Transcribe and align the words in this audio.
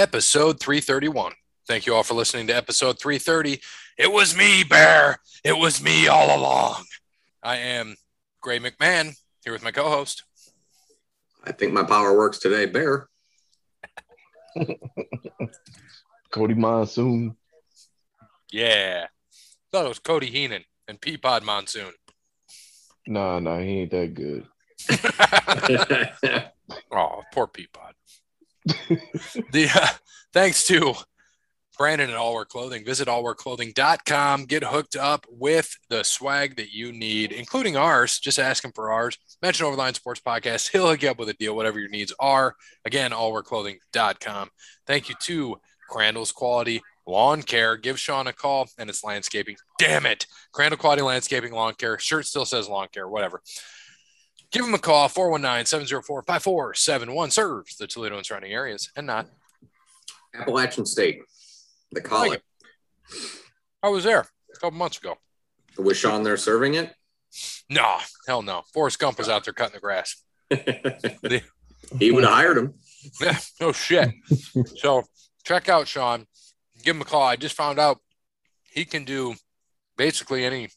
episode 0.00 0.58
331. 0.58 1.32
Thank 1.68 1.84
you 1.84 1.94
all 1.94 2.02
for 2.02 2.14
listening 2.14 2.46
to 2.46 2.56
episode 2.56 2.98
330. 2.98 3.60
It 3.98 4.10
was 4.10 4.34
me, 4.34 4.64
Bear. 4.64 5.18
It 5.44 5.58
was 5.58 5.82
me 5.82 6.08
all 6.08 6.34
along. 6.34 6.84
I 7.42 7.56
am 7.56 7.96
Gray 8.40 8.58
McMahon 8.58 9.14
here 9.44 9.52
with 9.52 9.62
my 9.62 9.72
co 9.72 9.90
host. 9.90 10.24
I 11.44 11.52
think 11.52 11.74
my 11.74 11.82
power 11.82 12.16
works 12.16 12.38
today, 12.38 12.64
Bear. 12.64 13.10
Cody 16.30 16.54
Monsoon. 16.54 17.36
Yeah. 18.50 19.06
Thought 19.70 19.84
it 19.84 19.88
was 19.88 19.98
Cody 19.98 20.30
Heenan 20.30 20.64
and 20.88 20.98
Peapod 20.98 21.42
Monsoon. 21.42 21.92
Nah, 23.06 23.38
nah, 23.38 23.58
he 23.58 23.80
ain't 23.80 23.90
that 23.90 24.14
good. 24.14 24.46
oh, 26.90 27.22
poor 27.32 27.46
Peapod. 27.46 27.92
The 28.66 29.70
uh, 29.74 29.88
thanks 30.32 30.66
to 30.66 30.94
Brandon 31.80 32.10
at 32.10 32.16
All 32.16 32.34
Wear 32.34 32.44
Clothing. 32.44 32.84
Visit 32.84 33.08
allwearclothing.com. 33.08 34.44
Get 34.44 34.64
hooked 34.64 34.96
up 34.96 35.24
with 35.30 35.74
the 35.88 36.02
swag 36.04 36.56
that 36.56 36.74
you 36.74 36.92
need, 36.92 37.32
including 37.32 37.74
ours. 37.74 38.18
Just 38.18 38.38
ask 38.38 38.62
him 38.62 38.72
for 38.74 38.92
ours. 38.92 39.16
Mention 39.40 39.64
Overline 39.64 39.94
Sports 39.94 40.20
Podcast. 40.20 40.70
He'll 40.72 40.86
hook 40.86 41.02
you 41.02 41.08
up 41.08 41.18
with 41.18 41.30
a 41.30 41.34
deal, 41.34 41.56
whatever 41.56 41.80
your 41.80 41.88
needs 41.88 42.12
are. 42.20 42.54
Again, 42.84 43.12
allwearclothing.com. 43.12 44.50
Thank 44.86 45.08
you 45.08 45.14
to 45.20 45.56
Crandall's 45.88 46.32
Quality 46.32 46.82
Lawn 47.06 47.42
Care. 47.42 47.78
Give 47.78 47.98
Sean 47.98 48.26
a 48.26 48.32
call 48.34 48.68
and 48.78 48.90
it's 48.90 49.02
landscaping. 49.02 49.56
Damn 49.78 50.04
it. 50.04 50.26
Crandall 50.52 50.76
Quality 50.78 51.00
Landscaping 51.00 51.52
Lawn 51.52 51.72
Care. 51.74 51.98
Shirt 51.98 52.26
still 52.26 52.44
says 52.44 52.68
lawn 52.68 52.88
care, 52.92 53.08
whatever. 53.08 53.40
Give 54.50 54.64
him 54.64 54.74
a 54.74 54.78
call, 54.78 55.08
419 55.08 55.66
704 55.66 56.22
5471. 56.22 57.30
Serves 57.30 57.76
the 57.76 57.86
Toledo 57.86 58.16
and 58.16 58.26
surrounding 58.26 58.52
areas 58.52 58.90
and 58.96 59.06
not. 59.06 59.28
Appalachian 60.34 60.86
State, 60.86 61.22
the 61.92 62.00
college. 62.00 62.40
I 63.82 63.88
was 63.88 64.04
there 64.04 64.20
a 64.20 64.58
couple 64.58 64.78
months 64.78 64.98
ago. 64.98 65.16
Was 65.78 65.96
Sean 65.96 66.22
there 66.22 66.36
serving 66.36 66.74
it? 66.74 66.94
No, 67.68 67.98
hell 68.26 68.42
no. 68.42 68.62
Forrest 68.72 68.98
Gump 68.98 69.18
was 69.18 69.28
out 69.28 69.44
there 69.44 69.54
cutting 69.54 69.74
the 69.74 69.80
grass. 69.80 70.22
he 71.98 72.10
would 72.10 72.24
have 72.24 72.32
hired 72.32 72.58
him. 72.58 72.74
Yeah, 73.20 73.38
no 73.60 73.72
shit. 73.72 74.10
so 74.76 75.04
check 75.44 75.68
out 75.68 75.86
Sean. 75.88 76.26
Give 76.82 76.96
him 76.96 77.02
a 77.02 77.04
call. 77.04 77.22
I 77.22 77.36
just 77.36 77.56
found 77.56 77.78
out 77.78 77.98
he 78.72 78.84
can 78.84 79.04
do 79.04 79.34
basically 79.96 80.44
any 80.44 80.68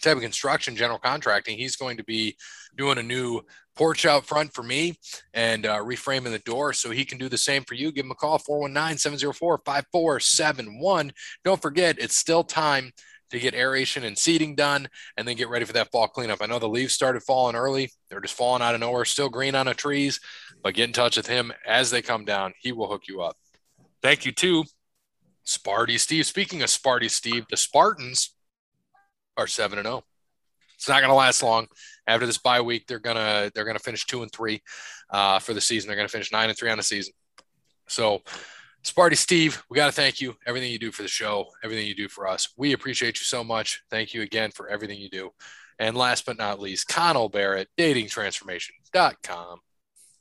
type 0.00 0.16
of 0.16 0.22
construction, 0.22 0.76
general 0.76 0.98
contracting. 0.98 1.58
He's 1.58 1.76
going 1.76 1.96
to 1.98 2.04
be 2.04 2.36
doing 2.76 2.98
a 2.98 3.02
new 3.02 3.40
porch 3.76 4.06
out 4.06 4.24
front 4.24 4.54
for 4.54 4.62
me 4.62 4.96
and 5.32 5.66
uh, 5.66 5.78
reframing 5.78 6.30
the 6.30 6.38
door 6.40 6.72
so 6.72 6.90
he 6.90 7.04
can 7.04 7.18
do 7.18 7.28
the 7.28 7.38
same 7.38 7.64
for 7.64 7.74
you. 7.74 7.90
Give 7.92 8.04
him 8.04 8.12
a 8.12 8.14
call 8.14 8.38
419 8.38 8.98
704 8.98 9.62
5471. 9.64 11.12
Don't 11.44 11.60
forget, 11.60 11.98
it's 11.98 12.16
still 12.16 12.44
time 12.44 12.92
to 13.30 13.38
get 13.40 13.54
aeration 13.54 14.04
and 14.04 14.16
seeding 14.16 14.54
done 14.54 14.88
and 15.16 15.26
then 15.26 15.36
get 15.36 15.48
ready 15.48 15.64
for 15.64 15.72
that 15.72 15.90
fall 15.90 16.06
cleanup. 16.06 16.40
I 16.40 16.46
know 16.46 16.58
the 16.58 16.68
leaves 16.68 16.94
started 16.94 17.22
falling 17.22 17.56
early, 17.56 17.90
they're 18.08 18.20
just 18.20 18.34
falling 18.34 18.62
out 18.62 18.74
of 18.74 18.80
nowhere, 18.80 19.04
still 19.04 19.28
green 19.28 19.54
on 19.54 19.66
the 19.66 19.74
trees, 19.74 20.20
but 20.62 20.74
get 20.74 20.88
in 20.88 20.92
touch 20.92 21.16
with 21.16 21.26
him 21.26 21.52
as 21.66 21.90
they 21.90 22.02
come 22.02 22.24
down. 22.24 22.54
He 22.60 22.72
will 22.72 22.88
hook 22.88 23.02
you 23.08 23.22
up. 23.22 23.36
Thank 24.02 24.24
you 24.24 24.32
too, 24.32 24.64
Sparty 25.44 25.98
Steve. 25.98 26.26
Speaking 26.26 26.62
of 26.62 26.68
Sparty 26.68 27.10
Steve, 27.10 27.46
the 27.50 27.56
Spartans 27.56 28.34
are 29.36 29.46
7 29.46 29.78
and 29.78 29.86
0. 29.86 30.04
It's 30.76 30.88
not 30.88 31.00
going 31.00 31.10
to 31.10 31.14
last 31.14 31.42
long. 31.42 31.66
After 32.06 32.26
this 32.26 32.38
bye 32.38 32.60
week, 32.60 32.86
they're 32.86 32.98
gonna 32.98 33.50
they're 33.54 33.64
gonna 33.64 33.78
finish 33.78 34.06
two 34.06 34.22
and 34.22 34.30
three 34.30 34.62
uh, 35.10 35.38
for 35.38 35.54
the 35.54 35.60
season. 35.60 35.88
They're 35.88 35.96
gonna 35.96 36.08
finish 36.08 36.32
nine 36.32 36.48
and 36.48 36.58
three 36.58 36.70
on 36.70 36.76
the 36.76 36.82
season. 36.82 37.14
So, 37.88 38.22
Sparty 38.84 39.16
Steve, 39.16 39.62
we 39.70 39.76
got 39.76 39.86
to 39.86 39.92
thank 39.92 40.20
you. 40.20 40.34
Everything 40.46 40.70
you 40.70 40.78
do 40.78 40.92
for 40.92 41.02
the 41.02 41.08
show, 41.08 41.46
everything 41.62 41.86
you 41.86 41.94
do 41.94 42.08
for 42.08 42.26
us, 42.26 42.48
we 42.56 42.72
appreciate 42.72 43.18
you 43.18 43.24
so 43.24 43.42
much. 43.42 43.82
Thank 43.90 44.14
you 44.14 44.22
again 44.22 44.50
for 44.50 44.68
everything 44.68 44.98
you 44.98 45.08
do. 45.08 45.30
And 45.78 45.96
last 45.96 46.26
but 46.26 46.38
not 46.38 46.60
least, 46.60 46.88
Connell 46.88 47.28
Barrett, 47.28 47.68
datingtransformation.com. 47.78 49.58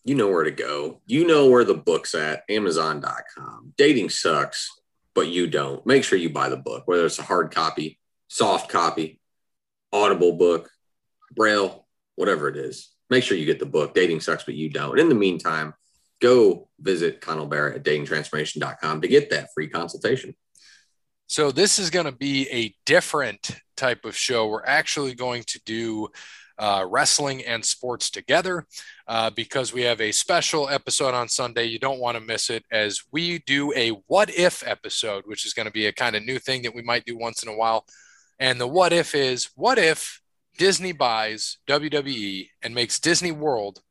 You 0.06 0.16
know 0.16 0.30
where 0.30 0.44
to 0.44 0.52
go. 0.52 1.02
You 1.06 1.26
know 1.26 1.48
where 1.50 1.64
the 1.64 1.76
book's 1.76 2.16
at, 2.16 2.44
amazon.com. 2.50 3.74
Dating 3.78 4.10
sucks, 4.10 4.70
but 5.14 5.28
you 5.28 5.48
don't. 5.48 5.86
Make 5.86 6.04
sure 6.04 6.18
you 6.18 6.30
buy 6.30 6.50
the 6.50 6.58
book, 6.58 6.84
whether 6.86 7.06
it's 7.06 7.20
a 7.20 7.24
hard 7.24 7.52
copy, 7.52 8.00
soft 8.28 8.70
copy, 8.70 9.20
audible 9.94 10.34
book, 10.34 10.70
braille, 11.36 11.86
whatever 12.16 12.48
it 12.48 12.58
is. 12.58 12.90
Make 13.10 13.24
sure 13.24 13.38
you 13.38 13.46
get 13.46 13.60
the 13.60 13.66
book. 13.66 13.94
Dating 13.94 14.22
sucks, 14.22 14.44
but 14.44 14.56
you 14.56 14.70
don't. 14.70 15.00
In 15.00 15.10
the 15.10 15.16
meantime, 15.16 15.74
go 16.22 16.70
visit 16.80 17.22
Connell 17.22 17.46
Barrett 17.46 17.76
at 17.76 17.84
datingtransformation.com 17.84 19.02
to 19.02 19.08
get 19.08 19.30
that 19.30 19.50
free 19.54 19.68
consultation. 19.68 20.36
So 21.28 21.52
this 21.52 21.80
is 21.80 21.90
going 21.90 22.06
to 22.06 22.12
be 22.12 22.50
a 22.50 22.76
different 22.86 23.58
type 23.76 24.06
of 24.06 24.16
show. 24.16 24.48
We're 24.48 24.66
actually 24.66 25.16
going 25.16 25.44
to 25.48 25.60
do 25.66 26.10
uh, 26.58 26.86
wrestling 26.88 27.44
and 27.44 27.66
sports 27.66 28.10
together 28.10 28.66
uh, 29.08 29.30
because 29.32 29.74
we 29.74 29.82
have 29.82 30.00
a 30.00 30.12
special 30.12 30.70
episode 30.70 31.14
on 31.14 31.28
Sunday. 31.28 31.66
You 31.66 31.80
don't 31.80 32.00
want 32.00 32.18
to 32.18 32.24
miss 32.24 32.50
it 32.50 32.64
as 32.72 33.02
we 33.12 33.40
do 33.40 33.74
a 33.76 33.90
what 34.08 34.30
if 34.30 34.66
episode, 34.66 35.24
which 35.26 35.46
is 35.46 35.54
going 35.54 35.66
to 35.66 35.72
be 35.72 35.88
a 35.88 35.94
kind 35.94 36.16
of 36.16 36.24
new 36.24 36.40
thing 36.40 36.62
that 36.64 36.76
we 36.76 36.84
might 36.84 37.06
do 37.06 37.18
once 37.18 37.44
in 37.44 37.50
a 37.50 37.56
while. 37.56 37.86
And 38.40 38.60
the 38.60 38.68
what 38.68 38.94
if 38.94 39.16
is 39.16 39.50
what 39.56 39.78
if 39.78 40.22
Disney 40.58 40.92
buys 40.92 41.58
WWE 41.68 42.50
and 42.62 42.76
makes 42.76 43.00
Disney 43.00 43.32
World 43.32 43.82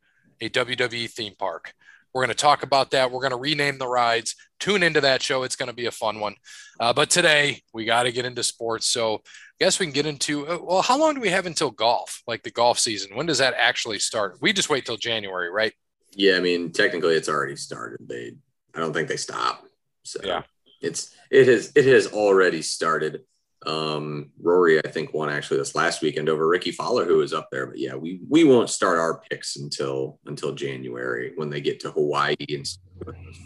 a 0.41 0.49
WWE 0.49 1.11
theme 1.11 1.35
park? 1.39 1.75
We're 2.13 2.25
going 2.25 2.37
to 2.37 2.41
talk 2.41 2.63
about 2.63 2.91
that. 2.91 3.11
We're 3.11 3.21
going 3.21 3.31
to 3.31 3.39
rename 3.39 3.79
the 3.79 3.89
rides. 3.89 4.37
Tune 4.61 4.83
into 4.83 5.01
that 5.01 5.23
show. 5.23 5.45
It's 5.45 5.57
going 5.57 5.69
to 5.69 5.75
be 5.75 5.87
a 5.87 5.91
fun 5.91 6.21
one. 6.21 6.35
Uh, 6.79 6.93
but 6.93 7.09
today 7.11 7.63
we 7.73 7.85
got 7.85 8.03
to 8.03 8.13
get 8.13 8.27
into 8.27 8.43
sports. 8.43 8.87
So 8.87 9.17
I 9.17 9.65
guess 9.65 9.81
we 9.81 9.87
can 9.87 9.95
get 9.95 10.07
into, 10.07 10.47
uh, 10.47 10.59
well, 10.63 10.83
how 10.83 10.99
long 10.99 11.15
do 11.15 11.21
we 11.21 11.31
have 11.31 11.47
until 11.47 11.71
golf, 11.71 12.23
like 12.27 12.43
the 12.43 12.51
golf 12.51 12.79
season? 12.79 13.17
When 13.17 13.27
does 13.27 13.39
that 13.39 13.55
actually 13.57 13.99
start? 13.99 14.39
We 14.43 14.53
just 14.53 14.69
wait 14.69 14.85
till 14.85 14.99
January, 14.99 15.51
right? 15.51 15.73
Yeah. 16.13 16.37
I 16.37 16.41
mean, 16.41 16.71
technically 16.71 17.15
it's 17.15 17.29
already 17.29 17.57
started. 17.57 18.07
They, 18.07 18.33
I 18.75 18.81
don't 18.81 18.93
think 18.93 19.09
they 19.09 19.17
stop. 19.17 19.65
So 20.03 20.21
yeah, 20.23 20.43
it's, 20.81 21.15
it 21.31 21.49
has, 21.49 21.73
it 21.75 21.87
has 21.87 22.09
already 22.09 22.61
started. 22.61 23.23
Um, 23.67 24.31
Rory, 24.41 24.79
I 24.85 24.91
think, 24.91 25.15
won 25.15 25.31
actually 25.31 25.59
this 25.59 25.75
last 25.75 26.03
weekend 26.03 26.29
over 26.29 26.49
Ricky 26.49 26.73
Fowler, 26.73 27.05
who 27.05 27.19
was 27.19 27.33
up 27.33 27.49
there. 27.51 27.67
But 27.67 27.79
yeah, 27.79 27.95
we 27.95 28.21
we 28.29 28.45
won't 28.45 28.71
start 28.71 28.99
our 28.99 29.21
picks 29.31 29.57
until 29.57 30.19
until 30.27 30.53
January 30.53 31.33
when 31.37 31.51
they 31.51 31.61
get 31.61 31.81
to 31.81 31.91
Hawaii 31.91 32.35
and 32.49 32.67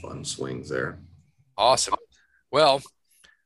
fun 0.02 0.24
swings 0.24 0.68
there. 0.68 0.98
Awesome. 1.58 1.94
Well, 2.50 2.82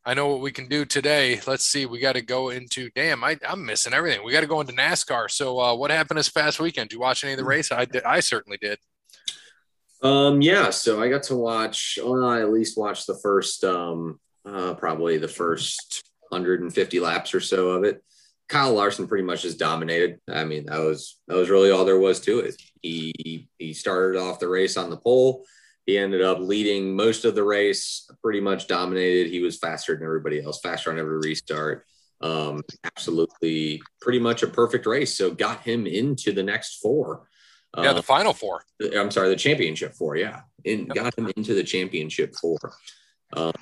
I 0.05 0.15
know 0.15 0.29
what 0.29 0.41
we 0.41 0.53
can 0.53 0.69
do 0.69 0.85
today. 0.85 1.41
Let's 1.47 1.65
see. 1.65 1.87
We 1.87 1.99
got 1.99 2.15
to 2.15 2.23
go 2.23 2.51
into. 2.51 2.91
Damn, 2.95 3.23
I, 3.25 3.39
I'm 3.47 3.65
missing 3.65 3.93
everything. 3.93 4.25
We 4.25 4.33
got 4.33 4.41
to 4.41 4.47
go 4.47 4.61
into 4.61 4.73
NASCAR. 4.73 5.31
So, 5.31 5.59
uh, 5.61 5.75
what 5.75 5.91
happened 5.91 6.19
this 6.19 6.31
past 6.31 6.61
weekend? 6.61 6.91
Did 6.91 6.97
you 6.97 7.01
watch 7.01 7.25
any 7.25 7.33
of 7.33 7.39
the 7.39 7.45
race? 7.45 7.73
I 7.73 7.85
did. 7.85 8.05
I 8.05 8.21
certainly 8.21 8.59
did. 8.61 8.79
Um, 10.03 10.41
yeah. 10.41 10.71
So 10.71 11.03
I 11.03 11.09
got 11.09 11.25
to 11.25 11.37
watch. 11.37 11.99
Well, 12.03 12.25
I 12.25 12.41
at 12.41 12.53
least 12.53 12.79
watched 12.79 13.07
the 13.07 13.19
first. 13.23 13.65
Um, 13.65 14.21
uh, 14.45 14.75
probably 14.75 15.19
the 15.19 15.29
first 15.29 16.10
150 16.31 17.01
laps 17.01 17.35
or 17.35 17.41
so 17.41 17.71
of 17.71 17.85
it. 17.85 18.03
Kyle 18.49 18.75
Larson 18.75 19.07
pretty 19.07 19.25
much 19.25 19.43
just 19.43 19.59
dominated. 19.61 20.19
I 20.29 20.45
mean, 20.45 20.67
that 20.67 20.81
was 20.81 21.21
that 21.29 21.37
was 21.37 21.51
really 21.51 21.71
all 21.71 21.85
there 21.85 21.99
was 21.99 22.21
to 22.23 22.41
it. 22.41 22.61
He 22.83 23.49
he 23.59 23.73
started 23.73 24.19
off 24.19 24.41
the 24.41 24.49
race 24.49 24.77
on 24.77 24.91
the 24.91 24.97
pole. 24.97 25.45
He 25.87 25.97
ended 25.97 26.23
up 26.23 26.39
leading 26.41 26.95
most 26.95 27.25
of 27.25 27.35
the 27.35 27.45
race, 27.45 28.09
pretty 28.23 28.41
much 28.41 28.67
dominated. 28.67 29.31
He 29.31 29.41
was 29.41 29.59
faster 29.59 29.95
than 29.95 30.05
everybody 30.05 30.43
else, 30.43 30.61
faster 30.61 30.91
on 30.91 30.99
every 30.99 31.19
restart. 31.19 31.87
Um, 32.21 32.63
absolutely, 32.85 33.83
pretty 34.01 34.19
much 34.19 34.43
a 34.43 34.49
perfect 34.49 34.85
race. 34.85 35.17
So 35.17 35.31
got 35.31 35.63
him 35.63 35.87
into 35.87 36.33
the 36.33 36.43
next 36.43 36.81
four. 36.81 37.29
Yeah, 37.77 37.93
the 37.93 37.99
um, 37.99 38.03
final 38.03 38.33
four. 38.33 38.65
I'm 38.97 39.13
sorry, 39.13 39.29
the 39.29 39.37
championship 39.37 39.95
four. 39.95 40.17
Yeah, 40.17 40.41
and 40.67 40.89
yep. 40.89 40.95
got 40.95 41.19
him 41.19 41.31
into 41.37 41.55
the 41.55 41.63
championship 41.63 42.35
four. 42.41 42.59
Um, 43.33 43.53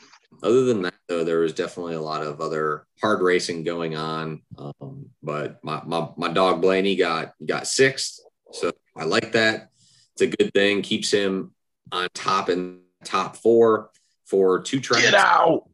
other 0.43 0.65
than 0.65 0.83
that, 0.83 0.95
though, 1.09 1.25
there 1.25 1.41
was 1.41 1.53
definitely 1.53 1.95
a 1.95 2.01
lot 2.01 2.23
of 2.23 2.41
other 2.41 2.87
hard 3.01 3.21
racing 3.21 3.65
going 3.65 3.97
on. 3.97 4.43
Um, 4.57 5.11
but 5.23 5.63
my, 5.65 5.83
my, 5.85 6.09
my 6.17 6.29
dog 6.29 6.61
Blaney 6.61 6.97
got 6.97 7.33
got 7.45 7.67
sixth, 7.67 8.21
so 8.53 8.73
I 8.97 9.05
like 9.05 9.33
that. 9.33 9.71
It's 10.15 10.23
a 10.23 10.27
good 10.27 10.53
thing. 10.53 10.83
Keeps 10.83 11.11
him 11.11 11.53
on 11.93 12.09
top 12.15 12.49
in 12.49 12.81
top 13.05 13.37
four 13.37 13.91
for 14.27 14.61
two 14.61 14.81
tracks. 14.81 15.05
Get 15.05 15.15
out. 15.15 15.65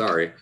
Sorry, 0.00 0.32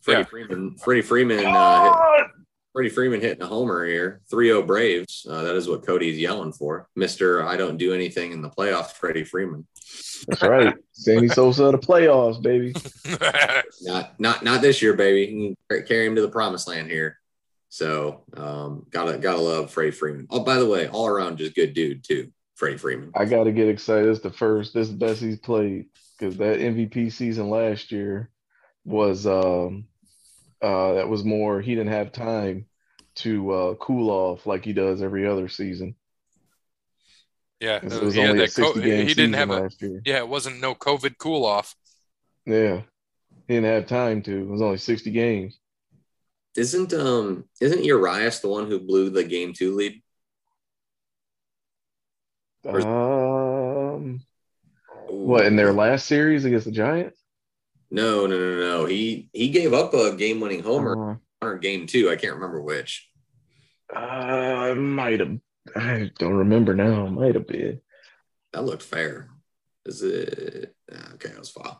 Freddie 0.00 0.20
yeah. 0.20 0.24
Freeman. 0.24 0.76
Freddie 0.78 1.02
Freeman. 1.02 1.44
Uh, 1.46 1.92
hit, 2.16 2.26
Freddie 2.74 2.90
Freeman 2.90 3.20
hitting 3.20 3.42
a 3.42 3.46
homer 3.46 3.86
here. 3.86 4.20
3-0 4.32 4.66
Braves. 4.66 5.24
Uh, 5.30 5.44
that 5.44 5.54
is 5.54 5.68
what 5.68 5.86
Cody's 5.86 6.18
yelling 6.18 6.52
for. 6.52 6.88
Mister, 6.96 7.46
I 7.46 7.56
don't 7.56 7.76
do 7.76 7.94
anything 7.94 8.32
in 8.32 8.42
the 8.42 8.50
playoffs. 8.50 8.90
Freddie 8.90 9.22
Freeman. 9.22 9.64
That's 10.26 10.42
right. 10.42 10.74
Sammy 10.90 11.28
Sosa 11.28 11.70
the 11.70 11.78
playoffs, 11.78 12.42
baby. 12.42 12.74
not 13.82 14.18
not 14.18 14.42
not 14.42 14.60
this 14.60 14.82
year, 14.82 14.94
baby. 14.94 15.56
carry 15.86 16.06
him 16.06 16.16
to 16.16 16.22
the 16.22 16.28
promised 16.28 16.66
land 16.66 16.90
here. 16.90 17.18
So 17.68 18.24
um, 18.36 18.86
gotta 18.90 19.18
gotta 19.18 19.40
love 19.40 19.70
Freddie 19.70 19.92
Freeman. 19.92 20.26
Oh, 20.30 20.40
by 20.40 20.56
the 20.56 20.66
way, 20.66 20.88
all 20.88 21.06
around 21.06 21.38
just 21.38 21.54
good 21.54 21.74
dude 21.74 22.02
too. 22.02 22.32
Freddie 22.56 22.78
Freeman. 22.78 23.12
I 23.14 23.24
got 23.24 23.44
to 23.44 23.52
get 23.52 23.68
excited. 23.68 24.08
It's 24.08 24.20
the 24.20 24.30
first. 24.30 24.74
This 24.74 24.88
is 24.88 24.98
the 24.98 25.06
best 25.06 25.20
he's 25.20 25.38
played 25.38 25.86
because 26.18 26.36
that 26.38 26.58
MVP 26.58 27.12
season 27.12 27.50
last 27.50 27.92
year 27.92 28.30
was 28.84 29.26
um 29.28 29.86
uh 30.64 30.94
that 30.94 31.08
was 31.08 31.24
more. 31.24 31.60
He 31.60 31.74
didn't 31.74 31.92
have 31.92 32.12
time 32.12 32.66
to 33.16 33.50
uh 33.50 33.74
cool 33.76 34.10
off 34.10 34.46
like 34.46 34.64
he 34.64 34.72
does 34.72 35.02
every 35.02 35.26
other 35.26 35.48
season. 35.48 35.94
Yeah, 37.60 37.80
'Cause 37.80 37.92
It 37.96 38.02
was 38.04 38.16
yeah, 38.16 38.22
only 38.30 38.38
a 38.44 38.46
that 38.46 38.54
co- 38.54 38.72
60 38.72 38.80
game 38.90 39.06
he 39.06 39.14
didn't 39.14 39.34
have 39.34 39.50
a 39.50 39.60
last 39.62 39.80
year. 39.82 40.00
yeah, 40.04 40.18
it 40.18 40.28
wasn't 40.28 40.60
no 40.60 40.74
COVID 40.74 41.18
cool 41.18 41.44
off. 41.44 41.74
Yeah, 42.46 42.82
he 43.48 43.54
didn't 43.54 43.64
have 43.72 43.86
time 43.86 44.22
to. 44.22 44.40
It 44.42 44.48
was 44.48 44.60
only 44.62 44.78
sixty 44.78 45.10
games. 45.10 45.58
Isn't 46.56 46.92
um 46.92 47.48
isn't 47.60 47.84
Urias 47.84 48.40
the 48.40 48.48
one 48.48 48.66
who 48.68 48.78
blew 48.80 49.10
the 49.10 49.24
game 49.24 49.52
two 49.54 49.74
lead? 49.74 50.02
Where's- 52.62 52.84
Um, 52.84 54.20
what 55.08 55.46
in 55.46 55.56
their 55.56 55.72
last 55.72 56.06
series 56.06 56.44
against 56.44 56.66
the 56.66 56.72
Giants? 56.72 57.20
No, 57.94 58.26
no, 58.26 58.36
no, 58.36 58.56
no. 58.56 58.86
He 58.86 59.28
he 59.32 59.50
gave 59.50 59.72
up 59.72 59.94
a 59.94 60.16
game 60.16 60.40
winning 60.40 60.64
homer 60.64 61.12
Uh, 61.12 61.16
or 61.40 61.58
game 61.58 61.86
two. 61.86 62.10
I 62.10 62.16
can't 62.16 62.34
remember 62.34 62.60
which. 62.60 63.08
Uh, 63.94 64.70
it 64.72 64.74
might 64.74 65.20
have. 65.20 65.38
I 65.76 66.10
don't 66.18 66.34
remember 66.34 66.74
now. 66.74 67.06
Might 67.06 67.36
have 67.36 67.46
been. 67.46 67.80
That 68.52 68.64
looked 68.64 68.82
fair. 68.82 69.28
Is 69.86 70.02
it 70.02 70.74
okay? 70.90 71.28
That 71.28 71.38
was 71.38 71.50
fine. 71.50 71.76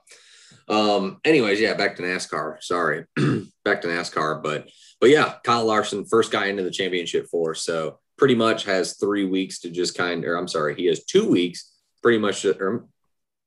Um. 0.68 1.18
Anyways, 1.24 1.60
yeah. 1.60 1.74
Back 1.74 1.96
to 1.96 2.02
NASCAR. 2.02 2.62
Sorry, 2.62 3.06
back 3.64 3.80
to 3.82 3.88
NASCAR. 3.88 4.40
But 4.40 4.68
but 5.00 5.10
yeah, 5.10 5.34
Kyle 5.42 5.64
Larson, 5.66 6.04
first 6.04 6.30
guy 6.30 6.46
into 6.46 6.62
the 6.62 6.70
championship 6.70 7.26
four, 7.28 7.56
so 7.56 7.98
pretty 8.16 8.36
much 8.36 8.66
has 8.66 8.98
three 8.98 9.24
weeks 9.24 9.58
to 9.62 9.68
just 9.70 9.96
kind. 9.96 10.24
Or 10.24 10.36
I'm 10.36 10.46
sorry, 10.46 10.76
he 10.76 10.86
has 10.86 11.04
two 11.04 11.28
weeks, 11.28 11.72
pretty 12.04 12.18
much. 12.18 12.44
Or 12.44 12.86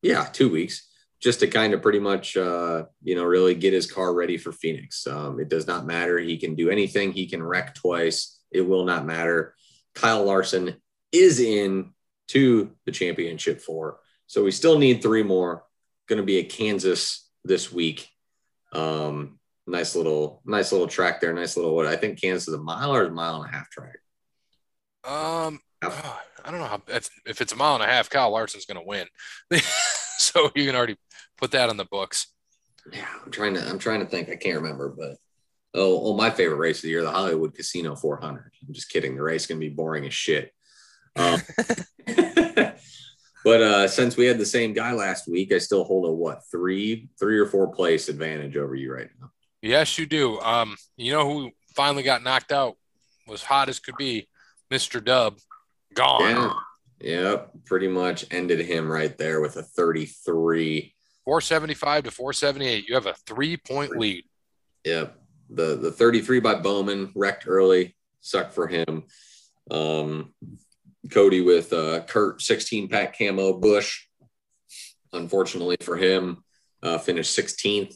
yeah, 0.01 0.25
two 0.25 0.49
weeks 0.49 0.86
just 1.19 1.39
to 1.39 1.47
kind 1.47 1.73
of 1.73 1.81
pretty 1.81 1.99
much 1.99 2.37
uh, 2.37 2.85
you 3.01 3.15
know 3.15 3.23
really 3.23 3.55
get 3.55 3.73
his 3.73 3.91
car 3.91 4.13
ready 4.13 4.37
for 4.37 4.51
Phoenix. 4.51 5.05
Um, 5.07 5.39
it 5.39 5.49
does 5.49 5.67
not 5.67 5.85
matter. 5.85 6.17
He 6.19 6.37
can 6.37 6.55
do 6.55 6.69
anything. 6.69 7.11
He 7.11 7.27
can 7.27 7.43
wreck 7.43 7.75
twice. 7.75 8.39
It 8.51 8.61
will 8.61 8.85
not 8.85 9.05
matter. 9.05 9.55
Kyle 9.95 10.23
Larson 10.23 10.75
is 11.11 11.39
in 11.39 11.93
to 12.29 12.71
the 12.85 12.91
championship 12.91 13.61
four, 13.61 13.99
so 14.27 14.43
we 14.43 14.51
still 14.51 14.77
need 14.77 15.01
three 15.01 15.23
more. 15.23 15.63
Going 16.07 16.17
to 16.17 16.25
be 16.25 16.39
at 16.39 16.49
Kansas 16.49 17.29
this 17.43 17.71
week. 17.71 18.07
Um, 18.71 19.39
nice 19.65 19.95
little 19.95 20.41
nice 20.45 20.71
little 20.71 20.87
track 20.87 21.19
there. 21.19 21.33
Nice 21.33 21.57
little 21.57 21.75
what 21.75 21.87
I 21.87 21.95
think 21.95 22.21
Kansas 22.21 22.47
is 22.47 22.53
a 22.53 22.59
mile 22.59 22.93
or 22.93 23.05
a 23.05 23.11
mile 23.11 23.41
and 23.41 23.53
a 23.53 23.57
half 23.57 23.69
track. 23.69 23.97
Um, 25.03 25.59
oh, 25.83 26.21
I 26.45 26.51
don't 26.51 26.59
know 26.59 26.67
how 26.67 26.81
if 26.87 27.41
it's 27.41 27.53
a 27.53 27.55
mile 27.55 27.75
and 27.75 27.83
a 27.83 27.87
half, 27.87 28.09
Kyle 28.09 28.29
Larson's 28.29 28.65
going 28.65 28.79
to 28.79 28.87
win. 28.87 29.07
so 30.17 30.51
you 30.55 30.65
can 30.65 30.75
already 30.75 30.97
put 31.37 31.51
that 31.51 31.69
on 31.69 31.77
the 31.77 31.85
books. 31.85 32.27
Yeah, 32.91 33.07
I'm 33.23 33.31
trying 33.31 33.53
to 33.55 33.67
I'm 33.67 33.79
trying 33.79 33.99
to 33.99 34.05
think. 34.05 34.29
I 34.29 34.35
can't 34.35 34.61
remember, 34.61 34.89
but 34.89 35.17
oh, 35.73 36.01
oh 36.07 36.15
my 36.15 36.29
favorite 36.29 36.57
race 36.57 36.79
of 36.79 36.83
the 36.83 36.89
year, 36.89 37.03
the 37.03 37.11
Hollywood 37.11 37.53
Casino 37.53 37.95
400. 37.95 38.51
I'm 38.67 38.73
just 38.73 38.89
kidding. 38.89 39.15
The 39.15 39.23
race 39.23 39.45
can 39.45 39.59
be 39.59 39.69
boring 39.69 40.05
as 40.05 40.13
shit. 40.13 40.53
Um, 41.15 41.41
but 43.43 43.61
uh, 43.61 43.87
since 43.87 44.15
we 44.15 44.25
had 44.25 44.37
the 44.37 44.45
same 44.45 44.73
guy 44.73 44.93
last 44.93 45.27
week, 45.27 45.51
I 45.51 45.57
still 45.57 45.83
hold 45.83 46.05
a 46.05 46.11
what 46.11 46.41
three 46.49 47.09
three 47.19 47.37
or 47.37 47.47
four 47.47 47.67
place 47.69 48.09
advantage 48.09 48.55
over 48.57 48.75
you 48.75 48.93
right 48.93 49.09
now. 49.19 49.31
Yes, 49.61 49.97
you 49.97 50.05
do. 50.05 50.39
Um, 50.39 50.75
you 50.95 51.11
know 51.11 51.27
who 51.27 51.51
finally 51.75 52.03
got 52.03 52.23
knocked 52.23 52.51
out 52.51 52.75
was 53.27 53.43
hot 53.43 53.69
as 53.69 53.79
could 53.79 53.97
be, 53.97 54.27
Mr. 54.71 55.03
Dub, 55.03 55.37
gone. 55.93 56.53
Yeah, 56.99 57.21
yep, 57.21 57.51
pretty 57.65 57.87
much 57.87 58.25
ended 58.31 58.59
him 58.59 58.89
right 58.89 59.17
there 59.17 59.41
with 59.41 59.57
a 59.57 59.63
33. 59.63 60.93
475 61.27 62.03
to 62.05 62.11
478. 62.11 62.87
You 62.87 62.95
have 62.95 63.05
a 63.05 63.13
three 63.25 63.57
point 63.57 63.97
lead. 63.97 64.23
Yeah. 64.85 65.07
The 65.49 65.75
the 65.75 65.91
33 65.91 66.39
by 66.39 66.55
Bowman 66.55 67.11
wrecked 67.15 67.43
early, 67.47 67.97
sucked 68.21 68.53
for 68.53 68.65
him. 68.65 69.03
Um, 69.69 70.33
Cody 71.11 71.41
with 71.41 71.73
uh, 71.73 71.99
Kurt 72.03 72.41
16 72.41 72.87
pack 72.87 73.17
camo 73.17 73.59
Busch. 73.59 74.05
Unfortunately 75.11 75.75
for 75.81 75.97
him, 75.97 76.45
uh, 76.81 76.97
finished 76.97 77.37
16th. 77.37 77.93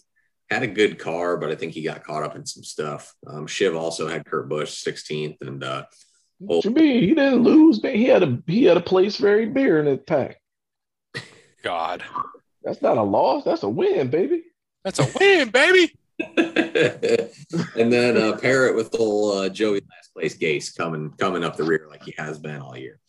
Had 0.50 0.63
a 0.63 0.68
good 0.68 1.00
car, 1.00 1.38
but 1.38 1.51
I 1.51 1.56
think 1.56 1.72
he 1.72 1.84
got 1.84 2.04
caught 2.04 2.24
up 2.24 2.36
in 2.36 2.45
some 2.45 2.63
stuff. 2.63 3.13
Um, 3.25 3.48
Shiv 3.48 3.77
also 3.77 4.10
had 4.10 4.25
Kurt 4.25 4.50
Busch 4.50 4.84
16th, 4.86 5.38
and 5.39 5.63
uh, 5.63 5.86
What 6.39 6.66
you 6.66 6.72
mean? 6.72 7.04
He 7.04 7.16
didn't 7.16 7.44
lose, 7.44 7.81
man. 7.81 7.95
He 7.95 8.07
had 8.07 8.24
a 8.24 8.44
he 8.45 8.66
had 8.66 8.75
a 8.75 8.81
place 8.81 9.16
very 9.16 9.45
beer 9.45 9.80
in 9.80 9.86
his 9.86 10.00
pack. 10.06 10.42
God, 11.63 12.04
That's 12.63 12.81
not 12.81 12.98
a 12.98 13.04
loss. 13.04 13.44
That's 13.44 13.63
a 13.63 13.69
win, 13.69 14.10
baby. 14.10 14.44
that's 14.84 15.00
a 15.00 15.08
win, 15.19 15.50
baby. 15.50 15.94
and 16.38 17.92
then 17.92 18.18
uh, 18.18 18.38
Parrot 18.38 18.75
with 18.75 18.96
old 19.00 19.38
uh, 19.38 19.50
Joey 19.50 19.81
last 19.90 20.13
place 20.13 20.38
Gase 20.38 20.75
coming 20.75 21.12
coming 21.18 21.44
up 21.44 21.58
the 21.58 21.63
rear 21.63 21.88
like 21.90 22.04
he 22.04 22.13
has 22.18 22.38
been 22.38 22.62
all 22.62 22.78
year. 22.78 23.00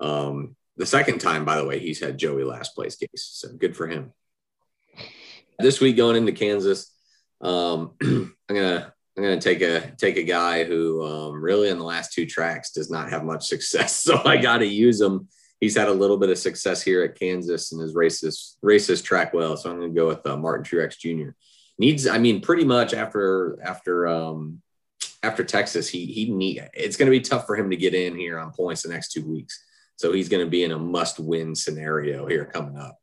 Um, 0.00 0.56
the 0.76 0.86
second 0.86 1.18
time, 1.18 1.44
by 1.44 1.56
the 1.56 1.66
way, 1.66 1.78
he's 1.78 2.00
had 2.00 2.18
Joey 2.18 2.44
last 2.44 2.74
place 2.74 2.96
Gase, 2.96 3.08
so 3.14 3.48
good 3.52 3.76
for 3.76 3.88
him. 3.88 4.12
This 5.58 5.80
week 5.80 5.96
going 5.96 6.16
into 6.16 6.32
Kansas, 6.32 6.94
um, 7.40 7.92
I'm 8.02 8.34
gonna 8.48 8.92
I'm 9.16 9.22
gonna 9.22 9.40
take 9.40 9.60
a 9.62 9.90
take 9.96 10.16
a 10.16 10.22
guy 10.22 10.64
who 10.64 11.04
um, 11.04 11.42
really 11.42 11.68
in 11.68 11.78
the 11.78 11.84
last 11.84 12.12
two 12.12 12.26
tracks 12.26 12.70
does 12.70 12.90
not 12.90 13.10
have 13.10 13.24
much 13.24 13.46
success, 13.46 14.00
so 14.02 14.20
I 14.24 14.36
got 14.36 14.58
to 14.58 14.66
use 14.66 15.00
him. 15.00 15.28
He's 15.60 15.76
had 15.76 15.88
a 15.88 15.92
little 15.92 16.16
bit 16.16 16.30
of 16.30 16.38
success 16.38 16.82
here 16.82 17.04
at 17.04 17.18
Kansas 17.18 17.72
and 17.72 17.80
his 17.80 17.94
races 17.94 18.56
races 18.62 19.02
track 19.02 19.34
well, 19.34 19.56
so 19.56 19.70
I'm 19.70 19.78
gonna 19.78 19.92
go 19.92 20.08
with 20.08 20.26
uh, 20.26 20.36
Martin 20.36 20.64
Truex 20.64 20.98
Jr 20.98 21.32
needs 21.80 22.06
i 22.06 22.18
mean 22.18 22.42
pretty 22.42 22.62
much 22.62 22.92
after 22.92 23.58
after 23.64 24.06
um 24.06 24.60
after 25.22 25.42
texas 25.42 25.88
he 25.88 26.04
he 26.04 26.30
need 26.30 26.62
it's 26.74 26.96
going 26.96 27.06
to 27.06 27.10
be 27.10 27.20
tough 27.20 27.46
for 27.46 27.56
him 27.56 27.70
to 27.70 27.76
get 27.76 27.94
in 27.94 28.14
here 28.14 28.38
on 28.38 28.52
points 28.52 28.82
the 28.82 28.88
next 28.88 29.12
two 29.12 29.26
weeks. 29.26 29.64
So 29.96 30.12
he's 30.12 30.30
going 30.30 30.44
to 30.44 30.50
be 30.50 30.64
in 30.64 30.72
a 30.72 30.78
must 30.78 31.18
win 31.18 31.54
scenario 31.54 32.26
here 32.26 32.46
coming 32.46 32.78
up. 32.78 32.98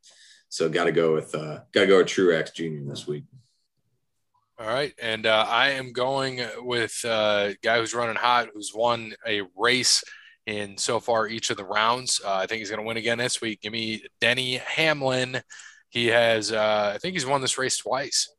So 0.50 0.68
got 0.68 0.86
to 0.86 0.92
go 0.92 1.14
with 1.14 1.34
uh 1.36 1.60
got 1.72 1.82
to 1.82 1.88
go 1.88 1.98
with 1.98 2.08
truex 2.08 2.54
jr 2.54 2.90
this 2.90 3.08
week. 3.08 3.26
All 4.60 4.68
right. 4.68 4.94
And 5.00 5.28
uh, 5.28 5.46
I 5.48 5.70
am 5.72 5.94
going 5.94 6.42
with 6.58 7.00
uh, 7.06 7.50
a 7.52 7.58
guy 7.62 7.80
who's 7.80 7.94
running 7.94 8.16
hot, 8.16 8.50
who's 8.52 8.74
won 8.74 9.14
a 9.28 9.44
race 9.56 10.04
in 10.48 10.78
so 10.78 11.00
far 11.00 11.28
each 11.28 11.52
of 11.52 11.58
the 11.58 11.66
rounds. 11.66 12.20
Uh, 12.26 12.34
I 12.34 12.48
think 12.48 12.60
he's 12.60 12.72
going 12.72 12.82
to 12.82 12.88
win 12.88 12.98
again 12.98 13.20
this 13.20 13.42
week. 13.42 13.62
Give 13.62 13.72
me 13.74 14.04
Denny 14.20 14.56
Hamlin. 14.56 15.42
He 15.90 16.08
has, 16.08 16.52
uh, 16.52 16.94
I 16.96 16.98
think 16.98 17.14
he's 17.14 17.26
won 17.26 17.42
this 17.42 17.58
race 17.60 17.78
twice 17.78 18.30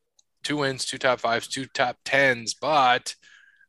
two 0.42 0.56
wins, 0.58 0.86
two 0.86 0.98
top 0.98 1.20
fives, 1.20 1.46
two 1.46 1.66
top 1.66 1.96
tens, 2.04 2.54
but 2.54 3.14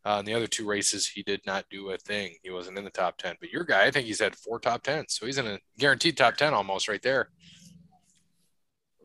uh, 0.05 0.17
in 0.19 0.25
the 0.25 0.33
other 0.33 0.47
two 0.47 0.65
races, 0.65 1.07
he 1.07 1.23
did 1.23 1.41
not 1.45 1.65
do 1.69 1.89
a 1.89 1.97
thing. 1.97 2.35
He 2.41 2.51
wasn't 2.51 2.77
in 2.77 2.85
the 2.85 2.89
top 2.89 3.17
10. 3.17 3.35
But 3.39 3.49
your 3.49 3.65
guy, 3.65 3.85
I 3.85 3.91
think 3.91 4.05
he's 4.05 4.21
had 4.21 4.35
four 4.35 4.59
top 4.59 4.83
tens. 4.83 5.15
So 5.19 5.25
he's 5.25 5.37
in 5.37 5.45
a 5.45 5.59
guaranteed 5.77 6.17
top 6.17 6.37
10 6.37 6.53
almost 6.53 6.87
right 6.87 7.01
there. 7.01 7.29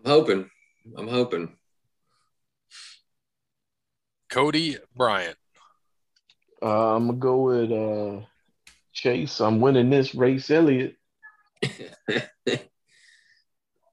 i'm 0.04 0.10
hoping 0.10 0.50
i'm 0.96 1.08
hoping 1.08 1.56
Cody 4.30 4.78
Bryant. 4.96 5.36
Uh, 6.60 6.96
I'm 6.96 7.06
gonna 7.06 7.18
go 7.18 7.36
with 7.42 7.70
uh, 7.70 8.26
Chase. 8.94 9.40
I'm 9.40 9.60
winning 9.60 9.90
this 9.90 10.14
race, 10.14 10.50
Elliott. 10.50 10.96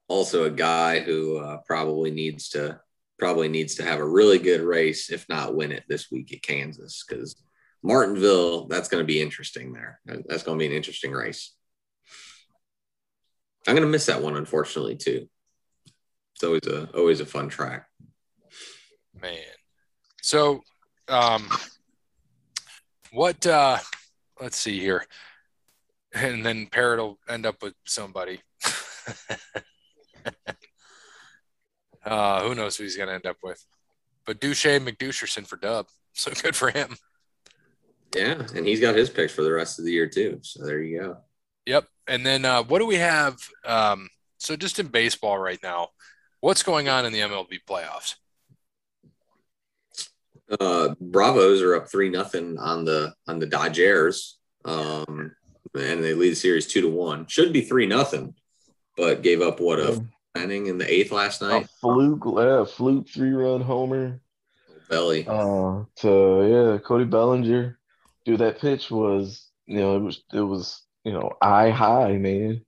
also 0.08 0.44
a 0.44 0.50
guy 0.50 1.00
who 1.00 1.38
uh, 1.38 1.58
probably 1.66 2.10
needs 2.10 2.50
to 2.50 2.80
probably 3.18 3.48
needs 3.48 3.76
to 3.76 3.84
have 3.84 3.98
a 4.00 4.08
really 4.08 4.38
good 4.38 4.60
race 4.60 5.10
if 5.10 5.26
not 5.28 5.54
win 5.54 5.72
it 5.72 5.84
this 5.88 6.10
week 6.10 6.34
at 6.34 6.42
kansas 6.42 7.04
because 7.08 7.36
martinville 7.82 8.66
that's 8.66 8.88
going 8.88 9.00
to 9.00 9.06
be 9.06 9.22
interesting 9.22 9.72
there 9.72 10.00
that's 10.04 10.42
going 10.42 10.58
to 10.58 10.62
be 10.62 10.66
an 10.66 10.76
interesting 10.76 11.12
race 11.12 11.54
i'm 13.66 13.74
going 13.74 13.86
to 13.86 13.88
miss 13.88 14.06
that 14.06 14.20
one 14.20 14.36
unfortunately 14.36 14.96
too 14.96 15.26
it's 16.34 16.44
always 16.44 16.66
a 16.66 16.90
always 16.94 17.20
a 17.20 17.26
fun 17.26 17.48
track 17.48 17.86
Man. 19.22 19.38
So, 20.20 20.62
um, 21.08 21.48
what, 23.12 23.46
uh, 23.46 23.78
let's 24.40 24.56
see 24.56 24.78
here. 24.80 25.04
And 26.14 26.44
then 26.44 26.66
Parrot 26.66 27.00
will 27.00 27.18
end 27.28 27.46
up 27.46 27.62
with 27.62 27.74
somebody. 27.86 28.40
uh, 32.04 32.42
who 32.42 32.54
knows 32.54 32.76
who 32.76 32.84
he's 32.84 32.96
going 32.96 33.08
to 33.08 33.14
end 33.14 33.26
up 33.26 33.38
with. 33.42 33.64
But 34.26 34.40
Duche 34.40 34.78
McDusherson 34.78 35.46
for 35.46 35.56
dub. 35.56 35.86
So 36.12 36.30
good 36.42 36.54
for 36.54 36.70
him. 36.70 36.96
yeah 38.14 38.46
and 38.54 38.66
he's 38.66 38.80
got 38.80 38.94
his 38.94 39.08
picks 39.08 39.32
for 39.32 39.42
the 39.42 39.50
rest 39.52 39.78
of 39.78 39.86
the 39.86 39.90
year 39.92 40.06
too 40.06 40.38
so 40.42 40.66
there 40.66 40.82
you 40.82 41.00
go 41.00 41.16
Yep. 41.66 41.86
And 42.06 42.26
then 42.26 42.44
uh, 42.44 42.62
what 42.62 42.78
do 42.78 42.86
we 42.86 42.96
have? 42.96 43.36
Um, 43.64 44.08
so 44.38 44.56
just 44.56 44.78
in 44.78 44.88
baseball 44.88 45.38
right 45.38 45.60
now, 45.62 45.88
what's 46.40 46.62
going 46.62 46.88
on 46.88 47.06
in 47.06 47.12
the 47.12 47.20
MLB 47.20 47.60
playoffs? 47.68 48.16
Uh 50.60 50.94
bravos 51.00 51.62
are 51.62 51.74
up 51.74 51.90
three 51.90 52.10
nothing 52.10 52.58
on 52.58 52.84
the 52.84 53.14
on 53.26 53.38
the 53.38 53.46
dodgers 53.46 54.38
um 54.64 55.34
and 55.74 56.04
they 56.04 56.14
lead 56.14 56.30
the 56.30 56.36
series 56.36 56.66
two 56.66 56.82
to 56.82 56.88
one. 56.88 57.26
Should 57.26 57.52
be 57.52 57.62
three 57.62 57.86
nothing, 57.86 58.34
but 58.96 59.22
gave 59.22 59.40
up 59.40 59.60
what 59.60 59.80
a 59.80 60.04
inning 60.36 60.66
in 60.66 60.78
the 60.78 60.90
eighth 60.92 61.12
last 61.12 61.40
A 61.42 61.48
night. 61.48 61.68
fluke, 61.80 62.24
yeah, 62.36 62.64
fluke 62.64 63.08
three 63.08 63.32
run 63.32 63.60
homer. 63.60 64.20
Belly. 64.88 65.26
Uh, 65.26 65.84
to 65.96 66.74
yeah, 66.74 66.78
Cody 66.78 67.04
Bellinger. 67.04 67.78
Dude, 68.24 68.40
that 68.40 68.60
pitch 68.60 68.90
was, 68.90 69.48
you 69.66 69.78
know, 69.78 69.96
it 69.96 70.00
was 70.00 70.22
it 70.32 70.40
was, 70.40 70.82
you 71.04 71.12
know, 71.12 71.32
eye 71.40 71.70
high, 71.70 72.18
man. 72.18 72.64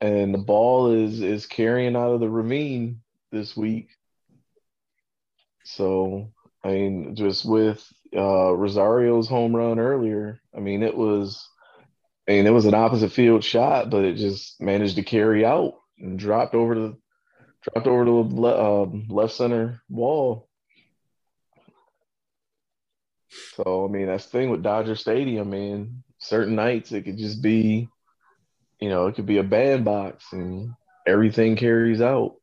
And 0.00 0.34
the 0.34 0.38
ball 0.38 0.92
is 0.92 1.22
is 1.22 1.46
carrying 1.46 1.96
out 1.96 2.12
of 2.12 2.20
the 2.20 2.28
ravine 2.28 3.00
this 3.30 3.56
week. 3.56 3.88
So, 5.64 6.32
I 6.64 6.68
mean, 6.68 7.16
just 7.16 7.44
with 7.44 7.86
uh 8.14 8.52
Rosario's 8.54 9.28
home 9.28 9.54
run 9.54 9.78
earlier, 9.78 10.40
I 10.56 10.60
mean, 10.60 10.82
it 10.82 10.96
was 10.96 11.48
I 12.28 12.32
mean, 12.32 12.46
it 12.46 12.50
was 12.50 12.66
an 12.66 12.74
opposite 12.74 13.12
field 13.12 13.42
shot, 13.42 13.90
but 13.90 14.04
it 14.04 14.14
just 14.16 14.60
managed 14.60 14.96
to 14.96 15.02
carry 15.02 15.44
out 15.44 15.74
and 15.98 16.18
dropped 16.18 16.54
over 16.54 16.74
the 16.74 16.96
dropped 17.62 17.86
over 17.86 18.04
to 18.04 18.10
the 18.28 18.40
le- 18.40 18.82
um, 18.82 19.06
left 19.08 19.34
center 19.34 19.82
wall. 19.88 20.48
So 23.56 23.86
I 23.86 23.90
mean, 23.90 24.06
that's 24.06 24.26
the 24.26 24.30
thing 24.30 24.50
with 24.50 24.62
Dodger 24.62 24.94
Stadium, 24.94 25.50
man. 25.50 26.04
Certain 26.18 26.54
nights 26.54 26.92
it 26.92 27.02
could 27.02 27.18
just 27.18 27.42
be, 27.42 27.88
you 28.80 28.88
know, 28.88 29.08
it 29.08 29.16
could 29.16 29.26
be 29.26 29.38
a 29.38 29.42
bandbox 29.42 30.32
and 30.32 30.74
everything 31.06 31.56
carries 31.56 32.00
out. 32.00 32.36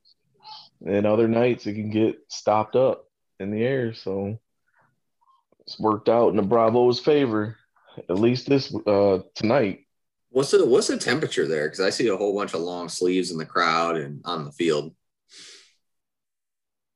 And 0.86 1.06
other 1.06 1.28
nights 1.28 1.68
it 1.68 1.74
can 1.74 1.90
get 1.90 2.18
stopped 2.28 2.76
up 2.76 3.09
in 3.39 3.51
the 3.51 3.63
air. 3.63 3.93
So 3.93 4.38
it's 5.62 5.79
worked 5.79 6.10
out 6.10 6.29
in 6.29 6.36
the 6.36 6.41
Bravos' 6.41 7.00
favor, 7.00 7.58
at 8.10 8.19
least 8.19 8.48
this 8.48 8.74
uh 8.86 9.19
tonight. 9.36 9.86
What's 10.29 10.51
the 10.51 10.65
what's 10.65 10.88
the 10.88 10.98
temperature 10.98 11.48
there? 11.48 11.65
Because 11.67 11.79
I 11.79 11.89
see 11.89 12.08
a 12.08 12.17
whole 12.17 12.36
bunch 12.36 12.53
of 12.53 12.62
long 12.62 12.89
sleeves 12.89 13.31
in 13.31 13.38
the 13.38 13.46
crowd 13.46 13.98
and 13.98 14.22
on 14.25 14.46
the 14.46 14.51
field. 14.51 14.93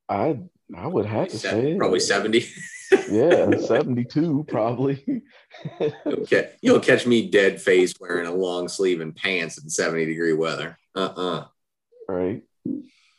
I 0.09 0.39
I 0.75 0.87
would 0.87 1.05
have 1.05 1.29
to 1.29 1.37
say 1.39 1.75
Probably 1.77 1.99
seventy. 1.99 2.45
yeah, 3.09 3.57
72 3.57 4.45
probably. 4.47 5.23
okay, 6.05 6.51
you'll 6.61 6.79
catch 6.79 7.07
me 7.07 7.29
dead 7.29 7.61
face 7.61 7.93
wearing 7.99 8.27
a 8.27 8.33
long 8.33 8.67
sleeve 8.67 9.01
and 9.01 9.15
pants 9.15 9.57
in 9.61 9.69
seventy 9.69 10.05
degree 10.05 10.33
weather. 10.33 10.77
Uh 10.95 10.99
uh 11.15 11.45
Right. 12.07 12.43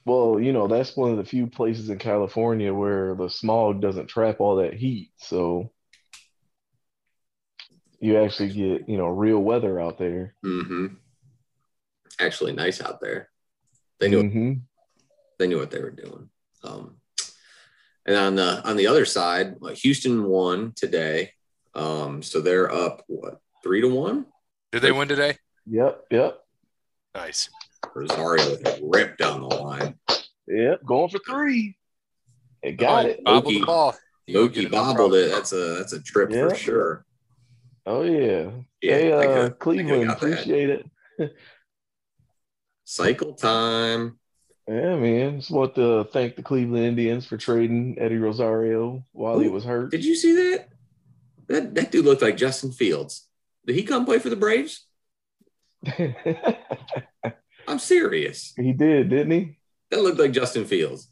Well, 0.06 0.38
you 0.38 0.52
know, 0.52 0.66
that's 0.66 0.96
one 0.96 1.10
of 1.10 1.16
the 1.16 1.24
few 1.24 1.46
places 1.46 1.88
in 1.88 1.98
California 1.98 2.72
where 2.74 3.14
the 3.14 3.28
smog 3.28 3.80
doesn't 3.80 4.08
trap 4.08 4.38
all 4.38 4.56
that 4.56 4.74
heat. 4.74 5.12
So 5.16 5.72
you 8.00 8.18
actually 8.18 8.50
get, 8.50 8.88
you 8.88 8.98
know, 8.98 9.08
real 9.08 9.38
weather 9.38 9.80
out 9.80 9.98
there. 9.98 10.34
Mm-hmm. 10.44 10.86
Actually, 12.20 12.52
nice 12.52 12.82
out 12.82 13.00
there. 13.00 13.30
They 13.98 14.08
knew 14.08 14.28
hmm 14.28 14.52
they 15.38 15.46
knew 15.48 15.58
what 15.58 15.70
they 15.70 15.80
were 15.80 15.90
doing. 15.90 16.28
Um, 16.62 16.96
and 18.06 18.16
on 18.16 18.34
the 18.36 18.62
on 18.68 18.76
the 18.76 18.86
other 18.86 19.04
side, 19.04 19.56
uh, 19.62 19.68
Houston 19.68 20.24
won 20.24 20.72
today, 20.76 21.32
um, 21.74 22.22
so 22.22 22.40
they're 22.40 22.70
up 22.72 23.02
what 23.08 23.40
three 23.62 23.80
to 23.80 23.88
one. 23.88 24.26
Did 24.70 24.82
they 24.82 24.92
win 24.92 25.08
today? 25.08 25.38
Yep, 25.66 26.04
yep, 26.10 26.38
Nice. 27.14 27.48
Rosario 27.94 28.56
ripped 28.82 29.18
down 29.18 29.40
the 29.40 29.46
line. 29.54 29.98
yep. 30.46 30.84
Going 30.84 31.08
for 31.10 31.18
three. 31.20 31.76
It 32.62 32.72
got 32.78 33.04
Oh, 33.04 33.08
it. 33.08 33.24
Bobble 33.24 33.50
the 33.50 33.60
Mookie- 33.60 33.66
ball. 33.66 33.94
You 34.26 34.38
Mookie 34.38 34.54
get 34.54 34.70
no 34.72 34.78
bobbled 34.78 35.14
it. 35.14 35.30
That's 35.30 35.52
a 35.52 35.74
that's 35.78 35.92
a 35.92 36.00
trip 36.02 36.30
Yeah. 36.30 36.48
for 36.48 36.54
sure. 36.54 37.06
Oh 37.86 38.02
yeah. 38.02 38.50
Yeah, 38.80 38.96
hey, 38.98 39.12
uh, 39.12 39.20
could- 39.20 39.28
I 39.28 39.34
could've 39.50 39.58
Cleveland, 39.58 40.06
got 40.08 40.20
that. 40.20 40.32
appreciate 40.32 40.70
it. 40.70 40.86
Cycle 42.84 43.34
time. 43.34 44.18
Yeah, 44.66 44.96
man. 44.96 45.40
Just 45.40 45.50
want 45.50 45.74
to 45.74 46.04
thank 46.12 46.36
the 46.36 46.42
Cleveland 46.42 46.84
Indians 46.86 47.26
for 47.26 47.36
trading 47.36 47.98
Eddie 47.98 48.16
Rosario 48.16 49.04
while 49.12 49.38
he 49.38 49.48
was 49.48 49.64
hurt. 49.64 49.90
Did 49.90 50.04
you 50.04 50.14
see 50.14 50.34
that? 50.34 50.68
That 51.48 51.74
that 51.74 51.90
dude 51.92 52.06
looked 52.06 52.22
like 52.22 52.38
Justin 52.38 52.72
Fields. 52.72 53.28
Did 53.66 53.76
he 53.76 53.82
come 53.82 54.06
play 54.06 54.18
for 54.18 54.30
the 54.30 54.36
Braves? 54.36 54.86
I'm 57.68 57.78
serious. 57.78 58.52
he 58.56 58.72
did, 58.72 59.08
didn't 59.10 59.30
he? 59.32 59.56
That 59.90 60.02
looked 60.02 60.18
like 60.18 60.32
Justin 60.32 60.64
Fields. 60.64 61.08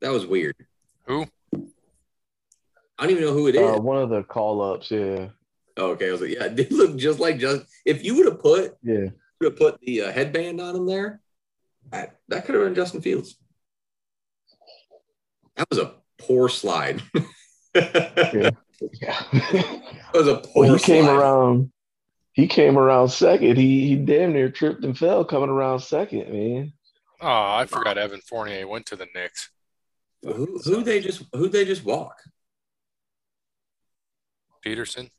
That 0.00 0.10
was 0.10 0.26
weird. 0.26 0.54
Who? 1.06 1.26
I 1.54 3.02
don't 3.02 3.10
even 3.10 3.24
know 3.24 3.32
who 3.32 3.48
it 3.48 3.54
is. 3.54 3.76
Uh, 3.76 3.80
one 3.80 3.98
of 4.02 4.10
the 4.10 4.22
call 4.22 4.60
ups, 4.62 4.90
yeah. 4.90 5.28
Oh, 5.76 5.90
okay, 5.92 6.08
I 6.08 6.12
was 6.12 6.20
like, 6.20 6.30
yeah, 6.30 6.44
it 6.46 6.56
did 6.56 6.72
look 6.72 6.96
just 6.96 7.18
like 7.18 7.38
just. 7.38 7.64
If 7.84 8.04
you 8.04 8.16
would 8.16 8.26
have 8.26 8.40
put 8.40 8.76
Yeah. 8.82 9.08
would 9.40 9.52
have 9.52 9.56
put 9.56 9.80
the 9.80 10.02
uh, 10.02 10.12
headband 10.12 10.60
on 10.60 10.76
him 10.76 10.86
there, 10.86 11.20
that, 11.90 12.16
that 12.28 12.44
could 12.44 12.54
have 12.54 12.64
been 12.64 12.74
Justin 12.74 13.00
Fields. 13.00 13.36
That 15.56 15.68
was 15.70 15.78
a 15.78 15.94
poor 16.18 16.48
slide. 16.48 17.02
that 17.74 18.32
Yeah. 18.32 18.50
was 20.12 20.26
a 20.28 20.36
poor. 20.38 20.66
well, 20.66 20.74
he 20.76 20.82
came 20.82 21.06
around. 21.08 21.70
He 22.34 22.48
came 22.48 22.76
around 22.76 23.08
second. 23.08 23.56
He 23.56 23.86
he 23.88 23.96
damn 23.96 24.32
near 24.32 24.50
tripped 24.50 24.84
and 24.84 24.98
fell 24.98 25.24
coming 25.24 25.48
around 25.48 25.80
second, 25.80 26.30
man. 26.32 26.72
Oh, 27.20 27.56
I 27.56 27.66
forgot 27.66 27.96
Evan 27.96 28.20
Fournier 28.20 28.66
went 28.66 28.86
to 28.86 28.96
the 28.96 29.06
Knicks. 29.14 29.50
Who, 30.24 30.58
who 30.64 30.82
they 30.82 31.00
just 31.00 31.22
who 31.32 31.48
they 31.48 31.64
just 31.64 31.84
walk? 31.84 32.16
Pederson. 34.66 35.10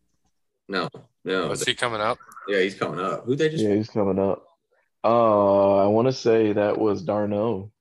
No, 0.67 0.89
no. 1.23 1.51
Is 1.51 1.63
he 1.63 1.73
coming 1.73 2.01
up? 2.01 2.17
yeah, 2.49 2.59
he's 2.59 2.75
coming 2.75 2.99
up. 2.99 3.25
Who 3.25 3.35
they 3.35 3.49
just? 3.49 3.63
Yeah, 3.63 3.75
he's 3.75 3.89
coming 3.89 4.19
up. 4.19 4.45
Uh, 5.03 5.85
I 5.85 5.87
want 5.87 6.07
to 6.07 6.13
say 6.13 6.53
that 6.53 6.77
was 6.77 7.03
d'Arnaud. 7.03 7.71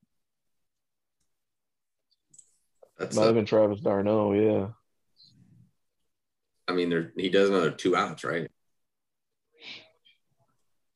That's 2.97 3.15
Might 3.15 3.23
uh, 3.23 3.25
have 3.25 3.35
been 3.35 3.45
Travis 3.45 3.81
d'Arnaud. 3.81 4.33
Yeah. 4.33 4.67
I 6.67 6.73
mean, 6.73 6.89
there 6.89 7.11
he 7.17 7.29
does 7.29 7.49
another 7.49 7.71
two 7.71 7.95
outs, 7.95 8.23
right? 8.23 8.49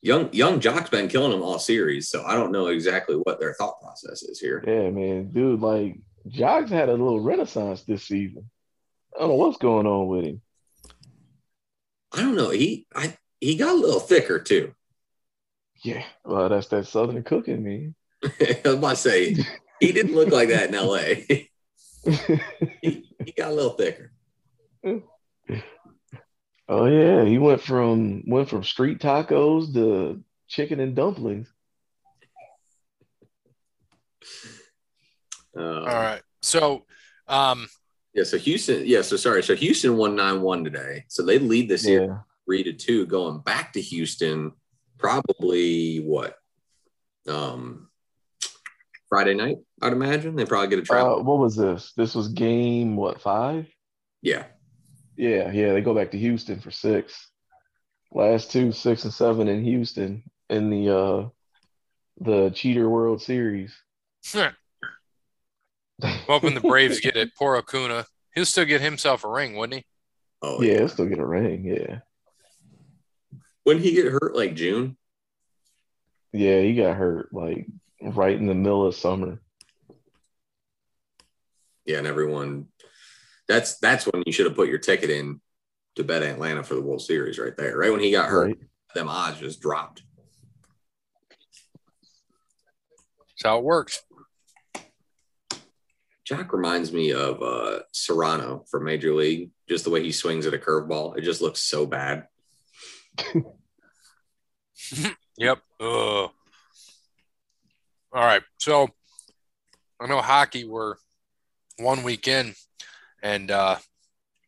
Young 0.01 0.31
young 0.31 0.61
Joc's 0.61 0.89
been 0.89 1.09
killing 1.09 1.31
them 1.31 1.41
all 1.41 1.59
series, 1.59 2.09
so 2.09 2.23
I 2.23 2.35
don't 2.35 2.53
know 2.53 2.67
exactly 2.67 3.15
what 3.15 3.39
their 3.39 3.53
thought 3.53 3.81
process 3.81 4.23
is 4.23 4.39
here. 4.39 4.63
Yeah, 4.65 4.89
man, 4.91 5.31
dude. 5.31 5.59
Like 5.59 5.99
Joc's 6.27 6.71
had 6.71 6.87
a 6.87 6.93
little 6.93 7.19
renaissance 7.19 7.83
this 7.83 8.05
season. 8.05 8.49
I 9.15 9.19
don't 9.19 9.29
know 9.29 9.35
what's 9.35 9.57
going 9.57 9.87
on 9.87 10.07
with 10.07 10.25
him. 10.25 10.41
I 12.13 12.21
don't 12.21 12.35
know. 12.35 12.49
He 12.49 12.87
I 12.95 13.17
he 13.41 13.55
got 13.55 13.75
a 13.75 13.79
little 13.79 13.99
thicker 13.99 14.39
too. 14.39 14.73
Yeah, 15.83 16.03
well, 16.23 16.47
that's 16.47 16.67
that 16.67 16.87
Southern 16.87 17.23
cooking, 17.23 17.63
man. 17.63 17.95
I 18.23 18.61
was 18.65 18.75
about 18.75 18.89
to 18.91 18.95
say 18.95 19.35
he 19.79 19.91
didn't 19.91 20.15
look 20.15 20.29
like 20.29 20.49
that 20.49 20.69
in 20.69 20.75
LA. 20.75 21.37
he, 22.81 23.05
he 23.23 23.31
got 23.35 23.51
a 23.51 23.53
little 23.53 23.71
thicker. 23.71 24.11
oh 26.69 26.85
yeah, 26.85 27.25
he 27.25 27.37
went 27.37 27.61
from 27.61 28.23
went 28.25 28.47
from 28.49 28.63
street 28.63 28.99
tacos 28.99 29.73
to 29.73 30.23
chicken 30.47 30.79
and 30.79 30.95
dumplings. 30.95 31.51
Uh, 35.57 35.79
All 35.79 35.85
right. 35.85 36.21
So, 36.41 36.85
um, 37.27 37.67
Yeah. 38.13 38.23
So 38.23 38.37
Houston. 38.37 38.83
Yeah. 38.85 39.01
So 39.01 39.17
sorry. 39.17 39.43
So 39.43 39.55
Houston 39.55 39.97
won 39.97 40.15
nine 40.15 40.41
one 40.41 40.63
today. 40.63 41.05
So 41.07 41.23
they 41.23 41.39
lead 41.39 41.69
this 41.69 41.85
year 41.85 42.03
Yeah, 42.05 42.17
three 42.45 42.63
to 42.63 42.73
two. 42.73 43.05
Going 43.05 43.39
back 43.41 43.73
to 43.73 43.81
Houston, 43.81 44.51
probably 44.97 45.97
what? 45.97 46.35
Um, 47.27 47.89
Friday 49.09 49.33
night. 49.33 49.57
I'd 49.81 49.93
imagine 49.93 50.35
they 50.35 50.45
probably 50.45 50.69
get 50.69 50.79
a 50.79 50.83
travel. 50.83 51.19
uh, 51.19 51.23
what 51.23 51.39
was 51.39 51.55
this? 51.55 51.93
This 51.97 52.15
was 52.15 52.27
game 52.29 52.95
what 52.95 53.21
five? 53.21 53.67
yeah. 54.21 54.45
Yeah, 55.19 55.51
yeah, 55.51 55.73
they 55.73 55.81
go 55.81 55.93
back 55.93 56.11
to 56.11 56.17
Houston 56.17 56.61
for 56.61 56.71
six. 56.71 57.27
Last 58.13 58.51
two, 58.51 58.71
six 58.71 59.03
and 59.03 59.13
seven 59.13 59.49
in 59.49 59.65
Houston 59.65 60.23
in 60.49 60.69
the 60.69 60.95
uh 60.97 61.29
the 62.21 62.51
Cheater 62.51 62.89
World 62.89 63.21
Series. 63.21 63.75
hoping 66.01 66.53
the 66.55 66.61
Braves 66.61 67.01
get 67.01 67.17
it. 67.17 67.35
Poor 67.35 67.57
Acuna. 67.57 68.05
He'll 68.33 68.45
still 68.45 68.63
get 68.63 68.79
himself 68.79 69.25
a 69.25 69.29
ring, 69.29 69.57
wouldn't 69.57 69.79
he? 69.79 69.85
Oh 70.41 70.61
Yeah, 70.61 70.77
he'll 70.77 70.87
still 70.87 71.07
get 71.07 71.19
a 71.19 71.25
ring. 71.25 71.65
Yeah, 71.65 71.99
When 73.65 73.79
he 73.79 73.91
get 73.91 74.05
hurt, 74.05 74.37
like 74.37 74.55
June. 74.55 74.95
yeah, 76.31 76.61
he 76.61 76.75
got 76.75 76.95
hurt 76.95 77.33
like 77.33 77.67
right 78.01 78.37
in 78.37 78.47
the 78.47 78.55
middle 78.55 78.85
of 78.87 78.95
summer. 78.95 79.41
Yeah, 81.85 81.97
and 81.97 82.07
everyone. 82.07 82.67
That's 83.49 83.77
that's 83.79 84.05
when 84.05 84.23
you 84.25 84.31
should 84.31 84.45
have 84.45 84.55
put 84.55 84.69
your 84.69 84.77
ticket 84.77 85.09
in 85.09 85.41
to 85.95 86.03
bet 86.05 86.23
Atlanta 86.23 86.63
for 86.63 86.75
the 86.75 86.81
World 86.81 87.01
Series 87.01 87.37
right 87.39 87.57
there. 87.57 87.75
Right 87.77 87.91
when 87.91 87.99
he 87.99 88.11
got 88.11 88.29
hurt, 88.29 88.45
Right. 88.47 88.57
them 88.95 89.09
odds 89.09 89.39
just 89.39 89.59
dropped. 89.59 90.03
That's 93.29 93.43
how 93.43 93.57
it 93.57 93.63
works. 93.65 94.01
Jack 96.25 96.53
reminds 96.53 96.93
me 96.93 97.11
of 97.11 97.41
uh, 97.41 97.79
Cerrano 97.91 98.69
from 98.69 98.83
Major 98.83 99.15
League. 99.15 99.49
Just 99.67 99.83
the 99.83 99.89
way 99.89 100.03
he 100.03 100.11
swings 100.11 100.45
at 100.45 100.53
a 100.53 100.57
curveball, 100.59 101.17
it 101.17 101.21
just 101.21 101.41
looks 101.41 101.61
so 101.61 101.85
bad. 101.85 102.27
Yep. 105.37 105.59
Ugh. 105.79 105.85
All 105.85 106.31
right. 108.13 108.41
So 108.57 108.89
I 109.99 110.07
know 110.07 110.19
hockey. 110.21 110.63
We're 110.65 110.95
one 111.77 112.03
week 112.03 112.27
in, 112.27 112.55
and 113.21 113.51
uh, 113.51 113.77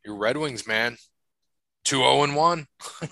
your 0.05 0.15
Red 0.15 0.37
Wings, 0.37 0.67
man, 0.67 0.97
two 1.83 1.97
zero 1.97 2.23
and 2.23 2.35
one. 2.35 2.67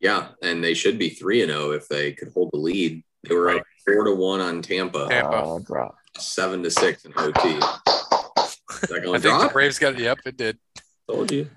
Yeah, 0.00 0.28
and 0.42 0.64
they 0.64 0.72
should 0.72 0.98
be 0.98 1.10
three 1.10 1.42
and 1.42 1.52
zero 1.52 1.72
if 1.72 1.86
they 1.86 2.12
could 2.12 2.32
hold 2.32 2.50
the 2.52 2.58
lead. 2.58 3.02
They 3.28 3.34
were 3.34 3.50
up 3.50 3.62
four 3.84 4.04
to 4.04 4.14
one 4.14 4.40
on 4.40 4.62
Tampa, 4.62 5.06
Tampa. 5.08 5.36
Uh, 5.36 5.58
drop. 5.58 5.94
seven 6.16 6.62
to 6.62 6.70
six 6.70 7.04
in 7.04 7.12
OT. 7.16 7.48
Is 7.50 7.60
that 7.60 8.92
I 8.92 9.00
going 9.00 9.20
think 9.20 9.38
to 9.38 9.46
the? 9.46 9.50
Braves 9.52 9.78
got. 9.78 9.94
It. 9.94 10.00
Yep, 10.00 10.18
it 10.24 10.36
did. 10.38 10.58
Told 11.06 11.30
you. 11.30 11.50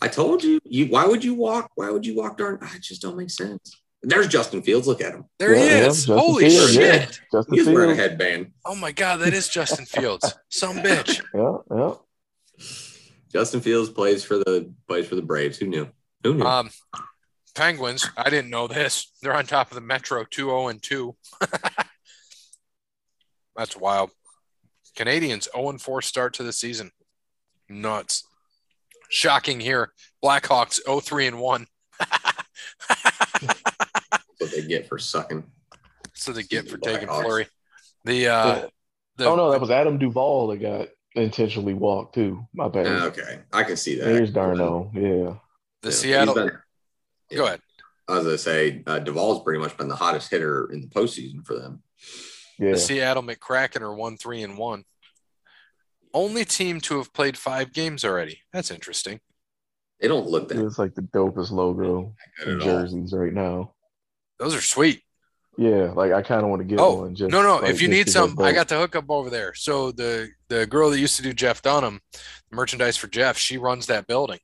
I 0.00 0.06
told 0.06 0.44
you. 0.44 0.60
You. 0.64 0.86
Why 0.86 1.04
would 1.04 1.24
you 1.24 1.34
walk? 1.34 1.72
Why 1.74 1.90
would 1.90 2.06
you 2.06 2.16
walk 2.16 2.38
darn? 2.38 2.60
It 2.62 2.82
just 2.82 3.02
don't 3.02 3.16
make 3.16 3.30
sense. 3.30 3.76
There's 4.06 4.28
Justin 4.28 4.62
Fields. 4.62 4.86
Look 4.86 5.00
at 5.00 5.12
him. 5.12 5.24
There 5.38 5.54
he 5.54 5.60
Yeah, 5.60 5.66
yeah, 5.66 5.86
is. 5.86 5.96
Justin 6.06 6.18
Holy 6.18 6.48
Fields, 6.48 6.72
shit! 6.74 6.82
yeah. 6.84 7.06
Justin 7.32 7.54
He's 7.54 7.66
wearing 7.66 7.90
a 7.90 7.94
Fields. 7.94 8.10
headband. 8.10 8.52
Oh 8.64 8.74
my 8.74 8.92
god, 8.92 9.20
that 9.20 9.32
is 9.34 9.48
Justin 9.48 9.86
Fields. 9.86 10.34
Some 10.50 10.78
bitch. 10.78 11.20
Yeah, 11.34 11.56
yeah. 11.76 11.94
Justin 13.32 13.60
Fields 13.60 13.90
plays 13.90 14.22
for 14.24 14.36
the 14.38 14.72
plays 14.86 15.06
for 15.08 15.16
the 15.16 15.22
Braves. 15.22 15.58
Who 15.58 15.66
knew? 15.66 15.88
Who 16.22 16.34
knew? 16.34 16.44
Um, 16.44 16.70
Penguins. 17.54 18.08
I 18.16 18.30
didn't 18.30 18.50
know 18.50 18.66
this. 18.68 19.10
They're 19.22 19.34
on 19.34 19.46
top 19.46 19.70
of 19.70 19.74
the 19.74 19.80
Metro, 19.80 20.24
two 20.24 20.46
zero 20.46 20.68
and 20.68 20.80
two. 20.82 21.16
That's 23.56 23.76
wild. 23.76 24.10
Canadiens 24.96 25.48
0 25.52 25.70
and 25.70 25.80
4 25.82 26.02
start 26.02 26.34
to 26.34 26.42
the 26.44 26.52
season. 26.52 26.90
Nuts. 27.68 28.24
Shocking 29.10 29.60
here. 29.60 29.92
Blackhawks 30.24 30.80
0 30.84 31.00
3 31.00 31.26
and 31.28 31.40
1. 31.40 31.66
That's 34.54 34.56
what 34.56 34.62
they 34.62 34.68
get 34.68 34.88
for 34.88 34.98
sucking. 34.98 35.44
so 36.14 36.32
they 36.32 36.42
get 36.42 36.68
for 36.68 36.78
taking 36.78 37.08
Blackhawks. 37.08 37.22
Fleury. 37.24 37.46
The 38.04 38.28
uh 38.28 38.66
the, 39.16 39.26
oh 39.26 39.36
no, 39.36 39.50
that 39.52 39.60
was 39.60 39.70
Adam 39.70 39.98
Duvall 39.98 40.48
that 40.48 40.58
got 40.58 40.88
intentionally 41.14 41.74
walked 41.74 42.14
too. 42.14 42.46
My 42.52 42.68
bad. 42.68 42.86
Okay, 42.86 43.40
I 43.52 43.62
can 43.62 43.76
see 43.76 43.96
that. 43.96 44.04
There's 44.04 44.32
d'Arnaud. 44.32 44.90
Yeah. 44.94 45.00
the 45.82 45.88
Yeah, 45.88 45.90
Seattle 45.90 46.34
been- 46.34 46.58
yeah. 47.30 47.36
Go 47.38 47.46
ahead. 47.46 47.60
As 48.08 48.14
I 48.14 48.18
was 48.18 48.24
gonna 48.26 48.38
say 48.38 48.82
uh, 48.86 48.98
Duvall's 48.98 49.42
pretty 49.42 49.60
much 49.60 49.76
been 49.76 49.88
the 49.88 49.96
hottest 49.96 50.30
hitter 50.30 50.70
in 50.72 50.80
the 50.82 50.88
postseason 50.88 51.44
for 51.46 51.54
them. 51.58 51.82
Yeah. 52.58 52.72
The 52.72 52.78
Seattle 52.78 53.22
McCracken 53.22 53.80
are 53.80 53.94
1 53.94 54.16
3 54.18 54.42
and 54.42 54.58
1. 54.58 54.84
Only 56.12 56.44
team 56.44 56.80
to 56.82 56.98
have 56.98 57.12
played 57.12 57.36
five 57.36 57.72
games 57.72 58.04
already. 58.04 58.40
That's 58.52 58.70
interesting. 58.70 59.20
They 60.00 60.06
don't 60.08 60.28
look 60.28 60.48
that 60.48 60.58
It's 60.64 60.78
like 60.78 60.94
the 60.94 61.02
dopest 61.02 61.50
logo 61.50 62.14
in 62.46 62.60
jerseys 62.60 63.12
right 63.12 63.32
now. 63.32 63.72
Those 64.38 64.54
are 64.54 64.60
sweet. 64.60 65.02
Yeah, 65.56 65.92
like 65.94 66.12
I 66.12 66.20
kind 66.22 66.42
of 66.42 66.48
want 66.48 66.60
to 66.60 66.64
get 66.66 66.80
Oh, 66.80 67.02
one. 67.02 67.14
Just 67.14 67.30
no, 67.30 67.40
no. 67.42 67.58
like, 67.58 67.70
if 67.70 67.80
you 67.80 67.86
need 67.88 68.10
some, 68.10 68.36
I 68.40 68.52
got 68.52 68.66
the 68.68 68.76
hookup 68.76 69.08
over 69.08 69.30
there. 69.30 69.54
So 69.54 69.92
the 69.92 70.28
the 70.48 70.66
girl 70.66 70.90
that 70.90 70.98
used 70.98 71.16
to 71.16 71.22
do 71.22 71.32
Jeff 71.32 71.62
Dunham, 71.62 72.00
merchandise 72.50 72.96
for 72.96 73.06
Jeff, 73.06 73.38
she 73.38 73.56
runs 73.56 73.86
that 73.86 74.06
building. 74.08 74.40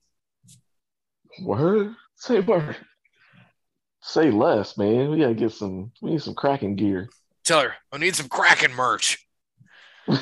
word. 1.43 1.95
Say 2.14 2.38
word. 2.41 2.76
Say 4.02 4.30
less, 4.30 4.78
man. 4.78 5.10
We 5.10 5.19
gotta 5.19 5.34
get 5.34 5.50
some. 5.52 5.91
We 6.00 6.12
need 6.12 6.23
some 6.23 6.34
cracking 6.34 6.76
gear. 6.76 7.08
Tell 7.45 7.60
her 7.62 7.75
I 7.93 7.99
need 7.99 8.14
some 8.14 8.28
cracking 8.28 8.73
merch. 8.73 9.26
we'll 10.06 10.19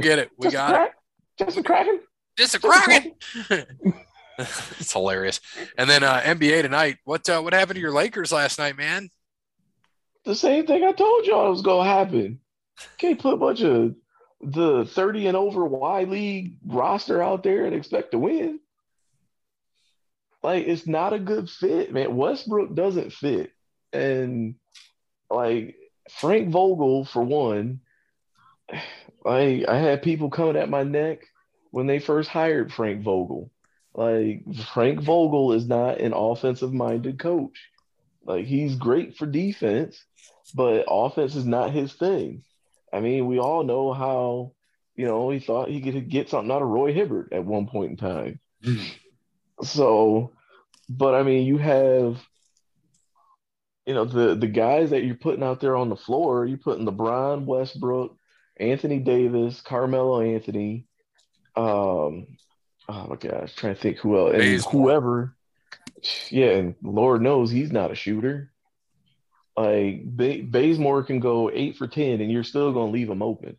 get 0.00 0.18
it. 0.18 0.30
We 0.38 0.46
Just 0.46 0.54
got 0.54 0.70
it. 0.70 0.74
crack, 0.74 0.94
Just 1.38 1.56
a 1.58 1.62
cracking. 1.62 2.00
Just 2.38 2.54
a 2.54 2.58
Kraken. 2.58 3.12
it's 4.78 4.92
hilarious. 4.92 5.40
And 5.76 5.88
then 5.88 6.02
uh, 6.02 6.20
NBA 6.20 6.62
tonight. 6.62 6.98
What 7.04 7.28
uh, 7.28 7.40
what 7.40 7.52
happened 7.52 7.76
to 7.76 7.80
your 7.80 7.92
Lakers 7.92 8.32
last 8.32 8.58
night, 8.58 8.76
man? 8.76 9.08
The 10.24 10.34
same 10.34 10.66
thing 10.66 10.84
I 10.84 10.92
told 10.92 11.26
y'all 11.26 11.50
was 11.50 11.62
gonna 11.62 11.88
happen. 11.88 12.40
Can't 12.98 13.18
put 13.18 13.34
a 13.34 13.38
bunch 13.38 13.62
of 13.62 13.94
the 14.40 14.84
30 14.84 15.28
and 15.28 15.36
over 15.36 15.64
Y 15.64 16.04
League 16.04 16.56
roster 16.66 17.22
out 17.22 17.42
there 17.42 17.64
and 17.64 17.74
expect 17.74 18.12
to 18.12 18.18
win. 18.18 18.60
Like 20.42 20.66
it's 20.66 20.86
not 20.86 21.12
a 21.12 21.18
good 21.18 21.48
fit, 21.48 21.92
man. 21.92 22.16
Westbrook 22.16 22.74
doesn't 22.74 23.12
fit. 23.12 23.52
And 23.92 24.56
like 25.30 25.76
Frank 26.10 26.50
Vogel, 26.50 27.04
for 27.04 27.22
one, 27.22 27.80
like 29.24 29.68
I 29.68 29.78
had 29.78 30.02
people 30.02 30.30
coming 30.30 30.56
at 30.56 30.70
my 30.70 30.82
neck 30.82 31.26
when 31.70 31.86
they 31.86 31.98
first 31.98 32.28
hired 32.28 32.72
Frank 32.72 33.02
Vogel. 33.02 33.50
Like 33.94 34.42
Frank 34.72 35.00
Vogel 35.00 35.52
is 35.52 35.66
not 35.66 36.00
an 36.00 36.12
offensive 36.14 36.72
minded 36.72 37.18
coach. 37.18 37.58
Like 38.24 38.46
he's 38.46 38.76
great 38.76 39.16
for 39.16 39.26
defense, 39.26 40.02
but 40.54 40.84
offense 40.88 41.34
is 41.34 41.44
not 41.44 41.72
his 41.72 41.92
thing. 41.92 42.42
I 42.92 43.00
mean, 43.00 43.26
we 43.26 43.38
all 43.38 43.64
know 43.64 43.92
how, 43.92 44.52
you 44.96 45.06
know, 45.06 45.30
he 45.30 45.40
thought 45.40 45.68
he 45.68 45.80
could 45.80 46.08
get 46.08 46.28
something 46.28 46.50
out 46.50 46.62
of 46.62 46.68
Roy 46.68 46.92
Hibbert 46.92 47.32
at 47.32 47.44
one 47.44 47.66
point 47.66 47.92
in 47.92 47.96
time. 47.96 48.40
So, 49.62 50.32
but 50.88 51.14
I 51.14 51.22
mean, 51.22 51.46
you 51.46 51.58
have, 51.58 52.20
you 53.86 53.94
know, 53.94 54.04
the 54.04 54.34
the 54.34 54.46
guys 54.46 54.90
that 54.90 55.04
you're 55.04 55.14
putting 55.16 55.42
out 55.42 55.60
there 55.60 55.76
on 55.76 55.88
the 55.88 55.96
floor. 55.96 56.46
You're 56.46 56.58
putting 56.58 56.86
LeBron, 56.86 57.44
Westbrook, 57.44 58.16
Anthony 58.58 58.98
Davis, 58.98 59.60
Carmelo 59.60 60.20
Anthony. 60.20 60.86
Um, 61.56 62.26
oh 62.88 63.06
my 63.08 63.16
gosh, 63.16 63.54
trying 63.54 63.74
to 63.74 63.80
think 63.80 63.98
who 63.98 64.18
else 64.18 64.34
and 64.34 64.62
whoever. 64.64 65.34
Yeah, 66.30 66.50
and 66.50 66.74
Lord 66.82 67.22
knows 67.22 67.50
he's 67.50 67.72
not 67.72 67.90
a 67.90 67.94
shooter. 67.94 68.50
Like 69.56 70.02
ba- 70.04 70.42
Bazemore 70.44 71.04
can 71.04 71.20
go 71.20 71.50
eight 71.52 71.76
for 71.76 71.86
ten, 71.86 72.20
and 72.20 72.30
you're 72.30 72.44
still 72.44 72.72
gonna 72.72 72.90
leave 72.90 73.08
him 73.10 73.22
open. 73.22 73.56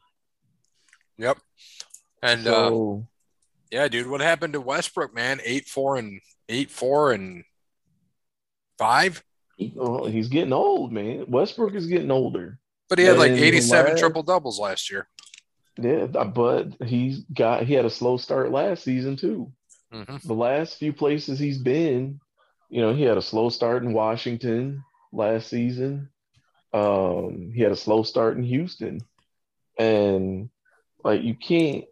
Yep. 1.17 1.37
And 2.21 2.47
uh, 2.47 2.97
yeah, 3.71 3.87
dude, 3.87 4.07
what 4.07 4.21
happened 4.21 4.53
to 4.53 4.61
Westbrook, 4.61 5.13
man? 5.13 5.39
Eight 5.45 5.67
four 5.67 5.97
and 5.97 6.19
eight 6.49 6.71
four 6.71 7.11
and 7.11 7.43
five. 8.77 9.23
well, 9.75 10.05
he's 10.05 10.29
getting 10.29 10.53
old, 10.53 10.91
man. 10.91 11.25
Westbrook 11.27 11.75
is 11.75 11.85
getting 11.87 12.11
older. 12.11 12.59
But 12.89 12.99
he 12.99 13.05
had 13.05 13.17
like 13.17 13.31
And 13.31 13.39
the 13.39 13.43
87 13.45 13.91
last- 13.91 13.99
triple 13.99 14.23
doubles 14.23 14.59
last 14.59 14.91
year. 14.91 15.07
Yeah, 15.77 16.05
but 16.05 16.67
he's 16.85 17.19
got 17.33 17.63
he 17.63 17.73
had 17.73 17.85
a 17.85 17.89
slow 17.89 18.17
start 18.17 18.51
last 18.51 18.83
season 18.83 19.15
too. 19.15 19.51
hmm 19.91 20.17
The 20.23 20.33
last 20.33 20.77
few 20.77 20.93
places 20.93 21.39
he's 21.39 21.57
been, 21.57 22.19
you 22.69 22.81
know, 22.81 22.93
he 22.93 23.03
had 23.03 23.17
a 23.17 23.21
slow 23.21 23.49
start 23.49 23.83
in 23.83 23.93
Washington 23.93 24.83
last 25.11 25.49
season. 25.49 26.09
Um, 26.73 27.51
he 27.53 27.61
had 27.61 27.71
a 27.71 27.77
slow 27.77 28.03
start 28.03 28.37
in 28.37 28.43
Houston. 28.43 28.99
And 29.79 30.49
like 31.03 31.23
you 31.23 31.35
can't 31.35 31.85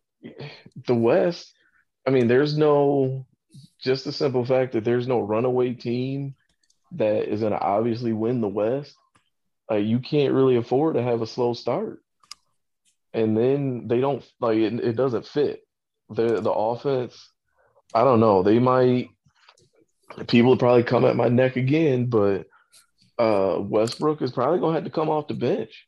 the 0.88 0.96
West, 0.96 1.52
I 2.08 2.12
mean, 2.12 2.28
there's 2.28 2.58
no 2.58 3.26
just 3.80 4.06
the 4.06 4.12
simple 4.12 4.46
fact 4.46 4.74
that 4.74 4.84
there's 4.84 5.08
no 5.08 5.20
runaway 5.20 5.74
team 5.74 6.36
that 6.94 7.28
is 7.28 7.41
gonna 7.41 7.58
obviously 7.58 8.13
win 8.13 8.41
the 8.41 8.48
West. 8.48 8.96
Like 9.70 9.86
you 9.86 10.00
can't 10.00 10.34
really 10.34 10.58
afford 10.58 10.96
to 10.96 11.04
have 11.04 11.22
a 11.22 11.28
slow 11.28 11.54
start. 11.54 12.00
And 13.13 13.38
then 13.38 13.88
they 13.88 14.00
don't 14.00 14.24
like 14.39 14.58
it, 14.58 14.74
it 14.80 14.93
doesn't 14.95 15.28
fit. 15.28 15.62
The 16.10 16.41
the 16.41 16.52
offense 16.52 17.30
I 17.93 18.04
don't 18.04 18.19
know. 18.19 18.43
They 18.43 18.60
might 18.60 19.10
people 20.28 20.58
probably 20.58 20.84
come 20.84 21.06
at 21.06 21.15
my 21.15 21.30
neck 21.30 21.56
again, 21.56 22.08
but 22.08 22.47
uh 23.17 23.58
Westbrook 23.60 24.21
is 24.21 24.32
probably 24.32 24.60
gonna 24.60 24.76
have 24.76 24.84
to 24.86 24.89
come 24.89 25.10
off 25.10 25.28
the 25.28 25.34
bench. 25.34 25.88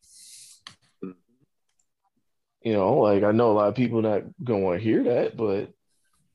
You 2.62 2.74
know, 2.74 3.00
like 3.00 3.24
I 3.24 3.32
know 3.32 3.52
a 3.52 3.54
lot 3.54 3.68
of 3.68 3.76
people 3.76 4.02
not 4.02 4.24
gonna 4.44 4.60
want 4.60 4.80
to 4.80 4.84
hear 4.84 5.04
that, 5.04 5.36
but 5.36 5.74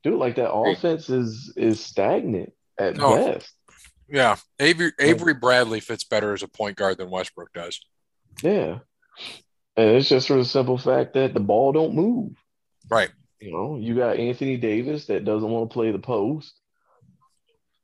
dude, 0.03 0.18
like 0.18 0.37
that 0.37 0.53
offense 0.53 1.09
is 1.09 1.53
is 1.57 1.81
stagnant 1.85 2.53
at 2.79 2.96
No. 2.96 3.16
best. 3.16 3.53
Yeah. 4.09 4.37
Avery, 4.59 4.92
Avery 4.98 5.35
Bradley 5.35 5.81
fits 5.81 6.05
better 6.05 6.33
as 6.33 6.42
a 6.42 6.48
point 6.48 6.77
guard 6.77 6.98
than 6.98 7.11
Westbrook 7.11 7.53
does. 7.53 7.81
Yeah. 8.42 8.79
And 9.78 9.90
it's 9.90 10.08
just 10.08 10.26
for 10.26 10.36
the 10.36 10.44
simple 10.44 10.76
fact 10.76 11.14
that 11.14 11.34
the 11.34 11.40
ball 11.40 11.70
don't 11.70 11.94
move. 11.94 12.32
Right. 12.90 13.10
You 13.40 13.52
know, 13.52 13.78
you 13.78 13.94
got 13.94 14.16
Anthony 14.18 14.56
Davis 14.56 15.06
that 15.06 15.24
doesn't 15.24 15.48
want 15.48 15.70
to 15.70 15.72
play 15.72 15.92
the 15.92 16.00
post. 16.00 16.52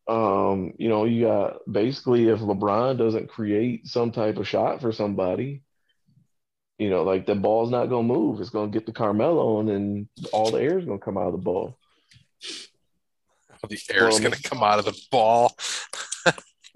Um, 0.08 0.74
you 0.76 0.88
know, 0.88 1.04
you 1.04 1.24
got 1.24 1.60
basically 1.70 2.28
if 2.28 2.40
LeBron 2.40 2.98
doesn't 2.98 3.28
create 3.28 3.86
some 3.86 4.10
type 4.10 4.38
of 4.38 4.48
shot 4.48 4.80
for 4.80 4.90
somebody, 4.90 5.62
you 6.78 6.90
know, 6.90 7.04
like 7.04 7.26
the 7.26 7.36
ball's 7.36 7.70
not 7.70 7.86
gonna 7.86 8.02
move. 8.02 8.40
It's 8.40 8.50
gonna 8.50 8.72
get 8.72 8.86
to 8.86 8.92
Carmelo 8.92 9.60
and 9.60 9.68
then 9.68 10.08
all 10.32 10.50
the 10.50 10.60
air 10.60 10.80
is 10.80 10.84
gonna 10.84 10.98
come 10.98 11.16
out 11.16 11.28
of 11.28 11.32
the 11.32 11.38
ball. 11.38 11.78
The 13.68 13.80
air 13.92 14.08
is 14.08 14.18
going 14.18 14.32
to 14.32 14.42
come 14.42 14.62
out 14.62 14.78
of 14.78 14.84
the 14.84 15.00
ball. 15.10 15.52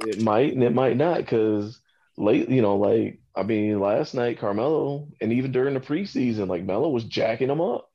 It 0.06 0.20
might 0.20 0.52
and 0.52 0.62
it 0.62 0.72
might 0.72 0.96
not 0.96 1.16
because 1.16 1.80
late, 2.18 2.48
you 2.48 2.62
know, 2.62 2.76
like 2.76 3.20
I 3.34 3.42
mean, 3.44 3.80
last 3.80 4.14
night 4.14 4.38
Carmelo 4.38 5.08
and 5.20 5.32
even 5.32 5.52
during 5.52 5.74
the 5.74 5.80
preseason, 5.80 6.48
like 6.48 6.64
Melo 6.64 6.88
was 6.88 7.04
jacking 7.04 7.48
him 7.50 7.60
up. 7.60 7.90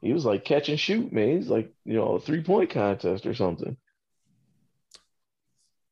he 0.00 0.12
was 0.12 0.24
like 0.24 0.44
catch 0.44 0.68
and 0.68 0.78
shoot, 0.78 1.12
man. 1.12 1.36
He's 1.38 1.48
like 1.48 1.72
you 1.84 1.94
know 1.94 2.12
a 2.14 2.20
three 2.20 2.42
point 2.42 2.70
contest 2.70 3.26
or 3.26 3.34
something. 3.34 3.76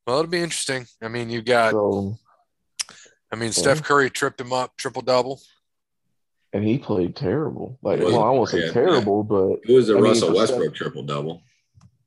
Well, 0.05 0.19
it'll 0.19 0.29
be 0.29 0.41
interesting. 0.41 0.85
I 1.01 1.07
mean, 1.07 1.29
you 1.29 1.41
got. 1.41 1.71
So 1.71 2.17
I 3.31 3.35
mean, 3.35 3.51
Steph 3.51 3.81
Curry 3.81 4.09
tripped 4.09 4.39
him 4.39 4.53
up, 4.53 4.77
triple 4.77 5.01
double. 5.01 5.41
and 6.53 6.63
he 6.63 6.77
played 6.77 7.15
terrible. 7.15 7.79
Like 7.81 7.99
It 7.99 8.05
well, 8.05 8.23
I 8.23 8.29
won't 8.29 8.49
say 8.49 8.67
yeah, 8.67 8.71
terrible, 8.71 9.23
but 9.23 9.59
It 9.67 9.73
was 9.73 9.89
a 9.89 9.97
I 9.97 10.01
Russell 10.01 10.29
for 10.29 10.35
Westbrook 10.35 10.75
triple 10.75 11.03
double. 11.03 11.41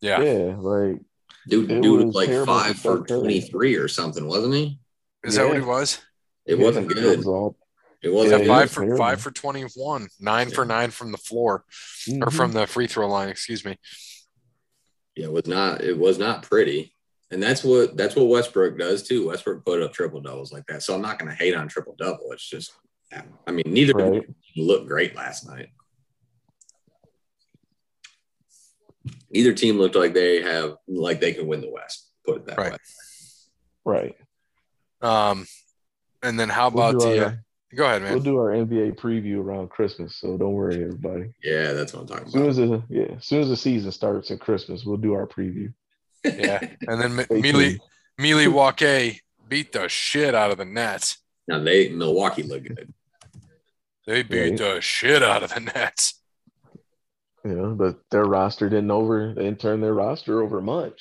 Yeah. 0.01 0.23
yeah, 0.23 0.55
like 0.57 1.01
Dude, 1.49 1.69
dude 1.69 1.85
was 1.85 2.15
was 2.15 2.15
like 2.15 2.47
five 2.47 2.77
for 2.77 2.99
23 2.99 3.77
or 3.77 3.89
something, 3.89 4.27
wasn't 4.27 4.55
he? 4.55 4.79
Is 5.27 5.35
that 5.35 5.45
what 5.47 5.55
Yeah. 5.55 5.61
he 5.61 5.67
was? 5.67 6.01
It 6.47 6.59
wasn't 6.59 6.91
It 6.91 6.95
good. 6.95 7.19
was 7.19 7.27
all, 7.27 7.57
It 8.03 8.11
wasn't 8.11 8.43
Yeah, 8.45 8.49
five 8.49 8.71
for 8.71 8.83
terrible. 8.83 8.99
five 8.99 9.21
for 9.21 9.31
twenty 9.33 9.63
one, 9.75 10.09
nine 10.21 10.51
for 10.51 10.65
nine 10.65 10.91
from 10.93 11.11
the 11.11 11.19
floor 11.19 11.65
or 12.09 12.29
Mhm. 12.29 12.33
from 12.33 12.53
the 12.53 12.67
free 12.67 12.87
throw 12.87 13.09
line. 13.09 13.29
Excuse 13.31 13.65
me. 13.65 13.79
Yeah, 15.17 15.27
it 15.27 15.33
was 15.33 15.47
not 15.47 15.83
it 15.83 15.99
was 15.99 16.19
not 16.19 16.43
pretty. 16.45 16.95
And 17.33 17.43
that's 17.43 17.65
what 17.65 17.97
that's 17.97 18.15
what 18.15 18.29
Westbrook 18.29 18.79
does 18.79 19.03
too. 19.03 19.27
Westbrook 19.29 19.65
put 19.65 19.83
up 19.83 19.93
triple 19.93 20.21
doubles 20.21 20.53
like 20.53 20.67
that. 20.67 20.83
So 20.85 20.95
I'm 20.95 21.01
not 21.03 21.19
gonna 21.19 21.35
hate 21.35 21.55
on 21.55 21.67
triple 21.69 21.97
double. 21.99 22.31
It's 22.33 22.49
just 22.49 22.73
I 23.47 23.51
mean, 23.51 23.65
neither 23.67 23.95
right. 23.95 24.29
looked 24.57 24.87
great 24.87 25.17
last 25.17 25.47
night. 25.49 25.71
Neither 29.31 29.53
team 29.55 29.79
looked 29.79 29.97
like 29.97 30.15
they 30.15 30.43
have 30.43 30.77
like 30.87 31.21
they 31.21 31.33
can 31.33 31.47
win 31.47 31.61
the 31.63 31.71
West. 31.71 32.11
Put 32.25 32.37
it 32.39 32.47
that 32.47 32.59
Right. 32.59 32.73
way. 32.73 32.79
Right. 33.85 34.17
Um, 35.07 35.47
and 36.23 36.39
then 36.39 36.49
how 36.49 36.69
We'll 36.71 36.89
about 36.91 37.01
do 37.01 37.11
the? 37.11 37.19
our- 37.25 37.27
Uh, 37.31 37.35
go 37.77 37.85
ahead, 37.85 38.03
man. 38.03 38.13
We'll 38.15 38.23
do 38.23 38.37
our 38.39 38.51
NBA 38.53 38.97
preview 38.97 39.39
around 39.39 39.69
Christmas, 39.71 40.17
so 40.17 40.37
don't 40.37 40.55
worry, 40.55 40.83
everybody. 40.83 41.31
Yeah, 41.43 41.73
that's 41.73 41.93
what 41.93 42.01
I'm 42.03 42.07
talking 42.07 42.27
As 42.27 42.33
soon 42.33 42.43
about. 42.43 42.51
as 42.51 42.57
the 42.57 42.83
yeah, 42.89 43.17
as 43.17 43.25
soon 43.25 43.41
as 43.43 43.49
the 43.49 43.57
season 43.57 43.93
starts 43.93 44.31
at 44.31 44.41
Christmas, 44.41 44.85
we'll 44.85 44.97
do 44.97 45.15
our 45.15 45.27
preview. 45.27 45.73
Yeah, 46.25 46.59
and 46.89 47.01
then 47.01 47.25
Stay 47.25 47.41
Mili 47.43 47.79
tuned. 48.19 49.21
Beat 49.49 49.73
the 49.73 49.89
shit 49.89 50.35
out 50.35 50.51
of 50.51 50.59
the 50.59 50.65
Nets. 50.65 51.19
now 51.47 51.61
they 51.61 51.89
Milwaukee 51.91 52.43
look 52.43 52.65
good. 52.65 52.93
They 54.07 54.23
beat 54.23 54.57
the 54.59 54.81
shit 54.81 55.23
out 55.23 55.43
of 55.45 55.53
the 55.55 55.61
Nets. 55.61 56.21
Yeah, 57.45 57.75
but 57.77 58.01
their 58.11 58.25
roster 58.25 58.69
didn't 58.69 58.91
over 58.91 59.33
they 59.37 59.45
didn't 59.45 59.61
turn 59.61 59.81
their 59.81 59.95
roster 59.95 60.43
over 60.43 60.61
much. 60.61 61.01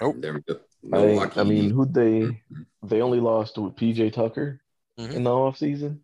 They're 0.00 0.42
I, 0.84 0.88
Milwaukee. 0.88 1.40
I 1.40 1.44
mean, 1.44 1.70
who 1.70 1.84
they 1.86 2.40
they 2.82 3.00
only 3.02 3.20
lost 3.20 3.58
with 3.58 3.74
PJ 3.76 4.12
Tucker 4.12 4.60
Mhm. 4.98 5.12
in 5.14 5.24
the 5.24 5.30
offseason. 5.30 6.00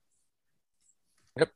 Yep. 1.39 1.51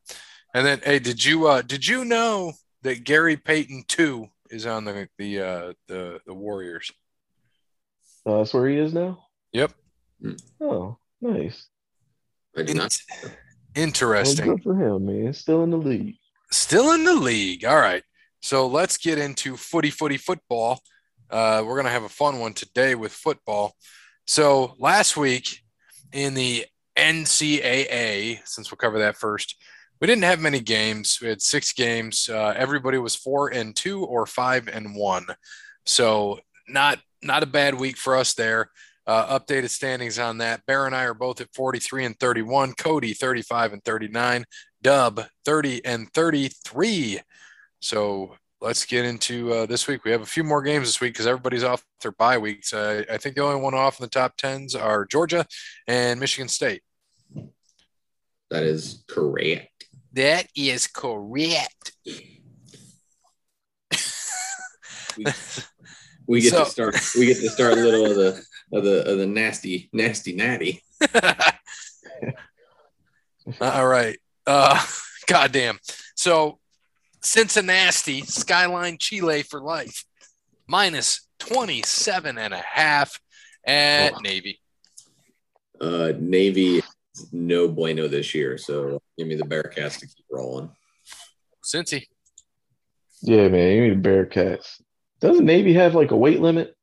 And 0.53 0.65
then, 0.65 0.81
hey, 0.83 0.99
did 0.99 1.23
you 1.23 1.47
uh 1.47 1.61
did 1.61 1.85
you 1.87 2.05
know 2.05 2.53
that 2.81 3.03
Gary 3.03 3.37
Payton 3.37 3.83
two 3.87 4.27
is 4.49 4.65
on 4.65 4.85
the 4.85 5.07
the 5.17 5.39
uh 5.39 5.73
the 5.87 6.19
the 6.25 6.33
Warriors? 6.33 6.91
Uh, 8.25 8.37
that's 8.37 8.53
where 8.53 8.67
he 8.69 8.77
is 8.77 8.93
now. 8.93 9.25
Yep. 9.53 9.71
Oh, 10.61 10.97
nice. 11.21 11.67
I 12.57 12.63
did 12.63 12.75
not. 12.77 12.95
Well, 13.23 13.31
Interesting. 13.75 14.45
good 14.55 14.63
for 14.63 14.75
him, 14.75 15.05
man. 15.05 15.33
Still 15.33 15.63
in 15.63 15.69
the 15.69 15.77
league. 15.77 16.15
Still 16.51 16.91
in 16.91 17.05
the 17.05 17.13
league. 17.13 17.63
All 17.63 17.77
right. 17.79 18.03
So 18.41 18.67
let's 18.67 18.97
get 18.97 19.17
into 19.17 19.55
footy, 19.55 19.89
footy, 19.89 20.17
football. 20.17 20.81
Uh, 21.29 21.63
we're 21.65 21.75
going 21.75 21.85
to 21.85 21.91
have 21.91 22.03
a 22.03 22.09
fun 22.09 22.39
one 22.39 22.53
today 22.53 22.95
with 22.95 23.11
football. 23.11 23.75
So 24.25 24.75
last 24.79 25.17
week 25.17 25.61
in 26.11 26.33
the 26.33 26.65
NCAA, 26.97 28.39
since 28.45 28.71
we'll 28.71 28.77
cover 28.77 28.99
that 28.99 29.17
first, 29.17 29.55
we 30.01 30.07
didn't 30.07 30.23
have 30.23 30.39
many 30.39 30.59
games. 30.59 31.19
We 31.21 31.27
had 31.27 31.41
six 31.41 31.73
games. 31.73 32.29
Uh, 32.29 32.53
everybody 32.55 32.97
was 32.97 33.15
four 33.15 33.49
and 33.49 33.75
two 33.75 34.05
or 34.05 34.25
five 34.25 34.67
and 34.67 34.95
one. 34.95 35.25
So 35.85 36.39
not 36.67 36.99
not 37.21 37.43
a 37.43 37.47
bad 37.47 37.75
week 37.75 37.97
for 37.97 38.15
us 38.15 38.33
there. 38.33 38.69
Uh, 39.05 39.39
updated 39.39 39.69
standings 39.69 40.19
on 40.19 40.37
that. 40.37 40.65
Bear 40.67 40.85
and 40.85 40.95
I 40.95 41.03
are 41.03 41.13
both 41.13 41.41
at 41.41 41.53
43 41.53 42.05
and 42.05 42.19
31. 42.19 42.73
Cody 42.73 43.13
35 43.13 43.73
and 43.73 43.83
39. 43.83 44.45
Dub 44.81 45.25
30 45.45 45.83
and 45.83 46.13
33. 46.13 47.19
So 47.81 48.35
let's 48.61 48.85
get 48.85 49.05
into 49.05 49.53
uh, 49.53 49.65
this 49.65 49.87
week. 49.87 50.03
We 50.03 50.11
have 50.11 50.21
a 50.21 50.25
few 50.25 50.43
more 50.43 50.61
games 50.61 50.87
this 50.87 50.99
week 51.01 51.13
because 51.13 51.27
everybody's 51.27 51.63
off 51.63 51.83
their 52.01 52.11
bye 52.11 52.37
weeks. 52.37 52.73
Uh, 52.73 53.03
I 53.11 53.17
think 53.17 53.35
the 53.35 53.43
only 53.43 53.61
one 53.61 53.73
off 53.73 53.99
in 53.99 54.03
the 54.03 54.09
top 54.09 54.35
tens 54.37 54.75
are 54.75 55.05
Georgia 55.05 55.45
and 55.87 56.19
Michigan 56.19 56.47
State. 56.49 56.81
That 58.49 58.63
is 58.63 59.03
correct. 59.07 59.85
That 60.13 60.47
is 60.55 60.87
correct. 60.87 61.91
We 66.27 66.41
get 66.41 66.51
So- 66.51 66.63
to 66.65 66.69
start. 66.69 66.95
We 67.17 67.25
get 67.27 67.37
to 67.37 67.49
start 67.49 67.73
a 67.73 67.75
little 67.77 68.05
of 68.05 68.15
the 68.15 68.41
of 68.71 68.83
the 68.83 69.11
of 69.11 69.17
the 69.17 69.25
nasty 69.25 69.89
nasty 69.93 70.33
natty. 70.35 70.83
All 73.61 73.87
right. 73.87 74.17
Uh, 74.45 74.79
goddamn. 75.27 75.79
So 76.15 76.59
Cincinnati, 77.21 78.21
Skyline 78.21 78.97
Chili 78.99 79.43
for 79.43 79.61
life, 79.61 80.05
minus 80.67 81.27
27 81.39 82.37
and 82.37 82.53
a 82.53 82.57
half 82.57 83.19
at 83.65 84.13
Oh. 84.13 84.19
Navy. 84.19 84.59
Uh, 85.81 86.13
Navy 86.19 86.81
no 87.31 87.67
bueno 87.67 88.07
this 88.07 88.33
year, 88.35 88.57
so 88.57 89.01
give 89.17 89.27
me 89.27 89.35
the 89.35 89.43
Bearcats 89.43 89.99
to 89.99 90.07
keep 90.07 90.25
rolling. 90.31 90.69
Cincy. 91.63 92.07
Yeah, 93.21 93.47
man. 93.49 93.71
You 93.75 93.87
need 93.89 94.01
Bearcats. 94.03 94.81
Doesn't 95.19 95.45
Navy 95.45 95.73
have 95.73 95.95
like 95.95 96.11
a 96.11 96.17
weight 96.17 96.39
limit? 96.41 96.75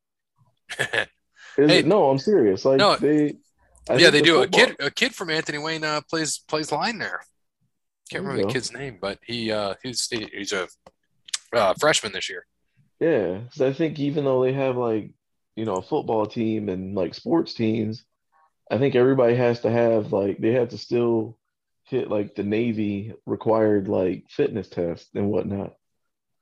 Is 0.78 0.86
Hey. 1.56 1.78
it? 1.78 1.86
No, 1.86 2.10
I'm 2.10 2.18
serious. 2.18 2.64
Like 2.64 2.78
No. 2.78 2.96
they. 2.96 3.36
I 3.88 3.94
yeah, 3.96 4.10
they 4.10 4.18
the 4.20 4.24
do. 4.26 4.42
A 4.42 4.48
kid, 4.48 4.76
a 4.80 4.90
kid 4.90 5.14
from 5.14 5.30
Anthony 5.30 5.58
Wayne 5.58 5.84
uh, 5.84 6.00
plays 6.10 6.38
plays 6.48 6.72
line 6.72 6.98
there. 6.98 7.20
Can't 8.10 8.22
There 8.22 8.22
you 8.22 8.28
remember 8.28 8.46
the 8.48 8.52
kid's 8.52 8.72
name, 8.72 8.98
but 9.00 9.18
he 9.26 9.50
uh, 9.50 9.74
he's 9.82 10.08
he's 10.08 10.52
a 10.52 10.68
uh, 11.52 11.74
freshman 11.74 12.12
this 12.12 12.28
year. 12.28 12.46
Yeah, 13.00 13.40
'cause 13.50 13.60
I 13.60 13.72
think 13.72 13.98
even 13.98 14.24
though 14.24 14.42
they 14.42 14.52
have 14.52 14.76
like 14.76 15.10
you 15.56 15.64
know 15.64 15.76
a 15.76 15.82
football 15.82 16.26
team 16.26 16.68
and 16.68 16.94
like 16.94 17.14
sports 17.14 17.52
teams, 17.54 18.04
I 18.70 18.78
think 18.78 18.94
everybody 18.94 19.34
has 19.34 19.60
to 19.60 19.70
have 19.70 20.12
like 20.12 20.38
they 20.38 20.52
have 20.52 20.68
to 20.70 20.78
still 20.78 21.36
hit 21.84 22.08
like 22.10 22.34
the 22.34 22.42
Navy 22.44 23.14
required 23.26 23.88
like 23.88 24.24
fitness 24.30 24.68
test 24.68 25.08
and 25.14 25.28
whatnot. 25.30 25.74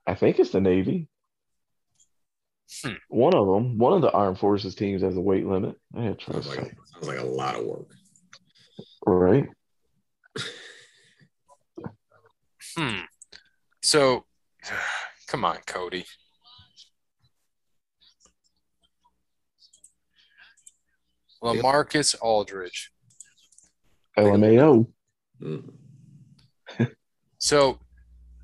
I 0.07 0.15
think 0.15 0.39
it's 0.39 0.51
the 0.51 0.61
Navy. 0.61 1.09
Hmm. 2.83 2.95
One 3.09 3.35
of 3.35 3.47
them, 3.47 3.79
one 3.79 3.93
of 3.93 4.03
the 4.03 4.11
armed 4.11 4.39
forces 4.39 4.75
teams 4.75 5.03
has 5.03 5.17
a 5.17 5.21
weight 5.21 5.47
limit. 5.47 5.77
I 5.97 6.03
had 6.03 6.19
to 6.21 6.33
Sounds 6.33 6.47
like 6.49 6.77
sounds 6.93 7.09
like 7.09 7.19
a 7.19 7.25
lot 7.25 7.57
of 7.57 7.65
work. 7.65 7.89
right? 9.07 9.49
Hmm. 12.77 13.01
So, 13.83 14.25
come 15.29 15.45
on, 15.45 15.59
Cody. 15.67 16.05
Lamarcus 21.43 22.15
Aldridge. 22.21 22.91
LMAO. 24.19 24.87
Mm. 25.43 25.71
So, 27.39 27.79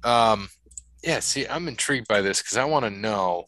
um, 0.05 0.51
yeah. 1.03 1.21
See, 1.21 1.47
I'm 1.47 1.69
intrigued 1.69 2.07
by 2.07 2.21
this 2.21 2.43
because 2.43 2.59
I 2.59 2.65
want 2.67 2.85
to 2.85 2.91
know 2.91 3.47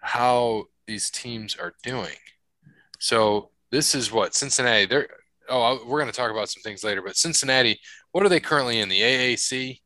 how 0.00 0.66
these 0.86 1.10
teams 1.10 1.56
are 1.56 1.74
doing. 1.82 2.14
So 3.00 3.50
this 3.72 3.96
is 3.96 4.12
what 4.12 4.36
Cincinnati. 4.36 4.86
They're 4.86 5.08
oh, 5.48 5.80
we're 5.86 6.00
going 6.00 6.10
to 6.10 6.16
talk 6.16 6.30
about 6.30 6.48
some 6.48 6.62
things 6.62 6.84
later. 6.84 7.02
But 7.02 7.16
Cincinnati, 7.16 7.80
what 8.12 8.24
are 8.24 8.28
they 8.28 8.40
currently 8.40 8.80
in 8.80 8.88
the 8.88 9.00
AAC? 9.00 9.80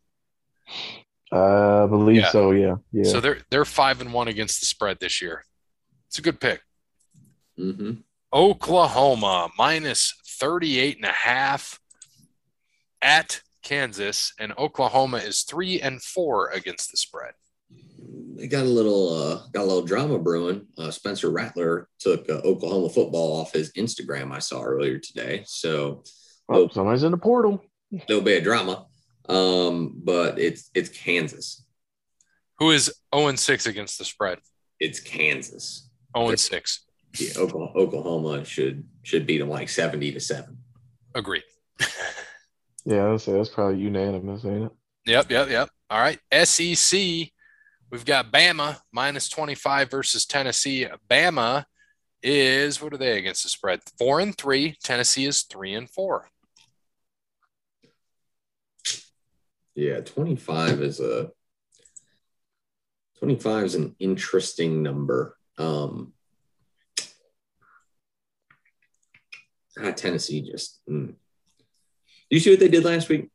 I 1.32 1.86
believe 1.86 2.22
Yeah. 2.22 2.30
so. 2.30 2.50
Yeah, 2.52 2.76
yeah. 2.92 3.04
So 3.10 3.20
they're 3.20 3.38
they're 3.50 3.64
five 3.64 4.00
and 4.00 4.12
one 4.12 4.28
against 4.28 4.60
the 4.60 4.66
spread 4.66 4.98
this 5.00 5.22
year. 5.22 5.44
It's 6.08 6.18
a 6.18 6.22
good 6.22 6.40
pick. 6.40 6.60
hmm 7.56 7.92
Oklahoma 8.34 9.50
minus 9.58 10.14
38 10.26 10.96
and 10.96 11.04
a 11.04 11.08
half 11.08 11.78
at 13.02 13.42
Kansas 13.62 14.32
and 14.40 14.52
Oklahoma 14.56 15.18
is 15.18 15.42
3 15.42 15.80
and 15.80 16.02
4 16.02 16.48
against 16.50 16.90
the 16.90 16.96
spread. 16.96 17.32
They 18.36 18.46
got 18.48 18.64
a 18.64 18.68
little 18.68 19.12
uh, 19.12 19.46
got 19.52 19.62
a 19.62 19.64
little 19.68 19.82
drama 19.84 20.18
brewing. 20.18 20.66
Uh, 20.78 20.90
Spencer 20.90 21.30
Rattler 21.30 21.88
took 21.98 22.28
uh, 22.28 22.40
Oklahoma 22.44 22.88
football 22.88 23.38
off 23.40 23.52
his 23.52 23.70
Instagram. 23.72 24.32
I 24.32 24.38
saw 24.38 24.62
earlier 24.62 24.98
today, 24.98 25.44
so 25.46 26.02
oh, 26.48 26.68
somebody's 26.68 27.04
in 27.04 27.12
the 27.12 27.18
portal. 27.18 27.62
No 28.08 28.20
bad 28.20 28.44
drama. 28.44 28.86
Um, 29.28 30.00
but 30.02 30.38
it's 30.38 30.70
it's 30.74 30.88
Kansas. 30.88 31.64
Who 32.58 32.70
is 32.70 32.92
0 33.14 33.28
and 33.28 33.38
6 33.38 33.66
against 33.66 33.98
the 33.98 34.04
spread? 34.04 34.38
It's 34.80 35.00
Kansas. 35.00 35.88
0 36.16 36.30
and 36.30 36.40
6. 36.40 36.84
Yeah, 37.18 37.30
Oklahoma, 37.38 37.72
Oklahoma 37.78 38.44
should 38.44 38.84
should 39.02 39.26
beat 39.26 39.38
them 39.38 39.50
like 39.50 39.68
seventy 39.68 40.12
to 40.12 40.20
seven. 40.20 40.58
Agreed. 41.14 41.44
Yeah, 42.84 43.12
I'd 43.12 43.20
say 43.20 43.32
that's 43.32 43.48
probably 43.48 43.78
unanimous, 43.78 44.44
ain't 44.44 44.64
it? 44.64 44.72
Yep, 45.06 45.30
yep, 45.30 45.50
yep. 45.50 45.68
All 45.88 46.00
right. 46.00 46.18
SEC, 46.44 46.98
we've 47.90 48.04
got 48.04 48.32
Bama 48.32 48.78
minus 48.92 49.28
25 49.28 49.90
versus 49.90 50.26
Tennessee. 50.26 50.86
Bama 51.08 51.64
is 52.22 52.82
what 52.82 52.92
are 52.92 52.98
they 52.98 53.18
against 53.18 53.42
the 53.44 53.48
spread? 53.48 53.80
Four 53.98 54.20
and 54.20 54.36
three. 54.36 54.76
Tennessee 54.82 55.26
is 55.26 55.42
three 55.42 55.74
and 55.74 55.88
four. 55.88 56.28
Yeah, 59.74 60.00
25 60.00 60.82
is 60.82 61.00
a 61.00 61.30
25 63.18 63.64
is 63.64 63.74
an 63.74 63.96
interesting 63.98 64.82
number. 64.82 65.36
Um 65.58 66.12
ah, 69.78 69.92
Tennessee 69.92 70.42
just 70.42 70.80
mm. 70.88 71.14
you 72.30 72.40
see 72.40 72.50
what 72.50 72.60
they 72.60 72.68
did 72.68 72.84
last 72.84 73.08
week? 73.08 73.30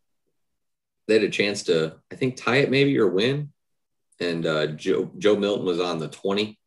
They 1.07 1.13
had 1.15 1.23
a 1.23 1.29
chance 1.29 1.63
to, 1.63 1.95
I 2.11 2.15
think, 2.15 2.35
tie 2.35 2.57
it 2.57 2.69
maybe 2.69 2.97
or 2.99 3.07
win. 3.07 3.53
And 4.19 4.45
uh, 4.45 4.67
Joe 4.67 5.11
Joe 5.17 5.37
Milton 5.37 5.65
was 5.65 5.79
on 5.79 5.99
the 5.99 6.09
20 6.09 6.57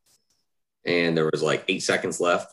and 0.85 1.17
there 1.17 1.29
was 1.31 1.43
like 1.43 1.65
eight 1.69 1.83
seconds 1.83 2.21
left, 2.21 2.53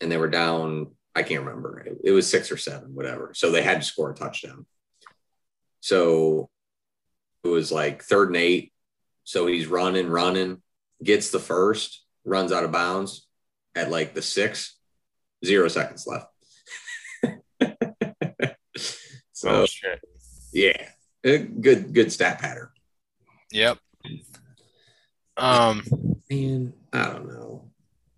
and 0.00 0.10
they 0.10 0.16
were 0.16 0.28
down. 0.28 0.88
I 1.14 1.22
can't 1.22 1.44
remember. 1.44 1.80
It, 1.80 1.98
it 2.04 2.10
was 2.12 2.30
six 2.30 2.52
or 2.52 2.56
seven, 2.56 2.94
whatever. 2.94 3.32
So 3.34 3.50
they 3.50 3.62
had 3.62 3.80
to 3.80 3.86
score 3.86 4.10
a 4.10 4.14
touchdown. 4.14 4.66
So 5.80 6.48
it 7.44 7.48
was 7.48 7.72
like 7.72 8.02
third 8.02 8.28
and 8.28 8.36
eight. 8.36 8.72
So 9.24 9.46
he's 9.46 9.66
running, 9.66 10.08
running, 10.08 10.62
gets 11.02 11.30
the 11.30 11.38
first, 11.38 12.04
runs 12.24 12.52
out 12.52 12.64
of 12.64 12.72
bounds 12.72 13.26
at 13.74 13.90
like 13.90 14.14
the 14.14 14.22
six, 14.22 14.76
zero 15.44 15.68
seconds 15.68 16.06
left. 16.06 16.26
so, 19.32 19.48
oh, 19.50 19.66
shit. 19.66 20.00
yeah, 20.52 20.88
good, 21.22 21.92
good 21.92 22.12
stat 22.12 22.40
pattern. 22.40 22.68
Yep. 23.52 23.78
Um, 25.36 25.82
man, 26.30 26.72
I 26.92 27.04
don't 27.04 27.28
know. 27.28 27.70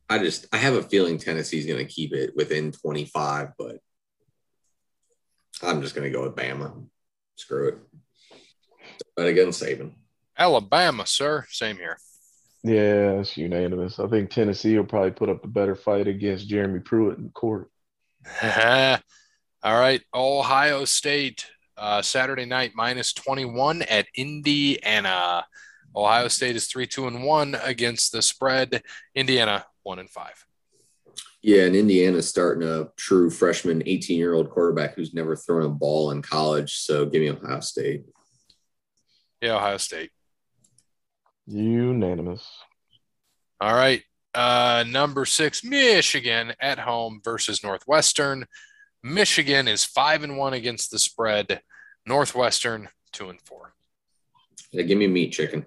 I 0.09 0.18
just 0.18 0.46
I 0.53 0.59
have 0.59 0.75
a 0.75 0.83
feeling 0.83 1.18
Tennessee's 1.18 1.66
going 1.66 1.79
to 1.79 1.92
keep 1.92 2.12
it 2.12 2.35
within 2.37 2.72
25, 2.72 3.53
but 3.59 3.79
I'm 5.62 5.81
just 5.81 5.94
going 5.94 6.11
to 6.11 6.16
go 6.16 6.25
with 6.25 6.37
Bama. 6.37 6.85
Screw 7.42 7.68
it. 7.70 7.78
But 9.16 9.26
again, 9.26 9.48
Saban. 9.48 9.90
Alabama, 10.38 11.05
sir. 11.07 11.44
Same 11.50 11.76
here. 11.76 11.98
Yeah, 12.62 13.18
it's 13.18 13.37
unanimous. 13.37 13.98
I 13.98 14.07
think 14.07 14.31
Tennessee 14.31 14.76
will 14.76 14.85
probably 14.85 15.11
put 15.11 15.28
up 15.28 15.44
a 15.44 15.48
better 15.48 15.74
fight 15.74 16.07
against 16.07 16.46
Jeremy 16.46 16.78
Pruitt 16.78 17.18
in 17.18 17.31
court. 17.31 17.68
All 18.44 19.00
right. 19.64 20.00
Ohio 20.14 20.85
State, 20.85 21.50
uh, 21.76 22.00
Saturday 22.00 22.44
night, 22.44 22.70
minus 22.76 23.12
21 23.12 23.83
at 23.83 24.07
Indiana. 24.16 25.44
Ohio 25.96 26.28
State 26.28 26.55
is 26.55 26.68
three, 26.68 26.87
two, 26.87 27.09
and 27.09 27.24
one 27.24 27.57
against 27.61 28.12
the 28.12 28.22
spread. 28.22 28.85
Indiana 29.16 29.66
one 29.83 29.98
and 29.98 30.09
five. 30.09 30.46
Yeah, 31.42 31.64
and 31.64 31.74
Indiana's 31.74 32.28
starting 32.28 32.66
a 32.66 32.88
true 32.96 33.28
freshman, 33.28 33.83
18 33.85 34.16
year 34.16 34.33
old 34.33 34.50
quarterback 34.50 34.94
who's 34.94 35.12
never 35.12 35.35
thrown 35.35 35.64
a 35.64 35.68
ball 35.68 36.12
in 36.12 36.22
college. 36.22 36.76
So 36.78 37.05
give 37.05 37.20
me 37.20 37.31
Ohio 37.31 37.61
State. 37.61 38.05
Yeah, 39.40 39.57
Ohio 39.57 39.76
State. 39.76 40.11
Unanimous. 41.48 42.46
All 43.61 43.74
right. 43.74 44.02
Uh, 44.35 44.85
number 44.88 45.24
six, 45.24 45.64
Michigan 45.64 46.55
at 46.61 46.78
home 46.78 47.20
versus 47.24 47.64
Northwestern. 47.64 48.46
Michigan 49.02 49.66
is 49.66 49.85
five 49.85 50.22
and 50.22 50.38
one 50.38 50.52
against 50.52 50.92
the 50.92 50.98
spread. 50.98 51.61
Northwestern 52.07 52.88
two 53.12 53.28
and 53.31 53.40
four. 53.40 53.74
Yeah, 54.70 54.83
give 54.83 54.96
me 54.96 55.09
meat 55.09 55.33
chicken. 55.33 55.66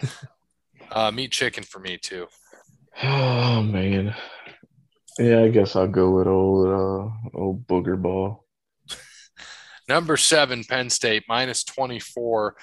uh, 0.90 1.10
meat 1.10 1.30
chicken 1.30 1.62
for 1.62 1.78
me 1.78 1.98
too. 1.98 2.26
Oh 3.02 3.62
man. 3.62 4.14
Yeah, 5.18 5.42
I 5.42 5.48
guess 5.48 5.76
I'll 5.76 5.88
go 5.88 6.10
with 6.10 6.26
old 6.26 6.66
uh, 6.66 7.38
old 7.38 7.66
booger 7.66 8.00
ball. 8.00 8.46
Number 9.88 10.16
seven, 10.16 10.64
Penn 10.64 10.90
State 10.90 11.24
minus 11.28 11.64
twenty 11.64 12.00
four 12.00 12.56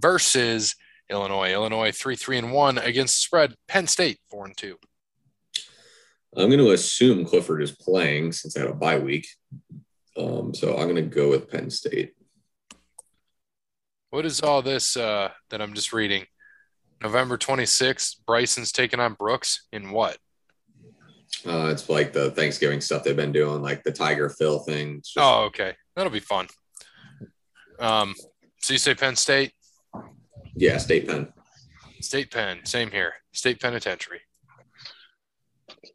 versus 0.00 0.74
Illinois. 1.10 1.52
Illinois 1.52 1.92
three 1.92 2.16
three 2.16 2.38
and 2.38 2.52
one 2.52 2.78
against 2.78 3.16
the 3.16 3.20
spread. 3.20 3.54
Penn 3.68 3.86
State 3.86 4.18
four 4.30 4.46
and 4.46 4.56
two. 4.56 4.76
I'm 6.34 6.48
going 6.48 6.58
to 6.58 6.70
assume 6.70 7.26
Clifford 7.26 7.62
is 7.62 7.72
playing 7.72 8.32
since 8.32 8.56
I 8.56 8.60
had 8.60 8.70
a 8.70 8.74
bye 8.74 8.98
week. 8.98 9.28
Um, 10.16 10.54
so 10.54 10.76
I'm 10.76 10.88
going 10.88 10.96
to 10.96 11.02
go 11.02 11.28
with 11.28 11.50
Penn 11.50 11.70
State. 11.70 12.14
What 14.08 14.24
is 14.24 14.40
all 14.40 14.62
this 14.62 14.96
uh, 14.96 15.30
that 15.50 15.60
I'm 15.60 15.74
just 15.74 15.92
reading? 15.92 16.26
November 17.02 17.36
26th, 17.36 18.16
Bryson's 18.26 18.72
taking 18.72 19.00
on 19.00 19.14
Brooks 19.14 19.66
in 19.72 19.90
what? 19.90 20.18
Uh, 21.46 21.68
it's 21.72 21.88
like 21.88 22.12
the 22.12 22.30
Thanksgiving 22.30 22.80
stuff 22.80 23.02
they've 23.02 23.16
been 23.16 23.32
doing, 23.32 23.62
like 23.62 23.82
the 23.82 23.92
Tiger 23.92 24.28
Phil 24.28 24.60
thing. 24.60 24.98
Just... 24.98 25.18
Oh, 25.18 25.44
okay. 25.44 25.74
That'll 25.96 26.12
be 26.12 26.20
fun. 26.20 26.46
Um, 27.80 28.14
so 28.60 28.72
you 28.72 28.78
say 28.78 28.94
Penn 28.94 29.16
State? 29.16 29.52
Yeah, 30.54 30.78
State 30.78 31.08
Penn. 31.08 31.32
State 32.00 32.30
Penn, 32.30 32.60
same 32.64 32.90
here. 32.90 33.14
State 33.32 33.60
Penitentiary. 33.60 34.20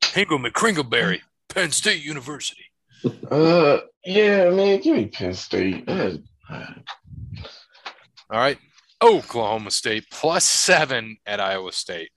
Hingle 0.02 0.44
McCringleberry, 0.44 1.22
Penn 1.50 1.72
State 1.72 2.04
University. 2.04 2.62
Uh, 3.30 3.78
yeah, 4.04 4.50
man, 4.50 4.82
give 4.82 4.96
me 4.96 5.06
Penn 5.06 5.32
State. 5.32 5.88
Uh, 5.88 6.14
All 6.50 8.40
right. 8.40 8.58
Oklahoma 9.04 9.72
State 9.72 10.06
plus 10.12 10.44
seven 10.44 11.18
at 11.26 11.40
Iowa 11.40 11.72
State. 11.72 12.12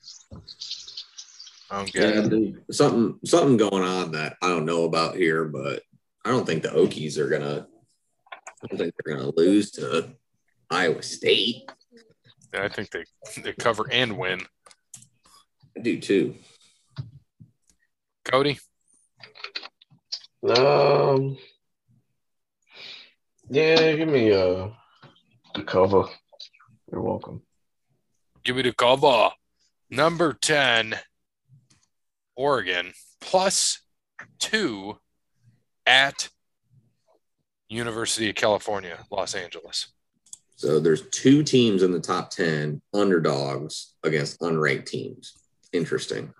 Okay. 1.72 2.14
Yeah, 2.14 2.22
dude, 2.22 2.64
something 2.72 3.18
something 3.24 3.56
going 3.56 3.84
on 3.84 4.12
that 4.12 4.36
I 4.42 4.48
don't 4.48 4.64
know 4.64 4.84
about 4.84 5.14
here, 5.16 5.44
but 5.44 5.82
I 6.24 6.30
don't 6.30 6.44
think 6.46 6.62
the 6.62 6.70
Okies 6.70 7.16
are 7.18 7.28
gonna. 7.28 7.66
I 8.32 8.66
don't 8.66 8.78
think 8.78 8.94
they're 9.04 9.16
gonna 9.16 9.32
lose 9.36 9.70
to 9.72 10.10
Iowa 10.70 11.02
State. 11.02 11.70
Yeah, 12.52 12.64
I 12.64 12.68
think 12.68 12.90
they 12.90 13.04
they 13.42 13.52
cover 13.52 13.86
and 13.90 14.18
win. 14.18 14.40
I 15.76 15.80
do 15.80 16.00
too. 16.00 16.34
Cody. 18.24 18.58
Um. 20.42 21.38
Yeah, 23.48 23.94
give 23.96 24.08
me 24.08 24.32
uh 24.32 24.68
the 25.54 25.62
cover. 25.64 26.06
You're 26.90 27.02
welcome. 27.02 27.42
Give 28.44 28.56
me 28.56 28.62
the 28.62 28.72
cover. 28.72 29.30
Number 29.90 30.32
10, 30.32 30.94
Oregon, 32.36 32.92
plus 33.20 33.80
two 34.38 34.98
at 35.86 36.28
University 37.68 38.28
of 38.30 38.36
California, 38.36 38.98
Los 39.10 39.34
Angeles. 39.34 39.92
So 40.56 40.78
there's 40.78 41.08
two 41.08 41.42
teams 41.42 41.82
in 41.82 41.90
the 41.90 42.00
top 42.00 42.30
10 42.30 42.82
underdogs 42.92 43.94
against 44.04 44.40
unranked 44.40 44.86
teams. 44.86 45.38
Interesting. 45.72 46.32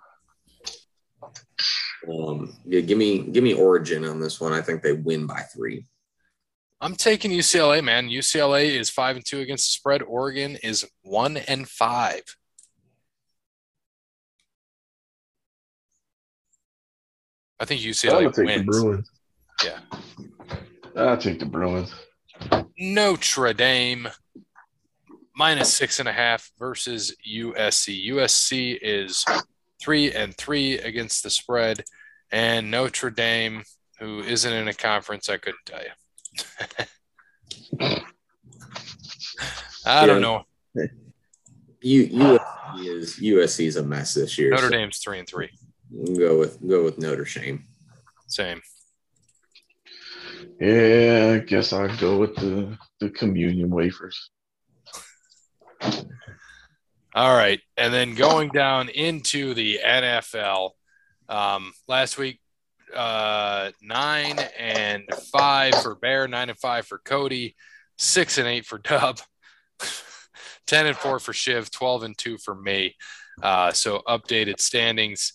Um, 2.09 2.55
yeah, 2.65 2.81
give 2.81 2.97
me 2.97 3.19
give 3.19 3.43
me 3.43 3.53
Oregon 3.53 4.05
on 4.05 4.19
this 4.19 4.41
one. 4.41 4.53
I 4.53 4.61
think 4.61 4.81
they 4.81 4.93
win 4.93 5.27
by 5.27 5.41
three. 5.53 5.85
I'm 6.83 6.95
taking 6.95 7.29
UCLA, 7.29 7.83
man. 7.83 8.09
UCLA 8.09 8.71
is 8.71 8.89
five 8.89 9.15
and 9.15 9.23
two 9.23 9.39
against 9.39 9.67
the 9.67 9.73
spread. 9.73 10.01
Oregon 10.01 10.57
is 10.63 10.83
one 11.03 11.37
and 11.37 11.69
five. 11.69 12.23
I 17.59 17.65
think 17.65 17.81
UCLA 17.81 18.33
take 18.33 18.45
wins. 18.47 18.65
The 18.65 18.81
Bruins. 18.81 19.11
Yeah. 19.63 19.79
I'll 20.95 21.17
take 21.17 21.37
the 21.37 21.45
Bruins. 21.45 21.93
Notre 22.79 23.53
Dame 23.53 24.09
minus 25.35 25.71
six 25.71 25.99
and 25.99 26.09
a 26.09 26.13
half 26.13 26.49
versus 26.57 27.15
USC. 27.31 28.09
USC 28.09 28.79
is 28.81 29.23
three 29.79 30.11
and 30.11 30.35
three 30.35 30.79
against 30.79 31.21
the 31.21 31.29
spread, 31.29 31.83
and 32.31 32.71
Notre 32.71 33.11
Dame, 33.11 33.61
who 33.99 34.21
isn't 34.21 34.51
in 34.51 34.67
a 34.67 34.73
conference, 34.73 35.29
I 35.29 35.37
couldn't 35.37 35.65
tell 35.67 35.81
you. 35.81 35.91
I 39.85 40.05
don't 40.05 40.21
know. 40.21 40.43
You 41.81 42.07
USC 42.07 42.85
is 42.85 43.19
USC 43.19 43.65
is 43.65 43.75
a 43.75 43.83
mess 43.83 44.13
this 44.13 44.37
year. 44.37 44.51
Notre 44.51 44.63
so 44.63 44.69
Dame's 44.69 44.99
three 44.99 45.19
and 45.19 45.27
three. 45.27 45.49
Go 46.17 46.37
with 46.37 46.65
go 46.67 46.83
with 46.83 46.99
Notre 46.99 47.25
Dame. 47.25 47.65
Same. 48.27 48.61
Yeah, 50.59 51.33
I 51.35 51.39
guess 51.39 51.73
I'll 51.73 51.95
go 51.97 52.17
with 52.17 52.35
the 52.35 52.77
the 52.99 53.09
communion 53.09 53.69
wafers. 53.69 54.29
All 57.13 57.35
right, 57.35 57.59
and 57.77 57.93
then 57.93 58.15
going 58.15 58.49
down 58.49 58.89
into 58.89 59.53
the 59.53 59.79
NFL. 59.85 60.71
Um, 61.27 61.73
last 61.87 62.17
week 62.17 62.40
uh, 62.95 63.71
nine 63.81 64.39
and 64.57 65.03
five 65.31 65.75
for 65.81 65.95
Bear, 65.95 66.27
nine 66.27 66.49
and 66.49 66.59
five 66.59 66.85
for 66.85 66.99
Cody, 66.99 67.55
six 67.97 68.37
and 68.37 68.47
eight 68.47 68.65
for 68.65 68.77
Dub, 68.77 69.19
10 70.67 70.87
and 70.87 70.97
four 70.97 71.19
for 71.19 71.33
Shiv, 71.33 71.71
12 71.71 72.03
and 72.03 72.17
two 72.17 72.37
for 72.37 72.55
me. 72.55 72.95
Uh, 73.41 73.71
so 73.71 74.01
updated 74.07 74.59
standings. 74.59 75.33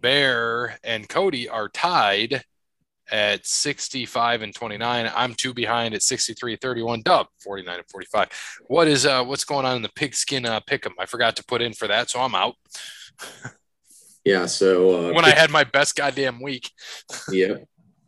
Bear 0.00 0.78
and 0.82 1.08
Cody 1.08 1.48
are 1.48 1.68
tied 1.68 2.44
at 3.10 3.46
65 3.46 4.42
and 4.42 4.54
29. 4.54 5.10
I'm 5.14 5.34
two 5.34 5.52
behind 5.52 5.94
at 5.94 6.02
63 6.02 6.56
31. 6.56 7.02
Dub 7.02 7.26
49 7.42 7.76
and 7.76 7.88
45. 7.88 8.28
What 8.66 8.88
is 8.88 9.06
uh 9.06 9.24
what's 9.24 9.44
going 9.44 9.66
on 9.66 9.76
in 9.76 9.82
the 9.82 9.90
pigskin 9.94 10.46
uh 10.46 10.60
pick'em? 10.60 10.92
I 10.98 11.06
forgot 11.06 11.36
to 11.36 11.44
put 11.44 11.62
in 11.62 11.72
for 11.72 11.86
that, 11.88 12.10
so 12.10 12.20
I'm 12.20 12.34
out. 12.34 12.54
Yeah. 14.24 14.46
So 14.46 15.10
uh, 15.10 15.12
when 15.12 15.24
I 15.24 15.30
had 15.30 15.50
my 15.50 15.64
best 15.64 15.96
goddamn 15.96 16.40
week. 16.40 16.70
yeah. 17.30 17.54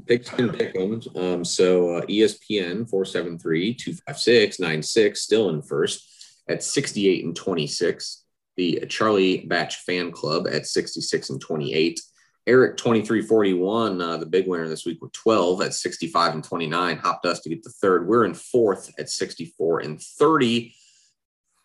Pigskin 0.07 0.51
pick'em. 0.51 1.17
Um, 1.17 1.45
so 1.45 1.97
uh, 1.97 2.01
ESPN 2.03 2.89
473 2.89 3.75
256 3.75 4.61
96 4.61 5.21
still 5.21 5.49
in 5.49 5.63
first 5.63 6.07
at 6.49 6.63
68 6.63 7.25
and 7.25 7.35
26. 7.35 8.25
The 8.57 8.85
Charlie 8.89 9.47
Batch 9.47 9.77
Fan 9.79 10.13
Club 10.13 10.47
at 10.47 10.67
66 10.67 11.31
and 11.31 11.41
28. 11.41 12.01
Eric 12.47 12.77
2341, 12.77 14.01
uh, 14.01 14.17
the 14.19 14.27
big 14.27 14.47
winner 14.47 14.69
this 14.69 14.85
week 14.85 15.01
with 15.01 15.13
12 15.13 15.63
at 15.63 15.73
65 15.73 16.35
and 16.35 16.45
29, 16.45 16.99
hopped 16.99 17.25
us 17.25 17.41
to 17.41 17.49
get 17.49 17.63
the 17.63 17.71
third. 17.71 18.07
We're 18.07 18.27
in 18.27 18.35
fourth 18.35 18.93
at 18.99 19.09
64 19.09 19.81
and 19.81 20.01
30. 20.01 20.75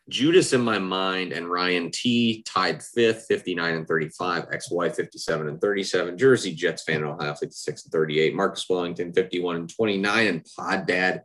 Judas 0.09 0.53
in 0.53 0.61
my 0.61 0.79
mind 0.79 1.31
and 1.31 1.49
Ryan 1.49 1.91
T 1.91 2.43
tied 2.43 2.83
fifth, 2.83 3.25
59 3.27 3.75
and 3.75 3.87
35, 3.87 4.49
XY 4.49 4.95
57 4.95 5.47
and 5.47 5.61
37, 5.61 6.17
Jersey 6.17 6.53
Jets 6.53 6.83
fan 6.83 7.03
Ohio 7.03 7.33
56 7.35 7.85
and 7.85 7.91
38, 7.91 8.35
Marcus 8.35 8.65
Wellington 8.69 9.13
51 9.13 9.55
and 9.55 9.75
29, 9.75 10.27
and 10.27 10.45
Pod 10.57 10.87
Dad 10.87 11.23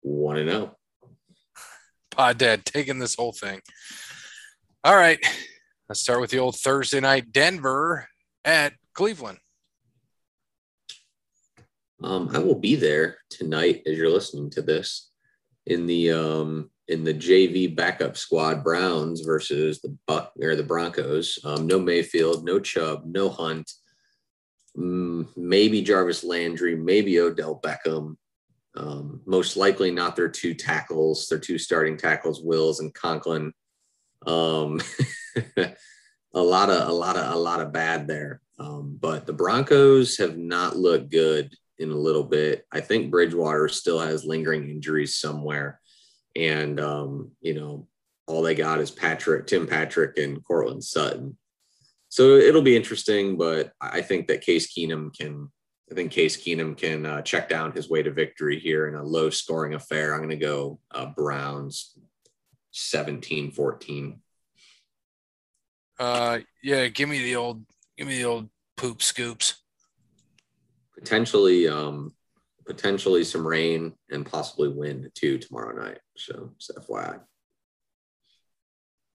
1 0.00 0.38
and 0.38 0.50
0. 0.50 0.76
Pod 2.10 2.38
Dad 2.38 2.64
taking 2.64 2.98
this 2.98 3.14
whole 3.14 3.32
thing. 3.32 3.60
All 4.82 4.96
right. 4.96 5.18
Let's 5.88 6.00
start 6.00 6.20
with 6.20 6.30
the 6.30 6.38
old 6.38 6.56
Thursday 6.56 7.00
night 7.00 7.32
Denver 7.32 8.08
at 8.44 8.74
Cleveland. 8.94 9.38
Um, 12.02 12.30
I 12.32 12.38
will 12.38 12.58
be 12.58 12.76
there 12.76 13.18
tonight 13.30 13.82
as 13.86 13.96
you're 13.96 14.10
listening 14.10 14.50
to 14.50 14.62
this 14.62 15.10
in 15.66 15.86
the 15.86 16.12
um, 16.12 16.70
in 16.88 17.04
the 17.04 17.14
JV 17.14 17.74
backup 17.74 18.16
squad 18.16 18.64
Browns 18.64 19.20
versus 19.20 19.80
the 19.80 19.96
Buck 20.06 20.32
or 20.40 20.56
the 20.56 20.62
Broncos. 20.62 21.38
Um, 21.44 21.66
no 21.66 21.78
Mayfield, 21.78 22.44
no 22.44 22.58
Chubb, 22.58 23.02
no 23.04 23.28
Hunt, 23.28 23.70
mm, 24.76 25.28
maybe 25.36 25.82
Jarvis 25.82 26.24
Landry, 26.24 26.74
maybe 26.74 27.20
Odell 27.20 27.60
Beckham. 27.62 28.16
Um, 28.74 29.20
most 29.26 29.56
likely 29.56 29.90
not 29.90 30.16
their 30.16 30.28
two 30.28 30.54
tackles, 30.54 31.26
their 31.28 31.38
two 31.38 31.58
starting 31.58 31.96
tackles, 31.96 32.40
Wills 32.40 32.80
and 32.80 32.94
Conklin. 32.94 33.52
Um, 34.26 34.80
a 35.56 36.40
lot 36.42 36.70
of 36.70 36.88
a 36.88 36.92
lot 36.92 37.16
of 37.16 37.34
a 37.34 37.38
lot 37.38 37.60
of 37.60 37.72
bad 37.72 38.06
there. 38.06 38.40
Um, 38.58 38.96
but 39.00 39.26
the 39.26 39.32
Broncos 39.32 40.16
have 40.18 40.36
not 40.36 40.76
looked 40.76 41.10
good 41.10 41.54
in 41.78 41.90
a 41.90 41.96
little 41.96 42.24
bit. 42.24 42.66
I 42.72 42.80
think 42.80 43.10
Bridgewater 43.10 43.68
still 43.68 43.98
has 43.98 44.24
lingering 44.24 44.68
injuries 44.68 45.16
somewhere, 45.16 45.80
and 46.38 46.80
um, 46.80 47.32
you 47.40 47.54
know 47.54 47.86
all 48.26 48.42
they 48.42 48.54
got 48.54 48.80
is 48.80 48.90
Patrick, 48.90 49.46
Tim 49.46 49.66
Patrick, 49.66 50.18
and 50.18 50.44
Courtland 50.44 50.84
Sutton. 50.84 51.36
So 52.10 52.36
it'll 52.36 52.62
be 52.62 52.76
interesting, 52.76 53.36
but 53.36 53.72
I 53.80 54.02
think 54.02 54.28
that 54.28 54.42
Case 54.42 54.72
Keenum 54.72 55.16
can. 55.16 55.50
I 55.90 55.94
think 55.94 56.12
Case 56.12 56.36
Keenum 56.36 56.76
can 56.76 57.06
uh, 57.06 57.22
check 57.22 57.48
down 57.48 57.72
his 57.72 57.88
way 57.88 58.02
to 58.02 58.10
victory 58.10 58.58
here 58.58 58.88
in 58.88 58.94
a 58.94 59.02
low 59.02 59.30
scoring 59.30 59.72
affair. 59.72 60.12
I'm 60.12 60.20
going 60.20 60.28
to 60.28 60.36
go 60.36 60.78
uh, 60.94 61.06
Browns 61.06 61.96
17 62.72 63.52
14. 63.52 64.20
Uh, 65.98 66.38
yeah, 66.62 66.88
give 66.88 67.08
me 67.08 67.22
the 67.22 67.36
old, 67.36 67.64
give 67.96 68.06
me 68.06 68.18
the 68.18 68.26
old 68.26 68.50
poop 68.76 69.00
scoops. 69.00 69.62
Potentially, 70.94 71.68
um, 71.68 72.12
potentially 72.68 73.24
some 73.24 73.46
rain 73.46 73.94
and 74.10 74.26
possibly 74.26 74.68
wind 74.68 75.10
too 75.14 75.38
tomorrow 75.38 75.74
night. 75.74 75.98
So, 76.16 76.50
so 76.58 76.74
FYI. 76.74 77.18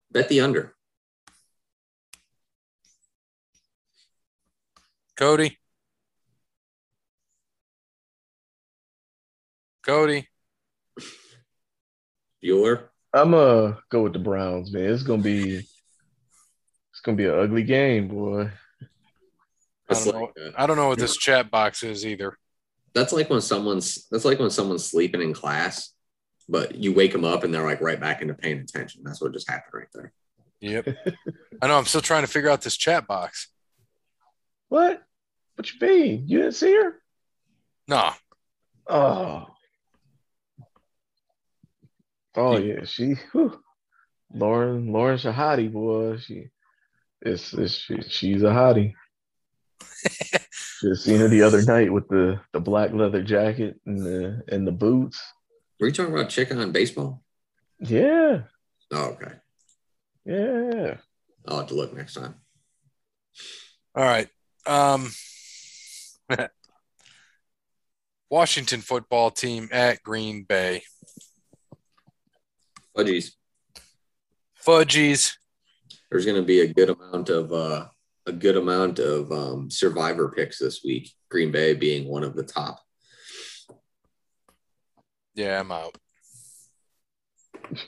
Bet 0.09 0.29
the 0.29 0.39
under. 0.39 0.73
Cody. 5.17 5.59
Cody. 9.85 10.27
Bueller. 12.43 12.87
I'm 13.13 13.31
gonna 13.31 13.77
go 13.89 14.03
with 14.03 14.13
the 14.13 14.19
Browns, 14.19 14.71
man. 14.71 14.85
It's 14.85 15.03
gonna 15.03 15.21
be 15.21 15.57
it's 15.57 17.01
gonna 17.03 17.17
be 17.17 17.25
an 17.25 17.37
ugly 17.37 17.63
game, 17.63 18.07
boy. 18.07 18.49
I 19.89 19.93
don't, 19.93 20.05
like, 20.05 20.13
know, 20.13 20.51
I 20.55 20.65
don't 20.65 20.77
know 20.77 20.87
what 20.87 20.99
this 20.99 21.17
chat 21.17 21.51
box 21.51 21.83
is 21.83 22.05
either. 22.05 22.37
That's 22.93 23.13
like 23.13 23.29
when 23.29 23.41
someone's 23.41 24.07
that's 24.09 24.25
like 24.25 24.39
when 24.39 24.49
someone's 24.49 24.85
sleeping 24.85 25.21
in 25.21 25.33
class, 25.33 25.93
but 26.49 26.75
you 26.75 26.93
wake 26.93 27.11
them 27.11 27.23
up 27.23 27.43
and 27.43 27.53
they're 27.53 27.65
like 27.65 27.81
right 27.81 27.99
back 27.99 28.21
into 28.21 28.33
paying 28.33 28.59
attention. 28.59 29.01
That's 29.03 29.21
what 29.21 29.33
just 29.33 29.49
happened 29.49 29.73
right 29.73 29.87
there. 29.93 30.13
Yep. 30.59 30.87
I 31.61 31.67
know. 31.67 31.77
I'm 31.77 31.85
still 31.85 32.01
trying 32.01 32.23
to 32.23 32.27
figure 32.27 32.49
out 32.49 32.61
this 32.61 32.77
chat 32.77 33.07
box. 33.07 33.47
What? 34.69 35.01
What 35.55 35.71
you 35.71 35.79
mean? 35.87 36.23
You 36.27 36.39
didn't 36.39 36.55
see 36.55 36.73
her? 36.73 37.01
No. 37.87 38.11
Oh. 38.87 39.47
Oh 42.35 42.57
yeah, 42.57 42.85
she 42.85 43.15
whew. 43.31 43.59
Lauren 44.33 44.91
Lauren 44.93 45.17
Shehadi 45.17 45.71
boy. 45.71 46.17
She 46.17 46.49
it's, 47.21 47.53
it's 47.53 47.73
she, 47.75 48.01
she's 48.01 48.43
a 48.43 48.47
hottie. 48.47 48.93
Just 50.81 51.03
seen 51.05 51.19
her 51.19 51.27
the 51.27 51.43
other 51.43 51.61
night 51.61 51.93
with 51.93 52.07
the 52.07 52.39
the 52.53 52.59
black 52.59 52.91
leather 52.91 53.21
jacket 53.21 53.79
and 53.85 53.99
the 53.99 54.43
and 54.47 54.65
the 54.65 54.71
boots. 54.71 55.21
Were 55.79 55.87
you 55.87 55.93
talking 55.93 56.13
about 56.13 56.29
chicken 56.29 56.59
on 56.59 56.71
baseball? 56.71 57.21
Yeah. 57.79 58.41
Oh, 58.91 59.15
okay. 59.15 59.33
Yeah. 60.25 60.97
I'll 61.47 61.59
have 61.59 61.67
to 61.67 61.75
look 61.75 61.95
next 61.95 62.15
time. 62.15 62.35
All 63.95 64.03
right. 64.03 64.27
Um 64.65 65.11
Washington 68.31 68.81
football 68.81 69.29
team 69.29 69.69
at 69.71 70.01
Green 70.01 70.43
Bay. 70.43 70.83
Fudgies. 72.97 73.31
Fudgies. 74.65 75.35
There's 76.09 76.25
going 76.25 76.37
to 76.37 76.45
be 76.45 76.61
a 76.61 76.73
good 76.73 76.89
amount 76.89 77.29
of 77.29 77.51
uh, 77.51 77.87
a 78.25 78.31
good 78.31 78.55
amount 78.57 78.99
of 78.99 79.31
um, 79.31 79.69
survivor 79.69 80.29
picks 80.29 80.59
this 80.59 80.83
week. 80.83 81.11
Green 81.29 81.51
Bay 81.51 81.73
being 81.73 82.07
one 82.07 82.23
of 82.23 82.35
the 82.35 82.43
top. 82.43 82.79
Yeah, 85.33 85.59
I'm 85.59 85.71
out. 85.71 85.97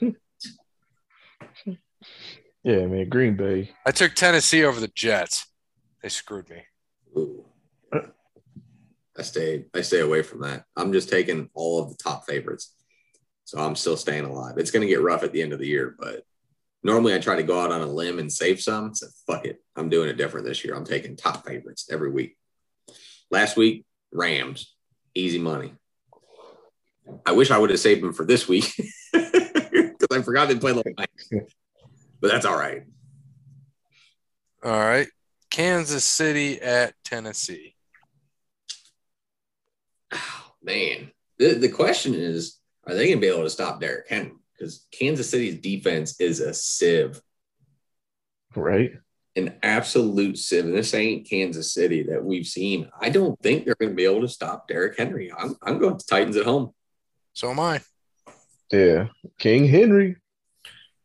yeah, 2.64 2.86
man, 2.86 3.08
Green 3.08 3.36
Bay. 3.36 3.70
I 3.86 3.90
took 3.90 4.14
Tennessee 4.14 4.64
over 4.64 4.80
the 4.80 4.90
Jets. 4.94 5.46
They 6.02 6.08
screwed 6.08 6.48
me. 6.50 6.62
Ooh. 7.16 7.44
I 9.16 9.22
stay 9.22 9.66
I 9.72 9.82
stay 9.82 10.00
away 10.00 10.22
from 10.22 10.40
that. 10.40 10.64
I'm 10.76 10.92
just 10.92 11.08
taking 11.08 11.48
all 11.54 11.80
of 11.80 11.90
the 11.90 11.96
top 12.02 12.26
favorites. 12.26 12.74
So 13.44 13.58
I'm 13.58 13.76
still 13.76 13.96
staying 13.96 14.24
alive. 14.24 14.54
It's 14.58 14.70
going 14.70 14.80
to 14.80 14.88
get 14.88 15.02
rough 15.02 15.22
at 15.22 15.32
the 15.32 15.42
end 15.42 15.52
of 15.52 15.58
the 15.58 15.66
year, 15.66 15.94
but 15.98 16.24
normally 16.84 17.14
I 17.14 17.18
try 17.18 17.36
to 17.36 17.42
go 17.42 17.58
out 17.58 17.72
on 17.72 17.80
a 17.80 17.86
limb 17.86 18.18
and 18.18 18.32
save 18.32 18.60
some. 18.60 18.94
So 18.94 19.06
fuck 19.26 19.46
it. 19.46 19.60
I'm 19.74 19.88
doing 19.88 20.08
it 20.08 20.16
different 20.16 20.46
this 20.46 20.64
year. 20.64 20.74
I'm 20.74 20.84
taking 20.84 21.16
top 21.16 21.46
favorites 21.46 21.88
every 21.90 22.10
week. 22.10 22.36
Last 23.30 23.56
week, 23.56 23.84
Rams, 24.12 24.74
easy 25.14 25.38
money. 25.38 25.72
I 27.26 27.32
wish 27.32 27.50
I 27.50 27.58
would 27.58 27.70
have 27.70 27.80
saved 27.80 28.02
them 28.02 28.12
for 28.12 28.24
this 28.24 28.46
week 28.46 28.72
because 29.12 30.08
I 30.12 30.22
forgot 30.22 30.48
they 30.48 30.56
played 30.56 30.76
like 30.76 31.10
but 32.20 32.30
that's 32.30 32.46
all 32.46 32.56
right. 32.56 32.82
All 34.62 34.70
right. 34.70 35.08
Kansas 35.50 36.04
City 36.04 36.60
at 36.60 36.94
Tennessee. 37.04 37.74
Oh, 40.12 40.52
man. 40.62 41.10
The, 41.38 41.54
the 41.54 41.68
question 41.68 42.14
is 42.14 42.58
are 42.86 42.94
they 42.94 43.06
going 43.06 43.18
to 43.18 43.20
be 43.20 43.32
able 43.32 43.44
to 43.44 43.50
stop 43.50 43.80
Derrick 43.80 44.06
Henry? 44.08 44.32
Because 44.56 44.86
Kansas 44.92 45.30
City's 45.30 45.60
defense 45.60 46.20
is 46.20 46.40
a 46.40 46.54
sieve. 46.54 47.20
Right. 48.54 48.92
An 49.36 49.54
absolute 49.62 50.38
sieve. 50.38 50.64
And 50.64 50.76
this 50.76 50.94
ain't 50.94 51.28
Kansas 51.28 51.72
City 51.72 52.04
that 52.04 52.24
we've 52.24 52.46
seen. 52.46 52.88
I 53.00 53.10
don't 53.10 53.38
think 53.40 53.64
they're 53.64 53.74
going 53.74 53.90
to 53.90 53.96
be 53.96 54.04
able 54.04 54.20
to 54.20 54.28
stop 54.28 54.68
Derrick 54.68 54.96
Henry. 54.96 55.32
I'm, 55.36 55.56
I'm 55.62 55.78
going 55.78 55.98
to 55.98 56.06
Titans 56.06 56.36
at 56.36 56.46
home. 56.46 56.70
So 57.32 57.50
am 57.50 57.60
I. 57.60 57.80
Yeah. 58.70 59.08
King 59.38 59.66
Henry. 59.66 60.16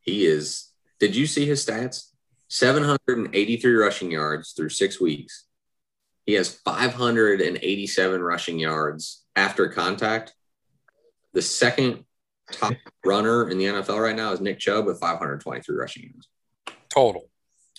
He 0.02 0.26
is. 0.26 0.70
Did 1.00 1.16
you 1.16 1.26
see 1.26 1.46
his 1.46 1.66
stats? 1.66 2.06
783 2.50 3.74
rushing 3.74 4.12
yards 4.12 4.54
through 4.54 4.70
six 4.70 5.00
weeks. 5.00 5.46
He 6.26 6.34
has 6.34 6.54
587 6.54 8.22
rushing 8.22 8.60
yards 8.60 9.24
after 9.36 9.70
contact 9.70 10.34
the 11.34 11.42
second 11.42 12.06
top 12.52 12.74
runner 13.06 13.50
in 13.50 13.58
the 13.58 13.66
NFL 13.66 14.02
right 14.02 14.16
now 14.16 14.32
is 14.32 14.42
Nick 14.42 14.60
Chubb 14.60 14.86
with 14.86 15.00
523 15.00 15.76
rushing 15.76 16.04
yards 16.04 16.28
Total. 16.90 17.30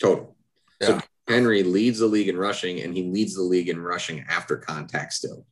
total. 0.00 0.36
Yeah. 0.80 0.86
So 0.86 1.00
Henry 1.28 1.62
leads 1.62 1.98
the 1.98 2.06
league 2.06 2.28
in 2.28 2.36
rushing, 2.36 2.80
and 2.80 2.94
he 2.96 3.04
leads 3.04 3.34
the 3.34 3.42
league 3.42 3.68
in 3.68 3.80
rushing 3.80 4.24
after 4.28 4.56
contact 4.56 5.12
still. 5.12 5.46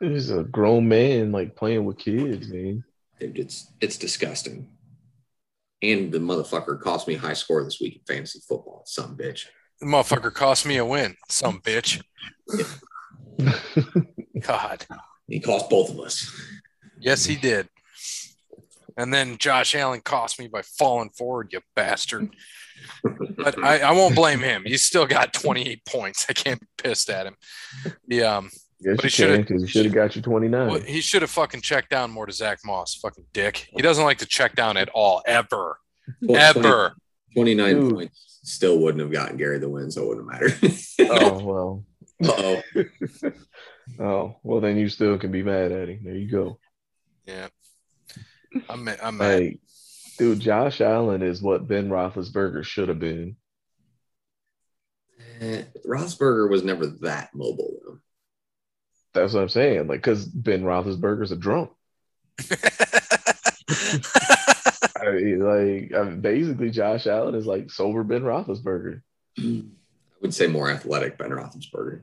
He's 0.00 0.30
a 0.30 0.42
grown 0.42 0.88
man 0.88 1.32
like 1.32 1.56
playing 1.56 1.84
with 1.84 1.98
kids, 1.98 2.48
man. 2.48 2.84
Dude, 3.20 3.38
it's 3.38 3.70
it's 3.80 3.96
disgusting. 3.96 4.68
And 5.82 6.10
the 6.10 6.18
motherfucker 6.18 6.80
cost 6.80 7.06
me 7.06 7.14
high 7.14 7.34
score 7.34 7.62
this 7.62 7.80
week 7.80 7.96
in 7.96 8.14
fantasy 8.14 8.40
football. 8.48 8.82
Some 8.86 9.16
bitch. 9.16 9.46
The 9.80 9.86
motherfucker 9.86 10.32
cost 10.32 10.66
me 10.66 10.78
a 10.78 10.84
win. 10.84 11.16
Some 11.28 11.60
bitch. 11.60 12.02
God. 14.40 14.86
He 15.28 15.40
cost 15.40 15.70
both 15.70 15.90
of 15.90 16.00
us. 16.00 16.30
Yes, 17.04 17.26
he 17.26 17.36
did. 17.36 17.68
And 18.96 19.12
then 19.12 19.36
Josh 19.38 19.74
Allen 19.74 20.00
cost 20.00 20.38
me 20.38 20.48
by 20.48 20.62
falling 20.62 21.10
forward, 21.10 21.48
you 21.52 21.60
bastard. 21.76 22.30
But 23.36 23.62
I, 23.62 23.80
I 23.80 23.92
won't 23.92 24.14
blame 24.14 24.40
him. 24.40 24.62
He's 24.64 24.84
still 24.84 25.06
got 25.06 25.32
28 25.32 25.84
points. 25.84 26.26
I 26.28 26.32
can't 26.32 26.60
be 26.60 26.66
pissed 26.78 27.10
at 27.10 27.26
him. 27.26 27.36
Yeah. 28.08 28.36
um 28.38 28.50
Yes, 28.80 28.96
But 28.96 29.04
he 29.04 29.08
shoulda- 29.10 29.44
he 29.60 29.66
should 29.66 29.84
have 29.86 29.94
got 29.94 30.14
you 30.16 30.20
29. 30.22 30.68
well, 30.68 30.80
he 30.80 31.00
should 31.00 31.22
have 31.22 31.30
fucking 31.30 31.62
checked 31.62 31.90
down 31.90 32.10
more 32.10 32.26
to 32.26 32.32
Zach 32.32 32.58
Moss. 32.66 32.94
Fucking 32.96 33.24
dick. 33.32 33.68
He 33.74 33.80
doesn't 33.82 34.04
like 34.04 34.18
to 34.18 34.26
check 34.26 34.54
down 34.56 34.76
at 34.76 34.88
all, 34.90 35.22
ever. 35.26 35.78
Ever. 36.28 36.94
29 37.34 37.74
Dude. 37.74 37.94
points 37.94 38.40
still 38.42 38.78
wouldn't 38.78 39.00
have 39.00 39.10
gotten 39.12 39.36
Gary 39.38 39.58
the 39.58 39.68
win, 39.70 39.90
so 39.90 40.02
it 40.02 40.08
wouldn't 40.08 40.26
matter. 40.26 40.50
oh 41.10 41.44
well. 41.44 41.84
Uh-oh. 42.24 43.32
Oh 44.00 44.36
well, 44.42 44.60
then 44.60 44.78
you 44.78 44.88
still 44.88 45.18
can 45.18 45.30
be 45.30 45.42
mad 45.42 45.70
at 45.70 45.90
him. 45.90 46.00
There 46.04 46.14
you 46.14 46.30
go. 46.30 46.58
Yeah. 47.26 47.48
I'm 48.68 48.84
ma- 48.84 48.94
I'm 49.02 49.16
mad. 49.16 49.40
Hey, 49.40 49.58
dude, 50.18 50.40
Josh 50.40 50.80
Allen 50.80 51.22
is 51.22 51.42
what 51.42 51.66
Ben 51.66 51.88
Roethlisberger 51.88 52.64
should 52.64 52.88
have 52.88 53.00
been. 53.00 53.36
Eh, 55.40 55.62
Roethlisberger 55.86 56.48
was 56.48 56.62
never 56.62 56.86
that 56.86 57.30
mobile, 57.34 57.78
though. 57.84 57.98
That's 59.12 59.32
what 59.32 59.42
I'm 59.42 59.48
saying. 59.48 59.86
Like, 59.86 60.00
because 60.00 60.24
Ben 60.26 60.62
Roethlisberger's 60.62 61.32
a 61.32 61.36
drunk. 61.36 61.70
I 64.96 65.10
mean, 65.10 65.40
like, 65.40 65.92
I 65.94 66.04
mean, 66.04 66.20
basically, 66.20 66.70
Josh 66.70 67.06
Allen 67.06 67.34
is 67.34 67.46
like 67.46 67.70
sober 67.70 68.02
Ben 68.04 68.22
Roethlisberger 68.22 69.02
I 69.38 69.62
would 70.20 70.34
say 70.34 70.46
more 70.46 70.70
athletic 70.70 71.18
Ben 71.18 71.30
Roethlisberger. 71.30 72.02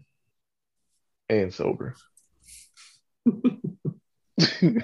and 1.29 1.53
sober, 1.53 1.95
and 4.61 4.83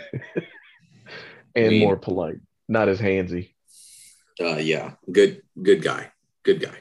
mean- 1.55 1.79
more 1.81 1.97
polite, 1.97 2.37
not 2.67 2.87
as 2.89 2.99
handsy. 2.99 3.53
Uh, 4.39 4.57
yeah, 4.57 4.91
good, 5.11 5.41
good 5.61 5.81
guy, 5.81 6.11
good 6.43 6.59
guy. 6.61 6.77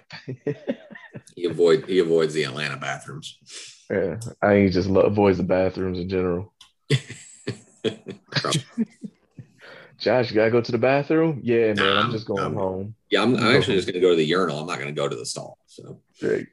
He 1.34 1.44
avoid 1.44 1.86
he 1.86 1.98
avoids 1.98 2.32
the 2.32 2.44
Atlanta 2.44 2.76
bathrooms. 2.78 3.38
Yeah, 3.90 4.16
I 4.42 4.54
ain't 4.54 4.72
just 4.72 4.88
love, 4.88 5.04
avoids 5.06 5.36
the 5.36 5.44
bathrooms 5.44 5.98
in 5.98 6.08
general. 6.08 6.54
Josh, 9.98 10.30
you 10.30 10.34
gotta 10.34 10.50
go 10.50 10.60
to 10.60 10.72
the 10.72 10.78
bathroom? 10.78 11.40
Yeah, 11.42 11.72
man, 11.74 11.96
I'm 11.96 12.10
just 12.10 12.26
going 12.26 12.42
I'm- 12.42 12.54
home. 12.54 12.94
yeah, 13.10 13.22
I'm, 13.22 13.34
I'm 13.36 13.56
actually 13.56 13.76
just 13.76 13.86
going 13.86 13.94
to 13.94 14.00
go 14.00 14.10
to 14.10 14.16
the 14.16 14.24
urinal. 14.24 14.60
I'm 14.60 14.66
not 14.66 14.78
going 14.78 14.94
to 14.94 14.98
go 14.98 15.08
to 15.08 15.16
the 15.16 15.24
stall. 15.26 15.58
So 15.66 16.00
Great. 16.20 16.48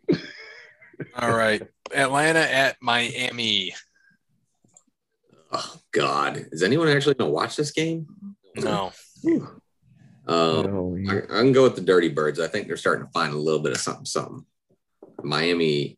All 1.17 1.32
right. 1.36 1.61
Atlanta 1.93 2.39
at 2.39 2.78
Miami. 2.82 3.74
Oh 5.56 5.76
God, 5.91 6.47
is 6.51 6.64
anyone 6.64 6.88
actually 6.89 7.14
going 7.14 7.30
to 7.30 7.34
watch 7.34 7.56
this 7.56 7.72
game? 7.72 8.08
No. 8.56 8.91
Um, 9.26 9.45
No, 10.28 10.97
I, 11.10 11.18
I 11.18 11.41
can 11.41 11.51
go 11.51 11.64
with 11.64 11.76
the 11.76 11.82
Dirty 11.82 12.10
Birds. 12.10 12.39
I 12.39 12.47
think 12.47 12.68
they're 12.68 12.78
starting 12.78 13.06
to 13.06 13.12
find 13.12 13.34
a 13.34 13.38
little 13.38 13.62
bit 13.62 13.72
of 13.74 13.78
something, 13.78 14.06
something. 14.06 14.45
Miami 15.22 15.97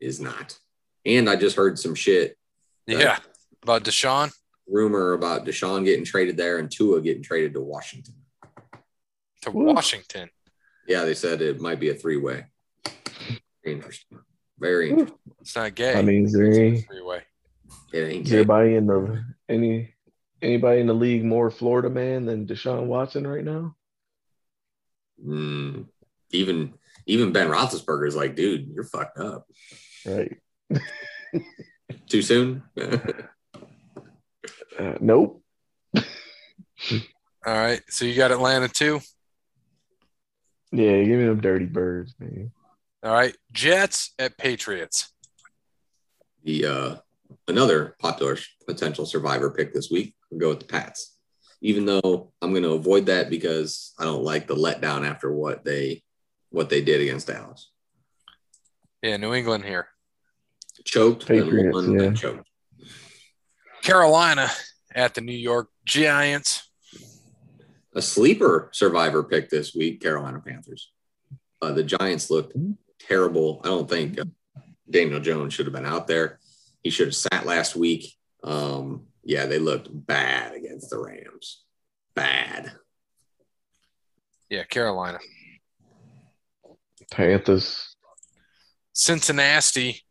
is 0.00 0.18
not. 0.20 0.58
And 1.04 1.28
I 1.28 1.36
just 1.36 1.56
heard 1.56 1.78
some 1.78 1.94
shit 1.94 2.36
Yeah. 2.86 3.18
About 3.62 3.84
Deshaun 3.84 4.32
rumor 4.66 5.12
about 5.12 5.44
Deshaun 5.44 5.84
getting 5.84 6.04
traded 6.04 6.36
there 6.36 6.58
and 6.58 6.70
Tua 6.70 7.00
getting 7.00 7.22
traded 7.22 7.54
to 7.54 7.60
Washington. 7.60 8.14
to 9.42 9.50
Woo. 9.50 9.74
Washington. 9.74 10.30
Yeah, 10.86 11.04
they 11.04 11.14
said 11.14 11.42
it 11.42 11.60
might 11.60 11.80
be 11.80 11.90
a 11.90 11.94
three 11.94 12.16
way. 12.16 12.46
Interesting. 13.64 14.18
Very 14.58 14.90
interesting. 14.90 15.18
It's 15.40 15.56
not 15.56 15.74
gay. 15.74 15.94
I 15.98 16.02
mean, 16.02 16.24
is 16.26 16.32
there 16.32 16.50
any, 16.50 16.82
freeway. 16.82 17.18
It 17.18 17.22
ain't 17.22 17.22
is 17.22 17.22
gay. 17.22 17.24
Anybody 17.92 18.74
in 18.76 18.86
the 18.86 19.24
any 19.48 19.94
anybody 20.42 20.80
in 20.80 20.86
the 20.86 20.94
league 20.94 21.24
more 21.24 21.50
Florida 21.50 21.90
man 21.90 22.26
than 22.26 22.46
Deshaun 22.46 22.86
Watson 22.86 23.26
right 23.26 23.44
now? 23.44 23.74
Mm, 25.24 25.86
even 26.30 26.74
even 27.06 27.32
Ben 27.32 27.48
Roethlisberger 27.48 28.06
is 28.06 28.16
like, 28.16 28.36
dude, 28.36 28.68
you're 28.68 28.84
fucked 28.84 29.18
up. 29.18 29.46
Right. 30.06 30.38
Too 32.08 32.22
soon. 32.22 32.62
Uh, 34.78 34.94
nope. 35.00 35.42
All 35.94 36.02
right. 37.44 37.82
So 37.88 38.06
you 38.06 38.14
got 38.16 38.30
Atlanta 38.30 38.68
too. 38.68 39.00
Yeah, 40.72 41.02
give 41.02 41.18
me 41.18 41.26
them 41.26 41.40
dirty 41.40 41.66
birds, 41.66 42.14
man. 42.18 42.52
All 43.02 43.12
right. 43.12 43.36
Jets 43.52 44.14
at 44.18 44.38
Patriots. 44.38 45.12
the 46.44 46.64
uh, 46.64 46.96
another 47.48 47.96
popular 47.98 48.36
potential 48.66 49.06
survivor 49.06 49.50
pick 49.50 49.72
this 49.72 49.90
week. 49.90 50.14
We'll 50.30 50.40
go 50.40 50.48
with 50.50 50.60
the 50.60 50.66
Pats, 50.66 51.16
even 51.60 51.84
though 51.84 52.32
I'm 52.40 52.50
going 52.50 52.62
to 52.62 52.72
avoid 52.72 53.06
that 53.06 53.30
because 53.30 53.92
I 53.98 54.04
don't 54.04 54.24
like 54.24 54.46
the 54.46 54.56
letdown 54.56 55.08
after 55.08 55.32
what 55.32 55.64
they 55.64 56.02
what 56.50 56.68
they 56.68 56.82
did 56.82 57.00
against 57.00 57.28
Dallas. 57.28 57.70
Yeah, 59.02 59.16
New 59.16 59.34
England 59.34 59.64
here. 59.64 59.88
Choked, 60.84 61.26
then 61.26 61.44
Patriots, 61.44 61.74
won, 61.74 61.96
then 61.96 62.10
yeah. 62.10 62.14
choked. 62.14 62.48
Carolina 63.82 64.48
at 64.94 65.14
the 65.14 65.20
New 65.20 65.32
York 65.36 65.68
Giants. 65.84 66.70
A 67.94 68.02
sleeper 68.02 68.68
survivor 68.72 69.22
pick 69.22 69.48
this 69.48 69.74
week: 69.74 70.00
Carolina 70.00 70.40
Panthers. 70.40 70.92
Uh, 71.62 71.72
the 71.72 71.84
Giants 71.84 72.30
looked 72.30 72.56
terrible. 72.98 73.60
I 73.64 73.68
don't 73.68 73.88
think 73.88 74.18
uh, 74.18 74.24
Daniel 74.88 75.20
Jones 75.20 75.54
should 75.54 75.66
have 75.66 75.74
been 75.74 75.86
out 75.86 76.06
there. 76.06 76.39
He 76.82 76.90
should 76.90 77.08
have 77.08 77.16
sat 77.16 77.46
last 77.46 77.76
week. 77.76 78.16
Um, 78.42 79.06
yeah, 79.22 79.46
they 79.46 79.58
looked 79.58 79.88
bad 79.92 80.54
against 80.54 80.90
the 80.90 80.98
Rams. 80.98 81.62
Bad. 82.14 82.72
Yeah, 84.48 84.64
Carolina. 84.64 85.18
Panthers. 87.10 87.94
Cincinnati 88.92 90.02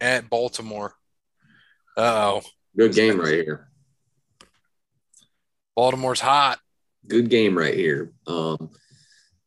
at 0.00 0.28
Baltimore. 0.30 0.94
Uh 1.96 2.40
oh. 2.40 2.42
Good 2.76 2.94
game 2.94 3.18
right 3.18 3.34
here. 3.34 3.68
Baltimore's 5.74 6.20
hot. 6.20 6.58
Good 7.06 7.30
game 7.30 7.56
right 7.56 7.74
here. 7.74 8.12
Um, 8.26 8.70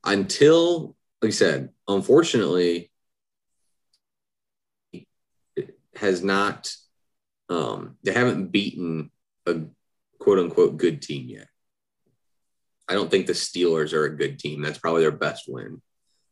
until, 0.04 0.96
like 1.22 1.30
I 1.30 1.32
said, 1.32 1.70
unfortunately, 1.88 2.92
it 4.94 5.76
has 6.02 6.24
not. 6.24 6.74
Um, 7.50 7.98
they 8.04 8.12
haven't 8.14 8.52
beaten 8.52 9.12
a 9.46 9.62
quote 10.20 10.40
unquote 10.40 10.78
good 10.78 11.02
team 11.02 11.28
yet. 11.30 11.48
I 12.88 12.94
don't 12.94 13.10
think 13.10 13.28
the 13.28 13.34
Steelers 13.34 13.94
are 13.94 14.06
a 14.06 14.16
good 14.18 14.40
team. 14.40 14.62
That's 14.62 14.80
probably 14.80 15.02
their 15.04 15.12
best 15.12 15.46
win. 15.48 15.82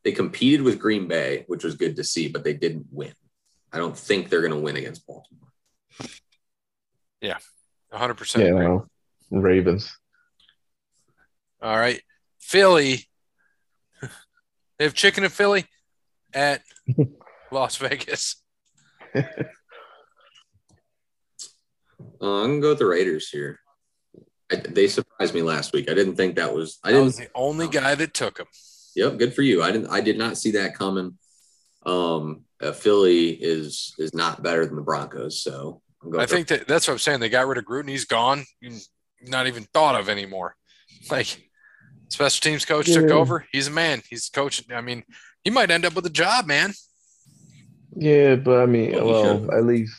They 0.04 0.12
competed 0.12 0.62
with 0.62 0.78
Green 0.78 1.08
Bay, 1.08 1.44
which 1.46 1.64
was 1.64 1.76
good 1.76 1.96
to 1.96 2.04
see, 2.04 2.28
but 2.28 2.44
they 2.44 2.52
didn't 2.52 2.86
win. 2.90 3.12
I 3.72 3.78
don't 3.78 3.96
think 3.96 4.28
they're 4.28 4.40
going 4.40 4.52
to 4.52 4.58
win 4.58 4.76
against 4.76 5.06
Baltimore. 5.06 5.48
Yeah, 7.20 7.38
100%. 7.92 8.38
Yeah, 8.38 8.46
agree. 8.46 8.64
no. 8.64 8.86
Ravens. 9.30 9.94
All 11.62 11.76
right. 11.76 12.00
Philly. 12.40 13.06
They 14.78 14.84
have 14.84 14.94
chicken 14.94 15.24
in 15.24 15.30
Philly 15.30 15.66
at 16.32 16.62
Las 17.52 17.76
Vegas. 17.76 18.42
Uh, 22.20 22.42
I'm 22.42 22.48
gonna 22.50 22.60
go 22.60 22.68
with 22.70 22.78
the 22.78 22.86
Raiders 22.86 23.28
here. 23.28 23.60
I, 24.52 24.56
they 24.56 24.88
surprised 24.88 25.34
me 25.34 25.42
last 25.42 25.72
week. 25.72 25.90
I 25.90 25.94
didn't 25.94 26.16
think 26.16 26.36
that 26.36 26.54
was. 26.54 26.78
I 26.84 26.88
I 26.88 26.92
didn't 26.92 27.04
was 27.06 27.16
the 27.16 27.28
only 27.34 27.68
guy 27.68 27.94
that 27.94 28.14
took 28.14 28.38
them. 28.38 28.46
Yep, 28.96 29.18
good 29.18 29.34
for 29.34 29.42
you. 29.42 29.62
I 29.62 29.70
didn't. 29.70 29.88
I 29.88 30.00
did 30.00 30.18
not 30.18 30.36
see 30.36 30.52
that 30.52 30.76
coming. 30.76 31.16
Um, 31.86 32.44
uh, 32.60 32.72
Philly 32.72 33.30
is 33.30 33.94
is 33.98 34.12
not 34.14 34.42
better 34.42 34.66
than 34.66 34.76
the 34.76 34.82
Broncos, 34.82 35.42
so 35.42 35.80
I'm 36.02 36.10
going. 36.10 36.22
I 36.22 36.26
think 36.26 36.48
that 36.48 36.66
that's 36.66 36.88
what 36.88 36.94
I'm 36.94 36.98
saying. 36.98 37.20
They 37.20 37.28
got 37.28 37.46
rid 37.46 37.58
of 37.58 37.64
Gruden. 37.64 37.88
He's 37.88 38.04
gone. 38.04 38.44
Not 39.22 39.46
even 39.46 39.64
thought 39.72 39.98
of 39.98 40.08
anymore. 40.08 40.56
Like 41.10 41.48
special 42.08 42.42
teams 42.42 42.66
coach 42.66 42.86
took 42.86 43.10
over. 43.10 43.46
He's 43.52 43.68
a 43.68 43.70
man. 43.70 44.02
He's 44.10 44.28
coaching. 44.28 44.66
I 44.74 44.82
mean, 44.82 45.02
he 45.42 45.50
might 45.50 45.70
end 45.70 45.86
up 45.86 45.94
with 45.94 46.04
a 46.04 46.10
job, 46.10 46.46
man. 46.46 46.74
Yeah, 47.96 48.36
but 48.36 48.60
I 48.60 48.66
mean, 48.66 48.92
Well, 48.92 49.06
well, 49.06 49.50
at 49.52 49.64
least, 49.64 49.94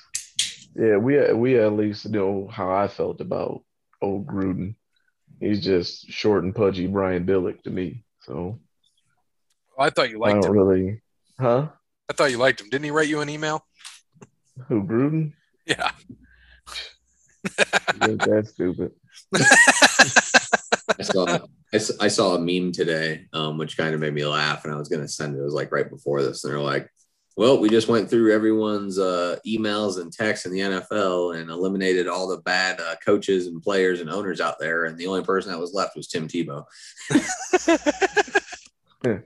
yeah, 0.76 0.98
we 0.98 1.34
we 1.34 1.58
at 1.60 1.74
least 1.74 2.08
know 2.10 2.48
how 2.52 2.72
I 2.72 2.88
felt 2.88 3.22
about 3.22 3.64
old 4.02 4.28
Gruden. 4.28 4.76
He's 5.40 5.64
just 5.64 6.10
short 6.10 6.44
and 6.44 6.54
pudgy 6.56 6.88
Brian 6.88 7.26
Billick 7.26 7.64
to 7.64 7.70
me. 7.70 8.04
So 8.22 8.60
I 9.78 9.90
thought 9.90 10.10
you 10.10 10.24
I 10.24 10.30
liked 10.30 10.44
don't 10.44 10.52
him. 10.56 10.58
really, 10.58 11.02
huh? 11.40 11.68
I 12.10 12.14
thought 12.14 12.32
you 12.32 12.38
liked 12.38 12.62
him. 12.62 12.70
Didn't 12.70 12.86
he 12.86 12.92
write 12.92 13.08
you 13.08 13.22
an 13.22 13.30
email? 13.30 13.66
Who 14.68 14.84
Gruden? 14.84 15.34
Yeah. 15.66 15.92
that's 18.00 18.52
stupid. 18.52 18.92
I 19.34 21.04
saw 21.04 21.26
I, 21.74 21.76
s- 21.76 21.98
I 22.00 22.08
saw 22.08 22.36
a 22.36 22.40
meme 22.40 22.72
today, 22.72 23.26
um, 23.34 23.58
which 23.58 23.78
kind 23.78 23.94
of 23.96 24.00
made 24.02 24.14
me 24.14 24.26
laugh, 24.26 24.66
and 24.66 24.74
I 24.74 24.78
was 24.78 24.90
going 24.90 25.02
to 25.02 25.08
send 25.08 25.36
it. 25.36 25.40
It 25.40 25.44
was 25.44 25.54
like 25.54 25.72
right 25.72 25.90
before 25.90 26.22
this, 26.22 26.44
and 26.44 26.54
they're 26.54 26.60
like, 26.60 26.90
"Well, 27.38 27.60
we 27.60 27.70
just 27.70 27.88
went 27.88 28.10
through 28.10 28.34
everyone's 28.34 29.00
uh, 29.00 29.38
emails 29.46 30.00
and 30.00 30.12
texts 30.12 30.46
in 30.46 30.52
the 30.52 30.60
NFL 30.60 31.40
and 31.40 31.50
eliminated 31.50 32.08
all 32.08 32.28
the 32.28 32.42
bad 32.42 32.80
uh, 32.80 32.96
coaches 33.04 33.48
and 33.48 33.62
players 33.62 34.02
and 34.02 34.10
owners 34.10 34.42
out 34.42 34.60
there, 34.60 34.86
and 34.86 34.98
the 34.98 35.08
only 35.08 35.24
person 35.24 35.52
that 35.52 35.60
was 35.60 35.74
left 35.74 35.96
was 35.96 36.08
Tim 36.08 36.28
Tebow." 36.28 36.66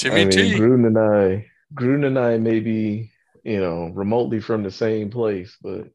Timmy 0.00 0.22
I 0.22 0.24
mean, 0.24 0.30
T. 0.30 0.54
Gruden 0.54 0.86
and 0.86 0.98
I, 0.98 1.46
Gruden 1.74 2.06
and 2.06 2.18
I 2.18 2.38
may 2.38 2.60
be, 2.60 3.10
you 3.44 3.60
know, 3.60 3.90
remotely 3.92 4.40
from 4.40 4.62
the 4.62 4.70
same 4.70 5.10
place, 5.10 5.58
but 5.62 5.88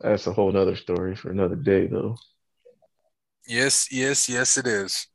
that's 0.00 0.26
a 0.26 0.32
whole 0.32 0.50
nother 0.50 0.74
story 0.74 1.14
for 1.14 1.30
another 1.30 1.54
day, 1.54 1.86
though. 1.86 2.16
Yes, 3.46 3.92
yes, 3.92 4.28
yes, 4.28 4.56
it 4.56 4.66
is. 4.66 5.06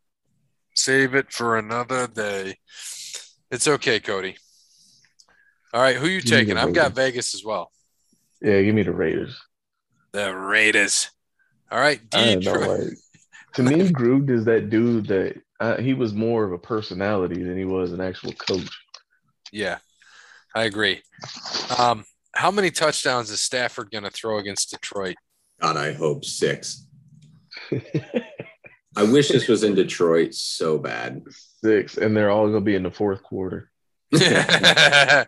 Save 0.74 1.16
it 1.16 1.34
for 1.34 1.58
another 1.58 2.08
day. 2.08 2.60
It's 3.52 3.68
okay, 3.68 4.00
Cody. 4.00 4.38
All 5.74 5.82
right, 5.82 5.98
who 5.98 6.08
you 6.08 6.22
Give 6.22 6.32
taking? 6.32 6.58
I've 6.58 6.74
got 6.74 6.94
Vegas 6.94 7.36
as 7.36 7.44
well. 7.44 7.70
Yeah, 8.42 8.62
give 8.62 8.74
me 8.74 8.84
the 8.84 8.94
Raiders. 8.94 9.38
The 10.14 10.34
Raiders. 10.34 11.12
All 11.70 11.80
right, 11.80 12.00
I 12.14 12.36
know, 12.36 12.40
Detroit. 12.40 12.80
like 12.80 12.88
to 13.56 13.64
me, 13.64 13.90
Gruden 13.90 14.30
is 14.30 14.46
that 14.46 14.70
dude 14.70 15.08
that 15.08 15.42
uh, 15.60 15.78
he 15.78 15.94
was 15.94 16.14
more 16.14 16.46
of 16.46 16.54
a 16.54 16.58
personality 16.58 17.44
than 17.44 17.58
he 17.58 17.66
was 17.66 17.92
an 17.92 18.00
actual 18.00 18.34
coach. 18.34 18.70
Yeah, 19.52 19.80
I 20.56 20.64
agree. 20.64 21.02
Um, 21.78 22.06
how 22.34 22.52
many 22.52 22.72
touchdowns 22.72 23.30
is 23.32 23.44
Stafford 23.44 23.92
going 23.92 24.06
to 24.06 24.10
throw 24.10 24.38
against 24.40 24.72
Detroit? 24.72 25.16
God, 25.62 25.76
I 25.76 25.92
hope 25.92 26.24
six. 26.24 26.88
I 28.96 29.04
wish 29.04 29.30
this 29.30 29.48
was 29.48 29.64
in 29.64 29.76
Detroit 29.76 30.34
so 30.34 30.78
bad. 30.78 31.24
Six, 31.64 31.98
and 31.98 32.16
they're 32.16 32.30
all 32.30 32.48
gonna 32.48 32.62
be 32.62 32.76
in 32.76 32.84
the 32.84 32.92
fourth 32.92 33.24
quarter. 33.24 33.70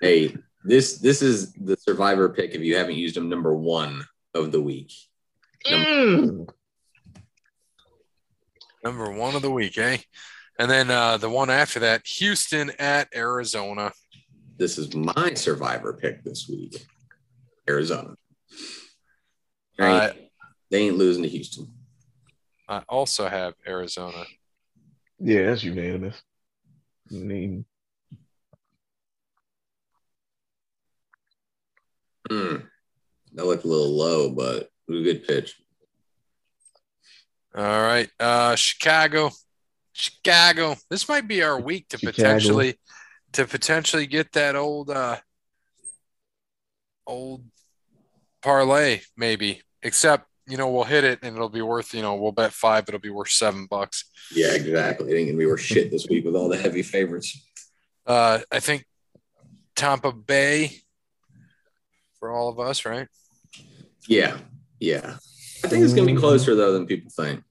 Hey, 0.00 0.36
this 0.62 0.98
this 0.98 1.22
is 1.22 1.52
the 1.54 1.76
survivor 1.76 2.28
pick 2.28 2.54
if 2.54 2.60
you 2.60 2.76
haven't 2.76 2.96
used 2.96 3.16
them 3.16 3.28
number 3.30 3.54
one 3.54 4.04
of 4.34 4.52
the 4.52 4.60
week. 4.60 4.92
Mm. 5.66 6.48
Number 8.84 9.10
one 9.10 9.34
of 9.34 9.42
the 9.42 9.50
week, 9.50 9.78
eh? 9.78 9.98
And 10.58 10.70
then 10.70 10.90
uh, 10.90 11.16
the 11.16 11.30
one 11.30 11.50
after 11.50 11.80
that, 11.80 12.06
Houston 12.06 12.70
at 12.78 13.08
Arizona. 13.14 13.92
This 14.58 14.78
is 14.78 14.94
my 14.94 15.34
survivor 15.34 15.92
pick 15.94 16.22
this 16.24 16.46
week. 16.48 16.86
Arizona. 17.68 18.14
They 19.78 19.84
ain't, 19.86 20.02
Uh, 20.02 20.12
they 20.70 20.78
ain't 20.82 20.98
losing 20.98 21.22
to 21.22 21.28
Houston. 21.28 21.72
I 22.68 22.82
also 22.88 23.28
have 23.28 23.54
Arizona. 23.66 24.24
Yeah, 25.18 25.46
that's 25.46 25.64
unanimous. 25.64 26.20
I 27.10 27.14
mean, 27.14 27.64
Hmm. 32.28 32.56
That 33.34 33.46
looked 33.46 33.64
a 33.64 33.68
little 33.68 33.96
low, 33.96 34.30
but 34.30 34.68
a 34.88 35.02
good 35.02 35.26
pitch. 35.26 35.54
All 37.54 37.62
right, 37.62 38.10
uh, 38.20 38.54
Chicago, 38.56 39.30
Chicago. 39.92 40.76
This 40.90 41.08
might 41.08 41.26
be 41.26 41.42
our 41.42 41.58
week 41.58 41.88
to 41.88 41.98
Chicago. 41.98 42.16
potentially 42.16 42.78
to 43.32 43.46
potentially 43.46 44.06
get 44.06 44.32
that 44.32 44.56
old 44.56 44.90
uh, 44.90 45.16
old 47.06 47.44
parlay, 48.42 49.00
maybe. 49.16 49.62
Except 49.82 50.26
you 50.46 50.56
know 50.56 50.70
we'll 50.70 50.84
hit 50.84 51.04
it 51.04 51.20
and 51.22 51.34
it'll 51.34 51.48
be 51.48 51.62
worth 51.62 51.92
you 51.94 52.02
know 52.02 52.14
we'll 52.14 52.32
bet 52.32 52.52
five, 52.52 52.84
it'll 52.88 53.00
be 53.00 53.10
worth 53.10 53.30
seven 53.30 53.66
bucks. 53.66 54.04
Yeah, 54.32 54.52
exactly. 54.52 55.10
It 55.12 55.16
ain't 55.16 55.28
gonna 55.28 55.38
be 55.38 55.46
worth 55.46 55.60
shit 55.60 55.90
this 55.90 56.06
week 56.08 56.24
with 56.24 56.36
all 56.36 56.48
the 56.48 56.56
heavy 56.56 56.82
favorites. 56.82 57.38
Uh, 58.06 58.40
I 58.52 58.60
think 58.60 58.86
Tampa 59.74 60.12
Bay 60.12 60.80
for 62.18 62.30
all 62.30 62.48
of 62.48 62.60
us, 62.60 62.84
right? 62.84 63.08
Yeah, 64.08 64.38
yeah. 64.78 65.16
I 65.64 65.68
think 65.68 65.84
it's 65.84 65.94
gonna 65.94 66.06
be 66.06 66.16
closer 66.16 66.54
though 66.54 66.72
than 66.72 66.86
people 66.86 67.10
think. 67.10 67.42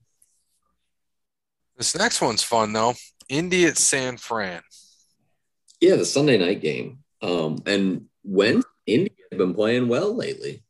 This 1.77 1.95
next 1.97 2.21
one's 2.21 2.43
fun 2.43 2.73
though. 2.73 2.93
Indy 3.27 3.65
at 3.65 3.77
San 3.77 4.17
Fran. 4.17 4.61
Yeah, 5.81 5.95
the 5.95 6.05
Sunday 6.05 6.37
night 6.37 6.61
game. 6.61 6.99
Um, 7.21 7.61
and 7.65 8.05
when 8.23 8.63
Indy 8.85 9.15
have 9.31 9.39
been 9.39 9.53
playing 9.53 9.87
well 9.87 10.15
lately. 10.15 10.63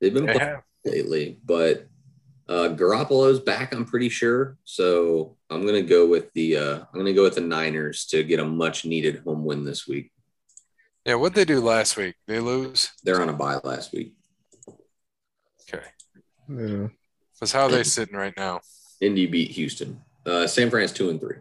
They've 0.00 0.14
been 0.14 0.24
playing 0.24 0.38
Yeah. 0.40 0.60
Lately, 0.90 1.38
but 1.44 1.86
uh 2.48 2.74
Garoppolo's 2.74 3.40
back, 3.40 3.74
I'm 3.74 3.84
pretty 3.84 4.08
sure. 4.08 4.56
So 4.64 5.36
I'm 5.50 5.66
gonna 5.66 5.82
go 5.82 6.06
with 6.06 6.32
the 6.32 6.56
uh 6.56 6.78
I'm 6.78 6.98
gonna 6.98 7.12
go 7.12 7.22
with 7.24 7.34
the 7.34 7.40
Niners 7.42 8.06
to 8.06 8.22
get 8.22 8.40
a 8.40 8.44
much 8.44 8.84
needed 8.84 9.22
home 9.24 9.44
win 9.44 9.64
this 9.64 9.86
week. 9.86 10.10
Yeah, 11.04 11.14
what'd 11.14 11.34
they 11.36 11.44
do 11.44 11.60
last 11.60 11.96
week? 11.96 12.14
They 12.26 12.40
lose? 12.40 12.90
They're 13.04 13.20
on 13.22 13.28
a 13.28 13.32
bye 13.32 13.60
last 13.64 13.92
week. 13.92 14.14
Okay. 15.72 15.84
yeah. 16.48 16.88
Because 17.34 17.52
how 17.52 17.62
are 17.66 17.70
they 17.70 17.84
sitting 17.84 18.16
right 18.16 18.34
now? 18.36 18.60
Indy 19.00 19.26
beat 19.26 19.50
Houston. 19.52 20.00
Uh 20.26 20.46
San 20.46 20.70
Fran's 20.70 20.92
two 20.92 21.10
and 21.10 21.20
three. 21.20 21.36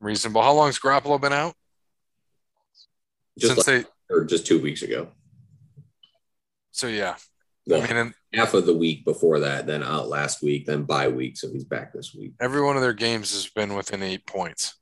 Reasonable. 0.00 0.42
How 0.42 0.52
long's 0.52 0.78
Garoppolo 0.78 1.20
been 1.20 1.32
out? 1.32 1.54
Just 3.38 3.54
Since 3.54 3.66
like, 3.66 3.86
they 3.86 4.14
or 4.14 4.24
just 4.24 4.46
two 4.46 4.60
weeks 4.60 4.82
ago. 4.82 5.08
so 6.70 6.86
yeah. 6.88 7.16
Well, 7.68 7.82
I 7.82 7.92
mean 7.92 8.14
half 8.34 8.54
of 8.54 8.66
the 8.66 8.76
week 8.76 9.04
before 9.04 9.40
that, 9.40 9.66
then 9.66 9.82
out 9.82 10.08
last 10.08 10.42
week, 10.42 10.66
then 10.66 10.84
bye 10.84 11.08
week. 11.08 11.36
So 11.36 11.50
he's 11.50 11.64
back 11.64 11.92
this 11.92 12.14
week. 12.14 12.32
every 12.40 12.62
one 12.62 12.76
of 12.76 12.82
their 12.82 12.92
games 12.92 13.32
has 13.32 13.48
been 13.48 13.74
within 13.74 14.02
eight 14.02 14.26
points. 14.26 14.74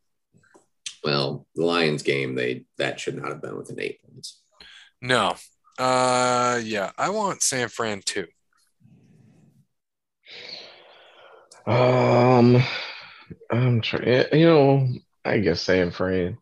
Well, 1.05 1.47
the 1.55 1.65
Lions 1.65 2.03
game, 2.03 2.35
they 2.35 2.65
that 2.79 2.99
should 3.01 3.17
not 3.17 3.29
have 3.29 3.43
been 3.43 3.57
within 3.57 3.81
eight 3.81 4.01
points. 4.03 4.41
No. 5.03 5.35
Uh 5.79 6.61
yeah. 6.65 6.93
I 6.97 7.11
want 7.11 7.43
San 7.43 7.69
Fran 7.69 8.03
too. 8.05 8.27
Um, 11.67 12.63
I'm 13.51 13.81
trying. 13.81 14.27
You 14.33 14.47
know, 14.47 14.89
I 15.25 15.39
guess 15.39 15.61
San 15.61 15.91
Fran, 15.91 16.39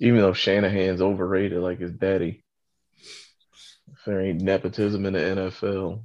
even 0.00 0.20
though 0.20 0.32
Shanahan's 0.32 1.00
overrated 1.00 1.58
like 1.58 1.78
his 1.78 1.92
daddy. 1.92 2.44
If 4.06 4.12
there 4.12 4.20
ain't 4.20 4.40
nepotism 4.40 5.04
in 5.04 5.14
the 5.14 5.18
NFL. 5.18 6.00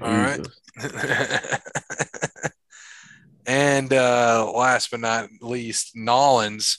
All 0.00 0.08
right. 0.08 0.38
Jesus. 0.76 1.60
and 3.46 3.92
uh 3.92 4.48
last 4.54 4.92
but 4.92 5.00
not 5.00 5.28
least, 5.40 5.96
Nollins 5.96 6.78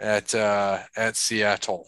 at 0.00 0.34
uh 0.34 0.78
at 0.96 1.16
Seattle. 1.16 1.86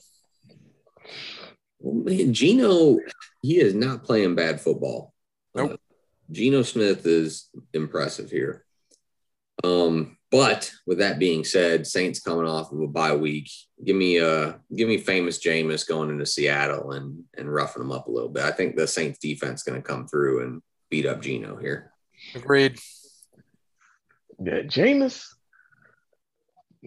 Well, 1.79 2.05
man, 2.05 2.35
Geno, 2.35 2.99
he 3.41 3.59
is 3.59 3.73
not 3.73 4.05
playing 4.05 4.35
bad 4.35 4.61
football. 4.61 5.15
Nope. 5.55 5.73
Uh, 5.73 5.77
Geno 6.31 6.61
Smith 6.61 7.07
is 7.07 7.49
impressive 7.73 8.31
here. 8.31 8.67
Um, 9.65 10.18
but 10.31 10.71
with 10.87 10.99
that 10.99 11.19
being 11.19 11.45
said, 11.45 11.87
Saints 11.87 12.21
coming 12.21 12.47
off 12.47 12.73
of 12.73 12.81
a 12.81 12.87
bye 12.87 13.17
week. 13.17 13.51
Give 13.85 13.97
me 13.97 14.21
uh 14.21 14.55
give 14.75 14.89
me 14.89 14.99
famous 14.99 15.39
Jameis 15.39 15.89
going 15.89 16.11
into 16.11 16.27
Seattle 16.27 16.93
and 16.93 17.25
and 17.37 17.53
roughing 17.53 17.83
them 17.83 17.93
up 17.93 18.09
a 18.09 18.11
little 18.11 18.29
bit. 18.29 18.45
I 18.45 18.51
think 18.51 18.77
the 18.77 18.87
Saints 18.87 19.19
defense 19.19 19.63
going 19.63 19.81
to 19.81 19.87
come 19.87 20.07
through 20.07 20.43
and 20.43 20.63
beat 20.91 21.07
up 21.07 21.23
Geno 21.23 21.57
here. 21.57 21.93
Agreed. 22.35 22.79
Yeah, 24.39 24.63
Jameis. 24.63 25.25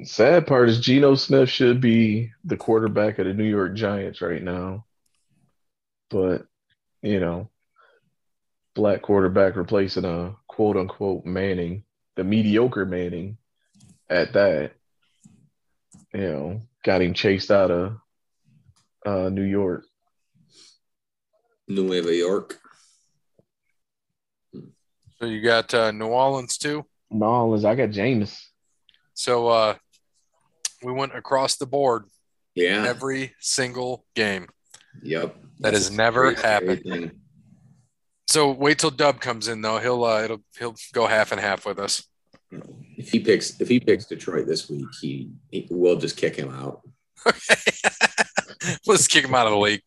Sad 0.04 0.48
part 0.48 0.70
is 0.70 0.80
Geno 0.80 1.16
Smith 1.16 1.50
should 1.50 1.82
be 1.82 2.32
the 2.46 2.56
quarterback 2.56 3.20
of 3.20 3.26
the 3.26 3.34
New 3.34 3.44
York 3.44 3.76
Giants 3.76 4.22
right 4.22 4.42
now. 4.42 4.86
But, 6.10 6.46
you 7.02 7.20
know, 7.20 7.50
black 8.74 9.02
quarterback 9.02 9.56
replacing 9.58 10.06
a 10.06 10.36
quote 10.48 10.78
unquote 10.78 11.26
Manning, 11.26 11.84
the 12.22 12.26
mediocre 12.30 12.86
Manning 12.86 13.38
at 14.08 14.34
that. 14.34 14.74
You 16.14 16.22
know, 16.22 16.62
got 16.84 17.02
him 17.02 17.16
chased 17.16 17.50
out 17.50 17.72
of 17.72 17.98
uh, 19.04 19.30
New 19.30 19.42
York. 19.44 19.86
Nueva 21.68 22.14
York. 22.14 22.60
So 25.20 25.26
you 25.26 25.42
got 25.42 25.74
uh, 25.74 25.90
New 25.92 26.08
Orleans 26.08 26.58
too. 26.60 26.86
New 27.10 27.26
Orleans. 27.26 27.66
I 27.66 27.74
got 27.76 27.90
Jameis. 27.90 28.40
So 29.16 29.48
uh, 29.48 29.76
we 30.84 30.92
went 30.92 31.16
across 31.16 31.56
the 31.56 31.66
board 31.66 32.06
Yeah. 32.54 32.86
every 32.88 33.34
single 33.40 34.06
game. 34.16 34.48
Yep. 35.02 35.36
That 35.62 35.72
That's 35.72 35.88
has 35.88 35.92
never 35.98 36.36
scary, 36.36 36.38
scary 36.38 36.68
happened. 36.76 36.84
thing. 36.84 37.12
So 38.28 38.52
wait 38.52 38.78
till 38.80 38.92
Dub 38.92 39.20
comes 39.22 39.48
in 39.48 39.62
though. 39.62 39.80
He'll 39.80 40.04
uh, 40.04 40.24
it'll 40.24 40.42
he'll 40.60 40.76
go 40.94 41.08
half 41.08 41.32
and 41.32 41.40
half 41.42 41.66
with 41.66 41.80
us. 41.80 42.04
If 42.98 43.12
he 43.12 43.20
picks 43.20 43.60
if 43.62 43.68
he 43.68 43.80
picks 43.80 44.06
Detroit 44.06 44.48
this 44.48 44.70
week, 44.70 44.88
he, 45.00 45.32
he 45.50 45.68
we'll 45.70 45.98
just 45.98 46.18
kick 46.18 46.36
him 46.36 46.50
out. 46.50 46.82
Let's 48.86 49.08
kick 49.08 49.26
him 49.26 49.34
out 49.36 49.48
of 49.48 49.54
the 49.54 49.58
league. 49.60 49.84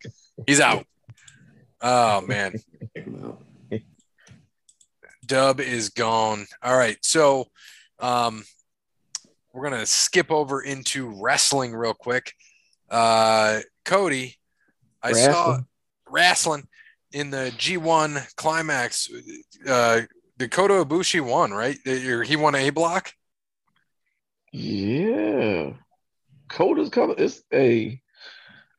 He's 0.47 0.59
out. 0.59 0.85
Oh 1.81 2.21
man, 2.21 2.53
Kick 2.95 3.05
him 3.05 3.23
out. 3.23 3.41
Dub 5.25 5.59
is 5.59 5.89
gone. 5.89 6.45
All 6.61 6.77
right, 6.77 6.97
so 7.03 7.45
um, 7.99 8.43
we're 9.53 9.63
gonna 9.69 9.85
skip 9.85 10.31
over 10.31 10.61
into 10.61 11.21
wrestling 11.21 11.73
real 11.75 11.93
quick. 11.93 12.33
Uh, 12.89 13.61
Cody, 13.85 14.35
I 15.01 15.11
saw 15.13 15.29
Wrestling. 15.29 15.65
wrestling 16.09 16.67
in 17.11 17.29
the 17.29 17.51
G1 17.57 18.35
climax. 18.35 19.09
Uh, 19.67 20.01
Dakota 20.37 20.73
Ibushi 20.85 21.21
won, 21.21 21.51
right? 21.51 21.77
He 21.85 22.35
won 22.35 22.55
a 22.55 22.69
block. 22.69 23.13
Yeah. 24.51 25.71
Coda's 26.49 26.89
coming. 26.89 27.15
It's 27.17 27.41
a. 27.53 28.01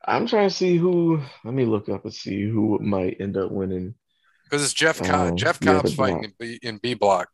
I'm 0.05 0.27
trying 0.27 0.49
to 0.49 0.55
see 0.55 0.77
who. 0.77 1.21
Let 1.43 1.53
me 1.53 1.65
look 1.65 1.89
up 1.89 2.05
and 2.05 2.13
see 2.13 2.47
who 2.47 2.79
might 2.79 3.17
end 3.19 3.37
up 3.37 3.51
winning. 3.51 3.95
Because 4.43 4.63
it's 4.63 4.73
Jeff 4.73 5.01
Cobb. 5.01 5.33
Oh, 5.33 5.35
Jeff 5.35 5.59
Cobb's 5.59 5.91
the 5.91 5.97
fighting 5.97 6.23
in 6.23 6.33
B, 6.39 6.59
in 6.61 6.77
B 6.77 6.93
block. 6.93 7.29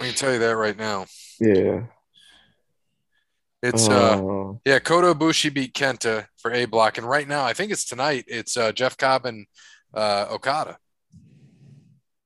I 0.00 0.04
can 0.04 0.14
tell 0.14 0.32
you 0.32 0.38
that 0.38 0.56
right 0.56 0.76
now. 0.76 1.06
Yeah. 1.40 1.86
It's 3.62 3.88
uh 3.88 4.22
Uh, 4.48 4.58
yeah, 4.64 4.78
Kota 4.78 5.14
Ibushi 5.14 5.52
beat 5.52 5.74
Kenta 5.74 6.26
for 6.36 6.52
A 6.52 6.64
block, 6.64 6.98
and 6.98 7.08
right 7.08 7.26
now 7.26 7.44
I 7.44 7.52
think 7.52 7.72
it's 7.72 7.84
tonight. 7.84 8.24
It's 8.28 8.56
uh, 8.56 8.72
Jeff 8.72 8.96
Cobb 8.96 9.26
and 9.26 9.46
uh, 9.94 10.26
Okada. 10.30 10.78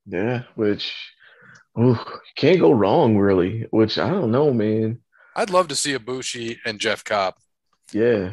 yeah. 0.06 0.42
Which, 0.54 0.94
ooh, 1.78 1.98
can't 2.36 2.60
go 2.60 2.72
wrong 2.72 3.16
really. 3.16 3.66
Which 3.70 3.98
I 3.98 4.08
don't 4.10 4.30
know, 4.30 4.52
man. 4.52 4.98
I'd 5.36 5.50
love 5.50 5.68
to 5.68 5.76
see 5.76 5.96
Ibushi 5.96 6.58
and 6.66 6.78
Jeff 6.78 7.04
Cobb. 7.04 7.34
Yeah. 7.92 8.32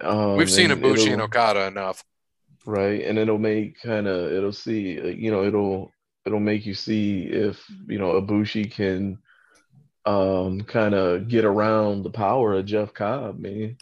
Um, 0.00 0.36
We've 0.36 0.50
seen 0.50 0.70
Ibushi 0.70 1.12
and 1.12 1.22
Okada 1.22 1.66
enough. 1.66 2.04
right 2.66 3.02
and 3.04 3.18
it'll 3.18 3.38
make 3.38 3.80
kind 3.80 4.06
of 4.06 4.30
it'll 4.32 4.52
see 4.52 5.00
you 5.16 5.30
know 5.30 5.42
it'll 5.44 5.90
it'll 6.26 6.38
make 6.40 6.66
you 6.66 6.74
see 6.74 7.22
if 7.22 7.58
you 7.88 7.98
know 7.98 8.20
Ibushi 8.20 8.70
can 8.70 9.18
um 10.04 10.60
kind 10.62 10.94
of 10.94 11.28
get 11.28 11.44
around 11.44 12.02
the 12.02 12.10
power 12.10 12.54
of 12.54 12.66
Jeff 12.66 12.92
Cobb 12.94 13.38
man 13.40 13.76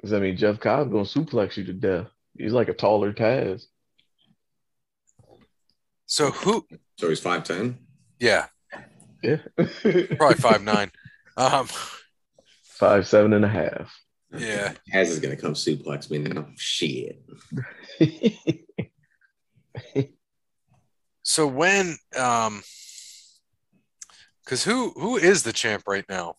because 0.00 0.12
I 0.12 0.18
mean 0.20 0.36
Jeff 0.36 0.60
Cobb 0.60 0.90
gonna 0.90 1.04
suplex 1.04 1.56
you 1.56 1.64
to 1.64 1.72
death 1.72 2.06
he's 2.36 2.52
like 2.52 2.68
a 2.68 2.74
taller 2.74 3.12
Taz 3.12 3.64
So 6.06 6.30
who? 6.30 6.66
So 6.98 7.08
he's 7.08 7.20
five 7.20 7.44
ten. 7.44 7.78
Yeah, 8.18 8.46
yeah 9.22 9.38
probably 9.56 10.36
five 10.36 10.62
nine. 10.62 10.90
Um, 11.36 11.68
five 12.62 13.06
seven 13.06 13.32
and 13.32 13.44
a 13.44 13.48
half 13.48 13.94
yeah. 14.36 14.74
Taz 14.92 15.06
is 15.06 15.18
gonna 15.18 15.36
come 15.36 15.54
suplex 15.54 16.10
me 16.10 16.18
now. 16.18 16.46
Shit. 16.56 17.22
So 21.22 21.46
when 21.46 21.96
um, 22.18 22.62
because 24.44 24.64
who 24.64 24.90
who 24.96 25.16
is 25.16 25.44
the 25.44 25.52
champ 25.52 25.84
right 25.86 26.04
now? 26.08 26.34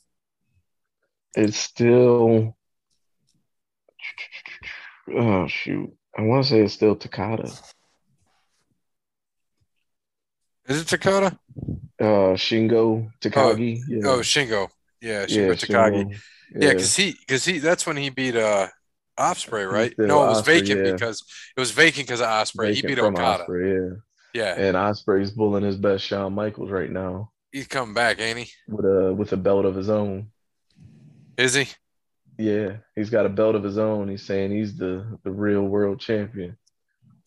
it's 1.33 1.57
still 1.57 2.57
oh 5.15 5.47
shoot 5.47 5.91
I 6.17 6.21
want 6.23 6.43
to 6.45 6.49
say 6.49 6.61
it's 6.61 6.73
still 6.73 6.95
Takada 6.95 7.45
Is 10.67 10.81
it 10.81 10.87
Takada? 10.87 11.37
uh 11.99 12.35
Shingo 12.35 13.11
Takagi 13.21 13.81
yeah. 13.87 14.07
Oh, 14.07 14.19
Shingo. 14.19 14.69
Yeah, 15.01 15.25
Shingo 15.25 15.47
Yeah, 15.47 15.53
Takagi. 15.53 16.05
Shingo. 16.05 16.21
Yeah, 16.53 16.69
because 16.73 16.95
he 16.95 17.15
because 17.19 17.45
he 17.45 17.59
that's 17.59 17.85
when 17.85 17.97
he 17.97 18.09
beat 18.09 18.35
uh 18.35 18.67
Ospreay, 19.19 19.69
right? 19.69 19.93
No, 19.97 20.23
it 20.23 20.27
was 20.27 20.41
Ospreay, 20.41 20.45
vacant 20.45 20.85
yeah. 20.85 20.91
because 20.93 21.23
it 21.55 21.59
was 21.59 21.71
vacant 21.71 22.07
because 22.07 22.21
of 22.21 22.27
Ospreay. 22.27 22.73
He 22.73 22.81
beat 22.81 22.99
Okada. 22.99 23.45
Ospreay, 23.45 23.99
Yeah, 24.33 24.41
yeah. 24.41 24.67
And 24.67 24.75
Ospreay's 24.77 25.31
bulling 25.31 25.63
his 25.63 25.75
best 25.77 26.03
Shawn 26.05 26.33
Michaels 26.33 26.71
right 26.71 26.89
now 26.89 27.31
he's 27.51 27.67
coming 27.67 27.93
back, 27.93 28.19
ain't 28.19 28.39
he? 28.39 28.51
with 28.67 28.85
a 28.85 29.13
with 29.13 29.33
a 29.33 29.37
belt 29.37 29.65
of 29.65 29.75
his 29.75 29.89
own. 29.89 30.27
Is 31.37 31.53
he? 31.53 31.67
Yeah, 32.37 32.77
he's 32.95 33.09
got 33.09 33.25
a 33.25 33.29
belt 33.29 33.55
of 33.55 33.63
his 33.63 33.77
own. 33.77 34.07
He's 34.09 34.23
saying 34.25 34.51
he's 34.51 34.75
the 34.77 35.19
the 35.23 35.31
real 35.31 35.63
world 35.63 35.99
champion 35.99 36.57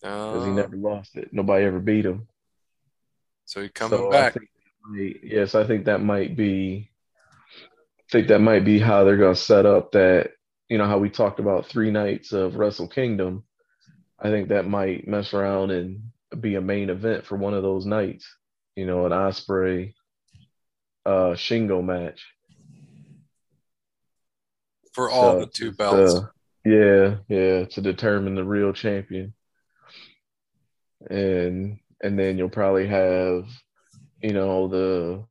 because 0.01 0.45
he 0.45 0.51
Uh, 0.51 0.55
never 0.55 0.77
lost 0.77 1.17
it. 1.17 1.33
Nobody 1.33 1.65
ever 1.65 1.81
beat 1.81 2.05
him. 2.07 2.27
so 3.45 3.63
he 3.63 3.69
coming 3.69 3.99
So 3.99 4.11
back. 4.11 4.33
think 4.35 4.49
that 4.55 4.89
might- 4.91 5.21
yes, 5.25 5.55
I 5.55 5.65
think 5.67 5.85
that 5.85 6.01
might 6.03 6.35
be. 6.37 6.91
I 7.99 8.03
think 8.11 8.29
that 8.29 8.41
might 8.41 8.65
be 8.65 8.79
how 8.79 9.05
they're 9.05 9.17
going 9.17 9.35
to 9.35 9.41
set 9.41 9.67
up 9.67 9.93
that. 9.93 10.33
You 10.69 10.79
know 10.79 10.87
how 10.87 10.99
we 10.99 11.11
talked 11.11 11.41
about 11.41 11.67
three 11.67 11.91
nights 11.91 12.33
of 12.33 12.57
Wrestle 12.57 12.89
Kingdom. 12.89 13.45
I 14.19 14.31
think 14.31 14.49
that 14.49 14.67
might 14.67 15.07
mess 15.07 15.35
around 15.35 15.71
and 15.71 16.11
be 16.41 16.55
a 16.55 16.61
main 16.61 16.89
event 16.91 17.27
for 17.27 17.37
one 17.37 17.55
of 17.55 17.63
those 17.63 17.85
nights. 17.87 18.27
You 18.75 18.87
know, 18.87 19.05
an 19.07 19.13
Ospreay, 19.13 19.95
uh, 21.05 21.35
Shingo 21.35 21.85
match. 21.85 22.25
For 24.95 25.11
all 25.11 25.35
So, 25.35 25.41
the 25.41 25.47
two 25.47 25.73
belts. 25.73 26.23
uh, 26.25 26.29
yeah, 26.65 27.17
yeah, 27.29 27.65
to 27.67 27.81
determine 27.83 28.35
the 28.35 28.45
real 28.45 28.73
champion. 28.73 29.35
And 31.11 31.79
and 32.03 32.19
then 32.19 32.39
you'll 32.39 32.49
probably 32.51 32.87
have, 32.89 33.47
you 34.23 34.33
know, 34.33 34.69
the 34.69 35.27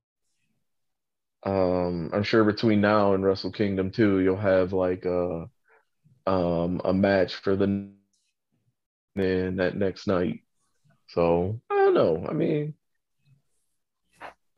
um 1.49 2.09
I'm 2.13 2.23
sure 2.23 2.43
between 2.43 2.81
now 2.81 3.13
and 3.13 3.23
Wrestle 3.23 3.51
Kingdom 3.51 3.91
2, 3.91 4.19
you'll 4.19 4.37
have 4.37 4.73
like 4.73 5.05
a 5.05 5.49
um 6.27 6.81
a 6.85 6.93
match 6.93 7.35
for 7.35 7.55
the 7.55 7.91
then 9.15 9.57
that 9.57 9.75
next 9.77 10.07
night. 10.07 10.41
So 11.09 11.61
I 11.69 11.75
don't 11.75 11.93
know. 11.93 12.25
I 12.29 12.33
mean 12.33 12.75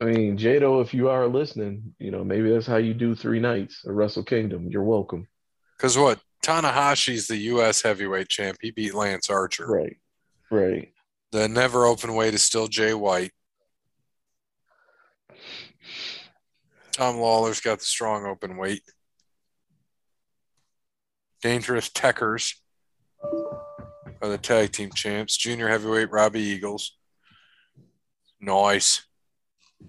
I 0.00 0.04
mean, 0.04 0.36
Jado, 0.36 0.82
if 0.82 0.92
you 0.92 1.08
are 1.08 1.26
listening, 1.26 1.94
you 1.98 2.10
know, 2.10 2.22
maybe 2.22 2.50
that's 2.50 2.66
how 2.66 2.76
you 2.76 2.92
do 2.92 3.14
three 3.14 3.40
nights 3.40 3.84
of 3.86 3.94
Wrestle 3.94 4.24
Kingdom. 4.24 4.68
You're 4.70 4.84
welcome. 4.84 5.26
Because 5.76 5.96
what? 5.96 6.20
Tanahashi's 6.42 7.26
the 7.26 7.36
U.S. 7.36 7.82
heavyweight 7.82 8.28
champ. 8.28 8.58
He 8.60 8.70
beat 8.70 8.94
Lance 8.94 9.30
Archer. 9.30 9.66
Right. 9.66 9.96
Right. 10.50 10.92
The 11.32 11.48
never 11.48 11.86
open 11.86 12.14
weight 12.14 12.34
is 12.34 12.42
still 12.42 12.68
Jay 12.68 12.94
White. 12.94 13.32
Tom 16.92 17.16
Lawlor's 17.16 17.60
got 17.60 17.78
the 17.78 17.84
strong 17.84 18.26
open 18.26 18.56
weight. 18.56 18.82
Dangerous 21.42 21.90
Tekkers 21.90 22.54
are 23.22 24.28
the 24.28 24.38
tag 24.38 24.72
team 24.72 24.90
champs. 24.94 25.36
Junior 25.36 25.68
heavyweight 25.68 26.10
Robbie 26.10 26.40
Eagles. 26.40 26.96
Nice. 28.40 29.04
I 29.82 29.88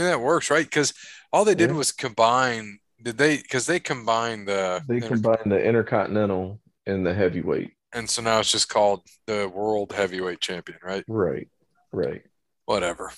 mean, 0.00 0.06
that 0.10 0.20
works, 0.20 0.50
right? 0.50 0.64
Because 0.64 0.92
all 1.32 1.44
they 1.44 1.54
did 1.54 1.70
Yeah. 1.70 1.76
was 1.76 1.92
combine. 1.92 2.78
Did 3.02 3.18
they? 3.18 3.36
Because 3.38 3.66
they 3.66 3.80
combined 3.80 4.46
the. 4.48 4.82
They 4.88 5.00
combined 5.00 5.50
the 5.50 5.62
Intercontinental 5.62 6.60
and 6.86 7.04
the 7.06 7.14
heavyweight. 7.14 7.72
and 7.94 8.08
so 8.08 8.22
now 8.22 8.40
it's 8.40 8.50
just 8.52 8.68
called 8.68 9.02
the 9.26 9.48
World 9.48 9.92
Heavyweight 9.92 10.40
Champion, 10.40 10.78
right? 10.82 11.04
Right. 11.06 11.48
Right. 11.92 12.22
Whatever. 12.64 13.12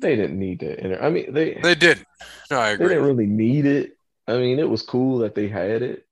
They 0.00 0.16
didn't 0.16 0.38
need 0.38 0.60
that. 0.60 0.78
Inter- 0.84 1.00
I 1.00 1.10
mean, 1.10 1.32
they 1.32 1.54
They 1.62 1.74
didn't. 1.74 2.06
No, 2.50 2.58
I 2.58 2.70
agree. 2.70 2.88
they 2.88 2.94
didn't 2.94 3.06
really 3.08 3.26
need 3.26 3.66
it. 3.66 3.96
I 4.26 4.36
mean, 4.38 4.58
it 4.58 4.68
was 4.68 4.82
cool 4.82 5.18
that 5.18 5.34
they 5.34 5.48
had 5.48 5.82
it, 5.82 6.06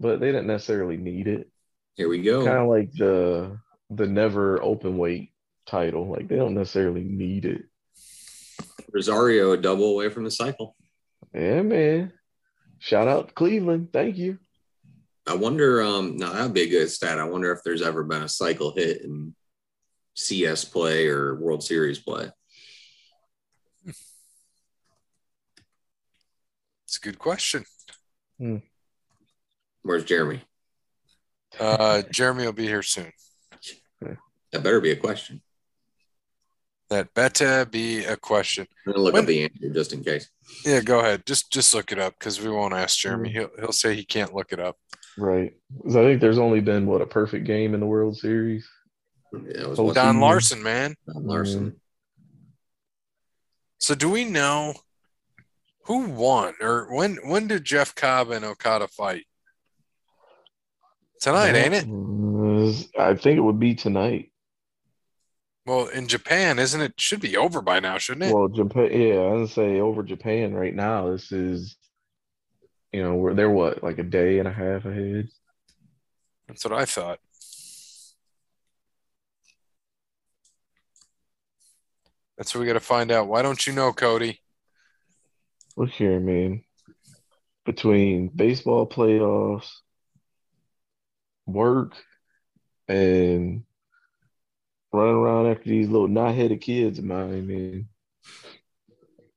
but 0.00 0.20
they 0.20 0.26
didn't 0.26 0.46
necessarily 0.46 0.96
need 0.96 1.28
it. 1.28 1.48
Here 1.96 2.08
we 2.08 2.22
go. 2.22 2.44
Kind 2.44 2.58
of 2.58 2.68
like 2.68 2.92
the 2.92 3.58
the 3.90 4.06
never 4.06 4.62
open 4.62 4.98
weight 4.98 5.32
title. 5.68 6.08
Like 6.08 6.28
they 6.28 6.36
don't 6.36 6.54
necessarily 6.54 7.04
need 7.04 7.44
it. 7.44 7.62
Rosario 8.92 9.52
a 9.52 9.56
double 9.56 9.90
away 9.90 10.08
from 10.08 10.24
the 10.24 10.30
cycle. 10.30 10.74
Yeah, 11.34 11.62
man. 11.62 12.12
Shout 12.78 13.08
out 13.08 13.28
to 13.28 13.34
Cleveland. 13.34 13.92
Thank 13.92 14.16
you. 14.16 14.38
I 15.26 15.34
wonder, 15.34 15.82
um, 15.82 16.16
now 16.16 16.32
that'd 16.32 16.54
be 16.54 16.62
a 16.62 16.68
good 16.68 16.90
stat. 16.90 17.18
I 17.18 17.24
wonder 17.24 17.52
if 17.52 17.62
there's 17.62 17.82
ever 17.82 18.02
been 18.02 18.22
a 18.22 18.28
cycle 18.28 18.72
hit 18.74 19.02
in 19.02 19.34
CS 20.14 20.64
play 20.64 21.06
or 21.08 21.34
World 21.34 21.62
Series 21.62 21.98
play. 21.98 22.30
It's 26.84 26.96
a 26.96 27.00
good 27.00 27.18
question. 27.18 27.66
Where's 29.82 30.04
Jeremy? 30.04 30.40
Uh, 31.60 32.02
Jeremy 32.10 32.46
will 32.46 32.52
be 32.52 32.66
here 32.66 32.82
soon. 32.82 33.12
That 34.00 34.62
better 34.62 34.80
be 34.80 34.92
a 34.92 34.96
question. 34.96 35.42
That 36.90 37.12
better 37.12 37.66
be 37.66 38.04
a 38.04 38.16
question. 38.16 38.66
I'm 38.86 38.92
gonna 38.92 39.04
look 39.04 39.12
When- 39.14 39.24
up 39.24 39.28
the 39.28 39.44
answer 39.44 39.68
just 39.74 39.92
in 39.92 40.02
case. 40.02 40.28
Yeah, 40.64 40.80
go 40.80 41.00
ahead. 41.00 41.26
Just 41.26 41.52
just 41.52 41.74
look 41.74 41.92
it 41.92 41.98
up 41.98 42.14
because 42.18 42.40
we 42.40 42.48
won't 42.50 42.72
ask. 42.72 42.98
Jeremy. 42.98 43.28
Mm-hmm. 43.28 43.38
He'll 43.38 43.50
he'll 43.58 43.72
say 43.72 43.94
he 43.94 44.04
can't 44.04 44.34
look 44.34 44.52
it 44.52 44.58
up. 44.60 44.76
Right. 45.18 45.52
'Cause 45.82 45.96
I 45.96 46.02
think 46.04 46.20
there's 46.22 46.38
only 46.38 46.60
been 46.60 46.86
what 46.86 47.02
a 47.02 47.06
perfect 47.06 47.44
game 47.46 47.74
in 47.74 47.80
the 47.80 47.86
World 47.86 48.16
Series. 48.16 48.66
Yeah, 49.32 49.62
it 49.62 49.78
was 49.78 49.94
Don. 49.94 50.20
Larsen, 50.20 50.62
man. 50.62 50.94
Don 51.06 51.26
Larsen. 51.26 51.60
Mm-hmm. 51.66 51.76
So 53.80 53.94
do 53.94 54.08
we 54.08 54.24
know 54.24 54.74
who 55.84 56.06
won 56.06 56.54
or 56.60 56.86
when 56.94 57.16
when 57.28 57.48
did 57.48 57.64
Jeff 57.64 57.94
Cobb 57.94 58.30
and 58.30 58.44
Okada 58.44 58.88
fight? 58.88 59.26
Tonight, 61.20 61.54
ain't 61.56 61.74
it? 61.74 61.84
it? 61.86 62.86
I 62.98 63.14
think 63.14 63.36
it 63.36 63.40
would 63.42 63.58
be 63.58 63.74
tonight. 63.74 64.30
Well, 65.68 65.88
in 65.88 66.08
Japan, 66.08 66.58
isn't 66.58 66.80
it? 66.80 66.98
Should 66.98 67.20
be 67.20 67.36
over 67.36 67.60
by 67.60 67.78
now, 67.78 67.98
shouldn't 67.98 68.30
it? 68.30 68.34
Well, 68.34 68.48
Japan, 68.48 68.88
yeah, 68.90 69.16
I 69.16 69.34
would 69.34 69.50
say 69.50 69.80
over 69.80 70.02
Japan 70.02 70.54
right 70.54 70.74
now. 70.74 71.10
This 71.10 71.30
is, 71.30 71.76
you 72.90 73.02
know, 73.02 73.16
we're 73.16 73.34
they're 73.34 73.50
what 73.50 73.82
like 73.82 73.98
a 73.98 74.02
day 74.02 74.38
and 74.38 74.48
a 74.48 74.50
half 74.50 74.86
ahead. 74.86 75.28
That's 76.46 76.64
what 76.64 76.72
I 76.72 76.86
thought. 76.86 77.18
That's 82.38 82.54
what 82.54 82.62
we 82.62 82.66
got 82.66 82.72
to 82.72 82.80
find 82.80 83.12
out. 83.12 83.28
Why 83.28 83.42
don't 83.42 83.66
you 83.66 83.74
know, 83.74 83.92
Cody? 83.92 84.40
Look 85.76 85.90
here, 85.90 86.18
man. 86.18 86.62
Between 87.66 88.28
baseball 88.28 88.88
playoffs, 88.88 89.68
work, 91.44 91.92
and 92.88 93.64
running 94.98 95.16
around 95.16 95.46
after 95.46 95.68
these 95.68 95.88
little 95.88 96.08
not 96.08 96.34
headed 96.34 96.60
kids 96.60 96.98
of 96.98 97.04
mine, 97.04 97.46
man, 97.46 97.88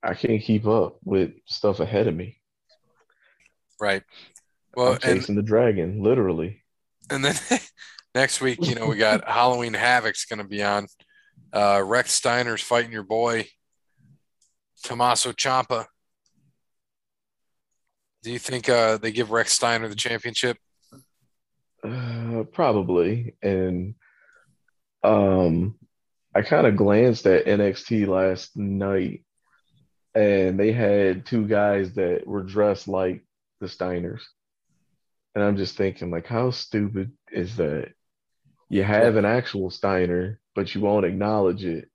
I 0.03 0.13
can't 0.13 0.41
keep 0.41 0.65
up 0.65 0.97
with 1.03 1.31
stuff 1.45 1.79
ahead 1.79 2.07
of 2.07 2.15
me. 2.15 2.39
Right. 3.79 4.03
Well, 4.75 4.93
I'm 4.93 4.99
and 5.03 5.19
chasing 5.19 5.35
the 5.35 5.43
dragon, 5.43 6.01
literally. 6.01 6.63
and 7.09 7.23
then 7.23 7.35
next 8.15 8.41
week, 8.41 8.59
you 8.65 8.75
know, 8.75 8.87
we 8.87 8.97
got 8.97 9.27
Halloween 9.27 9.73
Havoc's 9.73 10.25
going 10.25 10.39
to 10.39 10.47
be 10.47 10.63
on. 10.63 10.87
Uh, 11.53 11.81
Rex 11.85 12.13
Steiner's 12.13 12.61
fighting 12.61 12.91
your 12.91 13.03
boy, 13.03 13.47
Tommaso 14.83 15.33
Ciampa. 15.33 15.85
Do 18.23 18.31
you 18.31 18.39
think 18.39 18.69
uh, 18.69 18.97
they 18.97 19.11
give 19.11 19.31
Rex 19.31 19.51
Steiner 19.53 19.87
the 19.87 19.95
championship? 19.95 20.57
Uh, 21.83 22.43
probably. 22.51 23.35
And 23.41 23.95
um, 25.03 25.75
I 26.33 26.41
kind 26.41 26.67
of 26.67 26.75
glanced 26.75 27.25
at 27.25 27.45
NXT 27.45 28.07
last 28.07 28.55
night, 28.55 29.23
and 30.15 30.59
they 30.59 30.71
had 30.71 31.25
two 31.25 31.47
guys 31.47 31.93
that 31.93 32.25
were 32.25 32.43
dressed 32.43 32.87
like 32.87 33.23
the 33.59 33.67
Steiners. 33.67 34.21
And 35.35 35.43
I'm 35.43 35.57
just 35.57 35.77
thinking, 35.77 36.11
like, 36.11 36.27
how 36.27 36.51
stupid 36.51 37.11
is 37.31 37.55
that? 37.57 37.93
You 38.69 38.83
have 38.83 39.15
an 39.15 39.25
actual 39.25 39.69
Steiner, 39.69 40.39
but 40.55 40.73
you 40.73 40.81
won't 40.81 41.05
acknowledge 41.05 41.65
it. 41.65 41.89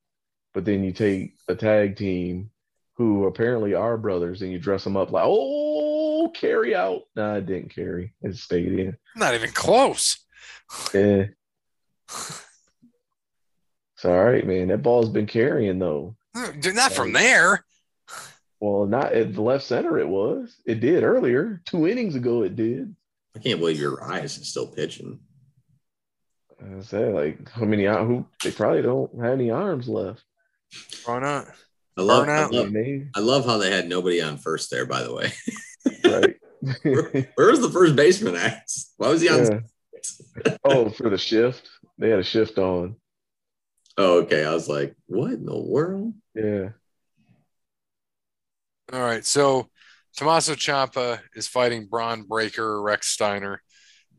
But 0.54 0.64
then 0.64 0.84
you 0.84 0.92
take 0.92 1.34
a 1.48 1.54
tag 1.54 1.96
team 1.96 2.50
who 2.94 3.26
apparently 3.26 3.74
are 3.74 3.98
brothers 3.98 4.40
and 4.40 4.50
you 4.50 4.58
dress 4.58 4.84
them 4.84 4.96
up 4.96 5.12
like, 5.12 5.24
oh, 5.26 6.32
carry 6.34 6.74
out. 6.74 7.02
Nah, 7.14 7.34
it 7.36 7.46
didn't 7.46 7.74
carry. 7.74 8.14
It 8.22 8.36
stayed 8.36 8.72
in. 8.72 8.96
Not 9.14 9.34
even 9.34 9.50
close. 9.50 10.18
Yeah. 10.94 11.26
It's 13.96 14.04
all 14.04 14.24
right, 14.24 14.46
man. 14.46 14.68
That 14.68 14.82
ball's 14.82 15.08
been 15.08 15.26
carrying 15.26 15.78
though. 15.78 16.16
Hmm, 16.36 16.60
not 16.74 16.92
from 16.92 17.12
there. 17.12 17.64
Well, 18.60 18.86
not 18.86 19.12
at 19.12 19.34
the 19.34 19.42
left 19.42 19.64
center. 19.64 19.98
It 19.98 20.08
was. 20.08 20.56
It 20.66 20.80
did 20.80 21.02
earlier. 21.02 21.60
Two 21.66 21.86
innings 21.86 22.14
ago, 22.14 22.42
it 22.42 22.56
did. 22.56 22.94
I 23.34 23.38
can't 23.38 23.60
believe 23.60 23.78
your 23.80 24.02
eyes 24.02 24.38
is 24.38 24.48
still 24.48 24.66
pitching. 24.66 25.20
I 26.60 26.80
said, 26.80 27.12
like, 27.14 27.50
how 27.50 27.64
many? 27.66 27.86
Uh, 27.86 28.04
who? 28.04 28.26
They 28.42 28.50
probably 28.50 28.82
don't 28.82 29.14
have 29.22 29.34
any 29.34 29.50
arms 29.50 29.88
left. 29.88 30.22
Why 31.04 31.20
not? 31.20 31.48
I 31.98 32.02
love, 32.02 32.28
I 32.28 32.46
love, 32.46 32.72
They- 32.72 33.08
I 33.14 33.20
love 33.20 33.46
how 33.46 33.56
they 33.58 33.70
had 33.70 33.88
nobody 33.88 34.20
on 34.22 34.36
first 34.38 34.70
there. 34.70 34.84
By 34.86 35.02
the 35.02 35.14
way, 35.14 35.32
right. 36.04 36.36
where, 36.82 37.30
where 37.34 37.50
was 37.50 37.60
the 37.60 37.70
first 37.70 37.96
baseman 37.96 38.36
at? 38.36 38.68
Why 38.96 39.08
was 39.08 39.20
he 39.22 39.28
on? 39.28 39.64
yeah. 40.44 40.56
Oh, 40.64 40.90
for 40.90 41.08
the 41.08 41.18
shift, 41.18 41.68
they 41.98 42.10
had 42.10 42.18
a 42.18 42.24
shift 42.24 42.58
on. 42.58 42.96
Oh, 43.98 44.22
okay. 44.22 44.44
I 44.44 44.52
was 44.52 44.68
like, 44.68 44.94
what 45.06 45.32
in 45.32 45.46
the 45.46 45.58
world? 45.58 46.14
Yeah. 46.34 46.70
All 48.92 49.00
right. 49.00 49.24
So 49.24 49.68
Tommaso 50.16 50.54
Ciampa 50.54 51.20
is 51.34 51.48
fighting 51.48 51.86
Bron 51.86 52.22
Breakker, 52.22 52.80
Rex 52.80 53.08
Steiner. 53.08 53.62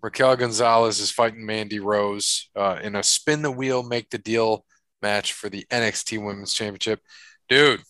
Raquel 0.01 0.35
Gonzalez 0.35 0.99
is 0.99 1.11
fighting 1.11 1.45
Mandy 1.45 1.79
Rose 1.79 2.49
uh, 2.55 2.79
in 2.81 2.95
a 2.95 3.03
spin 3.03 3.41
the 3.41 3.51
wheel, 3.51 3.83
make 3.83 4.09
the 4.09 4.17
deal 4.17 4.63
match 5.01 5.33
for 5.33 5.49
the 5.49 5.65
NXT 5.71 6.23
Women's 6.23 6.53
Championship. 6.53 7.01
Dude, 7.49 7.81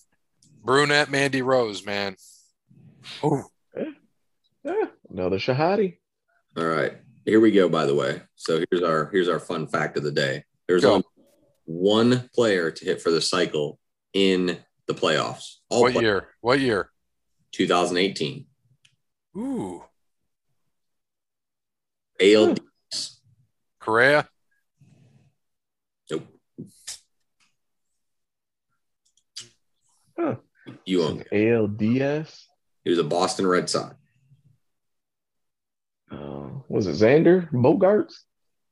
brunette 0.63 1.09
Mandy 1.09 1.41
Rose, 1.41 1.85
man. 1.85 2.15
Oh, 3.23 3.43
yeah. 4.63 4.85
Another 5.09 5.37
Shehadi. 5.37 5.97
All 6.57 6.65
right, 6.65 6.93
here 7.25 7.39
we 7.39 7.51
go. 7.51 7.69
By 7.69 7.85
the 7.85 7.95
way, 7.95 8.21
so 8.35 8.63
here's 8.69 8.83
our 8.83 9.09
here's 9.11 9.29
our 9.29 9.39
fun 9.39 9.67
fact 9.67 9.97
of 9.97 10.03
the 10.03 10.11
day. 10.11 10.43
There's 10.67 10.83
Go. 10.83 10.93
only 10.93 11.05
one 11.67 12.29
player 12.33 12.71
to 12.71 12.85
hit 12.85 13.01
for 13.01 13.11
the 13.11 13.21
cycle 13.21 13.77
in 14.13 14.57
the 14.87 14.93
playoffs. 14.93 15.57
All 15.69 15.81
what 15.83 15.93
play- 15.93 16.03
year? 16.03 16.29
What 16.41 16.59
year? 16.59 16.89
2018. 17.51 18.45
Ooh, 19.37 19.83
ALD. 22.19 22.59
Correa. 23.79 24.27
Nope. 26.09 26.27
Huh. 30.17 30.35
You 30.85 30.99
won't. 30.99 31.21
it. 31.21 31.27
ALDS. 31.31 32.43
He 32.83 32.89
was 32.89 32.99
a 32.99 33.03
Boston 33.03 33.45
Red 33.47 33.69
Sox. 33.69 33.95
Uh, 36.11 36.49
was 36.69 36.87
it 36.87 36.95
Xander 36.95 37.49
Bogaerts? 37.51 38.13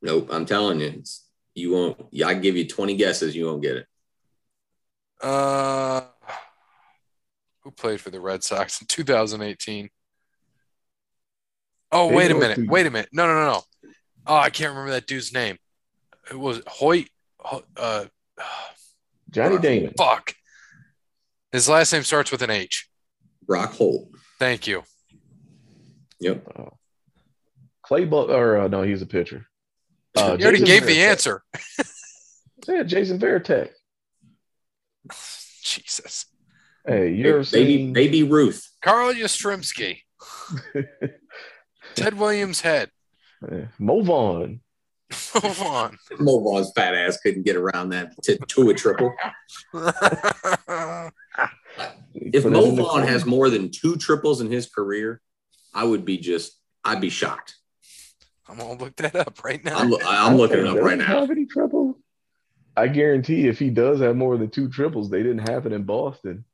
Nope. 0.01 0.29
I'm 0.31 0.45
telling 0.45 0.79
you, 0.79 0.87
it's, 0.87 1.24
you 1.55 1.71
won't. 1.71 1.97
I 2.23 2.33
give 2.35 2.55
you 2.55 2.67
20 2.67 2.95
guesses, 2.95 3.35
you 3.35 3.45
won't 3.47 3.61
get 3.63 3.77
it. 3.77 3.87
Uh, 5.21 6.01
who 7.61 7.71
played 7.71 7.99
for 8.01 8.11
the 8.11 8.19
Red 8.19 8.43
Sox 8.43 8.79
in 8.81 8.87
2018? 8.87 9.89
Oh, 11.91 12.09
They 12.09 12.15
wait 12.15 12.31
a 12.31 12.35
minute. 12.35 12.55
to- 12.55 12.67
Wait 12.67 12.85
a 12.85 12.91
minute. 12.91 13.09
No, 13.13 13.25
no, 13.25 13.33
no, 13.33 13.45
no. 13.53 13.61
Oh, 14.27 14.35
I 14.35 14.49
can't 14.49 14.69
remember 14.71 14.91
that 14.91 15.07
dude's 15.07 15.33
name. 15.33 15.57
It 16.29 16.37
was 16.37 16.61
Hoyt. 16.67 17.07
Uh, 17.77 18.05
Johnny 19.31 19.55
Rock. 19.55 19.61
Damon. 19.61 19.93
fuck. 19.97 20.33
His 21.51 21.69
last 21.69 21.93
name 21.93 22.03
starts 22.03 22.31
with 22.31 22.41
an 22.41 22.49
H. 22.49 22.89
Brock 23.45 23.71
Holt. 23.73 24.09
Thank 24.39 24.67
you. 24.67 24.83
Yep. 26.19 26.71
Clay 27.83 28.05
Buck, 28.05 28.29
or 28.29 28.57
uh, 28.57 28.67
no, 28.67 28.81
he's 28.81 29.01
a 29.01 29.05
pitcher. 29.05 29.45
Uh, 30.15 30.35
You 30.39 30.45
already 30.45 30.59
Jason 30.59 30.65
gave 30.65 30.85
the 30.85 31.01
answer. 31.03 31.43
Yeah, 32.67 32.81
Jason 32.83 33.19
Varitek. 33.19 33.69
Jesus. 35.61 36.25
Hey, 36.87 37.11
you 37.13 37.27
ever 37.29 37.43
Baby, 37.43 37.77
seen? 37.77 37.93
baby 37.93 38.23
Ruth. 38.23 38.71
Carl 38.81 39.13
Yastrzemski. 39.13 39.99
Ted 41.95 42.17
Williams' 42.17 42.61
head. 42.61 42.89
Yeah, 43.51 43.65
Mo 43.77 44.01
Vaughn. 44.01 44.61
Move 45.43 45.61
on. 45.61 45.97
Mo 46.17 46.39
Vaughn's 46.39 46.71
fat 46.75 46.95
ass 46.95 47.17
couldn't 47.21 47.43
get 47.43 47.55
around 47.55 47.89
that 47.89 48.13
to, 48.23 48.37
to 48.37 48.69
a 48.69 48.73
triple. 48.73 49.13
If 52.15 52.43
Put 52.43 52.53
it 52.53 52.55
Mo 52.55 52.71
Vaughn 52.75 53.03
has 53.03 53.25
more 53.25 53.49
than 53.49 53.69
two 53.69 53.97
triples 53.97 54.39
in 54.41 54.49
his 54.49 54.65
career, 54.67 55.21
I 55.73 55.83
would 55.83 56.05
be 56.05 56.17
just, 56.17 56.57
I'd 56.83 57.01
be 57.01 57.09
shocked. 57.09 57.57
I'm 58.47 58.57
gonna 58.57 58.73
look 58.79 58.95
that 58.97 59.15
up 59.15 59.43
right 59.43 59.63
now. 59.63 59.77
I'm, 59.77 59.93
I'm 60.05 60.35
looking 60.37 60.59
it 60.59 60.67
up 60.67 60.77
right 60.77 60.97
now. 60.97 61.05
Have 61.21 61.31
any 61.31 61.45
trouble? 61.45 61.97
I 62.77 62.87
guarantee 62.87 63.47
if 63.47 63.57
he 63.57 63.69
does 63.69 64.01
have 64.01 64.15
more 64.15 64.37
than 64.37 64.49
two 64.49 64.69
triples, 64.69 65.09
they 65.09 65.23
didn't 65.23 65.47
happen 65.49 65.71
in 65.73 65.83
Boston. 65.83 66.45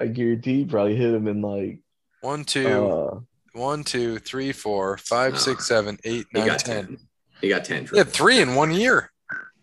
I 0.00 0.06
guarantee 0.06 0.58
he 0.60 0.64
probably 0.64 0.96
hit 0.96 1.14
him 1.14 1.28
in 1.28 1.40
like 1.40 1.78
One, 2.20 2.44
two, 2.44 2.66
uh, 2.66 3.20
one, 3.52 3.84
two, 3.84 4.18
three, 4.18 4.52
four, 4.52 4.98
five, 4.98 5.34
Nah. 5.34 5.38
six, 5.38 5.66
seven, 5.66 5.98
eight, 6.04 6.26
He 6.32 6.42
got 6.44 6.58
ten. 6.58 6.86
10. 6.86 6.98
He 7.40 7.48
got 7.48 7.64
10 7.64 7.86
He 7.86 7.98
had 7.98 8.08
three 8.08 8.40
in 8.40 8.54
one 8.54 8.72
year. 8.72 9.10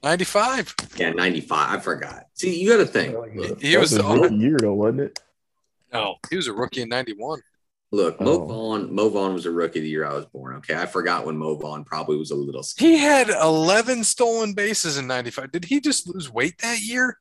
95. 0.03 0.73
Yeah, 0.97 1.11
95. 1.11 1.77
I 1.77 1.81
forgot. 1.81 2.25
See, 2.33 2.59
you 2.61 2.69
got 2.71 2.77
to 2.77 2.85
think. 2.85 3.13
Look, 3.35 3.61
He 3.61 3.77
was 3.77 3.91
his 3.91 3.99
the- 3.99 4.03
rookie 4.03 4.35
year 4.35 4.57
though, 4.59 4.73
wasn't 4.73 5.01
it? 5.01 5.19
No, 5.93 6.15
he 6.29 6.37
was 6.37 6.47
a 6.47 6.53
rookie 6.53 6.81
in 6.81 6.89
91. 6.89 7.41
Look, 7.93 8.21
Mo 8.21 8.41
Oh. 8.43 8.45
Vaughn, 8.47 8.93
Mo 8.95 9.09
Vaughn 9.09 9.33
was 9.33 9.45
a 9.45 9.51
rookie 9.51 9.81
the 9.81 9.89
year 9.89 10.05
I 10.05 10.13
was 10.13 10.25
born. 10.25 10.55
Okay, 10.57 10.75
I 10.75 10.85
forgot 10.85 11.25
when 11.25 11.37
Mo 11.37 11.55
Vaughn 11.55 11.83
probably 11.83 12.15
was 12.17 12.31
a 12.31 12.35
little. 12.35 12.63
He 12.77 12.97
had 12.97 13.29
11 13.29 14.05
stolen 14.05 14.53
bases 14.53 14.97
in 14.97 15.07
95. 15.07 15.51
Did 15.51 15.65
he 15.65 15.81
just 15.81 16.07
lose 16.07 16.31
weight 16.31 16.57
that 16.59 16.79
year? 16.79 17.17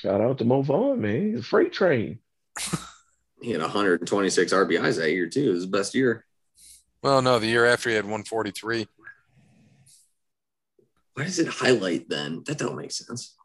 Shout 0.00 0.20
out 0.20 0.38
to 0.38 0.44
Mo 0.44 0.62
Vaughn, 0.62 1.00
man. 1.00 1.32
He's 1.32 1.40
a 1.40 1.42
freight 1.42 1.72
train. 1.72 2.18
He 3.40 3.52
had 3.52 3.60
126 3.60 4.52
RBIs 4.52 4.96
that 4.96 5.12
year 5.12 5.28
too. 5.28 5.44
It 5.46 5.50
was 5.50 5.58
his 5.58 5.66
best 5.66 5.94
year. 5.94 6.24
Well, 7.04 7.22
no, 7.22 7.38
the 7.38 7.46
year 7.46 7.66
after 7.66 7.88
he 7.88 7.94
had 7.94 8.04
143. 8.04 8.88
Why 11.14 11.22
does 11.22 11.38
it 11.38 11.46
highlight 11.46 12.08
then? 12.08 12.42
That 12.46 12.58
don't 12.58 12.74
make 12.74 12.90
sense. 12.90 13.36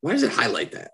Why 0.00 0.10
does 0.10 0.24
it 0.24 0.32
highlight 0.32 0.72
that? 0.72 0.90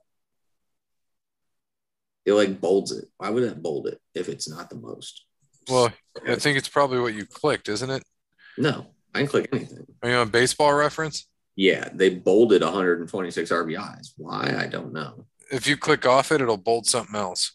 It 2.24 2.32
like 2.34 2.60
bolds 2.60 2.92
it. 2.92 3.06
Why 3.18 3.30
would 3.30 3.42
it 3.42 3.62
bold 3.62 3.88
it 3.88 3.98
if 4.14 4.28
it's 4.28 4.48
not 4.48 4.70
the 4.70 4.76
most? 4.76 5.24
Well, 5.68 5.92
I 6.26 6.36
think 6.36 6.58
it's 6.58 6.68
probably 6.68 7.00
what 7.00 7.14
you 7.14 7.26
clicked, 7.26 7.68
isn't 7.68 7.90
it? 7.90 8.02
no, 8.58 8.86
I 9.14 9.20
didn't 9.20 9.30
click 9.30 9.48
anything. 9.52 9.86
Are 10.02 10.08
you 10.10 10.16
on 10.16 10.28
baseball 10.28 10.72
reference? 10.74 11.26
Yeah, 11.56 11.88
they 11.92 12.10
bolded 12.10 12.62
126 12.62 13.50
RBIs. 13.50 14.12
Why? 14.16 14.54
I 14.58 14.66
don't 14.66 14.92
know. 14.92 15.26
If 15.50 15.66
you 15.66 15.76
click 15.76 16.06
off 16.06 16.32
it, 16.32 16.40
it'll 16.40 16.56
bold 16.56 16.86
something 16.86 17.14
else. 17.14 17.52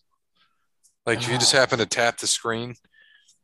Like 1.06 1.20
if 1.20 1.30
you 1.30 1.38
just 1.38 1.56
ah. 1.56 1.60
happen 1.60 1.80
to 1.80 1.86
tap 1.86 2.18
the 2.18 2.28
screen. 2.28 2.76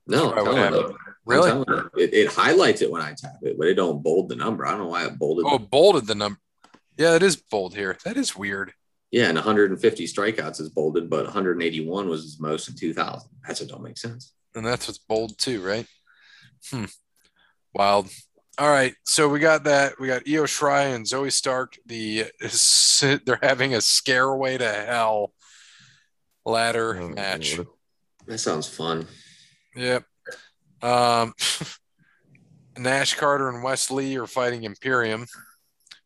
No, 0.06 0.28
That's 0.28 0.32
I'm 0.32 0.36
what 0.36 0.44
telling 0.44 0.58
happened. 0.58 0.82
you. 0.90 0.98
I'm 1.08 1.14
Really? 1.26 1.50
telling. 1.50 1.90
It, 1.98 2.14
it 2.14 2.28
highlights 2.28 2.82
it 2.82 2.92
when 2.92 3.02
I 3.02 3.14
tap 3.18 3.38
it, 3.42 3.58
but 3.58 3.68
it 3.68 3.76
don't 3.76 4.04
bold 4.04 4.30
the 4.30 4.36
number. 4.36 4.66
I 4.68 4.72
don't 4.72 4.82
know 4.82 4.88
why 4.88 5.06
it 5.06 5.18
bolded. 5.18 5.46
Oh, 5.48 5.56
it 5.56 5.70
bolded 5.70 6.06
the 6.06 6.16
number. 6.16 6.40
Yeah, 6.98 7.16
it 7.16 7.24
is 7.24 7.38
bold 7.38 7.76
here. 7.76 7.98
That 8.04 8.18
is 8.18 8.36
weird. 8.36 8.74
Yeah, 9.14 9.28
and 9.28 9.36
150 9.36 10.08
strikeouts 10.08 10.60
is 10.60 10.70
bolded, 10.70 11.08
but 11.08 11.26
181 11.26 12.10
was 12.10 12.24
his 12.24 12.40
most 12.40 12.68
in 12.68 12.74
2000. 12.76 13.30
That's 13.48 13.60
what 13.62 13.70
don't 13.70 13.84
make 13.84 14.00
sense. 14.00 14.34
And 14.56 14.66
that's 14.66 14.88
what's 14.88 14.98
bold 14.98 15.38
too, 15.38 15.62
right? 15.62 15.86
Hmm. 16.72 16.86
Wild. 17.76 18.10
All 18.58 18.70
right. 18.70 18.96
So 19.06 19.30
we 19.30 19.38
got 19.40 19.66
that. 19.66 20.00
We 20.00 20.08
got 20.08 20.24
Io 20.28 20.46
Shirai 20.46 20.96
and 20.96 21.06
Zoey 21.06 21.32
Stark. 21.32 21.78
The 21.86 22.26
they're 23.26 23.38
having 23.44 23.76
a 23.76 23.78
scareway 23.78 24.58
to 24.58 24.68
hell 24.72 25.32
ladder 26.44 27.00
Oh, 27.00 27.10
match. 27.10 27.58
Lord. 27.58 27.68
That 28.26 28.40
sounds 28.40 28.68
fun. 28.68 29.06
Yep. 29.76 30.06
Um, 30.82 31.34
Nash 32.80 33.14
Carter 33.14 33.50
and 33.50 33.64
Wes 33.64 33.92
Lee 33.92 34.18
are 34.18 34.26
fighting 34.26 34.64
Imperium. 34.64 35.28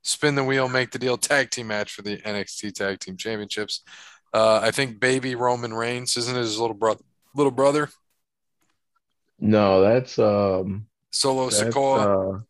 Spin 0.08 0.36
the 0.36 0.43
wheel, 0.43 0.70
make 0.70 0.91
the 0.91 0.99
deal 0.99 1.18
tag 1.18 1.49
team 1.49 1.68
match 1.68 1.91
for 1.91 2.01
the 2.01 2.18
NXT 2.18 2.74
Tag 2.74 2.99
Team 2.99 3.18
Championships. 3.18 3.84
Uh, 4.34 4.60
I 4.64 4.72
think 4.72 4.99
baby 5.01 5.36
Roman 5.36 5.74
Reigns 5.74 6.16
isn't 6.16 6.36
it 6.36 6.39
his 6.39 6.60
little 6.60 6.76
brother. 6.76 7.03
Little 7.36 7.51
brother 7.51 7.89
No, 9.39 9.82
that's 9.82 10.18
um 10.18 10.88
Solo 11.12 11.49
that's 11.49 11.76
Sikoa. 11.76 12.43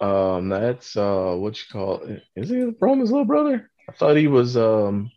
uh 0.00 0.04
um 0.04 0.48
that's 0.48 0.96
uh 0.96 1.34
what 1.36 1.58
you 1.58 1.64
call 1.70 2.02
it. 2.02 2.22
Is 2.34 2.48
he 2.48 2.64
Roman's 2.80 3.10
little 3.10 3.26
brother? 3.26 3.70
I 3.88 3.92
thought 3.92 4.16
he 4.16 4.26
was 4.26 4.56
um 4.56 5.10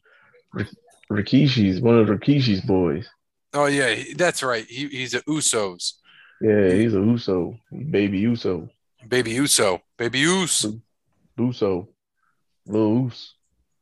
Rik- 0.53 0.67
Rikishi's 1.11 1.81
one 1.81 1.97
of 1.97 2.07
Rikishi's 2.07 2.61
boys. 2.61 3.07
Oh 3.53 3.65
yeah, 3.65 4.03
that's 4.15 4.43
right. 4.43 4.65
He, 4.65 4.87
he's 4.87 5.13
a 5.13 5.21
Usos. 5.21 5.93
Yeah, 6.41 6.71
he's 6.71 6.93
a 6.93 6.99
Uso, 6.99 7.57
baby 7.71 8.19
Uso, 8.19 8.69
Baby 9.07 9.31
Uso. 9.31 9.81
Baby 9.97 10.19
Us. 10.25 10.65
Uso, 11.39 11.89
little 12.65 13.07
Us. 13.07 13.33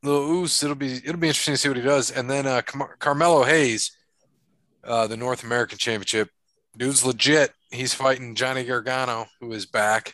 Little 0.04 0.44
Us. 0.44 0.64
It'll 0.64 0.76
be 0.76 0.98
it'll 0.98 1.18
be 1.18 1.28
interesting 1.28 1.54
to 1.54 1.58
see 1.58 1.68
what 1.70 1.78
he 1.78 1.84
does. 1.84 2.12
And 2.12 2.30
then 2.30 2.46
uh, 2.46 2.62
Car- 2.62 2.96
Carmelo 3.00 3.44
Hayes, 3.44 3.92
uh, 4.84 5.08
the 5.08 5.18
North 5.18 5.44
American 5.44 5.78
Championship. 5.78 6.30
Dude's 6.78 7.04
legit. 7.06 7.52
He's 7.72 7.94
fighting 7.94 8.36
Johnny 8.36 8.64
Gargano, 8.64 9.26
who 9.40 9.52
is 9.52 9.66
back. 9.66 10.14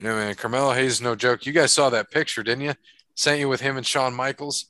Yeah, 0.00 0.14
man, 0.14 0.34
Carmelo 0.34 0.72
Hayes 0.72 0.92
is 0.92 1.00
no 1.00 1.14
joke. 1.14 1.46
You 1.46 1.52
guys 1.52 1.72
saw 1.72 1.88
that 1.90 2.10
picture, 2.10 2.42
didn't 2.42 2.64
you? 2.64 2.74
Sent 3.14 3.40
you 3.40 3.48
with 3.48 3.60
him 3.60 3.76
and 3.76 3.86
Shawn 3.86 4.12
Michaels, 4.12 4.66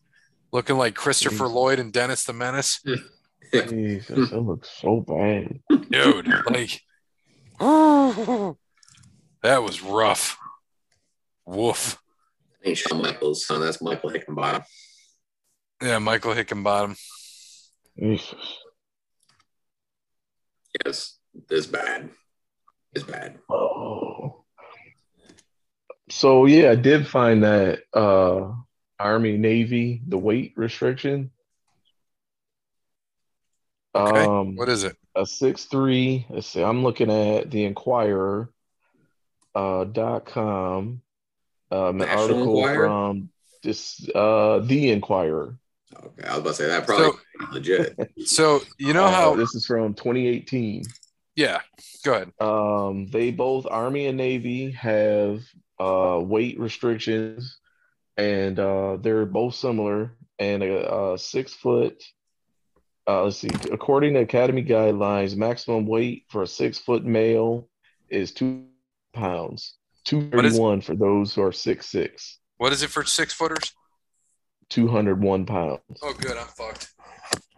looking 0.52 0.76
like 0.76 0.94
Christopher 0.94 1.46
Jeez. 1.46 1.52
Lloyd 1.52 1.78
and 1.78 1.92
Dennis 1.92 2.24
the 2.24 2.32
Menace. 2.32 2.80
Jesus, 3.52 4.30
that 4.30 4.40
looks 4.40 4.70
so 4.70 5.00
bad. 5.00 5.60
dude 5.90 6.28
like 6.50 6.80
that 7.58 8.56
was 9.42 9.82
rough 9.82 10.38
woof 11.46 11.98
Ain't 12.66 12.78
Shawn 12.78 13.02
Michaels' 13.02 13.44
son. 13.46 13.60
That's 13.60 13.82
Michael 13.82 14.10
Hickenbottom. 14.10 14.64
yeah 15.82 15.98
michael 15.98 16.32
hickenbottom 16.34 16.96
Jesus. 17.98 18.58
Yes, 20.84 21.18
it's 21.50 21.66
bad. 21.66 22.10
It's 22.92 23.04
bad. 23.04 23.38
Oh. 23.48 24.44
So 26.10 26.46
yeah, 26.46 26.72
I 26.72 26.74
did 26.74 27.06
find 27.06 27.44
that 27.44 27.80
uh 27.92 28.52
Army 28.98 29.36
Navy 29.36 30.02
the 30.06 30.18
weight 30.18 30.54
restriction. 30.56 31.30
Okay. 33.94 34.24
Um 34.24 34.56
what 34.56 34.68
is 34.68 34.84
it 34.84 34.96
a 35.14 35.24
six 35.24 35.64
three. 35.66 36.26
Let's 36.28 36.48
see, 36.48 36.62
I'm 36.62 36.82
looking 36.82 37.10
at 37.10 37.50
the 37.50 37.64
Inquirer 37.64 38.50
uh 39.54 39.84
dot 39.84 40.26
com 40.26 41.00
um 41.70 42.00
an 42.00 42.08
National 42.08 42.22
article 42.22 42.58
Enquirer? 42.58 42.86
from 42.88 43.28
this 43.62 44.08
uh 44.14 44.58
the 44.58 44.90
Inquirer. 44.90 45.56
Okay, 45.96 46.24
I 46.26 46.30
was 46.30 46.38
about 46.40 46.48
to 46.50 46.54
say 46.54 46.66
that 46.66 46.86
probably 46.86 47.18
legit. 47.52 47.94
so 48.26 48.60
you 48.78 48.92
know 48.92 49.04
Uh, 49.04 49.10
how 49.10 49.34
this 49.36 49.54
is 49.54 49.64
from 49.66 49.94
2018. 49.94 50.82
yeah 51.36 51.60
go 52.04 52.14
ahead 52.14 52.32
Um, 52.40 53.06
they 53.06 53.30
both 53.30 53.66
Army 53.70 54.06
and 54.06 54.16
Navy 54.18 54.72
have 54.72 55.42
uh 55.78 56.18
weight 56.20 56.58
restrictions, 56.58 57.58
and 58.16 58.58
uh 58.58 58.96
they're 58.96 59.24
both 59.26 59.54
similar. 59.54 60.16
And 60.40 60.64
a, 60.64 61.12
a 61.12 61.18
six 61.18 61.54
foot, 61.54 62.02
uh, 63.06 63.24
let's 63.24 63.38
see, 63.38 63.50
according 63.72 64.14
to 64.14 64.20
Academy 64.20 64.64
guidelines, 64.64 65.36
maximum 65.36 65.86
weight 65.86 66.24
for 66.28 66.42
a 66.42 66.46
six 66.46 66.78
foot 66.78 67.04
male 67.04 67.68
is 68.08 68.32
two 68.32 68.64
pounds. 69.12 69.74
Two 70.04 70.28
thirty 70.30 70.58
one 70.58 70.80
for 70.80 70.94
those 70.94 71.34
who 71.34 71.42
are 71.42 71.52
six 71.52 71.86
six. 71.86 72.38
what 72.58 72.72
is 72.72 72.82
it 72.82 72.90
for 72.90 73.04
six 73.04 73.32
footers 73.32 73.72
Two 74.68 74.88
hundred 74.88 75.22
one 75.22 75.44
pounds. 75.46 75.80
oh 76.02 76.12
good 76.14 76.36
i'm 76.36 76.46
fucked 76.46 76.92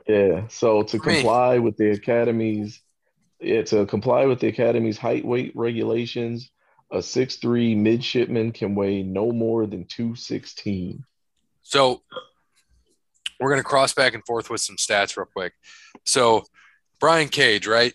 Yeah. 0.07 0.47
So 0.49 0.83
to 0.85 0.99
comply 0.99 1.59
with 1.59 1.77
the 1.77 1.91
academy's, 1.91 2.81
yeah, 3.41 3.63
to 3.63 3.87
comply 3.87 4.27
with 4.27 4.41
the 4.41 4.49
academy's 4.49 4.99
height 4.99 5.25
weight 5.25 5.53
regulations, 5.57 6.51
a 6.93 7.03
six 7.03 7.37
three 7.37 7.75
midshipman 7.75 8.53
can 8.53 8.75
weigh 8.75 9.03
no 9.03 9.33
more 9.33 9.67
than 9.67 9.85
two 9.87 10.15
sixteen. 10.15 11.05
so 11.63 12.03
we're 13.41 13.51
going 13.51 13.61
to 13.61 13.65
cross 13.65 13.93
back 13.95 14.15
and 14.15 14.25
forth 14.25 14.49
with 14.51 14.61
some 14.61 14.77
stats 14.77 15.17
real 15.17 15.27
quick 15.27 15.53
so 16.05 16.45
brian 17.01 17.29
cage 17.29 17.67
right 17.67 17.93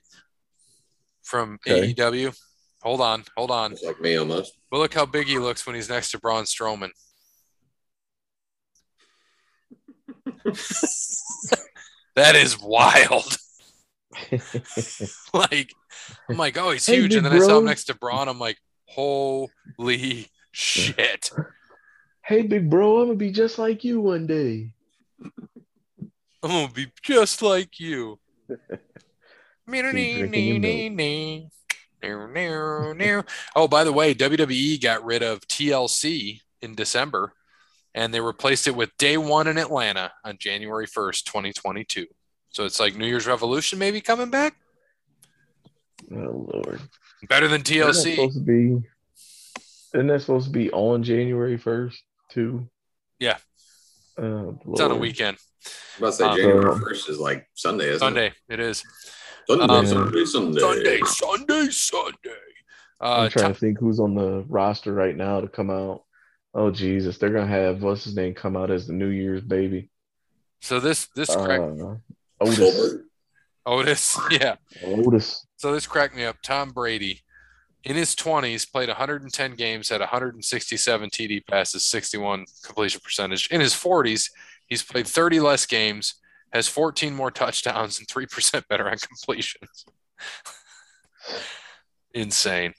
from 1.24 1.58
Okay. 1.68 1.94
aew 1.94 2.36
hold 2.82 3.02
on 3.02 3.24
hold 3.38 3.52
on 3.52 3.72
It's 3.74 3.84
like 3.84 4.00
me 4.02 4.16
almost. 4.16 4.58
but 4.70 4.78
look 4.80 4.94
how 4.94 5.06
big 5.06 5.28
he 5.28 5.39
looks 5.39 5.66
when 5.66 5.76
he's 5.76 5.89
next 5.89 6.12
to 6.12 6.20
braun 6.20 6.44
strowman 6.46 6.89
That 12.16 12.36
is 12.36 12.60
wild. 12.62 13.38
like, 15.34 15.74
I'm 16.30 16.36
like, 16.38 16.58
oh, 16.58 16.72
he's 16.72 16.86
Hey, 16.86 16.98
huge. 16.98 17.16
And 17.16 17.24
big 17.24 17.32
then 17.32 17.42
I 17.42 17.46
saw 17.46 17.58
him 17.60 17.66
next 17.66 17.86
to 17.86 17.96
Braun. 17.96 18.28
I'm 18.28 18.38
like, 18.38 18.58
holy 18.86 20.28
shit. 20.52 21.32
hey, 22.26 22.42
big 22.42 22.70
bro, 22.70 23.00
I'm 23.00 23.08
gonna 23.08 23.18
be 23.18 23.32
just 23.32 23.58
like 23.58 23.86
you 23.86 24.02
one 24.02 24.28
day. 24.28 24.74
I'm 26.43 26.67
to 26.67 26.74
be 26.74 26.88
just 27.03 27.41
like 27.41 27.80
you. 27.80 28.19
Oh, 33.55 33.67
by 33.67 33.84
the 33.84 33.93
way, 33.93 34.15
WWE 34.15 34.82
got 34.82 35.05
rid 35.05 35.22
of 35.24 35.41
TLC 35.41 36.39
in 36.61 36.76
December 36.76 37.34
and 37.93 38.13
they 38.13 38.22
replaced 38.22 38.67
it 38.67 38.76
with 38.76 38.95
day 38.97 39.17
one 39.17 39.47
in 39.47 39.57
Atlanta 39.57 40.11
on 40.24 40.38
January 40.38 40.88
1st, 40.88 41.26
2022. 41.26 42.07
So 42.49 42.65
it's 42.65 42.80
like 42.80 42.95
New 42.95 43.05
Year's 43.05 43.28
Revolution 43.28 43.80
maybe 43.80 44.01
coming 44.01 44.30
back. 44.30 44.55
Oh 46.11 46.49
Lord. 46.53 46.82
Better 47.30 47.47
than 47.47 47.61
Isn't 47.61 47.80
that 47.80 47.93
TLC. 47.93 48.15
supposed 48.15 48.38
to 48.38 48.41
be? 48.43 48.82
Isn't 49.93 50.07
that 50.07 50.22
supposed 50.22 50.47
to 50.47 50.51
be 50.51 50.72
on 50.72 51.03
January 51.03 51.57
first 51.57 52.01
too? 52.30 52.67
Yeah. 53.19 53.38
Oh, 54.18 54.59
It's 54.72 54.82
on 54.82 54.91
a 54.91 54.95
weekend. 54.95 55.38
I 55.38 56.05
was 56.05 56.20
about 56.20 56.36
to 56.36 56.41
say 56.41 56.45
Um, 56.45 56.57
January 56.57 56.80
first 56.80 57.09
is 57.09 57.20
like 57.20 57.47
Sunday, 57.53 57.88
isn't 57.89 57.99
Sunday. 57.99 58.34
It? 58.49 58.84
Sunday, 59.47 59.64
Um, 59.64 59.86
Sunday, 59.86 60.26
Sunday. 60.26 60.59
Sunday, 60.62 61.01
Sunday, 61.05 61.68
Sunday. 61.72 62.30
Uh, 63.01 63.03
I'm 63.24 63.30
trying 63.30 63.45
Tom- 63.45 63.53
to 63.53 63.59
think 63.59 63.80
who's 63.80 63.99
on 63.99 64.16
the 64.16 64.45
roster 64.47 64.93
right 64.93 65.16
now 65.16 65.41
to 65.41 65.47
come 65.47 65.70
out. 65.70 66.03
Oh 66.53 66.70
Jesus, 66.70 67.18
they're 67.18 67.30
gonna 67.32 67.47
have 67.47 67.82
what's 67.82 68.03
his 68.03 68.16
name 68.16 68.34
come 68.34 68.57
out 68.57 68.72
as 68.72 68.86
the 68.88 68.93
New 68.93 69.07
Year's 69.07 69.41
baby. 69.41 69.89
So 70.59 70.80
this 70.80 71.07
this 71.16 71.34
crack 71.36 71.62
Uh, 71.62 71.95
Otis. 72.41 72.95
Otis, 73.66 74.20
yeah. 74.32 74.55
Otis. 74.84 75.45
So 75.57 75.72
this 75.74 75.88
cracked 75.88 76.16
me 76.16 76.26
up. 76.26 76.38
Tom 76.43 76.72
Brady, 76.72 77.22
in 77.84 77.95
his 77.95 78.15
20s, 78.15 78.71
played 78.71 78.89
110 78.89 79.55
games, 79.55 79.89
had 79.89 80.01
167 80.01 81.09
TD 81.09 81.45
passes, 81.47 81.86
61 81.86 82.45
completion 82.63 83.01
percentage. 83.03 83.47
In 83.49 83.61
his 83.61 83.73
40s, 83.73 84.29
he's 84.67 84.84
played 84.84 85.07
30 85.07 85.39
less 85.39 85.65
games, 85.65 86.15
has 86.53 86.67
14 86.67 87.15
more 87.15 87.32
touchdowns, 87.32 87.97
and 87.99 88.07
3% 88.07 88.67
better 88.67 88.89
on 88.89 88.97
completions. 88.97 89.86
Insane. 92.13 92.73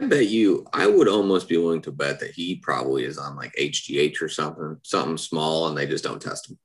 I 0.00 0.06
bet 0.06 0.28
you, 0.28 0.66
I 0.72 0.86
would 0.86 1.08
almost 1.08 1.48
be 1.48 1.56
willing 1.56 1.82
to 1.82 1.92
bet 1.92 2.20
that 2.20 2.30
he 2.30 2.56
probably 2.56 3.04
is 3.04 3.18
on 3.18 3.36
like 3.36 3.52
HGH 3.58 4.22
or 4.22 4.28
something, 4.28 4.78
something 4.82 5.18
small, 5.18 5.68
and 5.68 5.76
they 5.76 5.86
just 5.86 6.04
don't 6.04 6.22
test 6.22 6.50
him. 6.50 6.58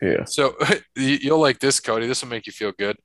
Yeah. 0.00 0.24
So 0.24 0.56
you- 0.96 1.18
you'll 1.20 1.40
like 1.40 1.60
this, 1.60 1.80
Cody. 1.80 2.06
This 2.06 2.22
will 2.22 2.30
make 2.30 2.46
you 2.46 2.52
feel 2.52 2.72
good. 2.72 2.96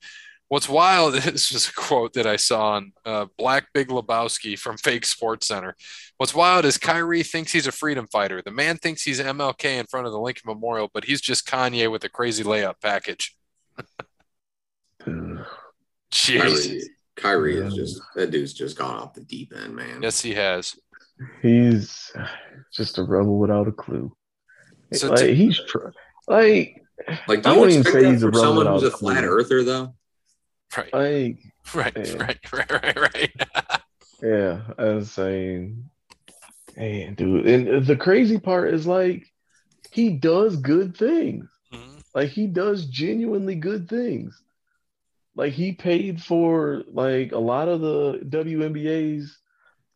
What's 0.48 0.68
wild 0.68 1.14
this 1.14 1.52
is 1.54 1.68
a 1.68 1.72
quote 1.72 2.14
that 2.14 2.26
I 2.26 2.36
saw 2.36 2.70
on 2.72 2.92
uh, 3.04 3.26
Black 3.36 3.68
Big 3.74 3.88
Lebowski 3.88 4.58
from 4.58 4.76
Fake 4.78 5.04
Sports 5.04 5.46
Center. 5.48 5.76
What's 6.16 6.34
wild 6.34 6.64
is 6.64 6.78
Kyrie 6.78 7.22
thinks 7.22 7.52
he's 7.52 7.66
a 7.66 7.72
freedom 7.72 8.06
fighter. 8.10 8.40
The 8.42 8.50
man 8.50 8.76
thinks 8.78 9.02
he's 9.02 9.20
MLK 9.20 9.78
in 9.78 9.86
front 9.86 10.06
of 10.06 10.12
the 10.12 10.18
Lincoln 10.20 10.44
Memorial, 10.46 10.90
but 10.92 11.04
he's 11.04 11.20
just 11.20 11.46
Kanye 11.46 11.90
with 11.90 12.04
a 12.04 12.08
crazy 12.08 12.44
layup 12.44 12.74
package. 12.82 13.36
Uh, 15.06 15.44
Jeez. 16.10 16.40
Kyrie, 16.40 16.82
Kyrie 17.16 17.56
is 17.58 17.74
just 17.74 18.00
that 18.14 18.30
dude's 18.30 18.52
just 18.54 18.78
gone 18.78 18.96
off 18.98 19.14
the 19.14 19.20
deep 19.22 19.52
end, 19.54 19.74
man. 19.76 20.02
Yes, 20.02 20.20
he 20.20 20.34
has. 20.34 20.76
He's 21.42 22.10
just 22.72 22.98
a 22.98 23.02
rebel 23.02 23.38
without 23.38 23.68
a 23.68 23.72
clue. 23.72 24.14
So 24.94 25.08
like 25.10 25.18
to- 25.18 25.34
he's 25.34 25.60
tr- 25.68 25.88
like 26.26 26.82
Like, 27.26 27.42
do 27.42 27.50
I 27.50 27.56
wouldn't 27.56 27.72
even 27.78 27.92
say 27.92 28.02
that 28.02 28.10
he's 28.12 28.22
a 28.22 28.26
rebel 28.26 28.40
someone 28.40 28.66
who's 28.66 28.82
a 28.82 28.86
without 28.86 28.94
a 28.96 28.98
flat 28.98 29.18
clue. 29.18 29.28
earther, 29.28 29.64
though? 29.64 29.94
Right, 30.76 30.92
like 30.92 31.38
right, 31.74 31.96
Yeah. 31.96 32.16
right, 32.16 32.52
right, 32.52 32.70
right, 32.70 32.96
right. 33.14 33.32
yeah, 34.22 34.60
I 34.76 34.84
was 34.84 35.10
saying, 35.10 35.88
man, 36.76 37.14
dude. 37.14 37.46
And 37.46 37.86
the 37.86 37.96
crazy 37.96 38.38
part 38.38 38.72
is 38.74 38.86
like 38.86 39.26
he 39.90 40.10
does 40.10 40.56
good 40.56 40.96
things. 40.96 41.48
Mhm. 41.72 42.02
Like 42.14 42.30
he 42.30 42.46
does 42.46 42.86
genuinely 42.86 43.54
good 43.54 43.88
things. 43.88 44.40
Like 45.34 45.52
he 45.52 45.72
paid 45.72 46.22
for 46.22 46.82
like 46.92 47.32
a 47.32 47.38
lot 47.38 47.68
of 47.68 47.80
the 47.80 48.20
WNBA's 48.28 49.38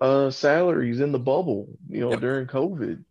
uh 0.01 0.31
salaries 0.31 1.01
in 1.01 1.12
the 1.12 1.18
bubble, 1.18 1.68
you 1.89 2.01
know, 2.01 2.11
Yep. 2.11 2.20
during 2.20 2.47
COVID. 2.47 3.05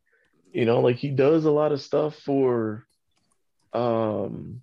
You 0.52 0.66
know, 0.66 0.82
like 0.82 0.98
he 0.98 1.10
does 1.10 1.46
a 1.46 1.52
lot 1.52 1.72
of 1.72 1.82
stuff 1.82 2.16
for 2.18 2.86
um 3.74 4.62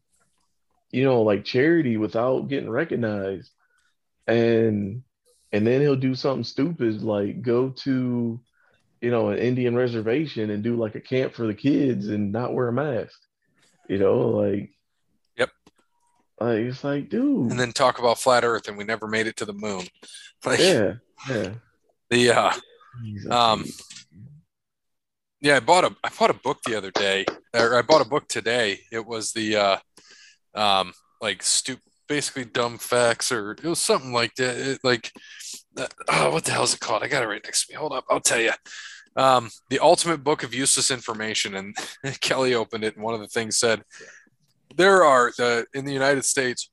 you 0.90 1.04
know, 1.04 1.22
like 1.22 1.44
charity 1.44 1.96
without 1.96 2.48
getting 2.48 2.70
recognized. 2.70 3.50
And 4.26 5.02
and 5.52 5.66
then 5.66 5.80
he'll 5.80 5.96
do 5.96 6.14
something 6.14 6.44
stupid 6.44 7.02
like 7.02 7.42
go 7.42 7.70
to 7.70 8.40
you 9.00 9.10
know, 9.10 9.28
an 9.28 9.38
Indian 9.38 9.76
reservation 9.76 10.50
and 10.50 10.62
do 10.62 10.76
like 10.76 10.94
a 10.94 11.00
camp 11.00 11.34
for 11.34 11.46
the 11.46 11.54
kids 11.54 12.08
and 12.08 12.32
not 12.32 12.52
wear 12.52 12.68
a 12.68 12.72
mask. 12.72 13.18
You 13.88 13.98
know, 13.98 14.28
like 14.30 14.70
Yep. 15.36 15.50
like 16.40 16.58
it's 16.58 16.84
like, 16.84 17.08
dude. 17.08 17.50
And 17.50 17.58
then 17.58 17.72
talk 17.72 17.98
about 17.98 18.18
flat 18.18 18.44
Earth, 18.44 18.68
and 18.68 18.76
we 18.76 18.84
never 18.84 19.06
made 19.06 19.26
it 19.26 19.36
to 19.36 19.44
the 19.44 19.52
moon. 19.52 19.86
Like 20.44 20.60
yeah, 20.60 20.92
yeah. 21.28 21.54
the 22.10 22.30
uh, 22.30 22.52
Jesus. 23.02 23.32
Um, 23.32 23.64
Yeah, 25.40 25.56
I 25.56 25.60
bought 25.60 25.82
a 25.82 25.96
I 26.04 26.10
bought 26.16 26.30
a 26.30 26.34
book 26.34 26.58
the 26.64 26.76
other 26.76 26.92
day, 26.92 27.24
or 27.52 27.74
I 27.74 27.82
bought 27.82 28.06
a 28.06 28.08
book 28.08 28.28
today. 28.28 28.78
It 28.92 29.04
was 29.04 29.32
the 29.32 29.56
uh, 29.56 29.76
um, 30.54 30.92
like 31.20 31.42
stupid, 31.42 31.82
basically 32.08 32.44
dumb 32.44 32.78
facts, 32.78 33.30
or 33.32 33.52
it 33.52 33.64
was 33.64 33.80
something 33.80 34.12
like 34.12 34.34
that. 34.36 34.56
It, 34.56 34.80
like, 34.82 35.12
uh, 35.76 35.86
oh, 36.08 36.30
what 36.32 36.44
the 36.44 36.52
hell 36.52 36.64
is 36.64 36.74
it 36.74 36.80
called? 36.80 37.02
I 37.02 37.08
got 37.08 37.22
it 37.22 37.28
right 37.28 37.42
next 37.44 37.66
to 37.66 37.72
me. 37.72 37.76
Hold 37.78 37.92
up, 37.92 38.04
I'll 38.10 38.20
tell 38.20 38.40
you. 38.40 38.52
Um, 39.16 39.50
the 39.68 39.80
ultimate 39.80 40.22
book 40.22 40.42
of 40.42 40.54
useless 40.54 40.90
information, 40.90 41.54
and 41.56 41.76
Kelly 42.20 42.54
opened 42.54 42.84
it, 42.84 42.94
and 42.94 43.04
one 43.04 43.14
of 43.14 43.20
the 43.20 43.28
things 43.28 43.58
said 43.58 43.82
there 44.76 45.02
are 45.04 45.32
uh, 45.38 45.62
in 45.74 45.84
the 45.84 45.92
United 45.92 46.24
States 46.24 46.70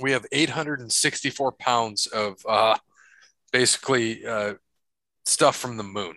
we 0.00 0.12
have 0.12 0.24
864 0.32 1.52
pounds 1.52 2.06
of 2.06 2.36
uh, 2.48 2.76
basically 3.52 4.24
uh, 4.24 4.54
stuff 5.26 5.56
from 5.56 5.76
the 5.76 5.82
moon 5.82 6.14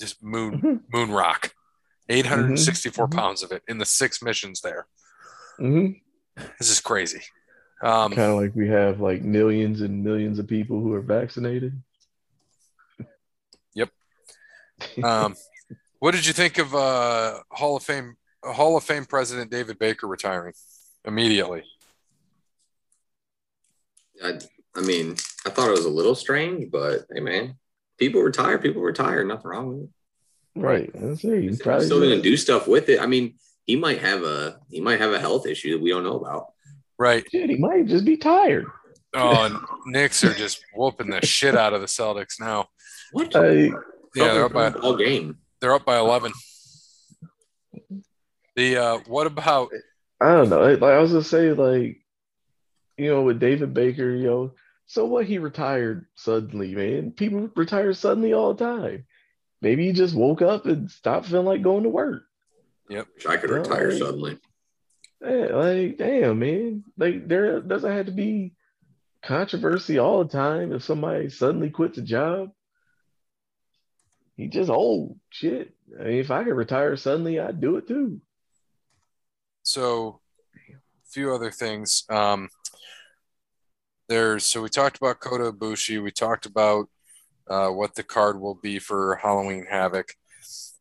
just 0.00 0.22
moon 0.22 0.60
Mhm, 0.62 0.80
moon 0.92 1.10
rock 1.10 1.52
864 2.08 3.08
Mhm. 3.08 3.12
pounds 3.12 3.42
of 3.42 3.52
it 3.52 3.62
in 3.68 3.78
the 3.78 3.84
six 3.84 4.22
missions 4.22 4.60
there 4.60 4.86
mhm. 5.60 6.00
this 6.58 6.70
is 6.70 6.80
crazy 6.80 7.20
um 7.82 8.12
kind 8.12 8.30
of 8.30 8.38
like 8.38 8.54
we 8.54 8.68
have 8.68 9.00
like 9.00 9.22
millions 9.22 9.80
and 9.80 10.02
millions 10.04 10.38
of 10.38 10.46
people 10.46 10.80
who 10.80 10.92
are 10.92 11.00
vaccinated. 11.00 11.80
Yep. 13.74 13.90
Um 15.02 15.34
what 15.98 16.12
did 16.12 16.26
you 16.26 16.32
think 16.32 16.58
of 16.58 16.74
uh 16.74 17.38
hall 17.50 17.76
of 17.76 17.82
fame 17.82 18.16
hall 18.42 18.76
of 18.76 18.84
fame 18.84 19.04
president 19.04 19.50
david 19.50 19.78
baker 19.78 20.06
retiring 20.06 20.54
immediately 21.04 21.62
I, 24.22 24.38
I 24.76 24.80
mean, 24.82 25.16
I 25.46 25.50
thought 25.50 25.68
it 25.68 25.72
was 25.76 25.84
a 25.84 25.90
little 25.90 26.14
strange, 26.14 26.70
but 26.70 27.06
hey, 27.12 27.20
man, 27.20 27.56
people 27.98 28.20
retire. 28.22 28.58
People 28.58 28.82
retire. 28.82 29.24
Nothing 29.24 29.50
wrong 29.50 29.68
with 29.68 29.82
it. 29.84 29.88
Right. 30.60 30.90
I 30.94 31.14
say 31.14 31.42
he's 31.42 31.50
He's 31.52 31.62
probably 31.62 31.86
still 31.86 32.00
going 32.00 32.16
to 32.16 32.22
do 32.22 32.36
stuff 32.36 32.68
with 32.68 32.88
it. 32.88 33.00
I 33.00 33.06
mean, 33.06 33.34
he 33.70 33.76
might 33.76 34.00
have 34.00 34.22
a 34.24 34.58
he 34.68 34.80
might 34.80 35.00
have 35.00 35.12
a 35.12 35.20
health 35.20 35.46
issue 35.46 35.70
that 35.72 35.82
we 35.82 35.90
don't 35.90 36.02
know 36.02 36.18
about. 36.18 36.46
right 36.98 37.24
Shit, 37.30 37.50
he 37.50 37.56
might 37.56 37.86
just 37.86 38.04
be 38.04 38.16
tired. 38.16 38.66
oh 39.14 39.44
and 39.44 39.56
Knicks 39.86 40.24
are 40.24 40.34
just 40.34 40.64
whooping 40.74 41.10
the 41.10 41.24
shit 41.24 41.56
out 41.56 41.72
of 41.72 41.80
the 41.80 41.86
celtics 41.86 42.40
now 42.40 42.68
What? 43.12 43.34
I, 43.36 43.70
yeah 44.14 44.32
they're 44.34 44.44
up 44.44 44.52
by 44.52 44.72
all 44.72 44.96
game. 44.96 45.38
they're 45.60 45.74
up 45.74 45.84
by 45.84 45.98
11 45.98 46.32
the 48.56 48.76
uh 48.76 48.98
what 49.06 49.26
about 49.26 49.70
I 50.22 50.32
don't 50.36 50.50
know. 50.50 50.60
Like 50.60 50.82
I 50.82 50.98
was 50.98 51.12
gonna 51.12 51.24
say, 51.24 51.52
like, 51.52 51.96
you 52.98 53.08
know, 53.10 53.22
with 53.22 53.40
David 53.40 53.72
Baker, 53.72 54.10
you 54.10 54.26
know, 54.26 54.52
so 54.84 55.06
what 55.06 55.24
he 55.24 55.38
retired 55.38 56.04
suddenly, 56.14 56.74
man. 56.74 57.12
People 57.12 57.48
retire 57.56 57.94
suddenly 57.94 58.34
all 58.34 58.52
the 58.52 58.62
time. 58.62 59.06
Maybe 59.62 59.86
he 59.86 59.92
just 59.92 60.14
woke 60.14 60.42
up 60.42 60.66
and 60.66 60.90
stopped 60.90 61.26
feeling 61.26 61.46
like 61.46 61.62
going 61.62 61.84
to 61.84 61.88
work. 61.88 62.24
Wish 62.90 63.26
I 63.26 63.36
could 63.36 63.50
retire 63.50 63.90
like- 63.90 63.98
suddenly. 63.98 64.38
Yeah, 65.22 65.48
like, 65.52 65.98
damn, 65.98 66.38
man. 66.38 66.84
Like 66.96 67.28
there 67.28 67.60
doesn't 67.60 67.90
have 67.92 68.06
to 68.06 68.12
be 68.12 68.54
controversy 69.22 69.98
all 69.98 70.24
the 70.24 70.30
time 70.30 70.72
if 70.72 70.82
somebody 70.82 71.28
suddenly 71.28 71.68
quits 71.70 71.98
a 71.98 72.02
job. 72.02 72.50
He 74.36 74.48
just 74.48 74.70
old 74.70 75.18
shit. 75.28 75.74
I 75.98 76.04
mean, 76.04 76.18
if 76.20 76.30
I 76.30 76.44
could 76.44 76.54
retire 76.54 76.96
suddenly, 76.96 77.38
I'd 77.38 77.60
do 77.60 77.76
it 77.76 77.86
too. 77.86 78.20
so 79.62 80.20
a 80.70 81.10
few 81.12 81.34
other 81.34 81.50
things 81.50 82.04
um 82.08 82.48
there's 84.08 84.46
so 84.46 84.62
we 84.62 84.68
talked 84.70 84.96
about 84.96 85.20
Kota 85.20 85.52
Ibushi 85.52 86.02
we 86.02 86.10
talked 86.10 86.46
about 86.46 86.88
uh, 87.48 87.68
what 87.68 87.94
the 87.94 88.02
card 88.02 88.40
will 88.40 88.54
be 88.54 88.78
for 88.78 89.16
Halloween 89.22 89.66
Havoc 89.68 90.14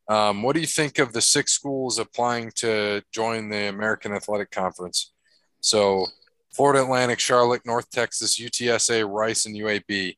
um, 0.10 0.43
what 0.43 0.53
do 0.53 0.60
you 0.60 0.68
think 0.68 0.99
of 0.99 1.14
the 1.14 1.22
six 1.22 1.53
schools 1.53 1.99
applying 1.99 2.51
to 2.55 3.01
join 3.14 3.49
the 3.49 3.70
American 3.70 4.12
Athletic 4.14 4.51
Conference 4.51 5.14
so 5.62 6.05
Florida 6.51 6.84
Atlantic 6.84 7.20
Charlotte 7.20 7.66
North 7.66 7.89
Texas 7.89 8.39
UTSA 8.39 9.10
Rice 9.10 9.45
and 9.45 9.55
UAB 9.55 10.18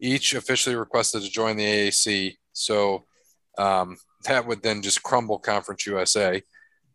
each 0.00 0.34
officially 0.34 0.76
requested 0.76 1.22
to 1.22 1.30
join 1.30 1.56
the 1.56 1.64
AAC 1.64 2.36
so 2.52 3.04
um, 3.58 3.96
that 4.24 4.46
would 4.46 4.62
then 4.62 4.80
just 4.80 5.02
crumble 5.02 5.38
Conference 5.38 5.86
USA 5.86 6.42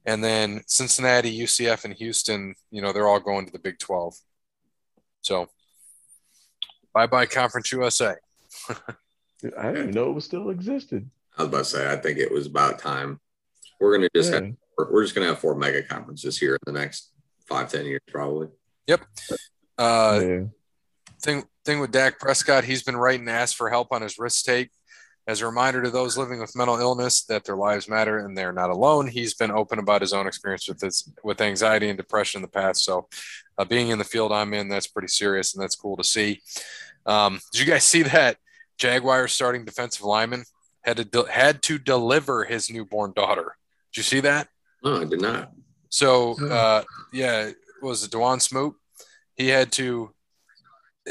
and 0.08 0.24
then 0.24 0.64
Cincinnati, 0.68 1.38
UCF, 1.38 1.84
and 1.84 1.94
Houston, 1.96 2.56
you 2.72 2.82
know, 2.82 2.94
they're 2.94 3.10
all 3.10 3.20
going 3.20 3.46
to 3.46 3.52
the 3.52 3.60
Big 3.60 3.78
12. 3.78 4.16
So 5.22 5.50
bye 6.94 7.08
bye, 7.08 7.26
Conference 7.26 7.72
USA. 7.74 8.16
I 9.58 9.72
didn't 9.72 9.92
know 9.92 10.10
it 10.10 10.14
was 10.14 10.26
still 10.26 10.50
existed. 10.50 11.10
I 11.38 11.44
was 11.44 11.50
about 11.50 11.58
to 11.60 11.66
say, 11.66 11.92
I 11.92 11.98
think 11.98 12.18
it 12.18 12.32
was 12.32 12.48
about 12.48 12.80
time. 12.80 13.20
We're 13.80 13.96
gonna 13.96 14.10
just 14.16 14.32
Yeah. 14.32 14.42
have, 14.42 14.54
we're 14.78 14.92
we're 14.92 15.04
just 15.04 15.14
gonna 15.16 15.28
have 15.28 15.40
four 15.40 15.56
mega 15.56 15.84
conferences 15.84 16.38
here 16.38 16.56
in 16.56 16.74
the 16.74 16.80
next 16.80 17.12
five 17.48 17.72
ten 17.72 17.86
years, 17.86 18.02
probably. 18.08 18.48
Yep. 18.88 19.02
Uh, 19.78 20.20
yeah. 20.24 20.40
thing, 21.22 21.44
thing 21.66 21.80
with 21.80 21.92
Dak 21.92 22.20
Prescott, 22.20 22.64
he's 22.64 22.84
been 22.84 22.98
writing 22.98 23.28
ask 23.30 23.56
for 23.56 23.70
help 23.70 23.90
on 23.92 24.02
his 24.02 24.18
wrist 24.18 24.46
tape. 24.46 24.72
As 25.28 25.42
a 25.42 25.46
reminder 25.46 25.84
to 25.84 25.90
those 25.92 26.18
living 26.18 26.40
with 26.40 26.56
mental 26.56 26.80
illness 26.80 27.24
that 27.26 27.44
their 27.44 27.58
lives 27.58 27.90
matter 27.90 28.20
and 28.20 28.36
they're 28.38 28.54
not 28.54 28.70
alone, 28.70 29.08
he's 29.08 29.34
been 29.34 29.52
open 29.52 29.78
about 29.78 30.00
his 30.02 30.14
own 30.14 30.26
experience 30.26 30.70
with 30.70 30.80
this, 30.80 31.12
with 31.22 31.42
anxiety 31.42 31.90
and 31.90 31.98
depression 31.98 32.40
in 32.40 32.42
the 32.44 32.48
past. 32.48 32.86
So, 32.86 33.10
uh, 33.58 33.66
being 33.66 33.90
in 33.90 34.00
the 34.00 34.06
field 34.06 34.32
I'm 34.32 34.54
in, 34.54 34.70
that's 34.70 34.88
pretty 34.88 35.10
serious 35.10 35.54
and 35.54 35.62
that's 35.62 35.76
cool 35.76 35.98
to 35.98 36.04
see. 36.04 36.42
Um, 37.06 37.42
did 37.52 37.60
you 37.60 37.66
guys 37.66 37.84
see 37.84 38.04
that 38.04 38.38
Jaguars 38.78 39.34
starting 39.34 39.66
defensive 39.66 40.04
lineman 40.06 40.46
had 40.88 40.98
to 40.98 41.06
de- 41.06 41.32
had 41.32 41.62
to 41.64 41.78
deliver 41.78 42.46
his 42.46 42.72
newborn 42.72 43.12
daughter? 43.16 43.58
Did 43.92 43.98
you 43.98 44.04
see 44.04 44.22
that? 44.22 44.48
No, 44.84 45.02
I 45.02 45.06
did 45.06 45.22
not. 45.22 45.52
So 45.90 46.36
uh, 46.50 46.84
yeah, 47.12 47.52
was 47.82 48.04
it 48.04 48.12
Dawuane 48.12 48.42
Smoot? 48.42 48.76
He 49.36 49.50
had 49.50 49.72
to 49.74 50.14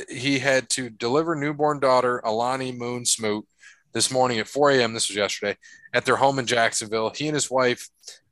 he 0.09 0.39
had 0.39 0.69
to 0.71 0.91
deliver 0.91 1.35
newborn 1.35 1.81
daughter 1.81 2.21
Alani 2.25 2.73
Moon 2.73 3.05
Smoot 3.05 3.47
this 3.93 4.11
morning 4.11 4.39
at 4.39 4.49
4 4.49 4.73
a.m. 4.73 4.93
This 4.93 5.09
was 5.09 5.17
yesterday 5.17 5.57
at 5.95 6.05
their 6.05 6.17
home 6.17 6.39
in 6.39 6.47
Jacksonville. 6.47 7.13
He 7.15 7.29
and 7.29 7.35
his 7.35 7.51
wife 7.51 7.89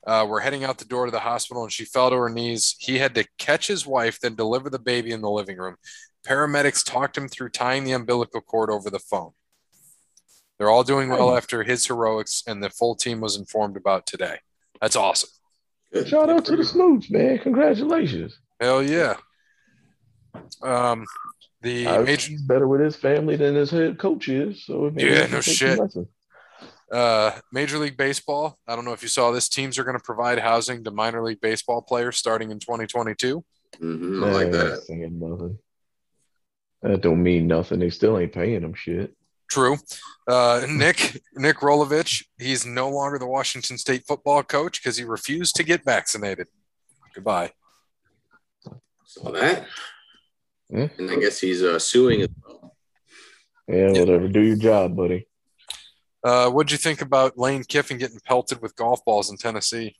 uh, 0.06 0.26
were 0.28 0.40
heading 0.40 0.64
out 0.64 0.76
the 0.76 0.84
door 0.84 1.06
to 1.06 1.10
the 1.10 1.20
hospital 1.20 1.62
and 1.62 1.72
she 1.72 1.86
fell 1.86 2.10
to 2.10 2.16
her 2.16 2.28
knees. 2.28 2.76
He 2.78 2.98
had 2.98 3.14
to 3.14 3.26
catch 3.38 3.66
his 3.66 3.86
wife, 3.86 4.20
then 4.20 4.34
deliver 4.34 4.68
the 4.68 4.78
baby 4.78 5.12
in 5.12 5.22
the 5.22 5.30
living 5.30 5.56
room. 5.56 5.76
Paramedics 6.26 6.84
talked 6.84 7.16
him 7.16 7.28
through 7.28 7.50
tying 7.50 7.84
the 7.84 7.92
umbilical 7.92 8.42
cord 8.42 8.68
over 8.68 8.90
the 8.90 8.98
phone. 8.98 9.32
They're 10.58 10.70
all 10.70 10.84
doing 10.84 11.08
well 11.08 11.36
after 11.36 11.62
his 11.64 11.86
heroics, 11.86 12.42
and 12.46 12.62
the 12.62 12.70
full 12.70 12.94
team 12.94 13.20
was 13.20 13.36
informed 13.36 13.76
about 13.76 14.06
today. 14.06 14.38
That's 14.80 14.96
awesome. 14.96 15.30
Good. 15.92 16.08
Shout 16.08 16.30
out 16.30 16.44
to 16.46 16.56
the 16.56 16.64
Smoots, 16.64 17.10
man. 17.10 17.38
Congratulations. 17.38 18.38
Hell 18.60 18.82
yeah. 18.82 19.16
Um, 20.62 21.04
the 21.62 21.86
I- 21.88 21.98
major 22.02 22.30
he's 22.30 22.42
better 22.42 22.68
with 22.68 22.80
his 22.80 22.96
family 22.96 23.36
than 23.36 23.54
his 23.54 23.70
head 23.70 23.98
coach 23.98 24.28
is. 24.28 24.64
So 24.64 24.92
Yeah, 24.96 25.26
no 25.26 25.40
shit. 25.40 25.78
uh, 26.92 27.32
Major 27.52 27.78
League 27.78 27.96
Baseball. 27.96 28.58
I 28.66 28.76
don't 28.76 28.84
know 28.84 28.92
if 28.92 29.02
you 29.02 29.08
saw 29.08 29.30
this. 29.30 29.48
Teams 29.48 29.78
are 29.78 29.84
going 29.84 29.96
to 29.98 30.02
provide 30.02 30.38
housing 30.38 30.84
to 30.84 30.90
minor 30.90 31.22
league 31.22 31.40
baseball 31.40 31.82
players 31.82 32.16
starting 32.16 32.50
in 32.50 32.58
2022. 32.58 33.44
Mhm, 33.80 34.24
I 34.24 34.30
like 34.32 34.52
that. 34.52 34.82
Saying 34.84 35.18
nothing. 35.18 35.58
That 36.82 37.00
don't 37.00 37.22
mean 37.22 37.46
nothing. 37.48 37.78
They 37.80 37.90
still 37.90 38.18
ain't 38.18 38.32
paying 38.32 38.60
them 38.62 38.74
shit. 38.74 39.16
True. 39.50 39.76
Uh, 40.26 40.66
Nick 40.68 41.20
Nick 41.34 41.58
Rolovich. 41.58 42.24
He's 42.38 42.64
no 42.66 42.88
longer 42.88 43.18
the 43.18 43.26
Washington 43.26 43.76
State 43.78 44.04
football 44.06 44.42
coach 44.42 44.82
because 44.82 44.96
he 44.96 45.04
refused 45.04 45.54
to 45.56 45.62
get 45.62 45.84
vaccinated. 45.84 46.46
Goodbye. 47.14 47.52
Saw 49.04 49.30
that. 49.32 49.66
Yeah. 50.70 50.88
And 50.98 51.10
I 51.10 51.16
guess 51.16 51.38
he's 51.40 51.62
uh, 51.62 51.78
suing 51.78 52.22
as 52.22 52.28
well. 52.44 52.74
Yeah, 53.68 53.90
Yeah. 53.92 54.00
whatever. 54.00 54.28
Do 54.28 54.40
your 54.40 54.56
job, 54.56 54.96
buddy. 54.96 55.28
Uh, 56.24 56.50
what'd 56.50 56.72
you 56.72 56.78
think 56.78 57.02
about 57.02 57.38
Lane 57.38 57.62
Kiffin 57.64 57.98
getting 57.98 58.18
pelted 58.24 58.62
with 58.62 58.74
golf 58.76 59.04
balls 59.04 59.30
in 59.30 59.36
Tennessee? 59.36 59.94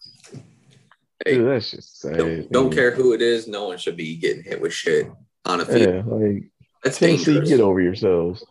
Hey, 1.24 1.34
Dude, 1.34 1.46
that's 1.48 1.70
just 1.70 2.00
sad. 2.00 2.16
don't, 2.16 2.50
don't 2.50 2.72
care 2.72 2.90
who 2.92 3.12
it 3.12 3.20
is. 3.22 3.46
No 3.46 3.68
one 3.68 3.78
should 3.78 3.96
be 3.96 4.16
getting 4.16 4.42
hit 4.42 4.60
with 4.60 4.72
shit 4.72 5.06
on 5.44 5.60
a 5.60 5.66
field. 5.66 5.80
Yeah, 5.80 6.02
like 6.06 6.44
That's 6.82 6.98
Tennessee, 6.98 7.24
dangerous. 7.26 7.48
get 7.50 7.60
over 7.60 7.80
yourselves. 7.80 8.42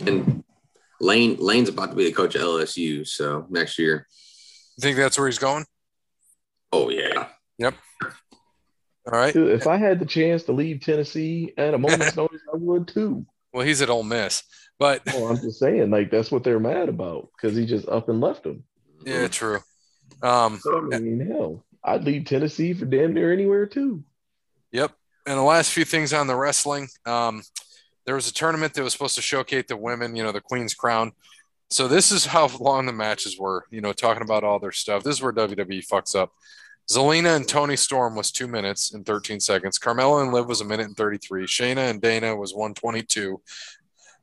And 0.00 0.44
Lane 1.00 1.36
Lane's 1.38 1.68
about 1.68 1.90
to 1.90 1.96
be 1.96 2.04
the 2.04 2.12
coach 2.12 2.36
at 2.36 2.42
LSU, 2.42 3.06
so 3.06 3.46
next 3.50 3.78
year. 3.78 4.06
You 4.76 4.82
think 4.82 4.96
that's 4.96 5.18
where 5.18 5.26
he's 5.28 5.38
going? 5.38 5.64
Oh 6.72 6.88
yeah. 6.90 7.28
Yep. 7.58 7.74
All 8.02 9.18
right. 9.18 9.34
Dude, 9.34 9.50
if 9.50 9.66
I 9.66 9.76
had 9.76 9.98
the 9.98 10.06
chance 10.06 10.44
to 10.44 10.52
leave 10.52 10.80
Tennessee 10.80 11.52
at 11.58 11.74
a 11.74 11.78
moment's 11.78 12.16
notice, 12.16 12.40
I 12.52 12.56
would 12.56 12.88
too. 12.88 13.26
Well, 13.52 13.66
he's 13.66 13.82
at 13.82 13.90
Ole 13.90 14.04
Miss, 14.04 14.44
but 14.78 15.02
Well, 15.06 15.26
I'm 15.26 15.36
just 15.36 15.58
saying, 15.58 15.90
like 15.90 16.10
that's 16.10 16.30
what 16.30 16.44
they're 16.44 16.60
mad 16.60 16.88
about 16.88 17.28
because 17.36 17.56
he 17.56 17.66
just 17.66 17.88
up 17.88 18.08
and 18.08 18.20
left 18.20 18.44
them. 18.44 18.64
yeah, 19.04 19.28
true. 19.28 19.58
Um, 20.22 20.60
But 20.64 20.94
I 20.94 20.98
mean, 21.00 21.20
hell, 21.20 21.64
I'd 21.84 22.04
leave 22.04 22.24
Tennessee 22.26 22.72
for 22.74 22.84
damn 22.86 23.12
near 23.12 23.32
anywhere 23.32 23.66
too. 23.66 24.04
Yep. 24.70 24.92
And 25.26 25.36
the 25.38 25.42
last 25.42 25.72
few 25.72 25.84
things 25.84 26.12
on 26.12 26.26
the 26.26 26.34
wrestling, 26.36 26.88
um, 27.04 27.42
there 28.04 28.14
was 28.14 28.28
a 28.28 28.34
tournament 28.34 28.74
that 28.74 28.82
was 28.82 28.92
supposed 28.92 29.14
to 29.16 29.22
showcase 29.22 29.64
the 29.68 29.76
women, 29.76 30.16
you 30.16 30.22
know, 30.22 30.32
the 30.32 30.40
Queen's 30.40 30.74
Crown. 30.74 31.12
So 31.70 31.88
this 31.88 32.12
is 32.12 32.26
how 32.26 32.48
long 32.60 32.86
the 32.86 32.92
matches 32.92 33.38
were, 33.38 33.64
you 33.70 33.80
know, 33.80 33.92
talking 33.92 34.22
about 34.22 34.44
all 34.44 34.58
their 34.58 34.72
stuff. 34.72 35.02
This 35.02 35.16
is 35.16 35.22
where 35.22 35.32
WWE 35.32 35.86
fucks 35.86 36.14
up. 36.14 36.32
Zelina 36.90 37.36
and 37.36 37.48
Toni 37.48 37.76
Storm 37.76 38.16
was 38.16 38.32
two 38.32 38.48
minutes 38.48 38.92
and 38.92 39.06
13 39.06 39.40
seconds. 39.40 39.78
Carmella 39.78 40.22
and 40.22 40.32
Liv 40.32 40.46
was 40.46 40.60
a 40.60 40.64
minute 40.64 40.86
and 40.86 40.96
33. 40.96 41.46
Shayna 41.46 41.90
and 41.90 42.00
Dana 42.00 42.34
was 42.34 42.54
122. 42.54 43.40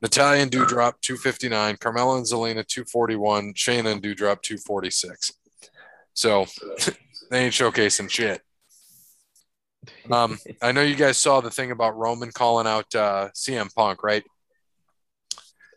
Natalya 0.01 0.43
and 0.43 0.51
Doudrop 0.51 0.93
259. 1.01 1.77
Carmella 1.77 2.17
and 2.17 2.25
Zelina 2.25 2.67
241. 2.67 3.53
Shayna 3.53 3.93
and 3.93 4.03
Doudrop 4.03 4.41
246. 4.41 5.33
So 6.13 6.45
they 7.31 7.45
ain't 7.45 7.53
showcasing 7.53 8.09
shit. 8.09 8.41
Um, 10.11 10.37
I 10.61 10.71
know 10.71 10.81
you 10.81 10.95
guys 10.95 11.17
saw 11.17 11.41
the 11.41 11.51
thing 11.51 11.71
about 11.71 11.97
Roman 11.97 12.31
calling 12.31 12.67
out 12.67 12.93
uh, 12.95 13.29
CM 13.33 13.73
Punk, 13.73 14.03
right? 14.03 14.23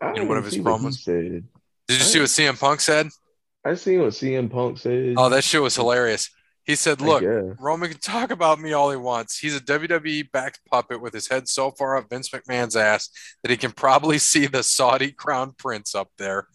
I 0.00 0.14
You 0.14 0.22
know, 0.22 0.24
one 0.26 0.38
of 0.38 0.44
didn't 0.44 0.44
his 0.44 0.54
see 0.54 0.60
what 0.60 0.80
he 0.80 0.86
promos? 0.86 1.04
Did 1.88 1.98
you 1.98 2.04
see 2.04 2.20
what 2.20 2.28
CM 2.28 2.58
Punk 2.58 2.80
said? 2.80 3.08
I 3.64 3.74
seen 3.74 4.00
what 4.00 4.10
CM 4.10 4.50
Punk 4.50 4.78
said. 4.78 5.14
Oh, 5.16 5.28
that 5.28 5.44
shit 5.44 5.62
was 5.62 5.76
hilarious. 5.76 6.30
He 6.64 6.74
said, 6.74 7.00
"Look. 7.00 7.24
Roman 7.60 7.90
can 7.90 7.98
talk 7.98 8.30
about 8.30 8.60
me 8.60 8.72
all 8.72 8.90
he 8.90 8.96
wants. 8.96 9.38
He's 9.38 9.56
a 9.56 9.60
WWE 9.60 10.30
backed 10.32 10.60
puppet 10.70 11.00
with 11.00 11.12
his 11.12 11.28
head 11.28 11.48
so 11.48 11.70
far 11.72 11.96
up 11.96 12.08
Vince 12.08 12.30
McMahon's 12.30 12.76
ass 12.76 13.08
that 13.42 13.50
he 13.50 13.56
can 13.56 13.72
probably 13.72 14.18
see 14.30 14.46
the 14.46 14.62
Saudi 14.62 15.12
crown 15.12 15.54
prince 15.56 15.94
up 15.94 16.10
there. 16.18 16.46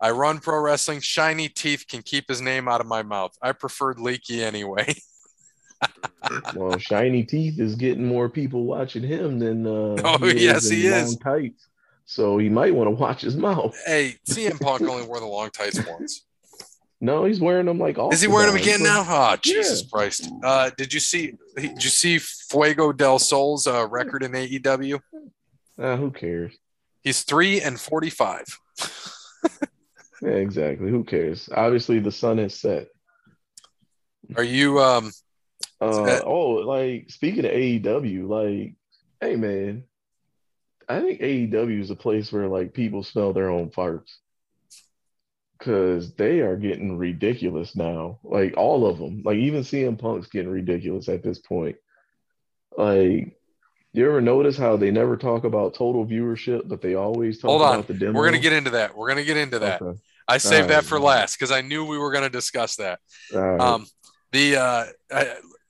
I 0.00 0.12
run 0.12 0.38
pro 0.38 0.60
wrestling. 0.60 1.00
Shiny 1.00 1.48
teeth 1.48 1.84
can 1.88 2.02
keep 2.02 2.28
his 2.28 2.40
name 2.40 2.68
out 2.68 2.80
of 2.80 2.86
my 2.86 3.02
mouth. 3.02 3.36
I 3.42 3.52
preferred 3.52 3.98
Leakee 3.98 4.42
anyway. 4.42 4.94
Well, 6.54 6.78
shiny 6.78 7.24
teeth 7.24 7.58
is 7.58 7.74
getting 7.74 8.04
more 8.06 8.28
people 8.28 8.64
watching 8.64 9.02
him 9.02 9.38
than 9.38 9.66
uh, 9.66 9.96
Oh, 10.04 10.26
yes, 10.26 10.68
in 10.70 10.76
he 10.76 10.86
is. 10.86 11.08
long 11.14 11.18
tights. 11.18 11.66
So 12.04 12.38
he 12.38 12.48
might 12.48 12.74
want 12.74 12.88
to 12.88 12.92
watch 12.92 13.22
his 13.22 13.36
mouth. 13.36 13.76
hey, 13.86 14.16
CM 14.28 14.60
Punk 14.60 14.82
only 14.82 15.06
wore 15.06 15.20
the 15.20 15.26
long 15.26 15.50
tights 15.50 15.80
once. 15.86 16.24
No, 17.00 17.24
he's 17.24 17.40
wearing 17.40 17.66
them 17.66 17.78
like 17.78 17.98
all. 17.98 18.12
Is 18.12 18.20
he 18.20 18.28
wearing 18.28 18.52
them 18.52 18.60
again 18.60 18.82
now? 18.82 19.04
Oh, 19.08 19.36
Jesus 19.36 19.80
Yeah. 19.82 19.88
Christ! 19.90 20.28
Uh, 20.44 20.70
did 20.76 20.92
you 20.92 21.00
see? 21.00 21.32
Did 21.56 21.82
you 21.82 21.88
see 21.90 22.18
Fuego 22.18 22.92
del 22.92 23.18
Sol's 23.18 23.66
uh, 23.66 23.86
record 23.88 24.22
in 24.22 24.32
AEW? 24.32 25.00
Ah, 25.78 25.96
who 25.96 26.10
cares? 26.10 26.52
He's 27.02 27.22
three 27.22 27.60
and 27.62 27.80
forty-five. 27.80 28.44
Yeah, 30.22 30.32
exactly. 30.32 30.90
Who 30.90 31.02
cares? 31.02 31.48
Obviously, 31.54 31.98
the 31.98 32.12
sun 32.12 32.36
has 32.36 32.54
set. 32.54 32.88
Are 34.36 34.42
you? 34.44 34.78
Um, 34.78 35.12
Uh, 35.80 36.20
oh, 36.24 36.50
like 36.66 37.10
speaking 37.10 37.44
of 37.44 37.52
AEW, 37.52 38.28
like, 38.28 38.74
hey 39.20 39.36
man, 39.36 39.84
I 40.88 41.00
think 41.00 41.20
AEW 41.20 41.80
is 41.80 41.90
a 41.90 41.96
place 41.96 42.32
where 42.32 42.48
like 42.48 42.74
people 42.74 43.02
smell 43.02 43.32
their 43.32 43.48
own 43.48 43.70
farts 43.70 44.10
because 45.58 46.12
they 46.14 46.40
are 46.40 46.56
getting 46.56 46.98
ridiculous 46.98 47.76
now. 47.76 48.18
Like 48.24 48.56
all 48.56 48.86
of 48.86 48.98
them, 48.98 49.22
like 49.24 49.36
even 49.36 49.62
CM 49.62 49.98
Punk's 49.98 50.28
getting 50.28 50.50
ridiculous 50.50 51.08
at 51.08 51.22
this 51.22 51.38
point. 51.38 51.76
Like, 52.76 53.36
you 53.92 54.08
ever 54.08 54.20
notice 54.20 54.56
how 54.56 54.76
they 54.76 54.90
never 54.90 55.16
talk 55.16 55.44
about 55.44 55.74
total 55.74 56.06
viewership, 56.06 56.68
but 56.68 56.80
they 56.80 56.94
always 56.94 57.38
talk 57.38 57.50
Hold 57.50 57.62
on. 57.62 57.74
about 57.74 57.88
the 57.88 57.94
demo? 57.94 58.18
we're 58.18 58.24
gonna 58.24 58.38
get 58.38 58.52
into 58.52 58.70
that. 58.70 58.96
We're 58.96 59.08
gonna 59.08 59.24
get 59.24 59.36
into 59.36 59.58
that. 59.60 59.82
Okay. 59.82 59.98
I 60.26 60.38
saved 60.38 60.68
that 60.68 60.84
for 60.84 61.00
last 61.00 61.36
because 61.36 61.50
I 61.50 61.60
knew 61.60 61.84
we 61.84 61.98
were 61.98 62.12
gonna 62.12 62.30
discuss 62.30 62.76
that. 62.76 63.00
Right. 63.32 63.60
Um, 63.60 63.86
the 64.32 64.56
uh, 64.56 64.84
uh, 65.10 65.24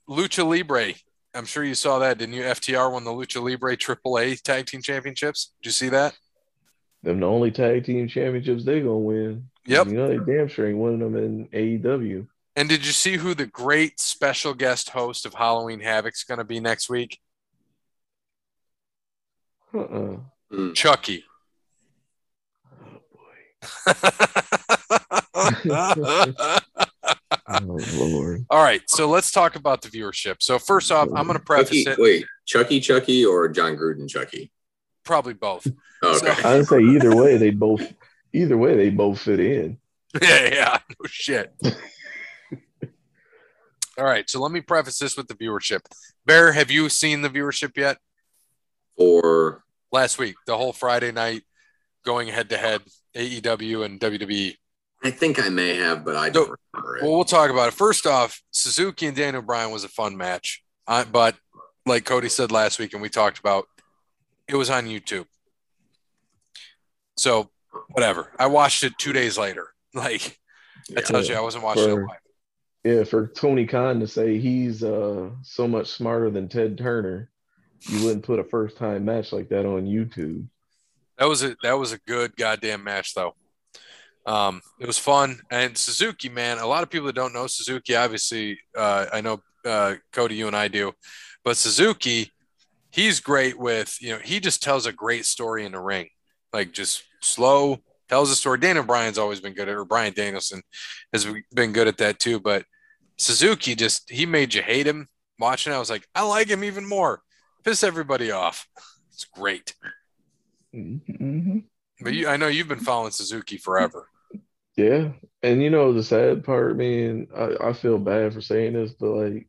Lucha 0.09 0.45
Libre. 0.45 0.93
I'm 1.33 1.45
sure 1.45 1.63
you 1.63 1.75
saw 1.75 1.99
that, 1.99 2.17
didn't 2.17 2.35
you? 2.35 2.43
FTR 2.43 2.91
won 2.91 3.03
the 3.03 3.11
Lucha 3.11 3.41
Libre 3.41 3.77
AAA 3.77 4.41
Tag 4.41 4.65
Team 4.65 4.81
Championships. 4.81 5.53
Did 5.61 5.67
you 5.67 5.71
see 5.71 5.89
that? 5.89 6.13
them 7.03 7.19
the 7.19 7.25
only 7.25 7.51
tag 7.51 7.83
team 7.83 8.07
championships 8.07 8.63
they're 8.63 8.79
gonna 8.79 8.97
win. 8.97 9.49
Yep. 9.65 9.87
You 9.87 9.93
know 9.93 10.07
they 10.07 10.17
damn 10.17 10.47
sure 10.47 10.67
ain't 10.67 10.77
winning 10.77 10.99
them 10.99 11.15
in 11.15 11.47
AEW. 11.47 12.27
And 12.55 12.69
did 12.69 12.85
you 12.85 12.91
see 12.91 13.17
who 13.17 13.33
the 13.33 13.45
great 13.45 13.99
special 13.99 14.53
guest 14.53 14.89
host 14.89 15.25
of 15.25 15.33
Halloween 15.33 15.79
Havoc's 15.79 16.23
going 16.23 16.39
to 16.39 16.43
be 16.43 16.59
next 16.59 16.89
week? 16.89 17.19
Uh-uh. 19.73 20.17
Mm. 20.51 20.75
Chucky. 20.75 21.23
Oh 22.83 22.99
Oh, 27.47 27.79
Lord. 27.97 28.45
All 28.49 28.63
right, 28.63 28.81
so 28.87 29.07
let's 29.09 29.31
talk 29.31 29.55
about 29.55 29.81
the 29.81 29.89
viewership. 29.89 30.37
So 30.39 30.57
first 30.59 30.91
off, 30.91 31.09
I'm 31.15 31.27
going 31.27 31.37
to 31.37 31.43
preface 31.43 31.83
Chucky, 31.83 31.89
it 31.89 32.03
wait, 32.03 32.25
Chucky 32.45 32.79
Chucky 32.79 33.25
or 33.25 33.47
Jon 33.49 33.75
Gruden 33.75 34.09
Chucky? 34.09 34.51
probably 35.03 35.33
both. 35.33 35.65
Oh, 36.03 36.15
okay. 36.17 36.33
So- 36.41 36.49
I'd 36.49 36.65
say 36.67 36.79
either 36.79 37.15
way 37.15 37.37
they 37.37 37.49
both 37.51 37.93
either 38.33 38.57
way 38.57 38.75
they 38.75 38.89
both 38.89 39.19
fit 39.21 39.39
in. 39.39 39.77
yeah, 40.21 40.53
yeah, 40.53 40.77
no 40.89 41.07
shit. 41.07 41.53
All 43.97 44.05
right, 44.05 44.29
so 44.29 44.39
let 44.39 44.51
me 44.51 44.61
preface 44.61 44.97
this 44.99 45.17
with 45.17 45.27
the 45.27 45.35
viewership. 45.35 45.81
Bear, 46.25 46.53
have 46.53 46.71
you 46.71 46.87
seen 46.89 47.21
the 47.21 47.29
viewership 47.29 47.75
yet? 47.77 47.97
For 48.97 49.63
Last 49.91 50.17
week, 50.17 50.35
the 50.47 50.55
whole 50.55 50.71
Friday 50.71 51.11
night 51.11 51.43
going 52.05 52.29
head 52.29 52.49
to 52.49 52.57
head, 52.57 52.81
AEW 53.15 53.83
and 53.85 53.99
WWE. 53.99 54.55
I 55.03 55.09
think 55.11 55.43
I 55.43 55.49
may 55.49 55.75
have, 55.75 56.05
but 56.05 56.15
I 56.15 56.29
don't 56.29 56.51
remember 56.73 56.97
it. 56.97 57.03
Well, 57.03 57.13
we'll 57.13 57.23
talk 57.23 57.49
about 57.49 57.67
it. 57.69 57.73
First 57.73 58.05
off, 58.05 58.41
Suzuki 58.51 59.07
and 59.07 59.15
Daniel 59.17 59.41
Bryan 59.41 59.71
was 59.71 59.83
a 59.83 59.89
fun 59.89 60.15
match, 60.15 60.63
uh, 60.87 61.05
but 61.11 61.35
like 61.85 62.05
Cody 62.05 62.29
said 62.29 62.51
last 62.51 62.77
week, 62.79 62.93
and 62.93 63.01
we 63.01 63.09
talked 63.09 63.39
about, 63.39 63.65
it 64.47 64.55
was 64.55 64.69
on 64.69 64.85
YouTube. 64.85 65.25
So 67.17 67.49
whatever. 67.91 68.31
I 68.39 68.47
watched 68.47 68.83
it 68.83 68.93
two 68.97 69.13
days 69.13 69.37
later. 69.37 69.67
Like 69.93 70.39
that 70.87 70.95
Yeah. 70.95 71.01
tells 71.01 71.27
you 71.27 71.35
I 71.35 71.41
wasn't 71.41 71.65
watching 71.65 71.83
it 71.89 71.93
live. 71.95 72.07
Yeah, 72.85 73.03
for 73.03 73.27
Tony 73.27 73.65
Khan 73.65 73.99
to 73.99 74.07
say 74.07 74.37
he's 74.39 74.83
uh 74.85 75.31
so 75.43 75.67
much 75.67 75.87
smarter 75.87 76.29
than 76.29 76.47
Ted 76.47 76.77
Turner, 76.77 77.29
you 77.81 78.05
wouldn't 78.05 78.23
put 78.23 78.39
a 78.39 78.43
first 78.45 78.77
time 78.77 79.03
match 79.03 79.33
like 79.33 79.49
that 79.49 79.65
on 79.65 79.85
YouTube. 79.85 80.47
That 81.17 81.25
was 81.27 81.43
a 81.43 81.57
that 81.61 81.73
was 81.73 81.91
a 81.91 81.97
good 82.07 82.37
goddamn 82.37 82.85
match 82.85 83.13
though. 83.13 83.35
Um, 84.25 84.61
it 84.79 84.85
was 84.85 84.97
fun 84.97 85.39
and 85.49 85.77
Suzuki, 85.77 86.29
man. 86.29 86.59
A 86.59 86.67
lot 86.67 86.83
of 86.83 86.89
people 86.89 87.07
that 87.07 87.15
don't 87.15 87.33
know 87.33 87.47
Suzuki, 87.47 87.95
obviously, 87.95 88.59
uh, 88.77 89.07
I 89.11 89.21
know 89.21 89.41
uh, 89.65 89.95
Cody, 90.11 90.35
you 90.35 90.47
and 90.47 90.55
I 90.55 90.67
do, 90.67 90.93
but 91.43 91.57
Suzuki, 91.57 92.31
he's 92.91 93.19
great 93.19 93.57
with 93.57 93.97
you 94.01 94.11
know 94.11 94.19
he 94.23 94.39
just 94.39 94.61
tells 94.61 94.85
a 94.85 94.93
great 94.93 95.25
story 95.25 95.65
in 95.65 95.71
the 95.71 95.79
ring, 95.79 96.07
like 96.53 96.71
just 96.71 97.03
slow 97.21 97.79
tells 98.11 98.29
a 98.29 98.35
story. 98.35 98.59
Daniel 98.59 98.83
Bryan's 98.83 99.17
always 99.17 99.39
been 99.39 99.53
good 99.53 99.69
at, 99.69 99.75
or 99.75 99.85
Bryan 99.85 100.13
Danielson 100.13 100.61
has 101.13 101.25
been 101.53 101.71
good 101.71 101.87
at 101.87 101.97
that 101.97 102.19
too. 102.19 102.39
But 102.39 102.65
Suzuki 103.17 103.73
just 103.73 104.09
he 104.11 104.25
made 104.25 104.53
you 104.53 104.61
hate 104.61 104.85
him. 104.85 105.07
Watching, 105.39 105.73
I 105.73 105.79
was 105.79 105.89
like, 105.89 106.05
I 106.13 106.21
like 106.21 106.49
him 106.49 106.63
even 106.63 106.87
more. 106.87 107.21
Piss 107.63 107.83
everybody 107.83 108.29
off. 108.29 108.67
It's 109.11 109.25
great. 109.25 109.73
Mm-hmm. 110.75 111.59
But 112.01 112.13
you, 112.13 112.27
I 112.27 112.37
know 112.37 112.47
you've 112.47 112.67
been 112.67 112.79
following 112.79 113.11
Suzuki 113.11 113.57
forever. 113.57 114.07
Yeah, 114.77 115.09
and 115.43 115.61
you 115.61 115.69
know 115.69 115.93
the 115.93 116.03
sad 116.03 116.43
part, 116.43 116.77
man. 116.77 117.27
I, 117.35 117.69
I 117.69 117.73
feel 117.73 117.97
bad 117.97 118.33
for 118.33 118.41
saying 118.41 118.73
this, 118.73 118.91
but 118.93 119.09
like, 119.09 119.47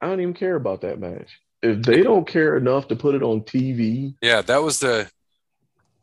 I 0.00 0.06
don't 0.08 0.20
even 0.20 0.34
care 0.34 0.56
about 0.56 0.80
that 0.82 0.98
match. 0.98 1.40
If 1.62 1.82
they 1.82 2.02
don't 2.02 2.26
care 2.26 2.56
enough 2.56 2.88
to 2.88 2.96
put 2.96 3.14
it 3.14 3.22
on 3.22 3.42
TV, 3.42 4.14
Yeah, 4.22 4.42
that 4.42 4.62
was 4.62 4.80
the 4.80 5.10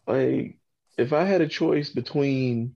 like 0.07 0.57
if 0.98 1.14
I 1.14 1.26
had 1.26 1.41
a 1.41 1.48
choice 1.48 1.90
between 1.90 2.76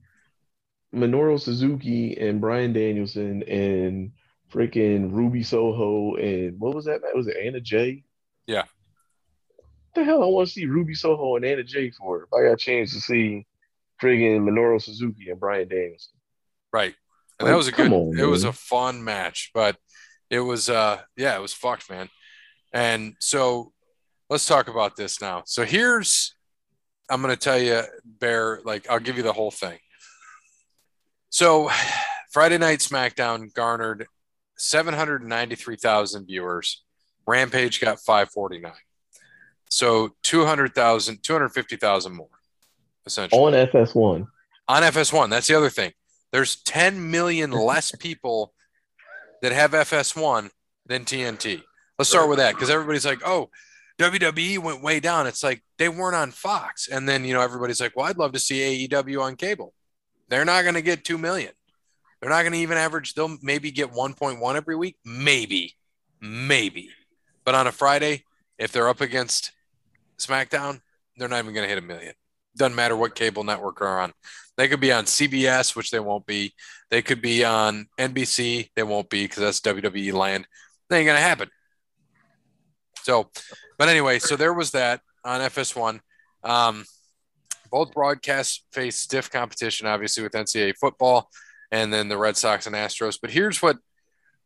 Minoru 0.94 1.40
Suzuki 1.40 2.18
and 2.18 2.40
Bryan 2.40 2.72
Danielson 2.72 3.42
and 3.44 4.12
freaking 4.52 5.10
Ruby 5.12 5.42
Soho 5.42 6.16
and 6.16 6.60
what 6.60 6.74
was 6.74 6.84
that? 6.84 7.00
That 7.02 7.16
was 7.16 7.26
it 7.28 7.36
Anna 7.42 7.60
Jay. 7.60 8.04
Yeah. 8.46 8.64
the 9.94 10.04
hell 10.04 10.22
I 10.22 10.26
want 10.26 10.48
to 10.48 10.52
see 10.54 10.66
Ruby 10.66 10.94
Soho 10.94 11.36
and 11.36 11.44
Anna 11.44 11.62
Jay 11.62 11.90
for 11.90 12.24
if 12.24 12.32
I 12.34 12.42
got 12.42 12.52
a 12.52 12.56
chance 12.56 12.92
to 12.92 13.00
see 13.00 13.46
friggin' 14.02 14.42
Minoru 14.42 14.82
Suzuki 14.82 15.30
and 15.30 15.38
Bryan 15.38 15.68
Danielson. 15.68 16.14
right. 16.72 16.94
And 17.38 17.48
that 17.48 17.56
was 17.56 17.68
a 17.68 17.72
good 17.72 17.92
on, 17.92 18.18
it 18.18 18.26
was 18.26 18.44
a 18.44 18.52
fun 18.52 19.02
match, 19.02 19.50
but 19.54 19.76
it 20.30 20.40
was 20.40 20.68
uh 20.68 21.00
yeah, 21.16 21.36
it 21.36 21.40
was 21.40 21.52
fucked, 21.52 21.90
man. 21.90 22.08
And 22.72 23.14
so 23.20 23.72
let's 24.30 24.46
talk 24.46 24.68
about 24.68 24.96
this 24.96 25.20
now. 25.20 25.42
So 25.46 25.64
here's 25.64 26.34
I'm 27.10 27.20
gonna 27.20 27.36
tell 27.36 27.58
you, 27.58 27.82
Bear, 28.04 28.60
like 28.64 28.88
I'll 28.88 29.00
give 29.00 29.16
you 29.16 29.22
the 29.22 29.32
whole 29.32 29.50
thing. 29.50 29.78
So 31.30 31.70
Friday 32.30 32.58
night 32.58 32.78
SmackDown 32.78 33.52
garnered 33.52 34.06
793,000 34.56 36.26
viewers. 36.26 36.84
Rampage 37.26 37.80
got 37.80 38.00
549. 38.00 38.72
So 39.68 40.10
200,000, 40.22 41.22
250,000 41.22 42.14
more, 42.14 42.28
essentially. 43.06 43.40
On 43.40 43.52
FS1. 43.52 44.26
on 44.68 44.82
FS1. 44.82 45.30
That's 45.30 45.46
the 45.46 45.54
other 45.54 45.70
thing. 45.70 45.92
There's 46.32 46.56
10 46.56 47.10
million 47.10 47.50
less 47.50 47.92
people 47.92 48.54
that 49.42 49.52
have 49.52 49.72
FS1 49.72 50.50
than 50.86 51.04
TNT. 51.04 51.62
Let's 51.98 52.08
start 52.08 52.28
with 52.28 52.38
that 52.38 52.54
because 52.54 52.70
everybody's 52.70 53.04
like, 53.04 53.20
oh, 53.24 53.50
WWE 53.98 54.58
went 54.58 54.82
way 54.82 54.98
down. 54.98 55.26
It's 55.26 55.42
like 55.42 55.62
they 55.78 55.88
weren't 55.88 56.16
on 56.16 56.30
Fox. 56.30 56.88
And 56.88 57.08
then, 57.08 57.24
you 57.24 57.34
know, 57.34 57.40
everybody's 57.40 57.80
like, 57.80 57.94
well, 57.96 58.06
I'd 58.06 58.16
love 58.16 58.32
to 58.32 58.40
see 58.40 58.88
AEW 58.88 59.20
on 59.20 59.36
cable. 59.36 59.74
They're 60.28 60.44
not 60.44 60.62
going 60.62 60.74
to 60.74 60.82
get 60.82 61.04
2 61.04 61.18
million. 61.18 61.52
They're 62.20 62.30
not 62.30 62.42
going 62.42 62.52
to 62.52 62.58
even 62.58 62.78
average, 62.78 63.14
they'll 63.14 63.36
maybe 63.42 63.72
get 63.72 63.92
1.1 63.92 64.54
every 64.54 64.76
week. 64.76 64.96
Maybe, 65.04 65.74
maybe. 66.20 66.90
But 67.44 67.56
on 67.56 67.66
a 67.66 67.72
Friday, 67.72 68.24
if 68.58 68.70
they're 68.70 68.88
up 68.88 69.00
against 69.00 69.50
SmackDown, 70.18 70.80
they're 71.16 71.28
not 71.28 71.40
even 71.40 71.52
going 71.52 71.64
to 71.64 71.68
hit 71.68 71.82
a 71.82 71.86
million. 71.86 72.14
Doesn't 72.56 72.74
matter 72.76 72.96
what 72.96 73.14
cable 73.14 73.44
network 73.44 73.78
they're 73.78 74.00
on. 74.00 74.12
They 74.56 74.68
could 74.68 74.80
be 74.80 74.92
on 74.92 75.04
CBS, 75.04 75.74
which 75.74 75.90
they 75.90 76.00
won't 76.00 76.26
be. 76.26 76.52
They 76.90 77.02
could 77.02 77.22
be 77.22 77.44
on 77.44 77.86
NBC. 77.98 78.68
They 78.76 78.82
won't 78.82 79.08
be 79.08 79.24
because 79.24 79.42
that's 79.42 79.60
WWE 79.60 80.12
land. 80.12 80.46
That 80.88 80.96
ain't 80.96 81.06
gonna 81.06 81.18
happen. 81.18 81.48
So, 83.02 83.30
but 83.78 83.88
anyway, 83.88 84.18
so 84.18 84.36
there 84.36 84.52
was 84.52 84.72
that 84.72 85.00
on 85.24 85.40
FS1. 85.40 86.00
Um, 86.44 86.84
both 87.70 87.92
broadcasts 87.92 88.64
face 88.72 88.96
stiff 88.96 89.30
competition, 89.30 89.86
obviously, 89.86 90.22
with 90.22 90.32
NCAA 90.32 90.74
football 90.78 91.30
and 91.72 91.92
then 91.92 92.08
the 92.08 92.18
Red 92.18 92.36
Sox 92.36 92.66
and 92.66 92.76
Astros. 92.76 93.18
But 93.20 93.30
here's 93.30 93.62
what 93.62 93.78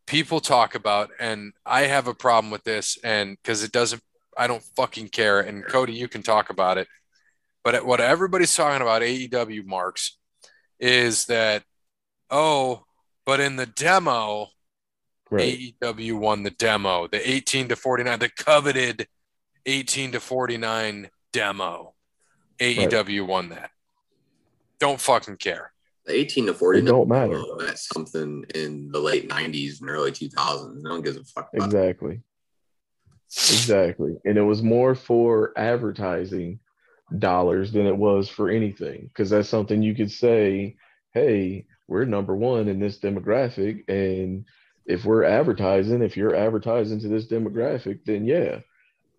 people 0.06 0.40
talk 0.40 0.76
about, 0.76 1.10
and 1.18 1.52
I 1.66 1.82
have 1.82 2.06
a 2.06 2.14
problem 2.14 2.50
with 2.50 2.62
this, 2.62 2.96
and 3.02 3.36
because 3.36 3.64
it 3.64 3.72
doesn't, 3.72 4.00
I 4.38 4.46
don't 4.46 4.62
fucking 4.76 5.08
care. 5.08 5.40
And 5.40 5.66
Cody, 5.66 5.92
you 5.92 6.08
can 6.08 6.22
talk 6.22 6.50
about 6.50 6.78
it. 6.78 6.86
But 7.66 7.84
what 7.84 8.00
everybody's 8.00 8.54
talking 8.54 8.80
about 8.80 9.02
AEW 9.02 9.66
marks 9.66 10.18
is 10.78 11.24
that, 11.24 11.64
oh, 12.30 12.84
but 13.24 13.40
in 13.40 13.56
the 13.56 13.66
demo, 13.66 14.50
Right. 15.28 15.74
AEW 15.82 16.16
won 16.16 16.44
the 16.44 16.50
demo, 16.50 17.08
the 17.08 17.28
18 17.28 17.66
to 17.70 17.74
49, 17.74 18.20
the 18.20 18.28
coveted 18.28 19.08
18 19.66 20.12
to 20.12 20.20
49 20.20 21.10
demo. 21.32 21.94
AEW 22.60 23.26
won 23.26 23.48
that. 23.48 23.70
Don't 24.78 25.00
fucking 25.00 25.38
care. 25.38 25.72
The 26.04 26.14
18 26.14 26.46
to 26.46 26.54
40 26.54 26.78
It 26.78 26.84
don't 26.84 27.08
matter. 27.08 27.42
that's 27.58 27.88
something 27.88 28.44
in 28.54 28.92
the 28.92 29.00
late 29.00 29.28
90s 29.28 29.80
and 29.80 29.90
early 29.90 30.12
2000s. 30.12 30.82
No 30.82 30.90
one 30.90 31.02
gives 31.02 31.16
a 31.16 31.24
fuck 31.24 31.50
about 31.52 31.70
that. 31.70 31.76
Exactly. 31.88 32.20
Exactly. 33.26 34.14
And 34.24 34.38
it 34.38 34.42
was 34.42 34.62
more 34.62 34.94
for 34.94 35.52
advertising 35.58 36.60
dollars 37.18 37.72
than 37.72 37.86
it 37.86 37.96
was 37.96 38.28
for 38.28 38.50
anything. 38.50 39.02
Because 39.02 39.30
that's 39.30 39.48
something 39.48 39.82
you 39.82 39.94
could 39.94 40.10
say, 40.10 40.76
hey, 41.12 41.66
we're 41.88 42.04
number 42.04 42.34
one 42.34 42.68
in 42.68 42.80
this 42.80 42.98
demographic. 42.98 43.88
And 43.88 44.44
if 44.86 45.04
we're 45.04 45.24
advertising, 45.24 46.02
if 46.02 46.16
you're 46.16 46.34
advertising 46.34 47.00
to 47.00 47.08
this 47.08 47.26
demographic, 47.26 48.00
then 48.04 48.24
yeah, 48.24 48.60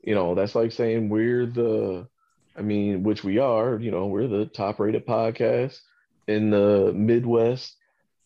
you 0.01 0.15
know, 0.15 0.35
that's 0.35 0.55
like 0.55 0.71
saying 0.71 1.09
we're 1.09 1.45
the, 1.45 2.07
I 2.55 2.61
mean, 2.61 3.03
which 3.03 3.23
we 3.23 3.39
are, 3.39 3.77
you 3.79 3.91
know, 3.91 4.07
we're 4.07 4.27
the 4.27 4.45
top 4.45 4.79
rated 4.79 5.05
podcast 5.05 5.79
in 6.27 6.49
the 6.49 6.91
Midwest, 6.93 7.75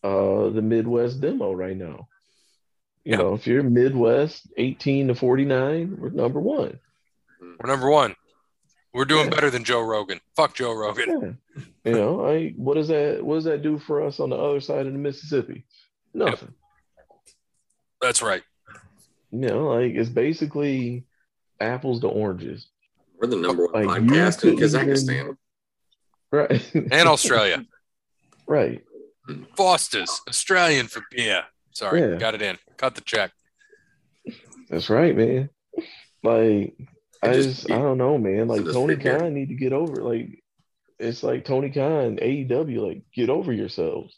uh, 0.02 0.48
the 0.50 0.62
Midwest 0.62 1.20
demo 1.20 1.52
right 1.52 1.76
now. 1.76 2.08
You 3.04 3.12
Yeah. 3.12 3.16
know, 3.16 3.34
if 3.34 3.46
you're 3.46 3.62
Midwest 3.62 4.46
18 4.56 5.08
to 5.08 5.14
49, 5.14 5.96
we're 5.98 6.10
number 6.10 6.40
one. 6.40 6.78
We're 7.40 7.70
number 7.70 7.90
one. 7.90 8.14
We're 8.94 9.04
doing 9.06 9.24
Yeah. 9.26 9.30
better 9.34 9.50
than 9.50 9.64
Joe 9.64 9.80
Rogan. 9.82 10.20
Fuck 10.36 10.54
Joe 10.54 10.72
Rogan. 10.74 11.38
Yeah. 11.54 11.62
You 11.84 11.92
know, 11.92 12.26
I 12.26 12.50
what 12.56 12.74
does 12.74 12.88
that 12.88 13.22
what 13.24 13.36
does 13.36 13.44
that 13.44 13.62
do 13.62 13.78
for 13.78 14.02
us 14.02 14.20
on 14.20 14.30
the 14.30 14.36
other 14.36 14.60
side 14.60 14.86
of 14.86 14.92
the 14.92 14.98
Mississippi? 14.98 15.64
Nothing. 16.14 16.54
That's 18.00 18.20
right. 18.22 18.42
You 19.30 19.38
know, 19.48 19.68
like 19.68 19.92
it's 19.94 20.10
basically 20.10 21.04
apples 21.60 22.00
to 22.00 22.08
oranges. 22.08 22.66
We're 23.18 23.28
the 23.28 23.36
number 23.36 23.66
one 23.66 23.86
Like, 23.86 24.02
podcast 24.02 24.44
in 24.44 24.56
couldn't 24.58 24.74
even- 24.74 24.94
Kazakhstan. 24.94 25.36
Right. 26.30 26.74
And 26.74 27.08
Australia. 27.08 27.64
right. 28.46 28.82
Foster's, 29.56 30.20
Australian 30.28 30.88
for 30.88 31.02
beer. 31.10 31.44
Sorry, 31.70 32.00
Yeah. 32.00 32.16
got 32.16 32.34
it 32.34 32.42
in. 32.42 32.58
Cut 32.76 32.94
the 32.96 33.00
check. 33.02 33.30
That's 34.68 34.90
right, 34.90 35.16
man. 35.16 35.48
Like 36.22 36.76
I 37.22 37.34
just- 37.34 37.48
just 37.60 37.70
I 37.70 37.78
don't 37.78 37.98
know, 37.98 38.18
man. 38.18 38.48
Like 38.48 38.64
Tony. 38.64 38.96
Khan 38.96 39.34
need 39.34 39.48
to 39.48 39.54
get 39.54 39.72
over 39.72 40.02
like 40.02 40.42
it's 40.98 41.22
like 41.22 41.44
Tony 41.44 41.70
Khan, 41.70 42.18
AEW, 42.20 42.86
like 42.86 43.02
get 43.14 43.30
over 43.30 43.52
yourselves. 43.52 44.16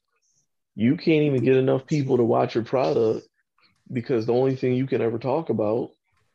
You 0.74 0.96
can't 0.96 1.22
even 1.24 1.44
get 1.44 1.56
enough 1.56 1.86
people 1.86 2.16
to 2.16 2.24
watch 2.24 2.54
your 2.54 2.64
product 2.64 3.26
because 3.92 4.26
the 4.26 4.32
only 4.34 4.56
thing 4.56 4.74
you 4.74 4.86
can 4.86 5.00
ever 5.00 5.18
talk 5.18 5.50
about 5.50 5.90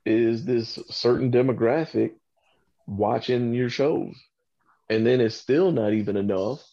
is 0.06 0.46
this 0.46 0.80
certain 0.90 1.32
demographic 1.32 2.14
watching 2.88 3.54
your 3.54 3.70
shows. 3.70 4.16
And 4.90 5.06
then 5.06 5.22
it's 5.22 5.36
still 5.36 5.72
not 5.72 5.94
even 5.94 6.18
enough 6.18 6.66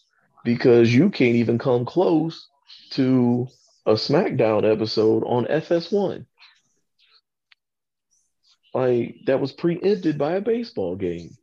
because 0.43 0.93
you 0.93 1.09
can't 1.09 1.35
even 1.35 1.57
come 1.59 1.85
close 1.85 2.47
to 2.91 3.47
a 3.85 3.93
SmackDown 3.93 4.69
episode 4.69 5.23
on 5.23 5.45
FS1 5.45 6.25
like 8.77 9.15
that 9.25 9.41
was 9.41 9.51
preempted 9.51 10.19
by 10.19 10.33
a 10.33 10.41
baseball 10.41 10.95
game. 10.95 11.35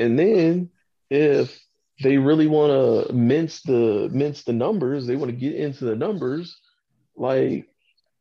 And 0.00 0.18
then 0.18 0.70
if 1.10 1.56
they 2.02 2.18
really 2.18 2.48
want 2.48 2.72
to 3.06 3.12
mince 3.12 3.62
the 3.62 4.08
mince 4.12 4.42
the 4.42 4.52
numbers, 4.52 5.06
they 5.06 5.14
want 5.14 5.30
to 5.30 5.36
get 5.36 5.54
into 5.54 5.84
the 5.84 5.94
numbers, 5.94 6.58
like 7.16 7.68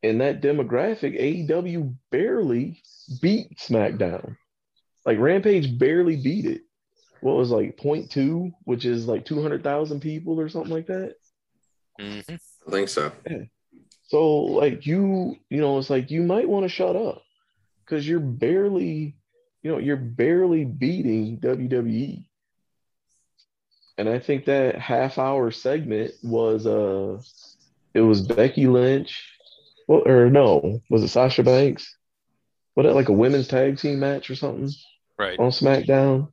in 0.03 0.19
that 0.19 0.41
demographic, 0.41 1.19
AEW 1.19 1.95
barely 2.11 2.83
beat 3.19 3.57
SmackDown. 3.57 4.37
Like 5.07 5.17
Rampage 5.17 5.79
barely 5.79 6.17
beat 6.17 6.45
it. 6.45 6.61
What 7.21 7.35
was 7.35 7.49
like 7.49 7.77
0.2, 7.77 8.51
which 8.65 8.85
is 8.85 9.07
like 9.07 9.25
200,000 9.25 10.01
people 10.01 10.39
or 10.39 10.49
something 10.49 10.71
like 10.71 10.87
that. 10.87 11.15
Mhm. 11.99 12.39
I 12.67 12.71
think 12.71 12.89
so. 12.89 13.11
So 14.07 14.35
like 14.41 14.85
you, 14.85 15.37
you 15.49 15.61
know, 15.61 15.77
it's 15.79 15.89
like 15.89 16.11
you 16.11 16.23
might 16.23 16.47
want 16.47 16.63
to 16.65 16.69
shut 16.69 16.95
up 16.95 17.23
because 17.85 18.07
you're 18.07 18.19
barely, 18.19 19.15
you 19.61 19.71
know, 19.71 19.77
you're 19.79 19.97
barely 19.97 20.65
beating 20.65 21.39
WWE. 21.39 22.25
And 23.97 24.09
I 24.09 24.19
think 24.19 24.45
that 24.45 24.77
half 24.79 25.17
hour 25.17 25.51
segment 25.51 26.13
was 26.23 26.65
uh 26.65 27.21
it 27.93 28.01
was 28.01 28.21
Becky 28.21 28.67
Lynch. 28.67 29.29
Well, 29.87 30.03
or 30.07 30.29
no, 30.29 30.81
was 30.89 31.03
it 31.03 31.09
Sasha 31.09 31.43
Banks? 31.43 31.95
Was 32.75 32.85
it 32.87 32.95
like 32.95 33.09
a 33.09 33.13
women's 33.13 33.47
tag 33.47 33.77
team 33.77 33.99
match 33.99 34.29
or 34.29 34.35
something 34.35 34.69
Right. 35.19 35.39
on 35.39 35.51
SmackDown? 35.51 36.31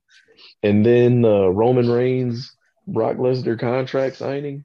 And 0.63 0.85
then 0.87 1.25
uh, 1.25 1.49
Roman 1.49 1.91
Reigns, 1.91 2.55
Brock 2.87 3.17
Lesnar 3.17 3.59
contract 3.59 4.17
signing. 4.17 4.65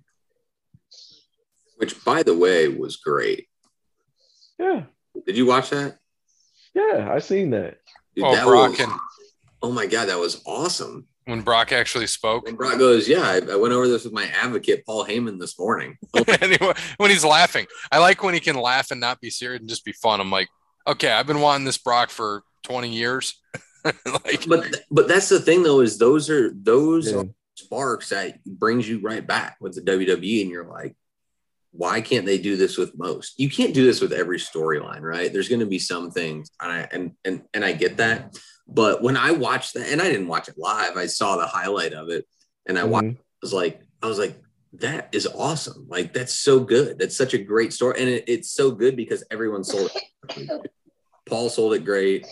Which, 1.78 2.04
by 2.06 2.24
the 2.24 2.38
way, 2.38 2.68
was 2.68 2.98
great. 2.98 3.48
Yeah, 4.60 4.84
Did 5.26 5.36
you 5.38 5.46
watch 5.46 5.70
that? 5.72 5.98
yeah, 6.74 7.10
I 7.12 7.20
seen 7.20 7.50
that. 7.52 7.78
Dude, 8.16 8.26
Oh, 8.26 8.36
that 8.36 8.46
Brock 8.46 8.72
was, 8.72 8.80
and 8.80 8.92
oh 9.62 9.72
my 9.72 9.86
god, 9.86 10.08
that 10.08 10.20
was 10.20 10.42
awesome. 10.46 11.08
when 11.26 11.42
Brock 11.42 11.72
actually 11.74 12.08
spoke. 12.08 12.48
And 12.48 12.58
Brock 12.58 12.78
goes, 12.80 13.10
"Yeah, 13.10 13.22
I, 13.24 13.42
I 13.52 13.56
went 13.58 13.74
over 13.74 13.88
this 13.90 14.06
with 14.06 14.14
my 14.14 14.26
advocate 14.42 14.86
Paul 14.86 15.06
Heyman 15.06 15.38
this 15.40 15.60
morning." 15.60 15.98
anyway, 16.42 16.74
when 16.98 17.10
he's 17.12 17.26
laughing, 17.26 17.66
I 17.92 18.00
like 18.00 18.24
when 18.24 18.34
he 18.34 18.40
can 18.40 18.56
laugh 18.56 18.92
and 18.92 19.02
not 19.02 19.20
be 19.20 19.30
serious 19.30 19.60
and 19.60 19.68
just 19.70 19.84
be 19.84 19.92
fun. 19.92 20.22
I'm 20.22 20.32
like, 20.32 20.48
okay, 20.88 21.12
I've 21.12 21.28
been 21.28 21.42
wanting 21.42 21.66
this 21.66 21.78
Brock 21.78 22.10
for 22.10 22.44
20 22.64 22.90
years. 22.90 23.34
like, 23.86 24.46
but 24.48 24.74
but 24.90 25.08
that's 25.10 25.28
the 25.30 25.40
thing 25.42 25.64
though 25.64 25.82
is 25.82 25.98
those 25.98 26.30
are 26.30 26.52
those 26.54 27.12
Yeah. 27.12 27.18
are 27.20 27.26
sparks 27.56 28.10
that 28.10 28.44
brings 28.46 28.88
you 28.88 29.00
right 29.00 29.26
back 29.26 29.58
with 29.60 29.76
the 29.76 29.82
WWE, 29.82 30.42
and 30.44 30.50
you're 30.52 30.66
like, 30.66 30.96
why 31.78 32.00
can't 32.02 32.26
they 32.26 32.38
do 32.38 32.56
this 32.56 32.78
with 32.78 32.98
most? 32.98 33.34
You 33.38 33.50
can't 33.50 33.74
do 33.74 33.86
this 33.86 34.00
with 34.02 34.14
every 34.14 34.38
storyline, 34.40 35.02
right? 35.02 35.32
There's 35.32 35.50
going 35.50 35.60
to 35.60 35.66
be 35.66 35.80
some 35.80 36.10
things, 36.12 36.50
and 36.62 36.72
I 36.72 36.88
and 36.92 37.12
and 37.26 37.44
and 37.54 37.66
I 37.66 37.74
get 37.74 37.98
that. 37.98 38.38
But 38.68 39.02
when 39.04 39.18
I 39.18 39.32
watched 39.32 39.74
that, 39.76 39.90
and 39.90 40.02
I 40.02 40.06
didn't 40.06 40.28
watch 40.28 40.48
it 40.48 40.58
live, 40.58 40.96
I 40.98 41.06
saw 41.08 41.38
the 41.38 41.46
highlight 41.48 41.94
of 41.94 42.10
it, 42.10 42.26
and 42.66 42.80
I 42.80 42.84
watched. 42.86 43.08
Mhm. 43.08 43.18
was 43.42 43.54
like, 43.54 43.82
I 44.02 44.08
was 44.08 44.18
like, 44.18 44.36
that 44.74 45.10
is 45.14 45.28
awesome. 45.28 45.86
Like 45.90 46.14
that's 46.14 46.34
so 46.34 46.60
good. 46.62 46.98
That's 46.98 47.16
such 47.18 47.34
a 47.34 47.38
great 47.38 47.74
story, 47.74 48.00
and 48.00 48.10
it, 48.10 48.24
it's 48.28 48.52
so 48.52 48.72
good 48.72 48.96
because 48.96 49.24
everyone 49.30 49.64
sold 49.64 49.92
it. 50.38 50.72
Paul 51.28 51.50
sold 51.50 51.74
it 51.74 51.86
great. 51.86 52.26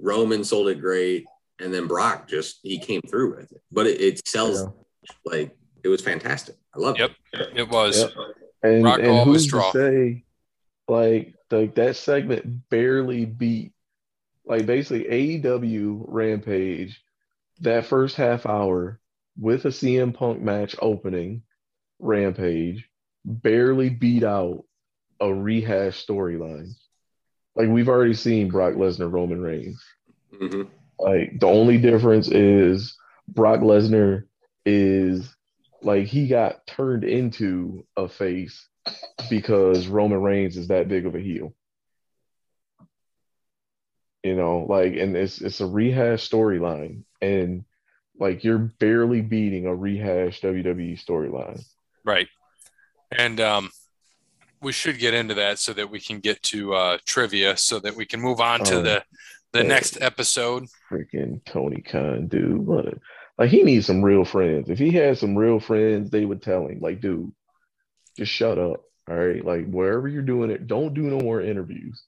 Roman 0.00 0.44
sold 0.44 0.68
it 0.68 0.80
great, 0.80 1.24
and 1.60 1.72
then 1.72 1.86
Brock 1.86 2.28
just 2.28 2.60
he 2.62 2.78
came 2.78 3.00
through 3.02 3.36
with 3.36 3.50
it. 3.52 3.62
But 3.72 3.86
it, 3.86 4.00
it 4.00 4.28
sells 4.28 4.62
Yeah. 4.62 4.68
like 5.24 5.56
it 5.82 5.88
was 5.88 6.02
fantastic. 6.02 6.56
I 6.74 6.78
love 6.78 6.98
Yep. 6.98 7.10
it. 7.10 7.38
Yep, 7.40 7.48
it 7.56 7.68
was. 7.68 8.00
Yep. 8.00 8.10
And, 8.64 8.82
Rock 8.82 8.98
and 9.00 9.24
who's 9.24 9.46
to 9.48 9.70
say, 9.72 10.24
like, 10.88 11.34
like 11.50 11.74
that 11.74 11.96
segment 11.96 12.68
barely 12.70 13.26
beat, 13.26 13.72
like 14.46 14.64
basically 14.66 15.04
AEW 15.04 16.04
Rampage, 16.08 17.00
that 17.60 17.84
first 17.84 18.16
half 18.16 18.46
hour 18.46 18.98
with 19.38 19.66
a 19.66 19.68
CM 19.68 20.14
Punk 20.14 20.40
match 20.40 20.74
opening, 20.80 21.42
Rampage 21.98 22.88
barely 23.24 23.90
beat 23.90 24.24
out 24.24 24.64
a 25.20 25.32
rehash 25.32 26.04
storyline. 26.04 26.74
Like 27.54 27.68
we've 27.68 27.88
already 27.88 28.14
seen 28.14 28.48
Brock 28.48 28.74
Lesnar, 28.74 29.12
Roman 29.12 29.40
Reigns. 29.40 29.82
Mhm. 30.32 30.68
Like 30.98 31.38
the 31.38 31.46
only 31.46 31.78
difference 31.78 32.28
is 32.28 32.96
Brock 33.28 33.60
Lesnar 33.60 34.24
is 34.66 35.33
like 35.84 36.06
he 36.06 36.28
got 36.28 36.66
turned 36.66 37.04
into 37.04 37.86
a 37.96 38.08
face 38.08 38.68
because 39.30 39.86
Roman 39.86 40.20
Reigns 40.20 40.56
is 40.56 40.68
that 40.68 40.88
big 40.88 41.06
of 41.06 41.14
a 41.14 41.20
heel. 41.20 41.54
You 44.22 44.36
know, 44.36 44.66
like 44.68 44.94
and 44.94 45.16
it's 45.16 45.40
it's 45.40 45.60
a 45.60 45.66
rehash 45.66 46.28
storyline 46.28 47.02
and 47.20 47.64
like 48.18 48.44
you're 48.44 48.58
barely 48.58 49.20
beating 49.20 49.66
a 49.66 49.74
rehash 49.74 50.40
WWE 50.40 51.02
storyline. 51.02 51.62
Right. 52.04 52.28
And 53.12 53.40
um, 53.40 53.70
we 54.60 54.72
should 54.72 54.98
get 54.98 55.14
into 55.14 55.34
that 55.34 55.58
so 55.58 55.72
that 55.74 55.90
we 55.90 56.00
can 56.00 56.20
get 56.20 56.42
to 56.44 56.74
uh, 56.74 56.98
trivia 57.04 57.56
so 57.56 57.78
that 57.80 57.94
we 57.96 58.06
can 58.06 58.20
move 58.20 58.40
on 58.40 58.64
to 58.64 58.76
Oh, 58.76 58.82
the, 58.82 59.04
the 59.52 59.64
next 59.64 60.00
episode. 60.00 60.66
Freaking 60.90 61.44
Tony 61.44 61.82
Khan, 61.82 62.28
dude. 62.28 62.66
What 62.66 62.86
a, 62.86 62.98
like 63.38 63.50
he 63.50 63.62
needs 63.62 63.86
some 63.86 64.04
real 64.04 64.24
friends. 64.24 64.70
If 64.70 64.78
he 64.78 64.90
had 64.90 65.18
some 65.18 65.36
real 65.36 65.60
friends, 65.60 66.10
they 66.10 66.24
would 66.24 66.42
tell 66.42 66.66
him, 66.66 66.80
like, 66.80 67.00
dude, 67.00 67.32
just 68.16 68.32
shut 68.32 68.58
up. 68.58 68.84
All 69.08 69.16
right. 69.16 69.44
Like 69.44 69.66
wherever 69.68 70.08
you're 70.08 70.22
doing 70.22 70.50
it, 70.50 70.66
don't 70.66 70.94
do 70.94 71.02
no 71.02 71.18
more 71.18 71.40
interviews. 71.40 72.02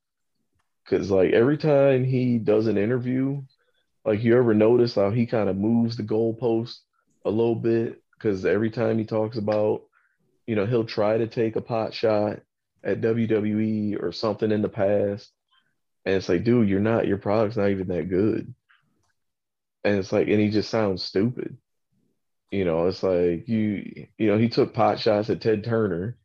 Cause 0.89 1.11
like 1.11 1.33
every 1.33 1.59
time 1.59 2.05
he 2.05 2.39
does 2.39 2.69
an 2.69 2.79
interview, 2.79 3.43
like 4.05 4.23
you 4.23 4.37
ever 4.39 4.55
notice 4.55 4.95
how 4.95 5.11
he 5.11 5.27
kind 5.27 5.49
of 5.49 5.57
moves 5.57 5.97
the 5.97 6.05
goalpost 6.05 6.79
a 7.25 7.31
little 7.31 7.57
bit? 7.57 8.01
Because 8.13 8.47
every 8.47 8.71
time 8.71 8.99
he 8.99 9.05
talks 9.05 9.37
about, 9.37 9.83
you 10.47 10.55
know, 10.55 10.65
he'll 10.65 10.85
try 10.85 11.19
to 11.19 11.27
take 11.27 11.57
a 11.57 11.61
pot 11.61 11.93
shot 11.93 12.41
at 12.85 13.01
WWE 13.01 14.01
or 14.01 14.13
something 14.13 14.53
in 14.53 14.63
the 14.63 14.69
past. 14.69 15.29
And 16.05 16.15
it's 16.15 16.29
like, 16.29 16.45
dude, 16.45 16.69
you're 16.69 16.79
not, 16.79 17.09
your 17.09 17.19
product's 17.19 17.57
not 17.57 17.71
even 17.71 17.89
that 17.89 18.09
good. 18.09 18.55
And 19.87 19.99
it's 20.01 20.13
like, 20.13 20.29
and 20.29 20.41
he 20.41 20.51
just 20.51 20.69
sounds 20.69 21.05
stupid. 21.05 21.57
You 22.51 22.65
know, 22.65 22.87
it's 22.89 23.03
like 23.05 23.49
you, 23.49 24.09
you 24.19 24.29
know, 24.29 24.39
he 24.39 24.49
took 24.49 24.75
pot 24.75 24.99
shots 25.01 25.31
at 25.31 25.41
Ted 25.41 25.65
Turner 25.65 26.19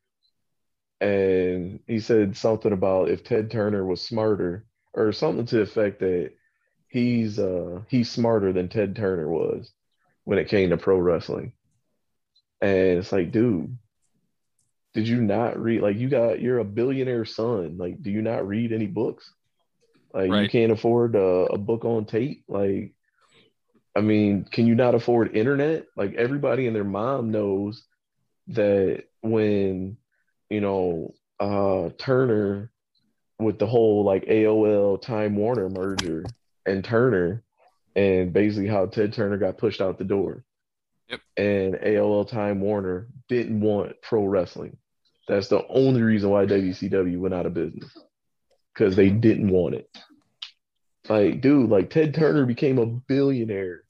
and 0.99 1.79
he 1.87 1.99
said 1.99 2.37
something 2.37 2.73
about 2.73 3.09
if 3.09 3.23
Ted 3.23 3.51
Turner 3.51 3.85
was 3.85 4.01
smarter 4.01 4.65
or 4.93 5.11
something 5.13 5.45
to 5.47 5.57
the 5.57 5.61
effect 5.63 5.99
that 5.99 6.31
he's 6.87 7.39
uh 7.39 7.81
he's 7.89 8.11
smarter 8.11 8.51
than 8.53 8.69
Ted 8.69 8.95
Turner 8.95 9.29
was 9.29 9.71
when 10.25 10.39
it 10.39 10.49
came 10.49 10.71
to 10.71 10.77
pro 10.77 10.97
wrestling. 10.99 11.53
And 12.61 12.99
it's 12.99 13.11
like, 13.11 13.31
dude, 13.31 13.77
did 14.93 15.07
you 15.07 15.21
not 15.21 15.59
read 15.61 15.81
like 15.81 15.97
you 15.97 16.09
got 16.09 16.41
you're 16.41 16.59
a 16.59 16.65
billionaire 16.65 17.25
son. 17.25 17.77
Like, 17.77 18.01
do 18.01 18.11
you 18.11 18.21
not 18.23 18.47
read 18.47 18.73
any 18.73 18.87
books? 18.87 19.31
Like 20.13 20.35
you 20.43 20.49
can't 20.49 20.71
afford 20.71 21.15
a, 21.15 21.19
a 21.53 21.57
book 21.59 21.85
on 21.85 22.05
tape. 22.05 22.43
Like, 22.47 22.93
I 23.95 24.01
mean, 24.01 24.45
can 24.49 24.67
you 24.67 24.75
not 24.75 24.95
afford 24.95 25.35
internet? 25.35 25.85
Like 25.95 26.13
everybody 26.15 26.67
and 26.67 26.75
their 26.75 26.83
mom 26.83 27.31
knows 27.31 27.83
that 28.47 29.03
when 29.21 29.97
you 30.49 30.61
know 30.61 31.13
uh 31.39 31.89
Turner 31.97 32.71
with 33.39 33.59
the 33.59 33.67
whole 33.67 34.03
like 34.03 34.25
AOL 34.25 35.01
Time 35.01 35.35
Warner 35.35 35.69
merger 35.69 36.25
and 36.65 36.83
Turner 36.83 37.43
and 37.95 38.31
basically 38.31 38.67
how 38.67 38.85
Ted 38.85 39.13
Turner 39.13 39.37
got 39.37 39.57
pushed 39.57 39.81
out 39.81 39.97
the 39.97 40.03
door. 40.03 40.45
Yep. 41.09 41.19
And 41.37 41.73
AOL 41.75 42.27
Time 42.29 42.61
Warner 42.61 43.07
didn't 43.27 43.59
want 43.59 44.01
pro 44.01 44.23
wrestling. 44.23 44.77
That's 45.27 45.49
the 45.49 45.65
only 45.67 46.01
reason 46.01 46.29
why 46.29 46.45
WCW 46.45 47.19
went 47.19 47.33
out 47.33 47.45
of 47.45 47.53
business. 47.53 47.89
Because 48.73 48.95
they 48.95 49.09
didn't 49.09 49.49
want 49.49 49.75
it. 49.75 49.89
Like, 51.11 51.41
dude, 51.41 51.69
like 51.69 51.89
Ted 51.89 52.13
Turner 52.13 52.45
became 52.45 52.77
a 52.77 52.85
billionaire 52.85 53.83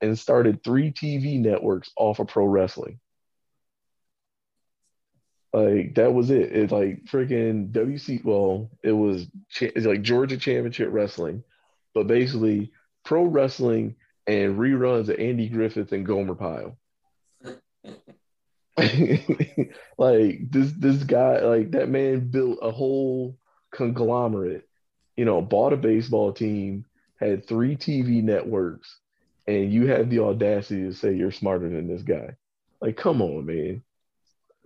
and 0.00 0.18
started 0.18 0.64
three 0.64 0.90
TV 0.90 1.38
networks 1.38 1.90
off 1.98 2.18
of 2.18 2.28
pro 2.28 2.46
wrestling. 2.46 2.98
Like 5.52 5.96
that 5.96 6.14
was 6.14 6.30
it. 6.30 6.52
It's 6.52 6.72
like 6.72 7.04
freaking 7.04 7.72
WC. 7.72 8.24
Well, 8.24 8.70
it 8.82 8.92
was 8.92 9.26
cha- 9.50 9.66
it's 9.76 9.84
like 9.84 10.00
Georgia 10.00 10.38
Championship 10.38 10.88
Wrestling, 10.90 11.44
but 11.94 12.06
basically 12.06 12.72
pro 13.04 13.24
wrestling 13.24 13.96
and 14.26 14.58
reruns 14.58 15.10
of 15.10 15.20
Andy 15.20 15.50
Griffith 15.50 15.92
and 15.92 16.06
Gomer 16.06 16.36
Pyle. 16.36 16.78
like 19.98 20.40
this 20.50 20.72
this 20.78 21.02
guy 21.04 21.40
like 21.40 21.72
that 21.72 21.90
man 21.90 22.30
built 22.30 22.60
a 22.62 22.70
whole 22.70 23.36
conglomerate 23.74 24.66
you 25.16 25.24
know 25.24 25.40
bought 25.40 25.72
a 25.72 25.76
baseball 25.76 26.32
team 26.32 26.84
had 27.18 27.46
three 27.46 27.76
tv 27.76 28.22
networks 28.22 28.98
and 29.46 29.72
you 29.72 29.86
have 29.86 30.10
the 30.10 30.20
audacity 30.20 30.82
to 30.82 30.92
say 30.92 31.14
you're 31.14 31.32
smarter 31.32 31.68
than 31.68 31.88
this 31.88 32.02
guy 32.02 32.34
like 32.80 32.96
come 32.96 33.22
on 33.22 33.46
man 33.46 33.82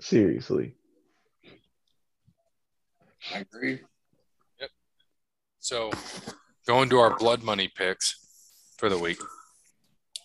seriously 0.01 0.75
I 3.35 3.41
agree. 3.41 3.81
Yep. 4.61 4.71
So 5.59 5.91
going 6.67 6.89
to 6.91 6.99
our 6.99 7.17
blood 7.19 7.43
money 7.43 7.71
picks 7.75 8.17
for 8.79 8.89
the 8.89 8.99
week. 8.99 9.21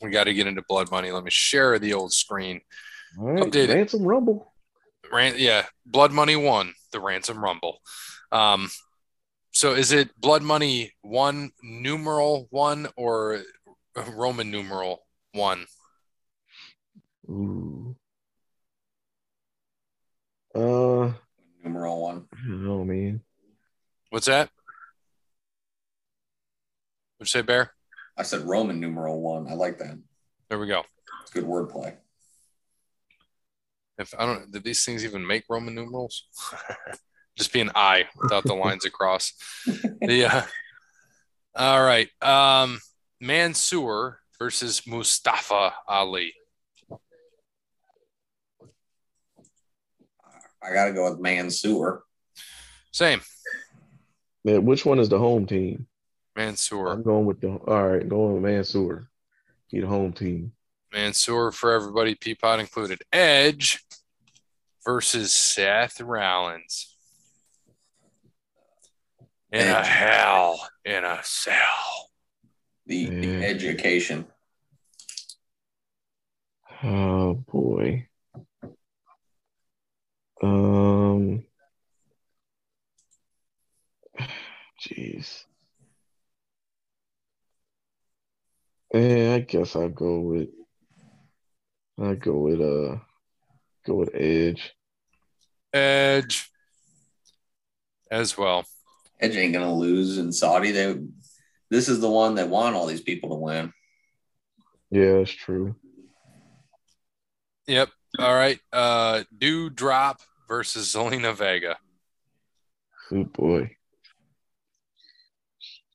We 0.01 0.09
got 0.09 0.25
to 0.25 0.33
get 0.33 0.47
into 0.47 0.63
blood 0.67 0.91
money. 0.91 1.11
Let 1.11 1.23
me 1.23 1.31
share 1.31 1.77
the 1.77 1.93
old 1.93 2.13
screen. 2.13 2.61
all 3.19 3.25
right 3.31 3.43
Updated. 3.43 3.75
ransom 3.75 4.03
rumble 4.03 4.53
Ran- 5.11 5.35
yeah, 5.37 5.65
Blood 5.85 6.11
Money 6.11 6.35
won 6.35 6.73
the 6.91 6.99
Ransom 6.99 7.43
Rumble. 7.43 7.79
Um, 8.31 8.69
so 9.55 9.73
is 9.73 9.93
it 9.93 10.19
Blood 10.19 10.43
Money 10.43 10.91
one 11.01 11.51
numeral 11.63 12.47
one 12.49 12.87
or 12.97 13.41
Roman 14.13 14.51
numeral 14.51 15.05
one? 15.31 15.65
Ooh. 17.29 17.95
Uh, 20.53 21.13
Numeral 21.63 22.01
one. 22.01 22.27
I 22.33 22.47
don't 22.47 22.65
know, 22.65 22.83
man. 22.83 23.21
What's 24.09 24.27
that? 24.27 24.49
What'd 27.17 27.33
you 27.33 27.39
say, 27.39 27.41
Bear? 27.41 27.71
I 28.17 28.23
said 28.23 28.41
Roman 28.41 28.79
numeral 28.79 29.21
one. 29.21 29.47
I 29.47 29.53
like 29.53 29.77
that. 29.79 29.97
There 30.49 30.59
we 30.59 30.67
go. 30.67 30.83
It's 31.21 31.31
good 31.31 31.45
wordplay. 31.45 31.95
If 33.97 34.13
I 34.19 34.25
don't, 34.25 34.51
did 34.51 34.65
these 34.65 34.83
things 34.83 35.05
even 35.05 35.25
make 35.25 35.45
Roman 35.49 35.75
numerals? 35.75 36.27
Just 37.37 37.51
be 37.51 37.61
an 37.61 37.71
I 37.75 38.05
without 38.15 38.43
the 38.43 38.53
lines 38.53 38.85
across. 38.85 39.33
Yeah. 40.01 40.45
All 41.55 41.83
right. 41.83 42.09
Um, 42.21 42.79
Mansoor 43.19 44.19
versus 44.39 44.85
Mustafa 44.87 45.73
Ali. 45.87 46.33
I 50.63 50.73
gotta 50.73 50.93
go 50.93 51.09
with 51.09 51.19
Mansoor. 51.19 52.03
Same. 52.91 53.21
Man, 54.43 54.65
which 54.65 54.85
one 54.85 54.99
is 54.99 55.09
the 55.09 55.19
home 55.19 55.45
team? 55.45 55.87
Mansoor. 56.35 56.91
I'm 56.91 57.03
going 57.03 57.25
with 57.25 57.39
the 57.41 57.49
all 57.49 57.87
right, 57.89 58.07
going 58.07 58.33
with 58.33 58.43
Mansoor. 58.43 59.07
He 59.67 59.79
the 59.79 59.87
home 59.87 60.13
team. 60.13 60.53
Mansoor 60.91 61.51
for 61.51 61.71
everybody, 61.73 62.15
Peapod 62.15 62.59
included. 62.59 63.01
Edge 63.11 63.83
versus 64.85 65.33
Seth 65.33 65.99
Rollins. 65.99 66.94
In 69.55 69.69
a 69.69 69.85
hell 69.85 70.59
in 70.83 71.05
a 71.05 71.19
cell. 71.23 72.09
The, 72.87 73.05
the 73.05 73.27
Yeah. 73.27 73.39
education. 73.39 74.25
Oh 76.83 77.35
boy. 77.35 78.09
Um 80.43 81.45
jeez. 84.81 85.45
Yeah, 88.93 89.35
I 89.35 89.39
guess 89.39 89.77
I'll 89.77 89.87
go 89.87 90.19
with 90.19 90.49
I 91.97 92.15
go 92.15 92.37
with 92.39 92.59
uh 92.59 92.99
go 93.85 93.93
with 93.95 94.09
Edge. 94.13 94.75
Edge 95.73 96.51
as 98.11 98.37
well. 98.37 98.65
Edge 99.19 99.35
ain't 99.35 99.53
gonna 99.53 99.73
lose 99.73 100.17
in 100.17 100.31
Saudi. 100.31 100.71
They 100.71 100.97
this 101.71 101.87
is 101.89 101.99
the 101.99 102.09
one 102.09 102.35
that 102.35 102.49
want 102.49 102.75
all 102.75 102.85
these 102.85 103.01
people 103.01 103.29
to 103.29 103.35
win. 103.35 103.73
Yeah, 104.91 105.13
that's 105.17 105.31
true. 105.31 105.75
Yep. 107.67 107.89
All 108.19 108.33
right. 108.33 108.59
Uh 108.71 109.23
Doudrop 109.37 110.17
versus 110.47 110.93
Zelina 110.93 111.35
Vega. 111.35 111.77
Oh 113.11 113.23
boy. 113.23 113.75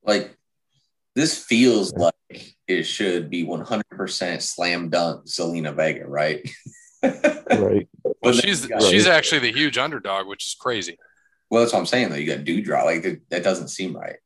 Like 0.04 0.36
this 1.14 1.42
feels 1.44 1.92
like 1.94 2.14
it 2.66 2.84
should 2.84 3.28
be 3.30 3.44
100% 3.44 4.40
slam 4.42 4.88
dunk 4.90 5.26
Zelina 5.26 5.74
Vega, 5.74 6.06
right? 6.06 6.48
Right. 7.02 7.88
Well, 8.04 8.14
But 8.22 8.32
then 8.34 8.40
she's 8.42 8.62
you 8.62 8.68
got- 8.68 8.82
she's 8.82 9.06
actually 9.06 9.38
the 9.40 9.52
huge 9.52 9.76
underdog, 9.78 10.26
which 10.28 10.46
is 10.46 10.54
crazy. 10.54 10.98
Well, 11.50 11.62
that's 11.62 11.72
what 11.72 11.80
I'm 11.80 11.86
saying 11.86 12.10
though. 12.10 12.16
You 12.16 12.26
got 12.34 12.44
Doudrop. 12.44 12.84
Like 12.84 13.02
that, 13.02 13.20
that 13.30 13.42
doesn't 13.42 13.68
seem 13.68 13.96
right. 13.96 14.16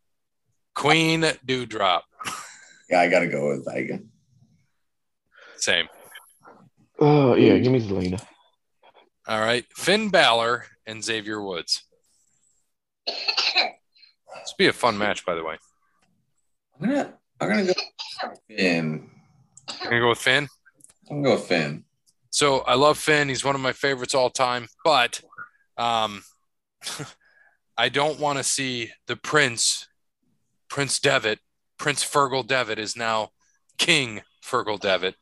Queen 0.74 1.22
Doudrop. 1.22 2.02
Yeah, 2.90 3.00
I 3.00 3.08
gotta 3.08 3.28
go 3.28 3.48
with 3.48 3.64
Vega. 3.64 3.98
Same. 5.56 5.88
Oh 6.98 7.34
yeah, 7.34 7.56
give 7.56 7.72
me 7.72 7.80
Zelina. 7.80 8.22
All 9.26 9.40
right. 9.40 9.64
Finn 9.74 10.10
Balor 10.10 10.66
and 10.86 11.02
Xavier 11.02 11.42
Woods. 11.42 11.82
This 13.06 13.16
would 13.16 14.58
be 14.58 14.66
a 14.66 14.72
fun 14.74 14.98
match, 14.98 15.24
by 15.24 15.34
the 15.34 15.42
way. 15.42 15.56
I'm 16.78 16.88
gonna 16.88 17.14
I'm 17.40 17.48
gonna 17.48 17.64
go 17.64 17.72
Finn. 18.48 19.10
You're 19.80 19.90
gonna 19.90 20.00
go 20.00 20.08
with 20.10 20.18
Finn. 20.18 20.46
I'm 21.10 21.22
gonna 21.22 21.36
go 21.36 21.40
with 21.40 21.48
Finn. 21.48 21.84
So 22.28 22.58
I 22.60 22.74
love 22.74 22.98
Finn. 22.98 23.30
He's 23.30 23.44
one 23.44 23.54
of 23.54 23.62
my 23.62 23.72
favorites 23.72 24.14
all 24.14 24.28
time, 24.28 24.68
but 24.84 25.22
um, 25.78 26.22
I 27.76 27.88
don't 27.88 28.20
want 28.20 28.38
to 28.38 28.44
see 28.44 28.92
the 29.06 29.16
Prince, 29.16 29.88
Prince 30.68 31.00
Devitt, 31.00 31.40
Prince 31.78 32.04
Fergal 32.04 32.46
Devitt 32.46 32.78
is 32.78 32.96
now 32.96 33.30
King 33.78 34.22
Fergal 34.44 34.78
Devitt. 34.78 35.16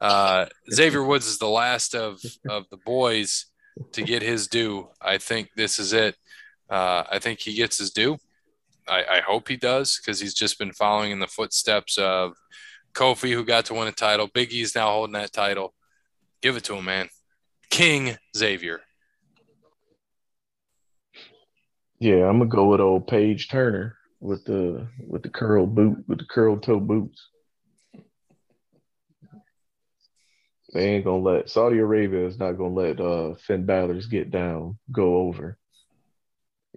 Uh, 0.00 0.46
Xavier 0.72 1.04
Woods 1.04 1.26
is 1.26 1.38
the 1.38 1.48
last 1.48 1.94
of 1.94 2.20
of 2.48 2.64
the 2.70 2.78
boys 2.78 3.46
to 3.92 4.02
get 4.02 4.22
his 4.22 4.48
due. 4.48 4.88
I 5.00 5.18
think 5.18 5.50
this 5.56 5.78
is 5.78 5.92
it. 5.92 6.16
Uh, 6.68 7.04
I 7.10 7.18
think 7.18 7.40
he 7.40 7.54
gets 7.54 7.78
his 7.78 7.90
due. 7.90 8.18
I, 8.88 9.04
I 9.10 9.20
hope 9.20 9.48
he 9.48 9.56
does 9.56 9.98
because 9.98 10.20
he's 10.20 10.34
just 10.34 10.58
been 10.58 10.72
following 10.72 11.12
in 11.12 11.20
the 11.20 11.26
footsteps 11.26 11.98
of 11.98 12.32
Kofi, 12.94 13.32
who 13.32 13.44
got 13.44 13.66
to 13.66 13.74
win 13.74 13.88
a 13.88 13.92
title. 13.92 14.28
Big 14.32 14.52
E's 14.52 14.74
now 14.74 14.90
holding 14.90 15.12
that 15.12 15.32
title. 15.32 15.74
Give 16.42 16.56
it 16.56 16.64
to 16.64 16.74
him, 16.74 16.86
man. 16.86 17.08
King 17.68 18.16
Xavier. 18.36 18.80
Yeah, 22.00 22.26
I'm 22.26 22.38
gonna 22.38 22.46
go 22.50 22.68
with 22.70 22.80
old 22.80 23.06
Paige 23.06 23.48
Turner 23.48 23.96
with 24.20 24.44
the 24.44 24.88
with 25.06 25.22
the 25.22 25.28
curl 25.28 25.66
boot 25.66 26.02
with 26.08 26.18
the 26.18 26.24
curl 26.24 26.58
toe 26.58 26.80
boots. 26.80 27.28
They 30.72 30.94
ain't 30.94 31.04
gonna 31.04 31.22
let 31.22 31.50
Saudi 31.50 31.78
Arabia 31.78 32.26
is 32.26 32.38
not 32.38 32.52
gonna 32.52 32.74
let 32.74 33.00
uh 33.00 33.34
Finn 33.46 33.66
Balor's 33.66 34.06
get 34.06 34.30
down 34.30 34.78
go 34.90 35.16
over. 35.16 35.58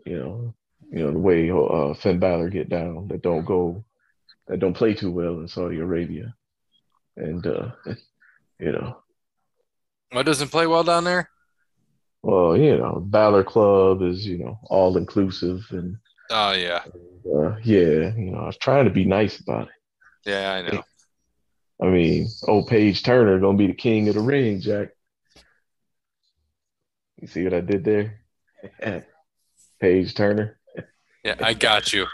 You 0.06 0.18
know, 0.18 0.56
you 0.92 1.00
know 1.00 1.12
the 1.12 1.20
way 1.20 1.50
uh 1.52 1.94
Finn 1.94 2.20
Balor 2.20 2.50
get 2.50 2.68
down 2.68 3.08
that 3.08 3.22
don't 3.22 3.46
go 3.46 3.86
that 4.48 4.60
don't 4.60 4.74
play 4.76 4.94
too 4.94 5.12
well 5.12 5.40
in 5.40 5.48
Saudi 5.48 5.80
Arabia, 5.80 6.36
and 7.16 7.46
uh 7.48 7.72
you 8.60 8.74
know 8.74 8.98
What 10.12 10.26
doesn't 10.26 10.50
play 10.50 10.68
well 10.68 10.84
down 10.84 11.06
there? 11.06 11.30
Well 12.24 12.58
you 12.58 12.78
know 12.78 13.00
Balor 13.06 13.44
Club 13.44 14.02
is 14.02 14.26
you 14.26 14.40
know 14.40 14.60
all 14.70 14.98
inclusive 14.98 15.66
and 15.70 15.98
Oh 16.30 16.54
yeah, 16.54 16.82
uh, 17.32 17.56
yeah 17.64 18.16
you 18.16 18.32
know 18.32 18.40
I 18.40 18.46
was 18.48 18.58
trying 18.58 18.86
to 18.86 18.92
be 18.92 19.06
nice 19.06 19.40
about 19.40 19.68
it. 19.68 19.74
yeah, 20.26 20.54
I 20.54 20.62
know. 20.62 20.84
I 21.82 21.88
mean, 21.88 22.28
old 22.48 22.68
Paige 22.68 23.04
Turner 23.04 23.40
gonna 23.40 23.58
be 23.58 23.68
the 23.68 23.74
king 23.74 24.08
of 24.08 24.16
the 24.16 24.22
ring, 24.22 24.62
Jack. 24.62 24.90
You 27.20 27.28
see 27.28 27.44
what 27.44 27.54
I 27.54 27.62
did 27.62 27.84
there? 27.84 28.22
Paige 29.80 30.16
Turner. 30.16 30.58
Yeah, 31.24 31.36
I 31.40 31.54
got 31.54 31.94
you. 31.94 32.08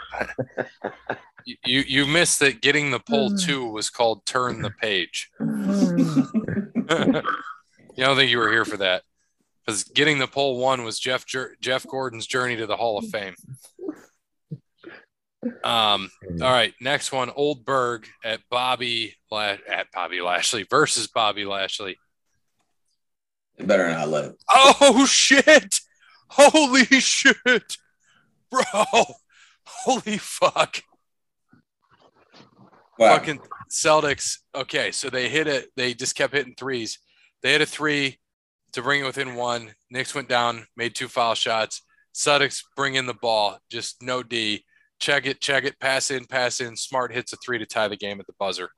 You 1.44 1.56
you, 1.64 1.80
you 1.80 2.06
missed 2.06 2.40
that. 2.40 2.60
Getting 2.60 2.90
the 2.90 3.00
poll 3.00 3.30
two 3.30 3.66
was 3.66 3.90
called 3.90 4.26
turn 4.26 4.62
the 4.62 4.70
page. 4.70 5.30
you 5.40 5.46
don't 7.96 8.16
think 8.16 8.30
you 8.30 8.38
were 8.38 8.50
here 8.50 8.64
for 8.64 8.76
that? 8.76 9.02
Because 9.66 9.84
getting 9.84 10.18
the 10.18 10.26
poll 10.26 10.58
one 10.58 10.84
was 10.84 10.98
Jeff 10.98 11.26
Jer- 11.26 11.56
Jeff 11.60 11.86
Gordon's 11.86 12.26
journey 12.26 12.56
to 12.56 12.66
the 12.66 12.76
Hall 12.76 12.98
of 12.98 13.08
Fame. 13.08 13.34
Um. 15.64 16.10
All 16.42 16.50
right. 16.50 16.74
Next 16.80 17.12
one. 17.12 17.30
Old 17.30 17.64
Berg 17.64 18.06
at 18.24 18.40
Bobby 18.50 19.16
La- 19.30 19.56
at 19.68 19.86
Bobby 19.92 20.20
Lashley 20.20 20.66
versus 20.68 21.06
Bobby 21.06 21.44
Lashley. 21.44 21.98
It 23.56 23.66
better 23.66 23.90
not 23.90 24.08
let 24.08 24.32
Oh 24.50 25.06
shit! 25.06 25.80
Holy 26.28 26.84
shit, 26.84 27.76
bro! 28.50 28.62
Holy 29.64 30.16
fuck! 30.16 30.82
Wow. 32.98 33.16
Fucking 33.16 33.40
Celtics. 33.70 34.38
Okay, 34.54 34.92
so 34.92 35.10
they 35.10 35.28
hit 35.28 35.46
it. 35.46 35.70
They 35.76 35.92
just 35.94 36.14
kept 36.14 36.34
hitting 36.34 36.54
threes. 36.54 36.98
They 37.42 37.52
hit 37.52 37.62
a 37.62 37.66
three 37.66 38.19
to 38.72 38.82
bring 38.82 39.00
it 39.00 39.06
within 39.06 39.34
one. 39.34 39.74
Knicks 39.90 40.14
went 40.14 40.28
down, 40.28 40.66
made 40.76 40.94
two 40.94 41.08
foul 41.08 41.34
shots. 41.34 41.82
Celtics 42.14 42.62
bring 42.76 42.94
in 42.94 43.06
the 43.06 43.14
ball, 43.14 43.58
just 43.70 44.02
no 44.02 44.22
D. 44.22 44.64
Check 44.98 45.26
it, 45.26 45.40
check 45.40 45.64
it, 45.64 45.78
pass 45.80 46.10
in, 46.10 46.26
pass 46.26 46.60
in. 46.60 46.76
Smart 46.76 47.12
hits 47.12 47.32
a 47.32 47.36
three 47.36 47.58
to 47.58 47.66
tie 47.66 47.88
the 47.88 47.96
game 47.96 48.20
at 48.20 48.26
the 48.26 48.34
buzzer. 48.38 48.70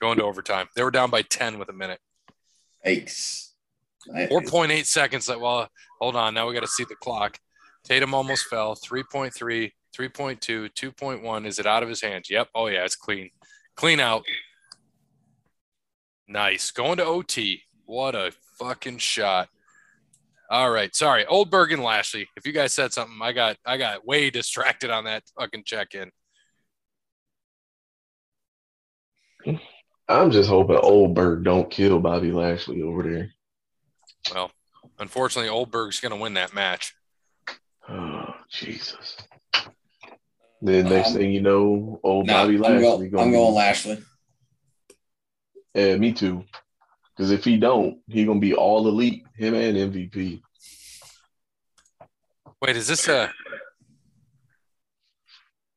Going 0.00 0.18
to 0.18 0.24
overtime. 0.24 0.68
They 0.76 0.84
were 0.84 0.90
down 0.90 1.10
by 1.10 1.22
10 1.22 1.58
with 1.58 1.68
a 1.70 1.72
minute. 1.72 1.98
Yikes. 2.86 3.50
I- 4.14 4.26
4.8 4.26 4.84
seconds. 4.86 5.28
Well, 5.28 5.68
hold 6.00 6.16
on. 6.16 6.34
Now 6.34 6.46
we 6.46 6.54
got 6.54 6.60
to 6.60 6.68
see 6.68 6.84
the 6.88 6.94
clock. 6.96 7.38
Tatum 7.82 8.14
almost 8.14 8.46
fell. 8.46 8.76
3.3, 8.76 9.72
3.2, 9.96 10.70
2.1. 10.70 11.46
Is 11.46 11.58
it 11.58 11.66
out 11.66 11.82
of 11.82 11.88
his 11.88 12.00
hands? 12.00 12.30
Yep. 12.30 12.48
Oh, 12.54 12.66
yeah. 12.68 12.84
It's 12.84 12.94
clean. 12.94 13.30
Clean 13.74 13.98
out. 13.98 14.24
Nice. 16.28 16.70
Going 16.70 16.98
to 16.98 17.04
OT. 17.04 17.62
What 17.86 18.14
a 18.14 18.32
fucking 18.58 18.98
shot. 18.98 19.48
All 20.50 20.70
right. 20.70 20.94
Sorry. 20.94 21.26
Oldberg 21.26 21.72
and 21.72 21.82
Lashley. 21.82 22.28
If 22.36 22.46
you 22.46 22.52
guys 22.52 22.72
said 22.72 22.92
something, 22.92 23.18
I 23.20 23.32
got 23.32 23.56
I 23.64 23.76
got 23.76 24.06
way 24.06 24.30
distracted 24.30 24.90
on 24.90 25.04
that 25.04 25.22
fucking 25.38 25.64
check 25.64 25.94
in. 25.94 26.10
I'm 30.08 30.30
just 30.30 30.48
hoping 30.48 30.76
Oldberg 30.76 31.44
don't 31.44 31.70
kill 31.70 31.98
Bobby 32.00 32.30
Lashley 32.32 32.82
over 32.82 33.02
there. 33.02 33.30
Well, 34.34 34.50
Unfortunately, 34.98 35.50
Oldberg's 35.50 36.00
going 36.00 36.12
to 36.14 36.18
win 36.20 36.34
that 36.34 36.54
match. 36.54 36.94
Oh, 37.88 38.24
Jesus. 38.50 39.16
Then 40.62 40.88
next 40.88 41.08
Um, 41.10 41.14
thing 41.16 41.32
you 41.32 41.42
know, 41.42 42.00
old 42.02 42.26
No, 42.26 42.32
Bobby 42.32 42.54
I'm, 42.54 42.60
Lashley. 42.62 43.08
go- 43.08 43.18
gonna 43.18 43.22
I'm 43.26 43.30
going 43.32 43.54
Lashley. 43.54 44.02
Yeah, 45.74 45.96
me 45.96 46.12
too. 46.12 46.44
Because 47.16 47.30
if 47.30 47.44
he 47.44 47.56
don't, 47.56 47.98
he 48.08 48.24
gonna 48.24 48.40
be 48.40 48.54
all 48.54 48.86
elite. 48.86 49.24
Him 49.34 49.54
and 49.54 49.76
MVP. 49.76 50.42
Wait, 52.60 52.76
is 52.76 52.88
this 52.88 53.08
a? 53.08 53.32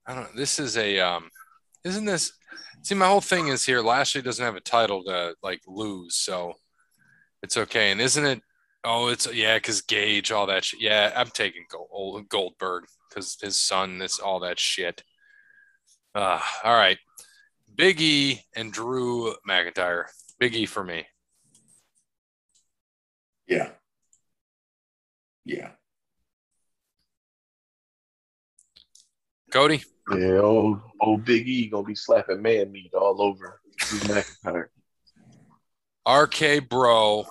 I 0.06 0.16
don't. 0.16 0.36
This 0.36 0.60
is 0.60 0.76
a. 0.78 1.00
Um, 1.00 1.30
isn't 1.84 2.06
this? 2.06 2.34
See, 2.82 2.96
my 2.96 3.08
whole 3.08 3.22
thing 3.22 3.48
is 3.48 3.66
here. 3.66 3.82
Lashley 3.82 4.22
doesn't 4.22 4.44
have 4.44 4.56
a 4.56 4.62
title 4.62 5.04
to 5.06 5.36
like 5.42 5.62
lose, 5.68 6.16
so 6.16 6.54
it's 7.42 7.58
okay. 7.58 7.92
And 7.92 8.02
isn't 8.02 8.26
it? 8.26 8.42
Oh, 8.84 9.08
it's 9.08 9.32
yeah, 9.34 9.58
because 9.58 9.82
Gage, 9.82 10.32
all 10.32 10.48
that 10.48 10.64
shit. 10.66 10.82
Yeah, 10.82 11.12
I'm 11.16 11.28
taking 11.28 11.66
Gold, 11.70 12.28
Goldberg 12.30 12.86
because 13.10 13.38
his 13.42 13.58
son, 13.58 13.98
this 13.98 14.20
all 14.20 14.40
that 14.42 14.60
shit. 14.60 15.04
Uh, 16.16 16.42
all 16.64 16.76
right, 16.76 16.98
Big 17.76 18.02
E 18.02 18.42
and 18.56 18.74
Drew 18.74 19.34
McIntyre. 19.48 20.06
Big 20.40 20.56
E 20.56 20.66
for 20.66 20.84
me. 20.84 21.06
Yeah. 23.50 23.70
Yeah. 25.44 25.72
Cody. 29.52 29.84
Yeah, 30.16 30.38
old 30.38 30.80
old 31.02 31.26
Big 31.26 31.48
E 31.48 31.68
gonna 31.70 31.84
be 31.84 31.96
slapping 31.96 32.42
man 32.42 32.72
meat 32.72 32.94
all 32.94 33.22
over 33.22 33.60
Drew 33.78 34.00
McIntyre. 34.00 34.68
RK 36.08 36.70
Bro. 36.70 37.26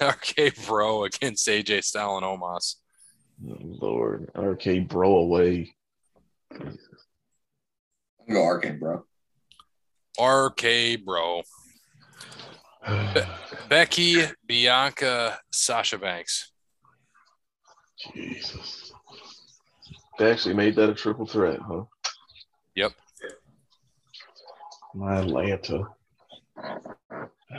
RK 0.00 0.66
Bro 0.66 1.04
against 1.04 1.48
AJ 1.48 1.84
Styles 1.84 2.22
and 2.22 2.26
Omos. 2.40 2.76
Oh, 3.48 3.56
Lord, 3.60 4.30
RK 4.34 4.88
bro 4.88 5.16
away. 5.18 5.74
I'm 6.50 6.58
going 6.58 6.76
to 8.26 8.32
go 8.32 8.46
RK, 8.46 8.80
bro. 8.80 9.04
RK 10.20 11.04
Bro. 11.04 11.42
Becky, 13.68 14.24
Bianca, 14.46 15.38
Sasha 15.50 15.98
Banks. 15.98 16.52
Jesus. 18.14 18.92
They 20.18 20.30
actually 20.30 20.54
made 20.54 20.74
that 20.76 20.90
a 20.90 20.94
triple 20.94 21.26
threat, 21.26 21.60
huh? 21.60 21.84
Yep. 22.74 22.92
My 24.94 25.18
Atlanta. 25.20 25.84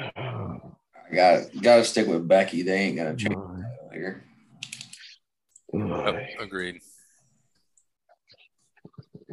I 0.02 1.16
got 1.16 1.62
got 1.62 1.76
to 1.78 1.84
stick 1.84 2.08
with 2.08 2.28
Becky. 2.28 2.62
They 2.62 2.76
ain't 2.76 2.98
gonna 2.98 3.16
change 3.16 3.36
that 3.36 3.90
here. 3.94 4.24
Yep, 5.74 6.30
agreed. 6.40 6.82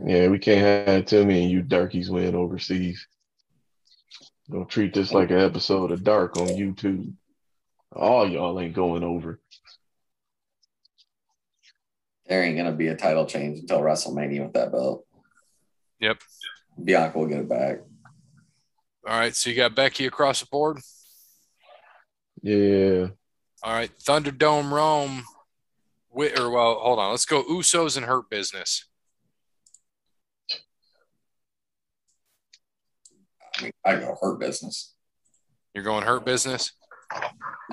Yeah, 0.05 0.29
we 0.29 0.39
can't 0.39 0.89
have 0.89 1.07
Timmy 1.07 1.43
and 1.43 1.51
you 1.51 1.63
darkies 1.63 2.11
win 2.11 2.35
overseas. 2.35 3.07
Gonna 4.51 4.64
treat 4.64 4.94
this 4.94 5.12
like 5.12 5.31
an 5.31 5.40
episode 5.40 5.90
of 5.90 6.05
Dark 6.05 6.36
on 6.36 6.47
YouTube. 6.48 7.12
All 7.94 8.28
y'all 8.28 8.60
ain't 8.60 8.74
going 8.74 9.02
over. 9.02 9.40
There 12.27 12.43
ain't 12.43 12.56
gonna 12.56 12.73
be 12.73 12.89
a 12.89 12.97
title 12.97 13.27
change 13.27 13.59
until 13.60 13.81
WrestleMania 13.81 14.44
with 14.44 14.52
that 14.55 14.73
belt. 14.73 15.05
Yep. 16.01 16.18
Bianca 16.82 17.18
will 17.18 17.27
get 17.27 17.40
it 17.40 17.48
back. 17.48 17.78
All 19.06 19.18
right, 19.18 19.35
so 19.35 19.51
you 19.51 19.56
got 19.56 19.74
Becky 19.74 20.06
across 20.06 20.40
the 20.40 20.47
board. 20.47 20.78
Yeah. 22.43 23.09
All 23.62 23.73
right, 23.73 23.90
Thunderdome 23.98 24.70
Rome. 24.70 25.24
Wi- 26.12 26.35
Or 26.39 26.51
well, 26.51 26.74
hold 26.81 26.98
on. 26.98 27.10
Let's 27.10 27.24
go 27.27 27.43
Usos 27.44 27.97
and 27.97 28.06
Hurt 28.06 28.28
Business. 28.31 28.85
I 33.59 33.62
mean, 33.62 33.73
I 33.85 33.97
go 33.97 34.16
hurt 34.20 34.39
business. 34.41 34.95
You're 35.74 35.85
going 35.85 36.05
Hurt 36.05 36.24
Business. 36.24 36.73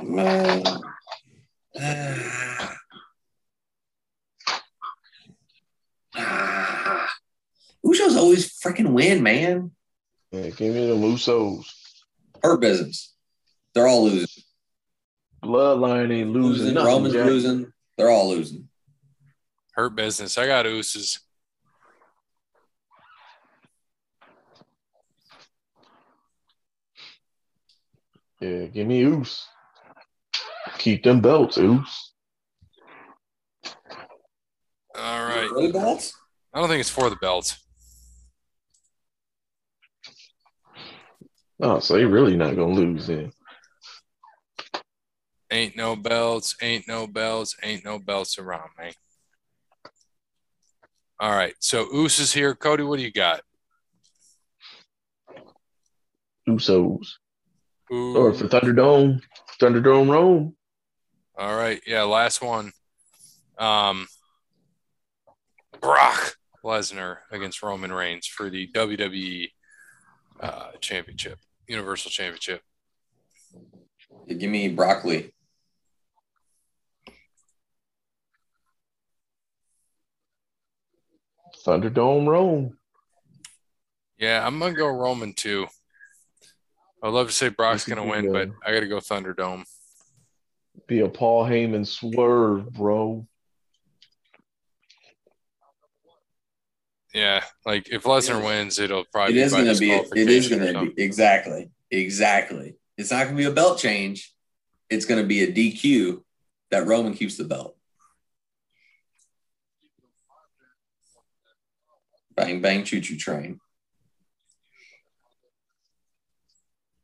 Man. 0.02 0.64
Ah. 6.16 7.10
Usos 7.84 8.16
always 8.16 8.48
freaking 8.60 8.94
win, 8.94 9.24
man. 9.24 9.72
yeah 10.32 10.50
give 10.50 10.76
me 10.76 10.86
the 10.86 10.96
Usos. 10.96 11.66
Hurt 12.44 12.62
business. 12.62 13.16
They're 13.74 13.88
all 13.88 14.04
losing. 14.04 14.44
Bloodline 15.44 16.12
ain't 16.12 16.30
losing. 16.30 16.68
Losing. 16.68 16.76
Roman's 16.76 17.14
Jack. 17.16 17.26
losing. 17.26 17.74
They're 17.98 18.12
all 18.12 18.30
losing. 18.30 18.70
Hurt 19.74 19.96
Business. 19.96 20.38
I 20.38 20.46
got 20.46 20.66
Usos. 20.66 21.20
Yeah, 28.44 28.66
give 28.66 28.88
me 28.88 29.04
Oos. 29.04 29.48
Keep 30.78 31.04
them 31.04 31.22
belts, 31.22 31.58
Oos. 31.58 32.12
All 34.94 35.24
right. 35.24 35.50
Really 35.50 35.72
belts? 35.72 36.14
I 36.54 36.60
don't 36.60 36.68
think 36.68 36.82
it's 36.82 36.90
for 36.90 37.10
the 37.10 37.16
belts. 37.16 37.58
Oh, 41.62 41.80
so 41.80 41.94
they 41.94 42.04
really 42.04 42.36
not 42.36 42.58
gonna 42.58 42.74
lose 42.74 43.08
then. 43.08 43.32
Ain't 45.50 45.78
no 45.78 45.96
belts, 45.96 46.58
ain't 46.62 46.86
no 46.86 47.08
belts, 47.08 47.56
ain't 47.64 47.86
no 47.86 47.98
belts 47.98 48.38
around 48.38 48.72
me. 48.78 48.92
All 51.18 51.32
right. 51.32 51.54
So 51.60 51.88
Oos 51.96 52.20
is 52.20 52.34
here. 52.34 52.56
Cody, 52.56 52.84
what 52.84 52.98
do 52.98 53.04
you 53.04 53.12
got? 53.14 53.40
Usos. 56.50 57.08
Ooh. 57.94 58.18
Or 58.18 58.34
for 58.34 58.48
Thunderdome, 58.48 59.22
Thunderdome 59.62 60.10
Rome. 60.10 60.56
All 61.38 61.56
right. 61.56 61.80
Yeah, 61.86 62.04
last 62.04 62.42
one. 62.42 62.72
Um 63.58 64.08
Brock 65.80 66.38
Lesnar 66.64 67.18
against 67.30 67.62
Roman 67.62 67.92
Reigns 67.92 68.26
for 68.26 68.50
the 68.50 68.68
WWE 68.74 69.50
uh, 70.40 70.72
championship, 70.80 71.40
Universal 71.68 72.10
Championship. 72.10 72.62
You 74.28 74.36
give 74.36 74.50
me 74.50 74.70
broccoli. 74.70 75.34
Thunderdome 81.66 82.28
Rome. 82.28 82.78
Yeah, 84.18 84.46
I'm 84.46 84.58
gonna 84.58 84.74
go 84.74 84.88
Roman 84.88 85.34
too. 85.34 85.68
I'd 87.04 87.10
love 87.10 87.28
to 87.28 87.34
say 87.34 87.50
Brock's 87.50 87.86
gonna 87.86 88.06
win, 88.06 88.32
but 88.32 88.50
I 88.66 88.74
gotta 88.74 88.88
go 88.88 88.98
Thunderdome. 88.98 89.66
Be 90.88 91.02
a 91.02 91.10
Paul 91.10 91.46
Heyman 91.46 91.86
swerve, 91.86 92.72
bro. 92.72 93.28
Yeah, 97.14 97.44
like 97.66 97.90
if 97.92 98.04
Lesnar 98.04 98.44
wins, 98.44 98.80
it'll 98.80 99.06
probably 99.12 99.36
It 99.36 99.42
is 99.46 99.52
by 99.52 99.64
going 99.64 99.74
to 99.76 99.80
be. 99.80 99.92
It 99.92 100.30
is 100.30 100.50
going 100.50 100.74
to 100.74 100.92
be 100.92 101.02
exactly, 101.02 101.70
exactly. 101.92 102.76
It's 102.98 103.12
not 103.12 103.26
going 103.26 103.38
to 103.38 103.44
be 103.44 103.48
a 103.48 103.52
belt 103.52 103.78
change. 103.78 104.34
It's 104.90 105.06
going 105.06 105.22
to 105.22 105.28
be 105.28 105.44
a 105.44 105.52
DQ 105.52 106.24
that 106.72 106.88
Roman 106.88 107.14
keeps 107.14 107.38
the 107.38 107.44
belt. 107.44 107.78
Bang 112.36 112.62
bang 112.62 112.84
choo 112.84 113.00
choo 113.00 113.16
train. 113.16 113.60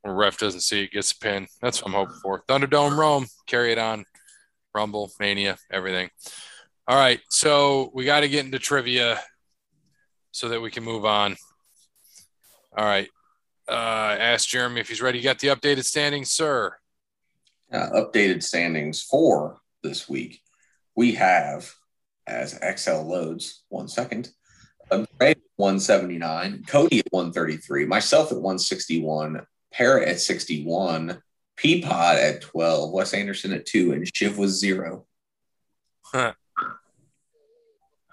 Or 0.03 0.15
ref 0.15 0.38
doesn't 0.38 0.61
see 0.61 0.84
it, 0.84 0.91
gets 0.91 1.11
a 1.11 1.19
pin. 1.19 1.47
That's 1.61 1.81
what 1.81 1.89
I'm 1.89 1.93
hoping 1.93 2.19
for. 2.21 2.43
Thunderdome 2.47 2.97
Rome, 2.97 3.27
carry 3.47 3.71
it 3.71 3.77
on. 3.77 4.05
Rumble, 4.73 5.11
Mania, 5.19 5.57
everything. 5.71 6.09
All 6.88 6.97
right, 6.97 7.19
so 7.30 7.91
we 7.93 8.05
got 8.05 8.21
to 8.21 8.30
get 8.30 8.45
into 8.45 8.59
trivia 8.59 9.19
so 10.31 10.49
that 10.49 10.61
we 10.61 10.71
can 10.71 10.84
move 10.84 11.05
on. 11.05 11.35
All 12.77 12.85
right. 12.85 13.09
Uh, 13.67 14.15
ask 14.19 14.47
Jeremy 14.47 14.81
if 14.81 14.89
he's 14.89 15.01
ready. 15.01 15.19
You 15.19 15.23
got 15.23 15.39
the 15.39 15.49
updated 15.49 15.84
standings, 15.84 16.31
sir. 16.31 16.76
Uh, 17.71 17.89
updated 17.93 18.41
standings 18.41 19.03
for 19.03 19.59
this 19.84 20.09
week. 20.09 20.41
We 20.95 21.13
have 21.13 21.71
as 22.26 22.57
XL 22.77 23.01
loads. 23.01 23.63
One 23.69 23.88
second. 23.88 24.30
Greg 24.89 25.38
at 25.38 25.38
179, 25.57 26.63
Cody 26.67 26.99
at 26.99 27.07
133, 27.11 27.85
myself 27.85 28.31
at 28.31 28.38
161, 28.38 29.45
Parrot 29.80 30.10
at 30.10 30.19
61, 30.19 31.23
Peapod 31.56 32.15
at 32.15 32.41
12, 32.41 32.91
Wes 32.91 33.14
Anderson 33.14 33.53
at 33.53 33.65
2, 33.65 33.93
and 33.93 34.06
Shiv 34.14 34.38
was 34.38 34.60
0. 34.60 35.06
Huh. 36.01 36.34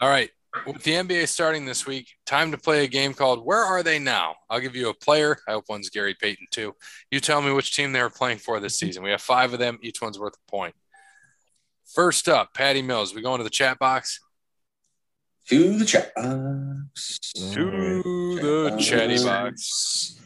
All 0.01 0.09
right. 0.09 0.31
with 0.65 0.85
the 0.85 0.93
NBA 0.93 1.27
starting 1.27 1.65
this 1.65 1.85
week, 1.85 2.07
time 2.25 2.53
to 2.53 2.57
play 2.57 2.85
a 2.85 2.87
game 2.87 3.13
called 3.15 3.45
Where 3.45 3.65
Are 3.65 3.83
They 3.83 3.99
Now? 3.99 4.37
I'll 4.49 4.61
give 4.61 4.77
you 4.77 4.91
a 4.91 4.95
player. 4.95 5.39
I 5.49 5.53
hope 5.53 5.65
one's 5.69 5.91
Gary 5.91 6.15
Payton 6.15 6.47
too. 6.53 6.73
You 7.11 7.19
tell 7.19 7.43
me 7.43 7.51
which 7.51 7.75
team 7.75 7.91
they 7.91 8.01
were 8.01 8.11
playing 8.11 8.39
for 8.39 8.61
this 8.61 8.79
season. 8.79 9.03
We 9.03 9.11
have 9.11 9.21
five 9.21 9.53
of 9.53 9.59
them. 9.59 9.81
Each 9.83 10.01
one's 10.01 10.21
worth 10.21 10.35
a 10.35 10.51
point. 10.51 10.77
First 11.97 12.29
up, 12.29 12.55
Patty 12.55 12.81
Mills. 12.81 13.13
We 13.13 13.23
go 13.23 13.35
into 13.35 13.43
the 13.43 13.51
chat 13.51 13.81
box. 13.81 14.21
To 15.49 15.77
the 15.77 15.85
chat 15.85 16.15
box. 16.15 17.19
To 17.55 18.03
the 18.41 18.77
chatty 18.79 19.25
box. 19.25 20.21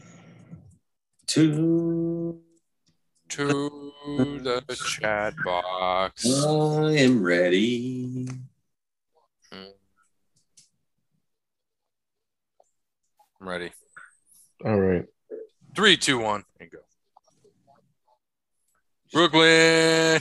To 1.30 2.40
To 3.28 3.82
the 4.42 4.82
chat 4.84 5.34
box. 5.44 6.26
I 6.26 6.90
am 6.96 7.22
ready. 7.22 8.26
I'm 9.52 9.68
ready. 13.48 13.70
All 14.64 14.76
right. 14.76 15.06
Three, 15.76 15.96
two, 15.96 16.18
one, 16.18 16.42
and 16.58 16.68
go. 16.68 16.78
Brooklyn. 19.12 20.20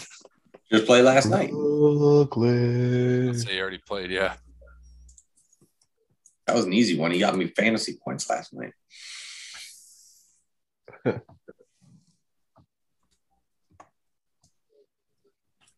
Just 0.71 0.85
played 0.85 1.05
last 1.05 1.25
night. 1.25 1.49
Brooklyn. 1.49 3.33
So 3.33 3.49
you 3.49 3.61
already 3.61 3.79
played, 3.79 4.11
yeah. 4.11 4.35
That 6.45 6.55
was 6.55 6.65
an 6.65 6.73
easy 6.73 6.99
one. 6.99 7.09
He 7.09 7.17
got 7.17 7.35
me 7.35 7.47
fantasy 7.47 7.97
points 8.03 8.29
last 8.29 8.53
night. 8.53 8.73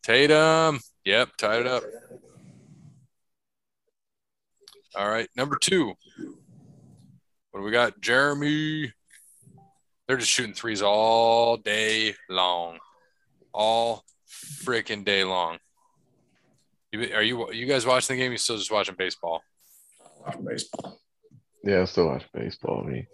Tatum. 0.03 0.79
Yep, 1.05 1.29
tied 1.38 1.61
it 1.61 1.67
up. 1.67 1.83
All 4.95 5.09
right, 5.09 5.29
number 5.35 5.55
two. 5.55 5.93
What 7.51 7.59
do 7.59 7.63
we 7.63 7.71
got? 7.71 8.01
Jeremy. 8.01 8.91
They're 10.07 10.17
just 10.17 10.31
shooting 10.31 10.53
threes 10.53 10.81
all 10.81 11.55
day 11.57 12.15
long, 12.29 12.79
all 13.53 14.03
freaking 14.29 15.05
day 15.05 15.23
long. 15.23 15.57
You, 16.91 17.13
are 17.13 17.23
you 17.23 17.53
you 17.53 17.65
guys 17.65 17.85
watching 17.85 18.17
the 18.17 18.21
game? 18.21 18.33
You 18.33 18.38
still 18.38 18.57
just 18.57 18.71
watching 18.71 18.95
baseball? 18.97 19.41
Watching 20.25 20.43
baseball. 20.43 20.99
Yeah, 21.63 21.81
I 21.81 21.85
still 21.85 22.07
watch 22.07 22.25
baseball. 22.33 22.83
Me. 22.83 23.07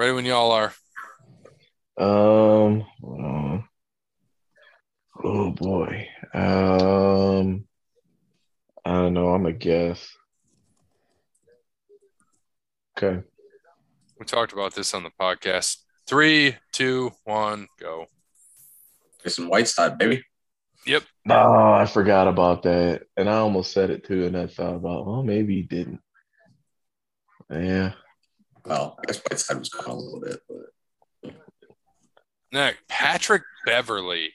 Ready 0.00 0.12
when 0.12 0.24
y'all 0.24 0.50
are. 0.50 0.72
Um. 1.98 2.86
hold 3.02 3.20
on. 3.20 3.64
Oh 5.22 5.50
boy. 5.50 6.08
Um. 6.32 7.66
I 8.82 8.92
don't 8.92 9.12
know. 9.12 9.28
I'm 9.28 9.44
a 9.44 9.52
guess. 9.52 10.08
Okay. 12.96 13.22
We 14.18 14.24
talked 14.24 14.54
about 14.54 14.74
this 14.74 14.94
on 14.94 15.02
the 15.02 15.10
podcast. 15.20 15.76
Three, 16.08 16.56
two, 16.72 17.12
one, 17.24 17.68
go. 17.78 18.06
Get 19.22 19.34
some 19.34 19.50
Whiteside, 19.50 19.98
baby. 19.98 20.24
Yep. 20.86 21.02
Oh, 21.28 21.72
I 21.74 21.84
forgot 21.84 22.26
about 22.26 22.62
that, 22.62 23.02
and 23.18 23.28
I 23.28 23.34
almost 23.34 23.72
said 23.72 23.90
it 23.90 24.04
too, 24.04 24.24
and 24.24 24.34
I 24.34 24.46
thought 24.46 24.76
about, 24.76 25.06
well, 25.06 25.22
maybe 25.22 25.56
he 25.56 25.62
didn't. 25.62 26.00
Yeah. 27.50 27.92
Well, 28.64 28.96
I 28.98 29.06
guess 29.06 29.20
Whiteside 29.28 29.58
was 29.58 29.68
gone 29.68 29.88
a 29.90 29.94
little 29.94 30.20
bit, 30.20 30.40
but 30.48 31.32
Next, 32.52 32.80
Patrick 32.88 33.42
Beverley. 33.64 34.32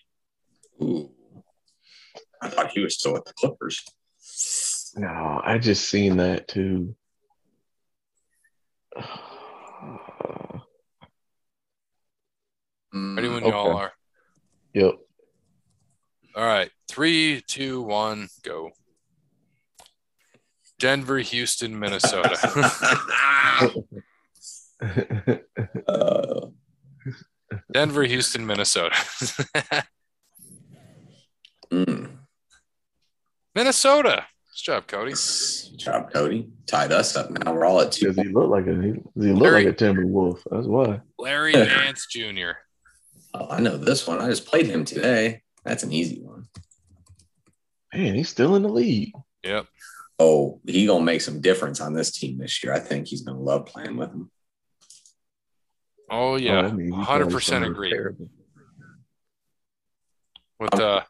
ooh. 0.82 1.12
I 2.42 2.50
thought 2.50 2.72
he 2.72 2.82
was 2.82 2.96
still 2.96 3.18
at 3.18 3.26
the 3.26 3.34
Clippers. 3.34 3.84
No, 4.96 5.42
I 5.44 5.58
just 5.58 5.90
seen 5.90 6.18
that 6.18 6.48
too. 6.48 6.96
Mm, 12.94 13.16
Ready 13.18 13.28
when 13.28 13.46
y'all 13.46 13.76
are. 13.76 13.92
Yep. 14.74 14.94
All 16.36 16.46
right. 16.46 16.72
Three, 16.88 17.42
two, 17.46 17.82
one, 17.82 18.30
go. 18.44 18.72
Denver, 20.80 21.18
Houston, 21.20 21.78
Minnesota. 21.78 22.38
uh, 25.88 26.48
Denver, 27.72 28.04
Houston, 28.04 28.46
Minnesota. 28.46 28.96
mm. 31.72 32.18
Minnesota. 33.54 34.26
Good 34.56 34.64
job, 34.64 34.88
Cody. 34.88 35.12
Good 35.12 35.78
job, 35.80 36.12
Cody. 36.14 36.50
Tied 36.66 36.92
us 36.92 37.16
up. 37.16 37.30
Now 37.32 37.54
we're 37.54 37.66
all 37.66 37.82
at 37.82 37.92
two. 37.92 38.12
Does 38.12 38.18
he 38.18 38.32
look 38.32 38.50
like 38.50 38.68
a 38.68 38.76
he, 38.82 38.92
does 38.92 39.26
he 39.26 39.32
look 39.34 39.44
Larry- 39.44 39.66
like 39.66 39.74
a 39.74 39.78
timber 39.78 40.06
wolf? 40.06 40.42
That's 40.50 40.68
why. 40.68 41.02
Larry 41.20 41.54
Nance 41.54 42.08
Jr. 42.08 42.52
Oh, 43.34 43.48
I 43.50 43.60
know 43.60 43.78
this 43.78 44.08
one. 44.08 44.20
I 44.22 44.30
just 44.30 44.46
played 44.46 44.68
him 44.68 44.86
today. 44.86 45.42
That's 45.64 45.84
an 45.84 45.92
easy 45.92 46.22
one. 46.22 46.48
Man, 47.94 48.16
he's 48.16 48.30
still 48.30 48.56
in 48.56 48.64
the 48.64 48.70
league. 48.70 49.14
Yep. 49.44 49.68
Oh, 50.20 50.62
he 50.66 50.86
gonna 50.86 51.04
make 51.04 51.22
some 51.22 51.42
difference 51.42 51.82
on 51.82 51.94
this 51.94 52.12
team 52.12 52.38
this 52.38 52.64
year. 52.64 52.74
I 52.74 52.80
think 52.80 53.08
he's 53.08 53.22
gonna 53.22 53.40
love 53.40 53.66
playing 53.66 53.98
with 53.98 54.10
him. 54.10 54.32
Oh 56.10 56.34
Oh, 56.34 56.36
yeah. 56.36 56.62
that 56.64 56.92
hundred 56.94 57.32
percent 57.32 57.66
agree. 57.66 57.90
terrible. 57.90 58.30
With 60.60 60.74
uh 60.80 61.02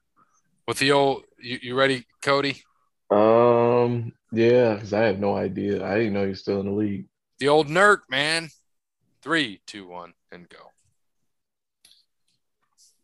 with 0.68 0.80
the 0.80 0.92
old 0.92 1.24
you, 1.40 1.60
you 1.62 1.76
ready, 1.76 2.06
Cody? 2.22 2.64
Um, 3.12 4.14
yeah, 4.32 4.74
because 4.74 4.94
I 4.94 5.02
have 5.04 5.20
no 5.20 5.36
idea. 5.36 5.86
I 5.86 5.98
didn't 6.00 6.14
know 6.14 6.24
he 6.24 6.30
was 6.30 6.40
still 6.40 6.60
in 6.62 6.66
the 6.66 6.72
league. 6.72 7.06
The 7.40 7.50
old 7.50 7.68
Nurk, 7.68 8.00
man. 8.10 8.50
Three, 9.22 9.62
two, 9.68 9.88
one, 9.88 10.14
and 10.32 10.48
go. 10.50 10.58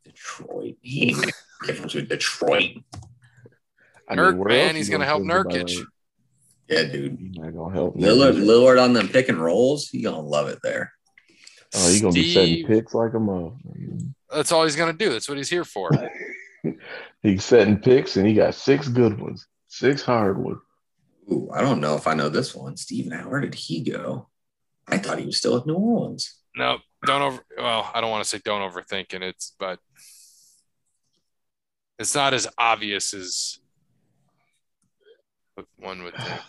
Detroit. 0.03 0.75
He 0.81 1.13
made 1.13 1.31
difference 1.65 1.93
with 1.93 2.09
Detroit. 2.09 2.77
I 4.09 4.15
Nurk, 4.15 4.37
where 4.37 4.49
man, 4.49 4.75
he's 4.75 4.89
gonna 4.89 5.05
help 5.05 5.21
think 5.21 5.31
Nurkic. 5.31 5.79
it? 5.81 5.87
Yeah, 6.67 6.83
dude. 6.91 7.17
He's 7.19 7.37
not 7.37 7.53
gonna 7.53 7.73
help 7.73 7.95
Lillard, 7.97 8.33
Nurkic. 8.35 8.43
Lillard 8.45 8.83
on 8.83 8.93
them 8.93 9.07
pick 9.07 9.29
and 9.29 9.39
rolls. 9.39 9.89
He 9.89 10.01
gonna 10.01 10.19
love 10.21 10.47
it 10.47 10.59
there. 10.63 10.93
Oh, 11.73 11.89
he's 11.89 12.01
gonna 12.01 12.13
be 12.13 12.33
setting 12.33 12.65
picks 12.65 12.93
like 12.93 13.13
a 13.13 13.19
mother. 13.19 13.51
That's 14.33 14.51
all 14.51 14.63
he's 14.63 14.75
gonna 14.75 14.93
do. 14.93 15.09
That's 15.09 15.29
what 15.29 15.37
he's 15.37 15.49
here 15.49 15.65
for. 15.65 15.91
He's 17.23 17.43
setting 17.43 17.77
picks, 17.77 18.17
and 18.17 18.27
he 18.27 18.33
got 18.33 18.55
six 18.55 18.87
good 18.87 19.19
ones, 19.19 19.47
six 19.67 20.01
hard 20.01 20.43
ones. 20.43 20.59
Ooh, 21.31 21.49
I 21.53 21.61
don't 21.61 21.79
know 21.79 21.95
if 21.95 22.07
I 22.07 22.13
know 22.13 22.29
this 22.29 22.55
one. 22.55 22.77
Steven, 22.77 23.11
how 23.11 23.29
where 23.29 23.41
did 23.41 23.55
he 23.55 23.81
go? 23.81 24.27
I 24.87 24.97
thought 24.97 25.19
he 25.19 25.25
was 25.25 25.37
still 25.37 25.57
at 25.57 25.65
New 25.67 25.75
Orleans. 25.75 26.39
No, 26.55 26.79
don't 27.05 27.21
over. 27.21 27.41
Well, 27.57 27.89
I 27.93 28.01
don't 28.01 28.09
want 28.09 28.23
to 28.23 28.29
say 28.29 28.41
don't 28.43 28.69
overthink 28.69 29.13
it. 29.13 29.21
It's 29.21 29.53
but 29.59 29.79
it's 31.99 32.15
not 32.15 32.33
as 32.33 32.47
obvious 32.57 33.13
as 33.13 33.59
one 35.77 36.03
would 36.03 36.15
think. 36.15 36.41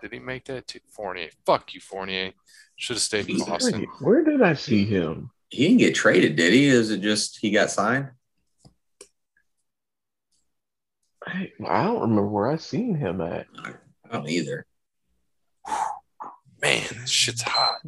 Did 0.00 0.12
he 0.12 0.18
make 0.20 0.44
that 0.44 0.68
to 0.68 0.80
Fournier? 0.90 1.30
Fuck 1.44 1.74
you, 1.74 1.80
Fournier. 1.80 2.32
Should 2.80 2.94
have 2.96 3.02
stayed 3.02 3.28
in 3.28 3.38
Boston. 3.38 3.80
Wait, 3.80 3.88
where 4.00 4.22
did 4.24 4.40
I 4.40 4.54
see 4.54 4.84
him? 4.84 5.30
He 5.48 5.66
didn't 5.66 5.78
get 5.80 5.94
traded, 5.96 6.36
did 6.36 6.52
he? 6.52 6.66
Is 6.68 6.90
it 6.92 7.00
just 7.00 7.38
he 7.40 7.50
got 7.50 7.70
signed? 7.72 8.10
I, 11.26 11.50
I 11.66 11.82
don't 11.82 12.00
remember 12.02 12.28
where 12.28 12.48
I 12.48 12.56
seen 12.56 12.94
him 12.94 13.20
at. 13.20 13.46
I 13.64 13.72
don't 14.12 14.28
either. 14.28 14.64
Man, 16.62 16.82
this 17.00 17.10
shit's 17.10 17.42
hot. 17.42 17.78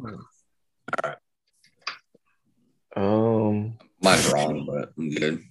Um, 2.95 3.77
Mine's 4.01 4.31
wrong, 4.31 4.65
but 4.65 4.91
I'm 4.97 5.09
good. 5.11 5.41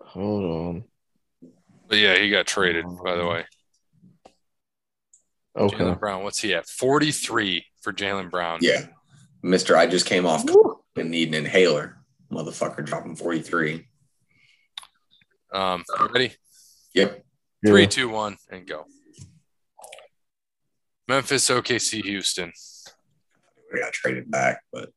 hold 0.00 0.44
on. 0.44 0.84
But 1.88 1.98
yeah, 1.98 2.16
he 2.18 2.30
got 2.30 2.46
traded. 2.46 2.84
By 3.02 3.16
the 3.16 3.26
way, 3.26 3.44
Okay. 5.56 5.76
Jaylen 5.76 5.98
Brown. 5.98 6.22
What's 6.22 6.38
he 6.40 6.54
at? 6.54 6.68
Forty 6.68 7.10
three 7.10 7.66
for 7.80 7.92
Jaylen 7.92 8.30
Brown. 8.30 8.58
Yeah. 8.62 8.86
Mister, 9.42 9.76
I 9.76 9.86
just 9.86 10.06
came 10.06 10.26
off 10.26 10.44
and 10.96 11.10
need 11.10 11.28
an 11.28 11.34
inhaler. 11.34 11.98
Motherfucker 12.30 12.84
dropping 12.84 13.16
43. 13.16 13.86
Um, 15.52 15.84
ready? 16.12 16.34
Yep. 16.94 17.24
Yeah. 17.62 17.70
Three, 17.70 17.86
two, 17.86 18.08
one, 18.08 18.36
and 18.50 18.66
go. 18.66 18.84
Memphis, 21.08 21.48
OKC, 21.50 22.02
Houston. 22.04 22.52
We 23.72 23.80
got 23.80 23.92
traded 23.92 24.30
back, 24.30 24.62
but 24.72 24.90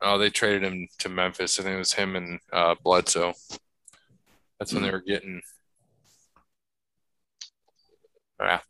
Oh, 0.00 0.16
they 0.16 0.30
traded 0.30 0.62
him 0.62 0.86
to 0.98 1.08
Memphis. 1.08 1.58
I 1.58 1.64
think 1.64 1.74
it 1.74 1.78
was 1.78 1.92
him 1.92 2.14
and 2.14 2.38
uh, 2.52 2.76
Bledsoe. 2.82 3.34
That's 4.58 4.72
when 4.72 4.82
they 4.82 4.90
were 4.90 5.02
getting. 5.02 5.42
Yeah, 8.40 8.60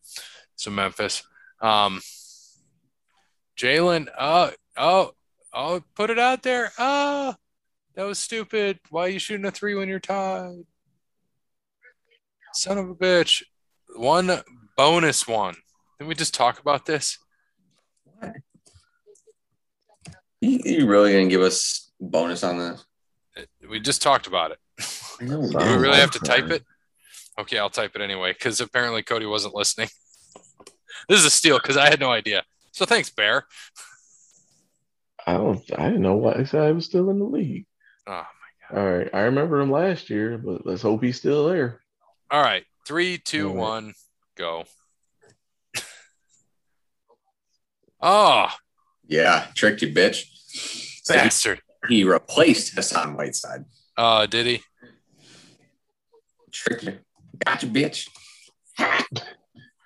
so 0.57 0.71
Memphis. 0.71 1.23
Um, 1.61 2.01
Jaylen. 3.59 4.09
Oh, 4.19 4.53
oh, 4.77 5.13
oh! 5.53 5.83
Put 5.95 6.11
it 6.11 6.19
out 6.19 6.43
there. 6.43 6.71
Oh, 6.79 7.35
That 7.95 8.07
was 8.07 8.19
stupid. 8.19 8.79
Why 8.91 9.07
are 9.07 9.09
you 9.09 9.19
shooting 9.19 9.47
a 9.47 9.51
three 9.51 9.75
when 9.75 9.89
you're 9.89 9.99
tied? 9.99 10.65
Son 12.55 12.79
of 12.79 12.89
a 12.89 12.95
bitch. 12.95 13.43
One 13.97 14.31
bonus 14.77 15.27
one. 15.27 15.55
Didn't 15.99 16.09
we 16.09 16.15
just 16.15 16.35
talk 16.35 16.61
about 16.61 16.87
this? 16.87 17.19
You, 20.41 20.61
you 20.65 20.87
really 20.87 21.13
gonna 21.13 21.27
give 21.27 21.43
us 21.43 21.91
bonus 22.01 22.45
on 22.45 22.59
this? 22.59 22.85
We 23.69 23.81
just 23.81 24.03
talked 24.03 24.27
about 24.29 24.53
it. 24.53 24.59
Do 25.19 25.39
we 25.39 25.55
really 25.77 25.99
have 25.99 26.13
to 26.13 26.21
type 26.21 26.51
it? 26.51 26.65
Okay, 27.39 27.59
I'll 27.59 27.71
type 27.71 27.93
it 27.97 28.01
anyway 28.01 28.33
because 28.33 28.61
apparently 28.61 29.03
Cody 29.03 29.27
wasn't 29.27 29.55
listening. 29.55 29.89
This 31.09 31.21
is 31.21 31.27
a 31.27 31.31
steal 31.31 31.59
because 31.59 31.77
I 31.79 31.89
had 31.89 32.01
no 32.01 32.11
idea. 32.11 32.43
So 32.79 32.87
thanks, 32.87 33.11
Bear. 33.11 33.45
I 35.27 35.33
don't. 35.33 35.61
I 35.77 35.87
didn't 35.87 36.03
know 36.03 36.15
why 36.15 36.35
I 36.35 36.45
said 36.45 36.61
I 36.63 36.71
was 36.71 36.85
still 36.85 37.11
in 37.11 37.19
the 37.19 37.25
league. 37.25 37.67
Oh, 38.07 38.13
my 38.13 38.23
god! 38.71 38.79
All 38.79 38.89
right, 38.99 39.11
I 39.13 39.21
remember 39.23 39.59
him 39.61 39.73
last 39.73 40.09
year, 40.11 40.39
but 40.39 40.65
let's 40.65 40.81
hope 40.83 41.03
he's 41.03 41.17
still 41.19 41.49
there. 41.49 41.81
all 42.31 42.41
right. 42.41 42.63
Three, 42.87 43.19
two, 43.19 43.49
All 43.49 43.55
right. 43.57 43.61
one, 43.61 43.95
go. 44.37 44.65
Oh, 48.01 48.47
Yeah, 49.09 49.47
tricked 49.57 49.83
you, 49.83 49.93
bitch. 49.93 50.23
So 51.03 51.15
he- 51.15 51.19
bastard. 51.21 51.61
he 51.89 52.05
replaced 52.05 52.75
Hassan 52.77 53.17
Whiteside. 53.17 53.65
Uh, 53.97 54.27
did 54.27 54.47
he? 54.47 54.63
Tricked 56.53 56.85
you. 56.85 56.99
Gotcha, 57.45 57.67
bitch. 57.67 58.09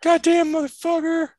Goddamn 0.02 0.48
motherfucker. 0.52 1.30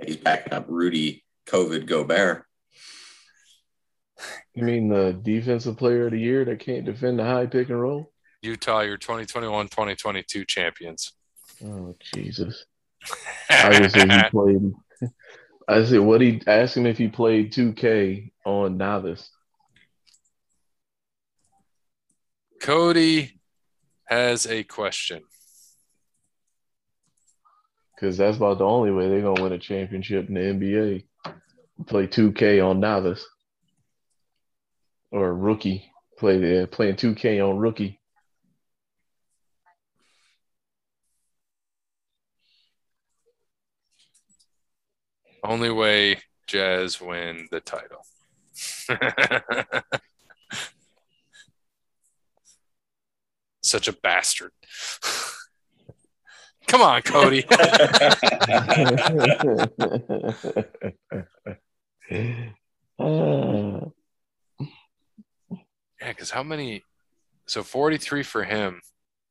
Yeah, 0.00 0.06
he's 0.06 0.16
backing 0.16 0.52
up 0.52 0.66
Rudy 0.68 1.24
COVID 1.46 1.86
Gobert. 1.86 2.44
You 4.54 4.64
mean 4.64 4.88
the 4.88 5.12
defensive 5.12 5.76
player 5.76 6.06
of 6.06 6.12
the 6.12 6.18
year 6.18 6.44
that 6.44 6.60
can't 6.60 6.84
defend 6.84 7.18
the 7.18 7.24
high 7.24 7.46
pick 7.46 7.68
and 7.68 7.80
roll? 7.80 8.12
Utah, 8.42 8.80
your 8.80 8.96
2021 8.96 9.68
2022 9.68 10.44
champions. 10.44 11.12
Oh 11.64 11.94
Jesus! 12.14 12.64
I 13.50 13.78
just 13.78 13.94
said 13.94 14.10
he 14.10 14.22
played. 14.30 14.72
I 15.68 15.84
said 15.84 16.00
what 16.00 16.20
he 16.20 16.42
asked 16.46 16.76
him 16.76 16.86
if 16.86 16.98
he 16.98 17.08
played 17.08 17.52
2K 17.52 18.32
on 18.44 18.76
novice. 18.76 19.30
Cody 22.60 23.40
has 24.06 24.46
a 24.46 24.64
question. 24.64 25.22
Because 28.00 28.16
that's 28.16 28.38
about 28.38 28.56
the 28.58 28.64
only 28.64 28.90
way 28.90 29.08
they're 29.08 29.20
gonna 29.20 29.42
win 29.42 29.52
a 29.52 29.58
championship 29.58 30.28
in 30.28 30.34
the 30.34 30.40
NBA. 30.40 31.04
Play 31.86 32.06
2K 32.06 32.58
on 32.60 32.80
novice 32.80 33.26
or 35.10 35.34
rookie. 35.34 35.92
Play 36.18 36.38
yeah, 36.38 36.64
playing 36.70 36.96
2K 36.96 37.46
on 37.46 37.58
rookie. 37.58 38.00
Only 45.44 45.70
way 45.70 46.20
Jazz 46.46 47.02
win 47.02 47.48
the 47.50 47.60
title. 47.60 48.06
Such 53.62 53.88
a 53.88 53.92
bastard. 53.92 54.52
Come 56.70 56.82
on, 56.82 57.02
Cody. 57.02 57.44
Ah, 57.50 58.26
Yeah, 66.00 66.08
because 66.08 66.30
how 66.30 66.42
many? 66.42 66.82
So 67.46 67.62
43 67.62 68.22
for 68.22 68.44
him. 68.44 68.80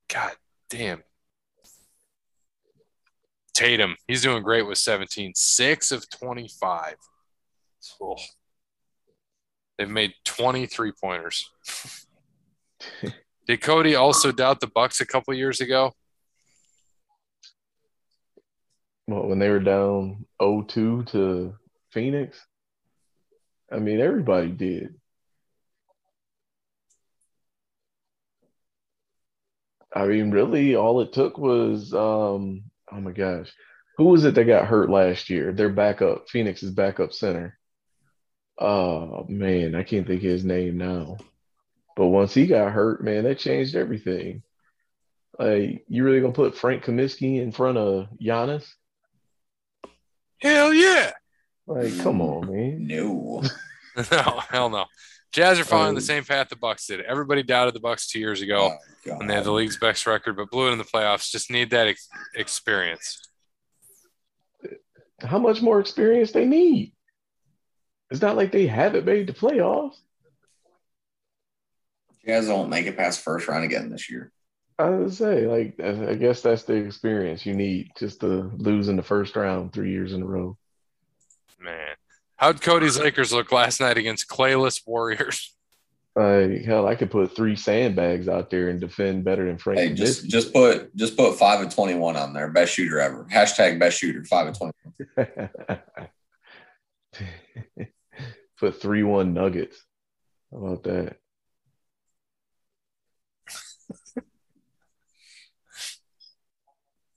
God 0.08 0.34
damn. 0.70 1.04
Tatum, 3.54 3.96
he's 4.08 4.22
doing 4.22 4.44
great 4.44 4.68
with 4.68 4.78
17. 4.78 5.34
Six 5.36 5.92
of 5.92 6.10
25. 6.10 6.96
Oh. 8.02 8.16
They've 9.78 9.90
made 9.90 10.14
23 10.26 10.92
pointers. 11.02 11.50
Did 13.48 13.62
Cody 13.62 13.96
also 13.96 14.32
doubt 14.32 14.60
the 14.60 14.68
Bucks 14.68 15.02
a 15.02 15.06
couple 15.06 15.34
years 15.34 15.60
ago? 15.60 15.94
Well, 19.10 19.28
when 19.28 19.40
they 19.40 19.50
were 19.50 19.60
down 19.60 20.26
0-2 20.42 21.08
to 21.12 21.56
Phoenix, 21.92 22.40
I 23.72 23.80
mean 23.80 24.00
everybody 24.00 24.50
did. 24.50 24.96
I 29.94 30.06
mean, 30.06 30.32
really, 30.32 30.76
all 30.76 31.02
it 31.02 31.14
took 31.14 31.38
was, 31.38 31.94
um, 31.94 32.64
oh 32.92 33.02
my 33.02 33.12
gosh, 33.12 33.52
who 33.98 34.06
was 34.06 34.24
it 34.24 34.36
that 34.36 34.46
got 34.46 34.68
hurt 34.68 34.90
last 34.90 35.30
year? 35.30 35.52
Their 35.52 35.70
backup, 35.70 36.30
Phoenix's 36.30 36.72
backup 36.72 37.12
center. 37.12 37.58
Oh 38.58 39.26
man, 39.28 39.76
I 39.76 39.84
can't 39.84 40.06
think 40.06 40.24
of 40.24 40.30
his 40.30 40.46
name 40.46 40.78
now. 40.78 41.18
But 41.96 42.08
once 42.08 42.34
he 42.34 42.48
got 42.48 42.72
hurt, 42.72 43.04
man, 43.04 43.24
that 43.24 43.40
changed 43.40 43.76
everything. 43.76 44.44
Like, 45.38 45.86
you 45.88 46.04
really 46.04 46.22
gonna 46.22 46.34
put 46.34 46.58
Frank 46.58 46.84
Kaminsky 46.84 47.42
in 47.42 47.52
front 47.52 47.78
of 47.78 48.08
Giannis? 48.22 48.66
Hell 50.42 50.74
yeah. 50.74 51.12
Like, 51.68 51.98
come 52.00 52.22
on, 52.22 52.52
man. 52.52 52.88
No. 52.88 53.44
no, 54.12 54.22
hell 54.50 54.70
no. 54.70 54.86
Jazz 55.32 55.60
are 55.60 55.64
following 55.64 55.94
the 55.94 56.00
Um, 56.00 56.06
same 56.06 56.24
path 56.24 56.50
the 56.50 56.56
Bucks 56.56 56.88
did. 56.88 57.02
Everybody 57.02 57.44
doubted 57.44 57.76
the 57.76 57.80
Bucks 57.80 58.08
two 58.08 58.20
years 58.20 58.42
ago. 58.42 58.72
Oh, 59.06 59.18
when 59.18 59.28
they 59.28 59.36
had 59.36 59.44
the 59.44 59.52
league's 59.52 59.78
best 59.78 60.08
record, 60.08 60.36
but 60.36 60.50
blew 60.50 60.70
it 60.70 60.72
in 60.72 60.78
the 60.80 60.84
playoffs. 60.84 61.30
Just 61.30 61.52
need 61.52 61.70
that 61.70 61.88
ex- 61.88 62.10
experience. 62.36 63.30
How 65.22 65.38
much 65.38 65.62
more 65.62 65.80
experience 65.80 66.32
they 66.32 66.46
need? 66.46 66.94
It's 68.10 68.22
not 68.22 68.38
like 68.38 68.52
they 68.52 68.66
haven't 68.66 69.06
made 69.06 69.28
the 69.28 69.34
playoffs. 69.34 69.98
Jazz 72.26 72.48
won't 72.48 72.70
make 72.70 72.88
it 72.88 72.98
past 72.98 73.22
first 73.22 73.48
round 73.48 73.66
again 73.66 73.90
this 73.90 74.10
year. 74.10 74.32
I 74.80 74.90
would 74.90 75.14
say, 75.14 75.46
like, 75.46 75.76
I 75.84 76.12
I 76.12 76.14
guess 76.16 76.42
that's 76.42 76.64
the 76.64 76.74
experience 76.74 77.46
you 77.46 77.54
need 77.54 77.92
just 77.98 78.22
to 78.22 78.50
lose 78.56 78.88
in 78.88 78.96
the 78.96 79.04
first 79.04 79.36
round 79.36 79.74
three 79.74 79.92
years 79.92 80.14
in 80.14 80.22
a 80.22 80.26
row. 80.26 80.58
Man, 81.60 81.96
how'd 82.38 82.62
Cody's 82.62 82.98
Lakers 82.98 83.34
look 83.34 83.52
last 83.52 83.82
night 83.82 83.98
against 83.98 84.30
Clayless 84.30 84.82
Warriors? 84.88 85.54
Like, 86.16 86.66
hell, 86.66 86.88
I 86.88 86.96
could 86.96 87.12
put 87.12 87.34
three 87.34 87.56
sandbags 87.56 88.28
out 88.28 88.50
there 88.50 88.68
and 88.68 88.82
defend 88.82 89.24
better 89.24 89.46
than 89.46 89.58
Frank. 89.58 89.80
Hey, 89.80 89.94
just 89.94 90.26
Kaminsky. 90.26 90.30
just 90.30 90.52
put 90.52 90.94
just 90.96 91.16
put 91.16 91.38
five 91.38 91.66
of 91.66 91.74
twenty 91.74 91.94
one 91.94 92.18
on 92.18 92.34
there. 92.34 92.50
Best 92.50 92.74
shooter 92.74 93.00
ever. 93.00 93.26
Hashtag 93.32 93.80
best 93.80 94.00
shooter. 94.00 94.26
Five 94.26 94.48
of 94.48 94.58
twenty. 94.58 94.74
put 98.60 98.82
three 98.82 99.04
one 99.04 99.34
Nuggets. 99.34 99.82
How 100.52 100.58
about 100.58 100.84
that? 100.84 101.18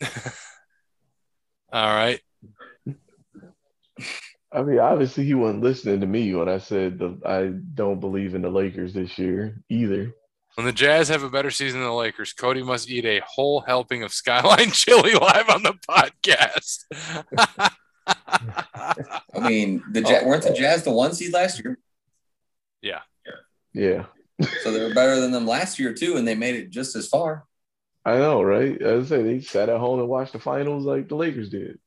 All 1.73 1.87
right. 1.87 2.21
I 4.53 4.63
mean, 4.63 4.79
obviously 4.79 5.25
he 5.25 5.35
wasn't 5.35 5.63
listening 5.63 6.01
to 6.01 6.07
me 6.07 6.35
when 6.35 6.49
I 6.49 6.59
said 6.59 6.99
the, 6.99 7.19
I 7.25 7.47
don't 7.75 8.01
believe 8.01 8.35
in 8.35 8.43
the 8.43 8.51
Lakers 8.51 8.93
this 8.93 9.19
year 9.19 9.63
either. 9.71 10.15
When 10.57 10.67
the 10.67 10.73
Jazz 10.73 11.09
have 11.09 11.23
a 11.23 11.31
better 11.31 11.51
season 11.51 11.81
than 11.81 11.89
the 11.89 11.95
Lakers, 11.95 12.35
Cody 12.35 12.63
must 12.63 12.91
eat 12.91 13.07
a 13.07 13.23
whole 13.27 13.61
helping 13.61 14.03
of 14.03 14.13
Skyline 14.13 14.71
chili 14.73 15.15
live 15.15 15.49
on 15.49 15.63
the 15.63 15.73
podcast. 15.89 16.85
I 18.07 19.49
mean, 19.49 19.83
the 19.93 20.03
Jazz, 20.03 20.23
oh. 20.23 20.27
weren't 20.27 20.43
the 20.43 20.53
Jazz 20.53 20.83
the 20.83 20.93
one 20.93 21.15
seed 21.15 21.33
last 21.33 21.65
year? 21.65 21.79
Yeah, 22.83 23.01
Yeah. 23.73 24.05
So 24.63 24.73
they 24.73 24.83
were 24.83 24.93
better 24.93 25.21
than 25.21 25.31
them 25.31 25.47
last 25.47 25.79
year 25.79 25.95
too, 25.95 26.17
and 26.17 26.29
they 26.29 26.35
made 26.35 26.57
it 26.57 26.71
just 26.71 26.97
as 26.97 27.09
far. 27.09 27.47
I 28.05 28.17
know, 28.19 28.43
right? 28.43 28.81
As 28.81 29.13
I 29.13 29.17
say, 29.17 29.23
they 29.23 29.41
sat 29.41 29.69
at 29.69 29.79
home 29.79 30.01
and 30.01 30.09
watched 30.09 30.33
the 30.33 30.41
finals 30.41 30.85
like 30.85 31.09
the 31.09 31.15
Lakers 31.15 31.51
did. 31.51 31.79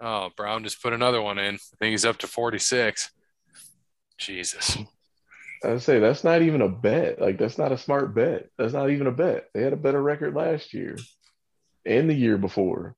oh, 0.00 0.30
Brown 0.36 0.64
just 0.64 0.80
put 0.82 0.92
another 0.92 1.20
one 1.20 1.38
in. 1.38 1.56
I 1.56 1.76
think 1.78 1.90
he's 1.90 2.04
up 2.04 2.18
to 2.18 2.26
46. 2.26 3.10
Jesus. 4.16 4.78
I 5.64 5.78
say 5.78 5.98
that's 5.98 6.24
not 6.24 6.42
even 6.42 6.62
a 6.62 6.68
bet. 6.68 7.20
Like 7.20 7.36
that's 7.38 7.58
not 7.58 7.72
a 7.72 7.78
smart 7.78 8.14
bet. 8.14 8.48
That's 8.56 8.72
not 8.72 8.90
even 8.90 9.06
a 9.06 9.12
bet. 9.12 9.48
They 9.54 9.62
had 9.62 9.72
a 9.72 9.76
better 9.76 10.00
record 10.00 10.34
last 10.34 10.72
year 10.72 10.96
and 11.84 12.08
the 12.08 12.14
year 12.14 12.38
before. 12.38 12.94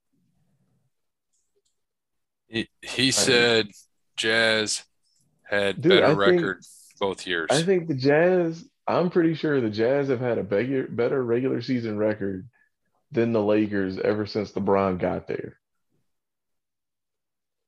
He, 2.48 2.68
he 2.82 3.10
said 3.12 3.68
Jazz 4.16 4.82
had 5.44 5.80
Dude, 5.80 5.90
better 6.00 6.04
I 6.04 6.08
think- 6.08 6.18
record 6.42 6.62
both 7.00 7.26
years. 7.26 7.48
I 7.50 7.62
think 7.62 7.88
the 7.88 7.94
Jazz. 7.94 8.64
I'm 8.86 9.10
pretty 9.10 9.34
sure 9.34 9.60
the 9.60 9.70
Jazz 9.70 10.08
have 10.08 10.20
had 10.20 10.38
a 10.38 10.42
better, 10.44 10.86
better 10.88 11.22
regular 11.22 11.62
season 11.62 11.98
record 11.98 12.48
than 13.12 13.32
the 13.32 13.42
Lakers 13.42 13.98
ever 13.98 14.26
since 14.26 14.52
LeBron 14.52 14.98
got 14.98 15.28
there. 15.28 15.58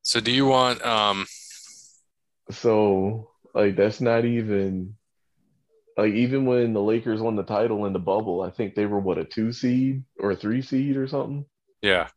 So 0.02 0.20
do 0.20 0.32
you 0.32 0.47
want 0.47 0.84
um 0.84 1.26
So 2.51 3.30
like 3.55 3.76
that's 3.76 4.01
not 4.01 4.24
even 4.24 4.97
like 5.97 6.14
even 6.14 6.47
when 6.47 6.72
the 6.72 6.82
Lakers 6.82 7.20
won 7.20 7.36
the 7.36 7.43
title 7.43 7.84
in 7.86 7.93
the 7.93 7.98
bubble, 7.98 8.40
I 8.40 8.51
think 8.51 8.74
they 8.74 8.86
were 8.86 9.01
what 9.01 9.18
a 9.18 9.24
two 9.24 9.52
seed 9.52 10.05
or 10.18 10.32
a 10.32 10.36
three 10.36 10.62
seed 10.62 10.97
or 10.97 11.06
something. 11.06 11.44
Yeah. 11.82 12.09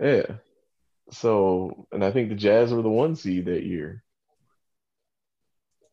Yeah. 0.00 0.26
So 1.10 1.86
and 1.92 2.04
I 2.04 2.12
think 2.12 2.28
the 2.28 2.36
Jazz 2.36 2.72
were 2.72 2.82
the 2.82 2.88
one 2.88 3.16
seed 3.16 3.46
that 3.46 3.64
year. 3.64 4.03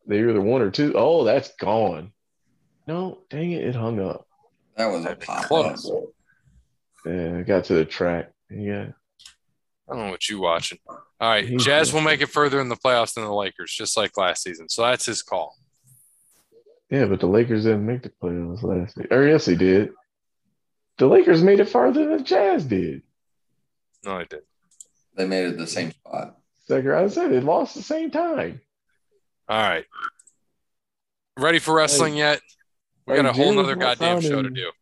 They 0.06 0.22
were 0.22 0.32
the 0.32 0.40
one 0.40 0.62
or 0.62 0.70
two. 0.70 0.92
Oh, 0.96 1.24
that's 1.24 1.54
gone. 1.56 2.12
No, 2.86 3.18
dang 3.30 3.52
it, 3.52 3.64
it 3.64 3.74
hung 3.76 4.00
up. 4.00 4.26
That 4.76 4.86
was 4.86 5.00
a 5.02 5.08
That'd 5.08 5.20
pop 5.20 5.44
close. 5.44 5.90
Yeah, 7.06 7.38
I 7.38 7.42
got 7.42 7.64
to 7.64 7.74
the 7.74 7.84
track. 7.84 8.32
Yeah. 8.50 8.88
I 9.88 9.94
don't 9.94 10.06
know 10.06 10.10
what 10.10 10.28
you 10.28 10.40
watching. 10.40 10.78
All 10.88 10.98
right, 11.20 11.46
He's 11.46 11.64
Jazz 11.64 11.90
good. 11.90 11.96
will 11.96 12.02
make 12.02 12.20
it 12.20 12.26
further 12.26 12.60
in 12.60 12.68
the 12.68 12.76
playoffs 12.76 13.14
than 13.14 13.24
the 13.24 13.32
Lakers, 13.34 13.72
just 13.72 13.96
like 13.96 14.16
last 14.16 14.42
season. 14.42 14.68
So 14.68 14.82
that's 14.82 15.06
his 15.06 15.22
call. 15.22 15.56
Yeah, 16.90 17.06
but 17.06 17.20
the 17.20 17.26
Lakers 17.26 17.64
didn't 17.64 17.86
make 17.86 18.02
the 18.02 18.10
playoffs 18.10 18.62
last 18.62 18.96
year. 18.96 19.06
Or 19.10 19.26
yes, 19.26 19.44
they 19.46 19.54
did. 19.54 19.90
The 20.98 21.06
Lakers 21.06 21.42
made 21.42 21.60
it 21.60 21.68
farther 21.68 22.04
than 22.06 22.18
the 22.18 22.22
Jazz 22.24 22.64
did. 22.64 23.02
No, 24.04 24.18
they 24.18 24.24
did. 24.24 24.42
They 25.16 25.26
made 25.26 25.46
it 25.46 25.58
the 25.58 25.66
same 25.66 25.90
spot. 25.92 26.38
Second, 26.66 26.92
I 26.92 27.06
said 27.08 27.30
they 27.30 27.40
lost 27.40 27.74
the 27.74 27.82
same 27.82 28.10
time. 28.10 28.60
All 29.52 29.60
right. 29.60 29.84
Ready 31.38 31.58
for 31.58 31.74
wrestling 31.74 32.16
yet? 32.16 32.40
We 33.06 33.16
got 33.16 33.26
like, 33.26 33.34
a 33.34 33.36
whole 33.36 33.52
Jeremy's 33.52 33.56
nother 33.56 33.76
not 33.76 33.98
goddamn 33.98 34.20
show 34.22 34.40
to 34.40 34.48
do. 34.48 34.72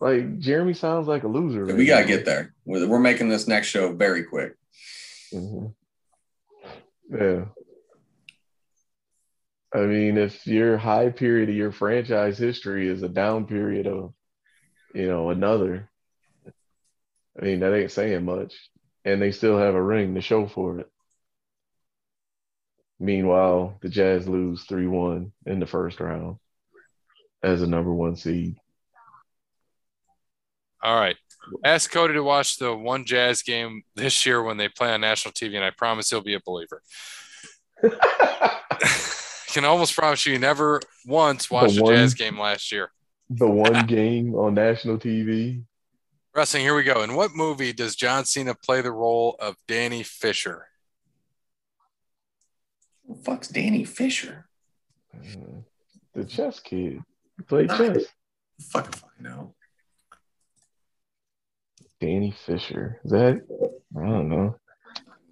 Like 0.00 0.38
Jeremy 0.38 0.72
sounds 0.72 1.06
like 1.06 1.24
a 1.24 1.28
loser. 1.28 1.66
we 1.66 1.84
got 1.84 2.00
to 2.00 2.06
get 2.06 2.24
there. 2.24 2.54
We're, 2.64 2.88
we're 2.88 2.98
making 2.98 3.28
this 3.28 3.46
next 3.46 3.66
show 3.66 3.92
very 3.92 4.24
quick. 4.24 4.54
hmm 5.30 5.66
Yeah. 7.10 7.44
I 9.74 9.80
mean, 9.80 10.16
if 10.16 10.46
your 10.46 10.78
high 10.78 11.10
period 11.10 11.50
of 11.50 11.54
your 11.54 11.72
franchise 11.72 12.38
history 12.38 12.88
is 12.88 13.02
a 13.02 13.10
down 13.10 13.44
period 13.44 13.86
of, 13.86 14.14
you 14.94 15.06
know, 15.06 15.28
another, 15.28 15.90
I 17.38 17.44
mean, 17.44 17.60
that 17.60 17.74
ain't 17.74 17.92
saying 17.92 18.24
much. 18.24 18.54
And 19.04 19.20
they 19.20 19.32
still 19.32 19.58
have 19.58 19.74
a 19.74 19.82
ring 19.82 20.14
to 20.14 20.22
show 20.22 20.46
for 20.46 20.78
it. 20.80 20.90
Meanwhile, 23.04 23.76
the 23.82 23.90
Jazz 23.90 24.26
lose 24.26 24.62
3 24.64 24.86
1 24.86 25.30
in 25.44 25.60
the 25.60 25.66
first 25.66 26.00
round 26.00 26.38
as 27.42 27.60
a 27.60 27.66
number 27.66 27.92
one 27.92 28.16
seed. 28.16 28.56
All 30.82 30.98
right. 30.98 31.16
Ask 31.62 31.92
Cody 31.92 32.14
to 32.14 32.22
watch 32.22 32.56
the 32.56 32.74
one 32.74 33.04
Jazz 33.04 33.42
game 33.42 33.82
this 33.94 34.24
year 34.24 34.42
when 34.42 34.56
they 34.56 34.68
play 34.70 34.90
on 34.90 35.02
national 35.02 35.32
TV, 35.32 35.54
and 35.56 35.64
I 35.64 35.70
promise 35.70 36.08
he'll 36.08 36.22
be 36.22 36.32
a 36.34 36.40
believer. 36.46 36.80
I 37.82 38.58
can 39.48 39.66
almost 39.66 39.94
promise 39.94 40.24
you, 40.24 40.38
never 40.38 40.80
once 41.06 41.50
watched 41.50 41.78
a 41.78 41.82
one- 41.82 41.94
Jazz 41.94 42.14
game 42.14 42.38
last 42.38 42.72
year. 42.72 42.90
the 43.28 43.46
one 43.48 43.84
game 43.86 44.34
on 44.34 44.54
national 44.54 44.96
TV. 44.96 45.62
Wrestling, 46.34 46.62
here 46.62 46.74
we 46.74 46.82
go. 46.84 47.02
In 47.02 47.14
what 47.14 47.32
movie 47.34 47.74
does 47.74 47.94
John 47.96 48.24
Cena 48.24 48.54
play 48.54 48.80
the 48.80 48.90
role 48.90 49.36
of 49.38 49.56
Danny 49.68 50.02
Fisher? 50.02 50.68
Who 53.06 53.14
fuck's 53.16 53.48
Danny 53.48 53.84
Fisher? 53.84 54.46
Uh, 55.14 55.62
the 56.14 56.24
chess 56.24 56.60
kid. 56.60 57.00
He 57.36 57.42
played 57.46 57.68
chess. 57.70 58.04
Fucking 58.70 58.92
fucking 58.92 59.22
know. 59.22 59.54
Danny 62.00 62.34
Fisher. 62.46 63.00
Is 63.04 63.10
that? 63.10 63.42
I 63.96 64.00
don't 64.00 64.28
know. 64.28 64.56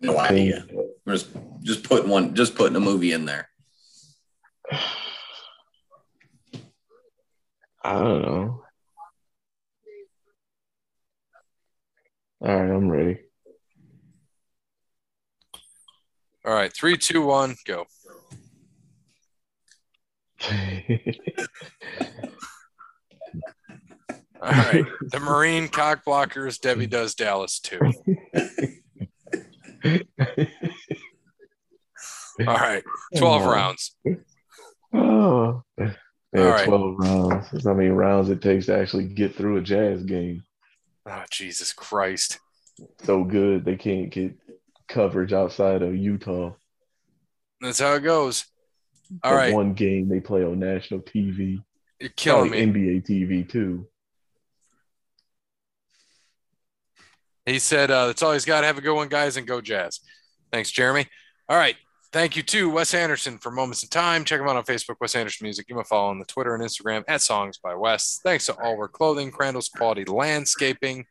No 0.01 0.19
idea. 0.19 0.67
We're 1.07 1.15
just 1.15 1.31
just 1.63 1.85
putting 1.85 2.11
one, 2.11 2.35
just 2.35 2.55
putting 2.55 2.77
a 2.77 2.81
movie 2.81 3.13
in 3.13 3.25
there. 3.25 3.49
I 7.85 7.95
don't 7.95 8.23
know. 8.23 8.63
All 12.41 12.49
right, 12.49 12.75
I'm 12.75 12.89
ready. 12.89 13.21
All 16.45 16.55
right, 16.55 16.73
three, 16.75 16.97
two, 16.97 17.23
one, 17.23 17.57
go. 17.67 17.87
All 24.43 24.51
right. 24.51 24.85
The 25.13 25.21
Marine 25.21 25.69
cock 25.69 26.05
blockers, 26.05 26.61
Debbie 26.61 26.89
does 26.89 27.15
Dallas 27.15 27.61
too. 27.61 27.79
All 32.41 32.57
right. 32.57 32.83
12 33.17 33.45
rounds. 33.47 33.97
Oh. 34.93 35.63
Yeah, 35.79 35.93
right. 36.35 36.67
12 36.67 36.97
rounds. 36.99 37.51
That's 37.53 37.67
how 37.67 37.75
many 37.75 37.91
rounds 37.91 38.31
it 38.31 38.43
takes 38.43 38.67
to 38.67 38.77
actually 38.77 39.05
get 39.05 39.37
through 39.37 39.59
a 39.59 39.63
jazz 39.63 40.03
game. 40.03 40.43
Oh, 41.07 41.25
Jesus 41.31 41.73
Christ. 41.73 42.41
So 43.05 43.23
good 43.23 43.65
they 43.65 43.77
can't 43.77 44.11
get 44.11 44.35
coverage 44.93 45.33
outside 45.33 45.83
of 45.83 45.97
Utah. 45.97 46.53
That's 47.61 47.81
how 47.81 47.95
it 47.95 48.01
goes. 48.01 48.45
All 49.23 49.35
right. 49.35 49.53
One 49.53 49.75
game 49.75 50.09
they 50.09 50.21
play 50.21 50.45
on 50.45 50.59
national 50.59 51.01
TV. 51.01 51.63
You're 52.01 52.11
killing 52.11 52.51
me. 52.51 52.67
NBA 52.67 53.07
TV 53.07 53.49
too. 53.49 53.87
He 57.47 57.59
said, 57.59 57.91
uh, 57.91 58.07
that's 58.07 58.23
all 58.23 58.33
he's 58.33 58.45
got. 58.45 58.65
Have 58.65 58.79
a 58.79 58.81
good 58.81 58.95
one, 58.95 59.09
guys, 59.09 59.37
and 59.37 59.47
go 59.47 59.61
Jazz. 59.61 60.01
Thanks, 60.53 60.71
Jeremy. 60.71 61.07
All 61.49 61.57
right. 61.57 61.77
Thank 62.13 62.37
you 62.37 62.43
to 62.43 62.69
Wes 62.71 62.93
Anderson 62.93 63.39
for 63.39 63.51
Moments 63.51 63.83
in 63.83 63.89
Time. 63.89 64.25
Check 64.25 64.41
him 64.41 64.47
out 64.47 64.57
on 64.57 64.65
Facebook, 64.65 64.97
Wes 65.01 65.15
Anderson 65.15 65.45
Music. 65.45 65.67
Give 65.67 65.77
him 65.77 65.81
a 65.81 65.85
follow 65.85 66.11
on 66.11 66.19
the 66.19 66.27
Twitter 66.27 66.55
and 66.55 66.63
Instagram 66.63 67.05
at 67.09 67.23
Songs 67.23 67.59
by 67.59 67.75
Wes. 67.75 68.21
Thanks 68.23 68.47
to 68.47 68.55
All 68.63 68.77
Wear 68.77 68.87
Clothing, 68.87 69.31
Crandall's 69.31 69.71
Quality 69.71 70.05
Landscaping, 70.05 71.07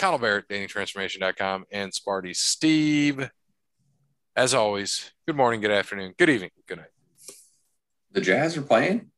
Connell 0.00 0.18
Barrett, 0.18 0.48
datingtransformation.com, 0.48 1.66
and 1.70 1.92
Sparty 1.92 2.34
Steve. 2.34 3.28
As 4.34 4.54
always, 4.54 5.10
good 5.26 5.36
morning, 5.36 5.60
good 5.60 5.70
afternoon, 5.70 6.14
good 6.16 6.30
evening, 6.30 6.48
good 6.66 6.78
night. 6.78 6.86
The 8.10 8.22
Jazz 8.22 8.56
are 8.56 8.62
playing. 8.62 9.10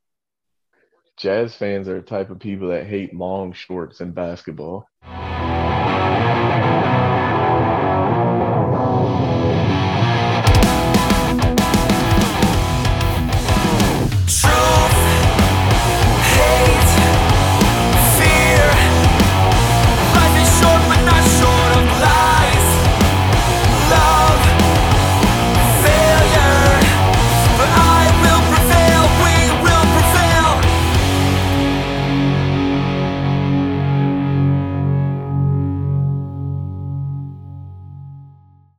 Jazz 1.16 1.54
fans 1.54 1.86
are 1.86 2.00
the 2.00 2.06
type 2.06 2.30
of 2.30 2.40
people 2.40 2.70
that 2.70 2.88
hate 2.88 3.14
long 3.14 3.52
shorts 3.52 4.00
in 4.00 4.10
basketball. 4.10 4.88